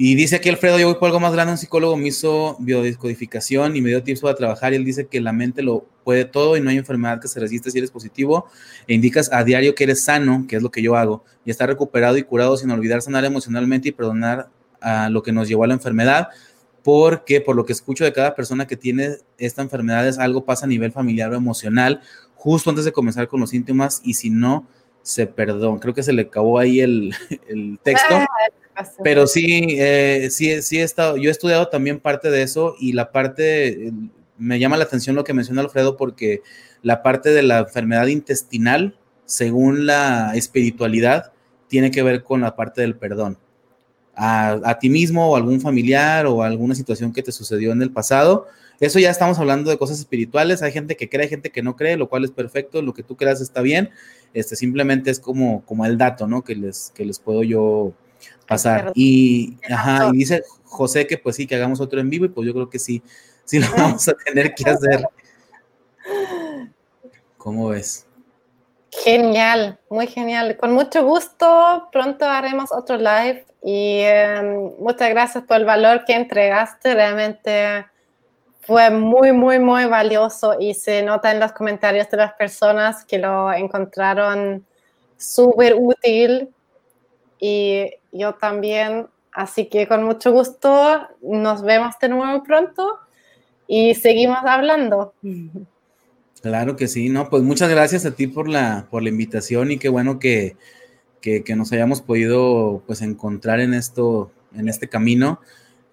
Y 0.05 0.15
dice 0.15 0.35
aquí 0.35 0.49
Alfredo, 0.49 0.77
yo 0.77 0.87
voy 0.87 0.95
por 0.95 1.05
algo 1.05 1.21
más 1.21 1.31
grande, 1.31 1.53
un 1.53 1.57
psicólogo 1.57 1.95
me 1.95 2.09
hizo 2.09 2.57
biodescodificación 2.59 3.77
y 3.77 3.81
me 3.81 3.87
dio 3.87 4.03
tips 4.03 4.19
para 4.19 4.35
trabajar 4.35 4.73
y 4.73 4.75
él 4.75 4.83
dice 4.83 5.07
que 5.07 5.21
la 5.21 5.31
mente 5.31 5.63
lo 5.63 5.85
puede 6.03 6.25
todo 6.25 6.57
y 6.57 6.59
no 6.59 6.69
hay 6.71 6.77
enfermedad 6.77 7.21
que 7.21 7.29
se 7.29 7.39
resista 7.39 7.71
si 7.71 7.77
eres 7.77 7.89
positivo 7.89 8.47
e 8.85 8.95
indicas 8.95 9.31
a 9.31 9.45
diario 9.45 9.75
que 9.75 9.85
eres 9.85 10.03
sano, 10.03 10.43
que 10.45 10.57
es 10.57 10.61
lo 10.61 10.71
que 10.71 10.81
yo 10.81 10.97
hago, 10.97 11.23
y 11.45 11.51
estar 11.51 11.69
recuperado 11.69 12.17
y 12.17 12.23
curado 12.23 12.57
sin 12.57 12.69
olvidar 12.71 13.01
sanar 13.01 13.23
emocionalmente 13.23 13.87
y 13.87 13.91
perdonar 13.93 14.49
a 14.81 15.07
lo 15.07 15.23
que 15.23 15.31
nos 15.31 15.47
llevó 15.47 15.63
a 15.63 15.67
la 15.67 15.75
enfermedad, 15.75 16.27
porque 16.83 17.39
por 17.39 17.55
lo 17.55 17.63
que 17.63 17.71
escucho 17.71 18.03
de 18.03 18.11
cada 18.11 18.35
persona 18.35 18.67
que 18.67 18.75
tiene 18.75 19.19
esta 19.37 19.61
enfermedad 19.61 20.05
es 20.05 20.19
algo 20.19 20.43
pasa 20.43 20.65
a 20.65 20.67
nivel 20.67 20.91
familiar 20.91 21.31
o 21.31 21.37
emocional 21.37 22.01
justo 22.35 22.69
antes 22.69 22.83
de 22.83 22.91
comenzar 22.91 23.29
con 23.29 23.39
los 23.39 23.51
síntomas 23.51 24.01
y 24.03 24.15
si 24.15 24.29
no, 24.29 24.67
se 25.03 25.27
perdón, 25.27 25.79
creo 25.79 25.93
que 25.93 26.01
se 26.01 26.13
le 26.13 26.23
acabó 26.23 26.57
ahí 26.57 26.79
el, 26.79 27.13
el 27.47 27.77
texto. 27.83 28.15
Ah, 28.75 28.89
pero 29.03 29.27
sí, 29.27 29.67
eh, 29.69 30.29
sí, 30.31 30.61
sí 30.63 30.79
he 30.79 30.83
estado, 30.83 31.17
yo 31.17 31.29
he 31.29 31.31
estudiado 31.31 31.67
también 31.67 31.99
parte 31.99 32.31
de 32.31 32.41
eso 32.41 32.75
y 32.79 32.93
la 32.93 33.11
parte, 33.11 33.91
me 34.39 34.57
llama 34.57 34.77
la 34.77 34.85
atención 34.85 35.15
lo 35.15 35.23
que 35.23 35.33
menciona 35.33 35.61
Alfredo 35.61 35.95
porque 35.95 36.41
la 36.81 37.03
parte 37.03 37.29
de 37.29 37.43
la 37.43 37.59
enfermedad 37.59 38.07
intestinal, 38.07 38.97
según 39.25 39.85
la 39.85 40.35
espiritualidad, 40.35 41.33
tiene 41.67 41.91
que 41.91 42.01
ver 42.01 42.23
con 42.23 42.41
la 42.41 42.55
parte 42.55 42.81
del 42.81 42.95
perdón. 42.95 43.37
A, 44.15 44.59
a, 44.63 44.77
ti 44.77 44.89
mismo 44.89 45.31
o 45.31 45.35
algún 45.35 45.59
familiar 45.59 46.27
o 46.27 46.43
alguna 46.43 46.75
situación 46.75 47.11
que 47.11 47.23
te 47.23 47.31
sucedió 47.31 47.71
en 47.71 47.81
el 47.81 47.91
pasado. 47.91 48.45
Eso 48.79 48.99
ya 48.99 49.09
estamos 49.09 49.39
hablando 49.39 49.71
de 49.71 49.77
cosas 49.79 49.97
espirituales. 49.97 50.61
Hay 50.61 50.71
gente 50.71 50.95
que 50.95 51.09
cree, 51.09 51.23
hay 51.23 51.29
gente 51.29 51.49
que 51.49 51.63
no 51.63 51.75
cree, 51.75 51.97
lo 51.97 52.09
cual 52.09 52.23
es 52.23 52.29
perfecto. 52.29 52.83
Lo 52.83 52.93
que 52.93 53.01
tú 53.01 53.17
creas 53.17 53.41
está 53.41 53.61
bien. 53.61 53.89
Este 54.33 54.55
simplemente 54.55 55.11
es 55.11 55.19
como, 55.19 55.63
como 55.65 55.85
el 55.85 55.97
dato, 55.97 56.27
¿no? 56.27 56.43
Que 56.43 56.55
les, 56.55 56.91
que 56.95 57.05
les 57.05 57.19
puedo 57.19 57.43
yo 57.43 57.93
pasar. 58.47 58.91
Y, 58.95 59.57
ajá, 59.69 60.09
y 60.13 60.17
dice 60.17 60.43
José 60.63 61.07
que 61.07 61.17
pues 61.17 61.35
sí, 61.35 61.47
que 61.47 61.55
hagamos 61.55 61.79
otro 61.79 61.99
en 61.99 62.09
vivo 62.09 62.25
y 62.25 62.29
pues 62.29 62.47
yo 62.47 62.53
creo 62.53 62.69
que 62.69 62.79
sí, 62.79 63.03
sí 63.45 63.59
lo 63.59 63.67
vamos 63.77 64.07
a 64.07 64.13
tener 64.13 64.53
que 64.55 64.69
hacer. 64.69 65.05
¿Cómo 67.37 67.69
ves? 67.69 68.05
Genial, 68.91 69.79
muy 69.89 70.07
genial. 70.07 70.55
Con 70.57 70.73
mucho 70.73 71.03
gusto, 71.03 71.89
pronto 71.91 72.25
haremos 72.25 72.71
otro 72.71 72.97
live 72.97 73.45
y 73.63 73.99
em, 74.01 74.71
muchas 74.79 75.09
gracias 75.09 75.43
por 75.45 75.57
el 75.57 75.65
valor 75.65 76.05
que 76.05 76.13
entregaste. 76.13 76.93
Realmente 76.93 77.85
fue 78.65 78.89
muy, 78.89 79.31
muy, 79.31 79.59
muy 79.59 79.85
valioso 79.85 80.55
y 80.59 80.73
se 80.73 81.03
nota 81.03 81.31
en 81.31 81.39
los 81.39 81.51
comentarios 81.51 82.09
de 82.09 82.17
las 82.17 82.33
personas 82.33 83.03
que 83.05 83.17
lo 83.17 83.51
encontraron 83.51 84.65
súper 85.17 85.75
útil 85.77 86.49
y 87.39 87.85
yo 88.11 88.33
también. 88.35 89.07
Así 89.33 89.65
que 89.65 89.87
con 89.87 90.03
mucho 90.03 90.31
gusto 90.31 91.07
nos 91.21 91.63
vemos 91.63 91.95
de 91.99 92.09
nuevo 92.09 92.43
pronto 92.43 92.99
y 93.67 93.95
seguimos 93.95 94.39
hablando. 94.45 95.13
Claro 96.41 96.75
que 96.75 96.87
sí, 96.87 97.09
no, 97.09 97.29
pues 97.29 97.41
muchas 97.41 97.69
gracias 97.69 98.05
a 98.05 98.15
ti 98.15 98.27
por 98.27 98.47
la, 98.47 98.87
por 98.89 99.01
la 99.01 99.09
invitación 99.09 99.71
y 99.71 99.79
qué 99.79 99.89
bueno 99.89 100.19
que, 100.19 100.55
que, 101.21 101.55
nos 101.55 101.71
hayamos 101.71 102.01
podido 102.01 102.83
pues 102.85 103.01
encontrar 103.01 103.59
en 103.59 103.73
esto, 103.73 104.31
en 104.53 104.69
este 104.69 104.87
camino. 104.87 105.39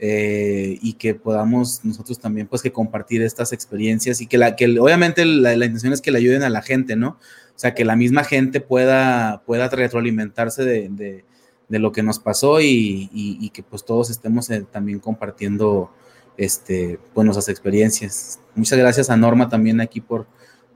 Eh, 0.03 0.79
y 0.81 0.95
que 0.95 1.15
podamos 1.15 1.85
nosotros 1.85 2.19
también 2.19 2.47
pues 2.47 2.63
que 2.63 2.73
compartir 2.73 3.21
estas 3.21 3.53
experiencias 3.53 4.23
y 4.23 4.27
que, 4.27 4.39
la, 4.39 4.57
que 4.57 4.81
obviamente 4.81 5.27
la, 5.27 5.53
intención 5.53 5.93
es 5.93 6.01
que 6.01 6.11
le 6.11 6.17
ayuden 6.17 6.43
a 6.43 6.49
la 6.49 6.63
gente, 6.63 6.97
¿no? 6.97 7.19
O 7.55 7.59
sea, 7.61 7.75
que 7.75 7.85
la 7.85 7.97
misma 7.97 8.25
gente 8.25 8.63
pueda, 8.63 9.43
pueda 9.45 9.69
retroalimentarse 9.69 10.65
de, 10.65 11.25
lo 11.69 11.93
que 11.93 12.03
nos 12.03 12.19
pasó 12.19 12.63
y, 12.63 13.51
que 13.53 13.63
pues 13.63 13.85
todos 13.85 14.09
estemos 14.09 14.49
eh, 14.49 14.65
también 14.73 15.01
compartiendo 15.01 15.91
este, 16.39 16.99
pues, 17.13 17.27
nuestras 17.27 17.51
experiencias. 17.51 18.41
Muchas 18.55 18.79
gracias 18.79 19.11
a 19.11 19.19
Norma 19.19 19.51
también 19.51 19.83
aquí 19.83 20.01
por, 20.01 20.27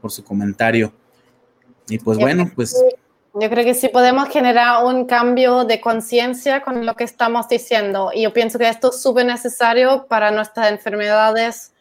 por 0.02 0.12
su 0.12 0.22
comentario. 0.22 0.92
Y 1.88 1.96
pues 1.96 2.18
bueno, 2.18 2.52
pues... 2.54 2.76
Yo 3.36 3.50
creo 3.50 3.64
que 3.64 3.74
sí 3.74 3.88
podemos 3.88 4.28
generar 4.28 4.84
un 4.84 5.06
cambio 5.06 5.64
de 5.64 5.80
conciencia 5.80 6.62
con 6.62 6.86
lo 6.86 6.94
que 6.94 7.02
estamos 7.02 7.48
diciendo. 7.48 8.12
Y 8.14 8.22
yo 8.22 8.32
pienso 8.32 8.60
que 8.60 8.68
esto 8.68 8.90
es 8.90 9.02
súper 9.02 9.26
necesario 9.26 10.06
para 10.06 10.30
nuestras 10.30 10.70
enfermedades, 10.70 11.74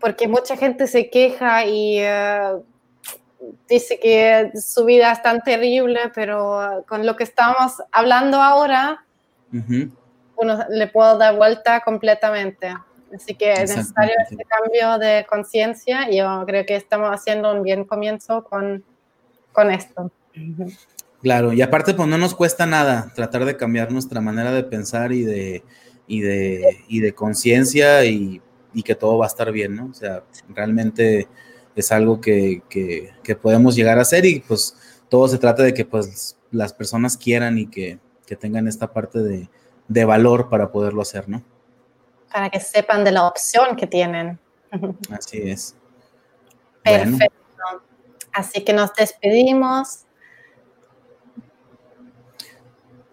porque 0.00 0.26
mucha 0.26 0.56
gente 0.56 0.88
se 0.88 1.08
queja 1.08 1.64
y 1.64 2.00
eh, 2.00 2.52
dice 3.68 4.00
que 4.00 4.50
su 4.60 4.84
vida 4.86 5.12
es 5.12 5.22
tan 5.22 5.40
terrible, 5.44 6.10
pero 6.12 6.84
con 6.88 7.06
lo 7.06 7.14
que 7.14 7.22
estamos 7.22 7.80
hablando 7.92 8.42
ahora, 8.42 9.04
uno 9.52 10.64
le 10.68 10.86
puedo 10.88 11.16
dar 11.16 11.36
vuelta 11.36 11.80
completamente. 11.80 12.74
Así 13.14 13.36
que 13.36 13.52
es 13.52 13.76
necesario 13.76 14.16
este 14.28 14.44
cambio 14.44 14.98
de 14.98 15.24
conciencia 15.30 16.10
y 16.10 16.18
yo 16.18 16.42
creo 16.44 16.66
que 16.66 16.74
estamos 16.74 17.10
haciendo 17.10 17.52
un 17.52 17.62
bien 17.62 17.84
comienzo 17.84 18.42
con, 18.42 18.84
con 19.52 19.70
esto. 19.70 20.10
Claro, 21.22 21.52
y 21.52 21.62
aparte, 21.62 21.94
pues 21.94 22.08
no 22.08 22.16
nos 22.16 22.34
cuesta 22.34 22.64
nada 22.64 23.12
tratar 23.14 23.44
de 23.44 23.56
cambiar 23.56 23.90
nuestra 23.90 24.20
manera 24.20 24.52
de 24.52 24.62
pensar 24.62 25.12
y 25.12 25.22
de, 25.22 25.64
y 26.06 26.20
de, 26.20 26.84
y 26.88 27.00
de 27.00 27.12
conciencia 27.14 28.04
y, 28.04 28.42
que 28.84 28.94
todo 28.94 29.18
va 29.18 29.24
a 29.24 29.28
estar 29.28 29.50
bien, 29.50 29.74
¿no? 29.74 29.86
O 29.86 29.94
sea, 29.94 30.22
realmente 30.50 31.26
es 31.74 31.90
algo 31.90 32.20
que, 32.20 32.62
podemos 33.42 33.74
llegar 33.74 33.98
a 33.98 34.02
hacer 34.02 34.24
y 34.24 34.38
pues 34.38 34.76
todo 35.08 35.26
se 35.26 35.38
trata 35.38 35.64
de 35.64 35.74
que 35.74 35.84
pues 35.84 36.38
las 36.52 36.72
personas 36.72 37.16
quieran 37.16 37.58
y 37.58 37.66
que, 37.66 37.98
tengan 38.40 38.68
esta 38.68 38.92
parte 38.92 39.18
de, 39.88 40.04
valor 40.04 40.48
para 40.48 40.70
poderlo 40.70 41.02
hacer, 41.02 41.28
¿no? 41.28 41.42
Para 42.32 42.50
que 42.50 42.60
sepan 42.60 43.02
de 43.02 43.10
la 43.10 43.26
opción 43.26 43.74
que 43.74 43.88
tienen. 43.88 44.38
Así 45.10 45.38
es. 45.38 45.74
Perfecto. 46.84 47.34
Así 48.32 48.62
que 48.62 48.72
nos 48.72 48.94
despedimos. 48.94 50.04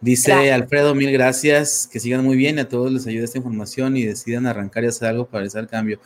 Dice 0.06 0.53
Alfredo, 0.53 0.93
mil 0.93 1.12
gracias, 1.12 1.89
que 1.91 1.99
sigan 1.99 2.24
muy 2.24 2.38
bien, 2.38 2.60
a 2.60 2.70
todos 2.70 2.91
les 2.91 3.08
ayude 3.08 3.24
esta 3.24 3.39
información 3.39 3.97
y 3.97 4.06
decidan 4.06 4.45
arrancar 4.45 4.84
y 4.84 4.88
hacer 4.88 5.08
algo 5.08 5.26
para 5.26 5.39
realizar 5.39 5.68
cambio. 5.68 5.99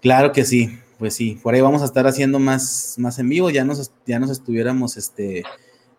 Claro 0.00 0.32
que 0.32 0.44
sí, 0.44 0.76
pues 0.98 1.14
sí, 1.14 1.38
por 1.40 1.54
ahí 1.54 1.60
vamos 1.60 1.82
a 1.82 1.84
estar 1.84 2.04
haciendo 2.08 2.40
más, 2.40 2.96
más 2.98 3.20
en 3.20 3.28
vivo, 3.28 3.48
ya 3.48 3.64
nos, 3.64 3.92
ya 4.08 4.18
nos 4.18 4.28
estuviéramos, 4.28 4.96
este, 4.96 5.44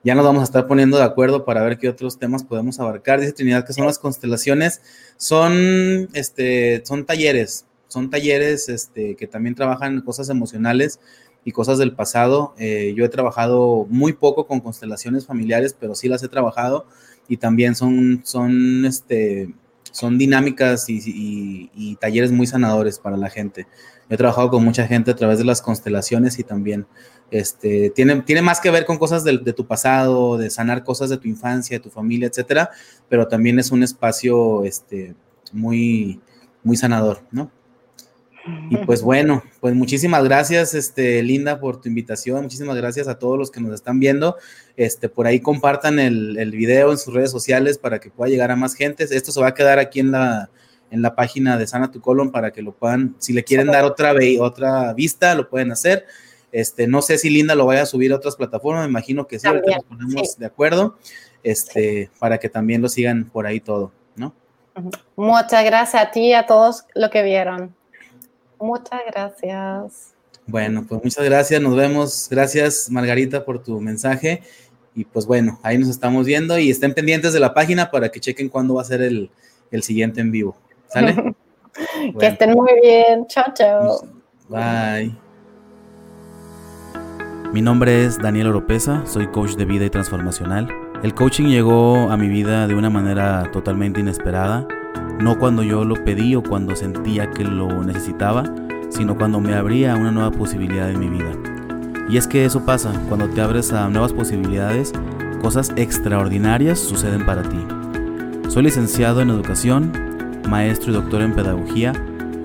ya 0.03 0.15
nos 0.15 0.26
vamos 0.26 0.41
a 0.41 0.43
estar 0.43 0.67
poniendo 0.67 0.97
de 0.97 1.03
acuerdo 1.03 1.45
para 1.45 1.63
ver 1.63 1.78
qué 1.78 1.88
otros 1.88 2.19
temas 2.19 2.43
podemos 2.43 2.82
abarcar. 2.82 3.21
Dice 3.21 3.32
Trinidad 3.32 3.65
que 3.65 3.71
son 3.71 3.86
las 3.86 3.99
constelaciones, 3.99 4.82
son, 5.15 6.09
este, 6.11 6.84
son 6.86 7.05
talleres, 7.05 7.65
son 7.88 8.09
talleres, 8.09 8.67
este, 8.67 9.15
que 9.15 9.28
también 9.28 9.55
trabajan 9.55 10.01
cosas 10.01 10.28
emocionales 10.28 10.99
y 11.45 11.53
cosas 11.53 11.78
del 11.78 11.93
pasado. 11.93 12.53
Eh, 12.57 12.93
yo 12.97 13.05
he 13.05 13.09
trabajado 13.09 13.88
muy 13.89 14.11
poco 14.11 14.45
con 14.45 14.59
constelaciones 14.59 15.26
familiares, 15.26 15.74
pero 15.80 15.95
sí 15.95 16.09
las 16.09 16.21
he 16.21 16.28
trabajado 16.28 16.86
y 17.28 17.38
también 17.38 17.76
son, 17.76 18.21
son, 18.24 18.86
este, 18.86 19.53
son 19.91 20.17
dinámicas 20.17 20.86
y, 20.89 21.97
talleres 21.99 22.32
muy 22.32 22.47
sanadores 22.47 22.99
para 22.99 23.17
la 23.17 23.30
gente. 23.30 23.67
He 24.09 24.17
trabajado 24.17 24.49
con 24.49 24.63
mucha 24.63 24.86
gente 24.86 25.11
a 25.11 25.15
través 25.15 25.38
de 25.38 25.45
las 25.45 25.61
constelaciones 25.61 26.38
y 26.38 26.43
también 26.43 26.86
este, 27.32 27.89
tiene, 27.91 28.21
tiene 28.21 28.41
más 28.41 28.59
que 28.59 28.69
ver 28.69 28.86
con 28.86 28.97
cosas 28.97 29.24
de, 29.24 29.38
de, 29.38 29.53
tu 29.53 29.65
pasado, 29.65 30.38
de 30.38 30.49
sanar 30.49 30.84
cosas 30.84 31.09
de 31.09 31.17
tu 31.17 31.28
infancia, 31.28 31.78
de 31.78 31.84
tu 31.84 31.89
familia, 31.89 32.28
etcétera, 32.28 32.69
pero 33.09 33.28
también 33.28 33.57
es 33.59 33.71
un 33.71 33.82
espacio 33.82 34.65
este, 34.65 35.15
muy, 35.51 36.19
muy 36.63 36.76
sanador, 36.78 37.21
¿no? 37.32 37.49
Y 38.69 38.77
pues 38.77 39.01
bueno, 39.01 39.41
pues 39.61 39.73
muchísimas 39.73 40.23
gracias, 40.23 40.73
este, 40.73 41.23
Linda, 41.23 41.59
por 41.59 41.79
tu 41.79 41.87
invitación. 41.87 42.43
Muchísimas 42.43 42.75
gracias 42.75 43.07
a 43.07 43.17
todos 43.17 43.37
los 43.37 43.51
que 43.51 43.61
nos 43.61 43.73
están 43.73 43.99
viendo. 43.99 44.35
Este, 44.75 45.07
por 45.07 45.27
ahí 45.27 45.39
compartan 45.39 45.97
el, 45.99 46.37
el 46.37 46.51
video 46.51 46.91
en 46.91 46.97
sus 46.97 47.13
redes 47.13 47.31
sociales 47.31 47.77
para 47.77 47.99
que 47.99 48.09
pueda 48.09 48.29
llegar 48.29 48.51
a 48.51 48.55
más 48.57 48.75
gente. 48.75 49.05
Esto 49.09 49.31
se 49.31 49.39
va 49.39 49.47
a 49.47 49.53
quedar 49.53 49.79
aquí 49.79 50.01
en 50.01 50.11
la, 50.11 50.49
en 50.91 51.01
la 51.01 51.15
página 51.15 51.57
de 51.57 51.65
Sana 51.67 51.89
Tu 51.89 52.01
Colon 52.01 52.31
para 52.31 52.51
que 52.51 52.61
lo 52.61 52.73
puedan, 52.73 53.15
si 53.17 53.33
le 53.33 53.43
quieren 53.43 53.67
dar 53.67 53.83
otra, 53.83 54.13
otra 54.39 54.93
vista, 54.93 55.33
lo 55.35 55.49
pueden 55.49 55.71
hacer. 55.71 56.05
Este, 56.51 56.85
no 56.85 57.01
sé 57.01 57.17
si 57.17 57.31
Linda 57.31 57.55
lo 57.55 57.65
vaya 57.65 57.81
a 57.81 57.87
subir 57.87 58.13
a 58.13 58.17
otras 58.17 58.35
plataformas, 58.35 58.83
me 58.83 58.89
imagino 58.89 59.25
que 59.25 59.39
sí, 59.39 59.47
ahorita 59.47 59.77
nos 59.77 59.85
ponemos 59.85 60.37
de 60.37 60.45
acuerdo, 60.45 60.97
este, 61.41 62.11
para 62.19 62.37
que 62.37 62.47
también 62.47 62.79
lo 62.83 62.89
sigan 62.89 63.25
por 63.25 63.47
ahí 63.47 63.59
todo, 63.59 63.91
¿no? 64.15 64.35
Muchas 65.15 65.65
gracias 65.65 65.99
a 65.99 66.11
ti 66.11 66.27
y 66.27 66.33
a 66.33 66.45
todos 66.45 66.85
los 66.93 67.09
que 67.09 67.23
vieron. 67.23 67.73
Muchas 68.64 69.01
gracias. 69.05 70.14
Bueno, 70.47 70.86
pues 70.88 71.03
muchas 71.03 71.26
gracias, 71.26 71.61
nos 71.61 71.76
vemos. 71.76 72.28
Gracias, 72.32 72.89
Margarita, 72.89 73.43
por 73.43 73.61
tu 73.61 73.82
mensaje. 73.82 74.41
Y 74.95 75.03
pues 75.03 75.26
bueno, 75.26 75.59
ahí 75.64 75.78
nos 75.78 75.89
estamos 75.89 76.26
viendo 76.26 76.57
y 76.57 76.70
estén 76.70 76.93
pendientes 76.93 77.34
de 77.34 77.41
la 77.41 77.53
página 77.53 77.91
para 77.91 78.09
que 78.09 78.22
chequen 78.22 78.47
cuándo 78.47 78.76
va 78.76 78.82
a 78.82 78.86
ser 78.86 79.01
el, 79.01 79.30
siguiente 79.82 80.22
en 80.22 80.32
vivo. 80.32 80.55
¿Sale? 80.88 81.36
que 82.20 82.28
estén 82.28 82.51
muy 82.51 82.72
bien. 82.82 83.28
Chao, 83.28 83.53
chao. 83.53 84.07
Bye. 84.47 85.14
Mi 87.51 87.61
nombre 87.61 88.05
es 88.05 88.18
Daniel 88.18 88.47
Oropesa, 88.47 89.05
soy 89.05 89.28
coach 89.28 89.55
de 89.55 89.66
vida 89.66 89.86
y 89.86 89.89
transformacional. 89.89 90.70
El 91.03 91.14
coaching 91.14 91.49
llegó 91.49 92.09
a 92.09 92.18
mi 92.18 92.30
vida 92.30 92.68
de 92.68 92.76
una 92.76 92.89
manera 92.89 93.49
totalmente 93.51 93.99
inesperada 93.99 94.68
no 95.20 95.38
cuando 95.38 95.64
yo 95.64 95.86
lo 95.86 95.95
pedí 96.03 96.36
o 96.36 96.43
cuando 96.43 96.76
sentía 96.76 97.30
que 97.32 97.43
lo 97.43 97.84
necesitaba, 97.84 98.43
sino 98.89 99.18
cuando 99.18 99.39
me 99.39 99.53
abría 99.53 99.95
una 99.95 100.11
nueva 100.11 100.32
posibilidad 100.32 100.89
en 100.89 100.99
mi 100.99 101.09
vida. 101.09 101.32
Y 102.09 102.18
es 102.18 102.28
que 102.28 102.45
eso 102.45 102.66
pasa, 102.66 102.91
cuando 103.07 103.28
te 103.30 103.41
abres 103.41 103.72
a 103.74 103.89
nuevas 103.89 104.14
posibilidades, 104.14 104.93
cosas 105.41 105.72
extraordinarias 105.76 106.80
suceden 106.80 107.26
para 107.26 107.43
ti. 107.43 107.57
Soy 108.49 108.64
licenciado 108.64 109.22
en 109.22 109.30
educación, 109.30 109.91
maestro 110.49 110.91
y 110.91 110.95
doctor 110.95 111.22
en 111.22 111.34
pedagogía. 111.34 111.93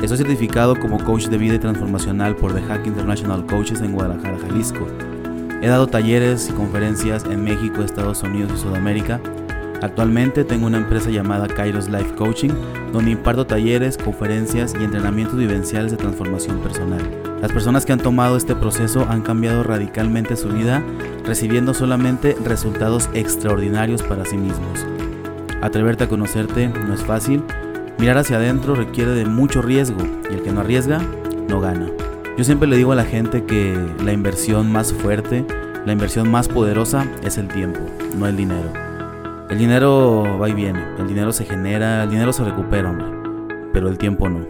Estoy 0.01 0.19
certificado 0.19 0.79
como 0.79 1.03
coach 1.05 1.27
de 1.27 1.39
vida 1.39 1.57
y 1.57 1.59
transformacional 1.59 2.37
por 2.37 2.55
The 2.55 2.63
Hack 2.63 2.87
International 2.87 3.45
Coaches 3.47 3.81
en 3.81 3.93
Guadalajara, 3.93 4.39
Jalisco. 4.39 4.87
He 5.61 5.67
dado 5.67 5.89
talleres 5.89 6.49
y 6.49 6.53
conferencias 6.53 7.25
en 7.25 7.43
México, 7.43 7.83
Estados 7.83 8.23
Unidos 8.23 8.53
y 8.55 8.59
Sudamérica 8.59 9.21
Actualmente 9.81 10.45
tengo 10.45 10.67
una 10.67 10.79
empresa 10.79 11.11
llamada 11.11 11.47
Kairos 11.47 11.89
Life 11.89 12.15
Coaching, 12.17 12.51
donde 12.93 13.13
imparto 13.13 13.47
talleres, 13.47 13.97
conferencias 13.97 14.75
y 14.79 14.83
entrenamientos 14.83 15.39
vivenciales 15.39 15.93
de 15.93 15.97
transformación 15.97 16.59
personal. 16.59 17.01
Las 17.41 17.53
personas 17.53 17.87
que 17.87 17.93
han 17.93 18.01
tomado 18.01 18.37
este 18.37 18.57
proceso 18.57 19.07
han 19.09 19.23
cambiado 19.23 19.63
radicalmente 19.63 20.37
su 20.37 20.49
vida, 20.49 20.83
recibiendo 21.25 21.75
solamente 21.75 22.37
resultados 22.45 23.09
extraordinarios 23.15 24.03
para 24.03 24.25
sí 24.25 24.37
mismos. 24.37 24.85
Atreverte 25.61 26.05
a 26.05 26.09
conocerte 26.09 26.69
no 26.69 26.95
es 26.95 27.05
fácil, 27.05 27.45
mirar 27.99 28.19
hacia 28.19 28.37
adentro 28.37 28.75
requiere 28.75 29.13
de 29.13 29.27
mucho 29.27 29.63
riesgo 29.63 30.01
y 30.29 30.35
el 30.35 30.43
que 30.43 30.51
no 30.51 30.61
arriesga, 30.61 31.01
no 31.49 31.61
gana. 31.61 31.89
Yo 32.37 32.43
siempre 32.43 32.69
le 32.69 32.77
digo 32.77 32.93
a 32.93 32.97
la 32.97 33.05
gente 33.05 33.45
que 33.45 33.77
la 34.05 34.13
inversión 34.13 34.73
más 34.73 34.93
fuerte, 34.93 35.45
la 35.87 35.93
inversión 35.93 36.29
más 36.29 36.49
poderosa 36.49 37.07
es 37.23 37.39
el 37.39 37.47
tiempo, 37.47 37.81
no 38.17 38.27
el 38.27 38.37
dinero. 38.37 38.88
El 39.51 39.57
dinero 39.57 40.39
va 40.39 40.51
y 40.51 40.53
viene, 40.53 40.79
el 40.99 41.09
dinero 41.09 41.33
se 41.33 41.47
genera, 41.47 42.03
el 42.03 42.11
dinero 42.11 42.35
se 42.35 42.45
recupera, 42.45 42.91
hombre, 42.91 43.07
pero 43.73 43.89
el 43.89 43.97
tiempo 43.97 44.29
no. 44.29 44.47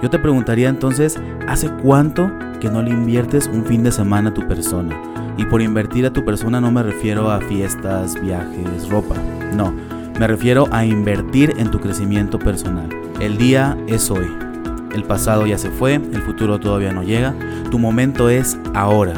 Yo 0.00 0.08
te 0.08 0.20
preguntaría 0.20 0.68
entonces, 0.68 1.18
¿hace 1.48 1.68
cuánto 1.82 2.30
que 2.60 2.70
no 2.70 2.80
le 2.80 2.90
inviertes 2.90 3.50
un 3.52 3.64
fin 3.64 3.82
de 3.82 3.90
semana 3.90 4.30
a 4.30 4.34
tu 4.34 4.46
persona? 4.46 4.94
Y 5.36 5.44
por 5.46 5.60
invertir 5.60 6.06
a 6.06 6.12
tu 6.12 6.24
persona 6.24 6.60
no 6.60 6.70
me 6.70 6.84
refiero 6.84 7.28
a 7.28 7.40
fiestas, 7.40 8.14
viajes, 8.22 8.88
ropa, 8.88 9.16
no, 9.52 9.74
me 10.16 10.28
refiero 10.28 10.68
a 10.70 10.84
invertir 10.84 11.52
en 11.58 11.72
tu 11.72 11.80
crecimiento 11.80 12.38
personal. 12.38 12.88
El 13.18 13.36
día 13.36 13.76
es 13.88 14.12
hoy. 14.12 14.30
El 14.94 15.02
pasado 15.02 15.44
ya 15.44 15.58
se 15.58 15.70
fue, 15.70 15.94
el 15.94 16.22
futuro 16.22 16.60
todavía 16.60 16.92
no 16.92 17.02
llega. 17.02 17.34
Tu 17.72 17.80
momento 17.80 18.28
es 18.28 18.56
ahora. 18.74 19.14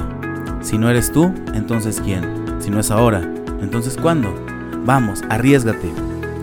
Si 0.62 0.78
no 0.78 0.88
eres 0.88 1.12
tú, 1.12 1.34
entonces 1.52 2.00
¿quién? 2.02 2.22
Si 2.60 2.70
no 2.70 2.80
es 2.80 2.90
ahora, 2.90 3.20
entonces 3.60 3.98
¿cuándo? 4.00 4.55
Vamos, 4.86 5.20
arriesgate 5.28 5.92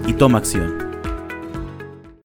y 0.05 0.11
toma 0.11 0.39
acción. 0.39 0.82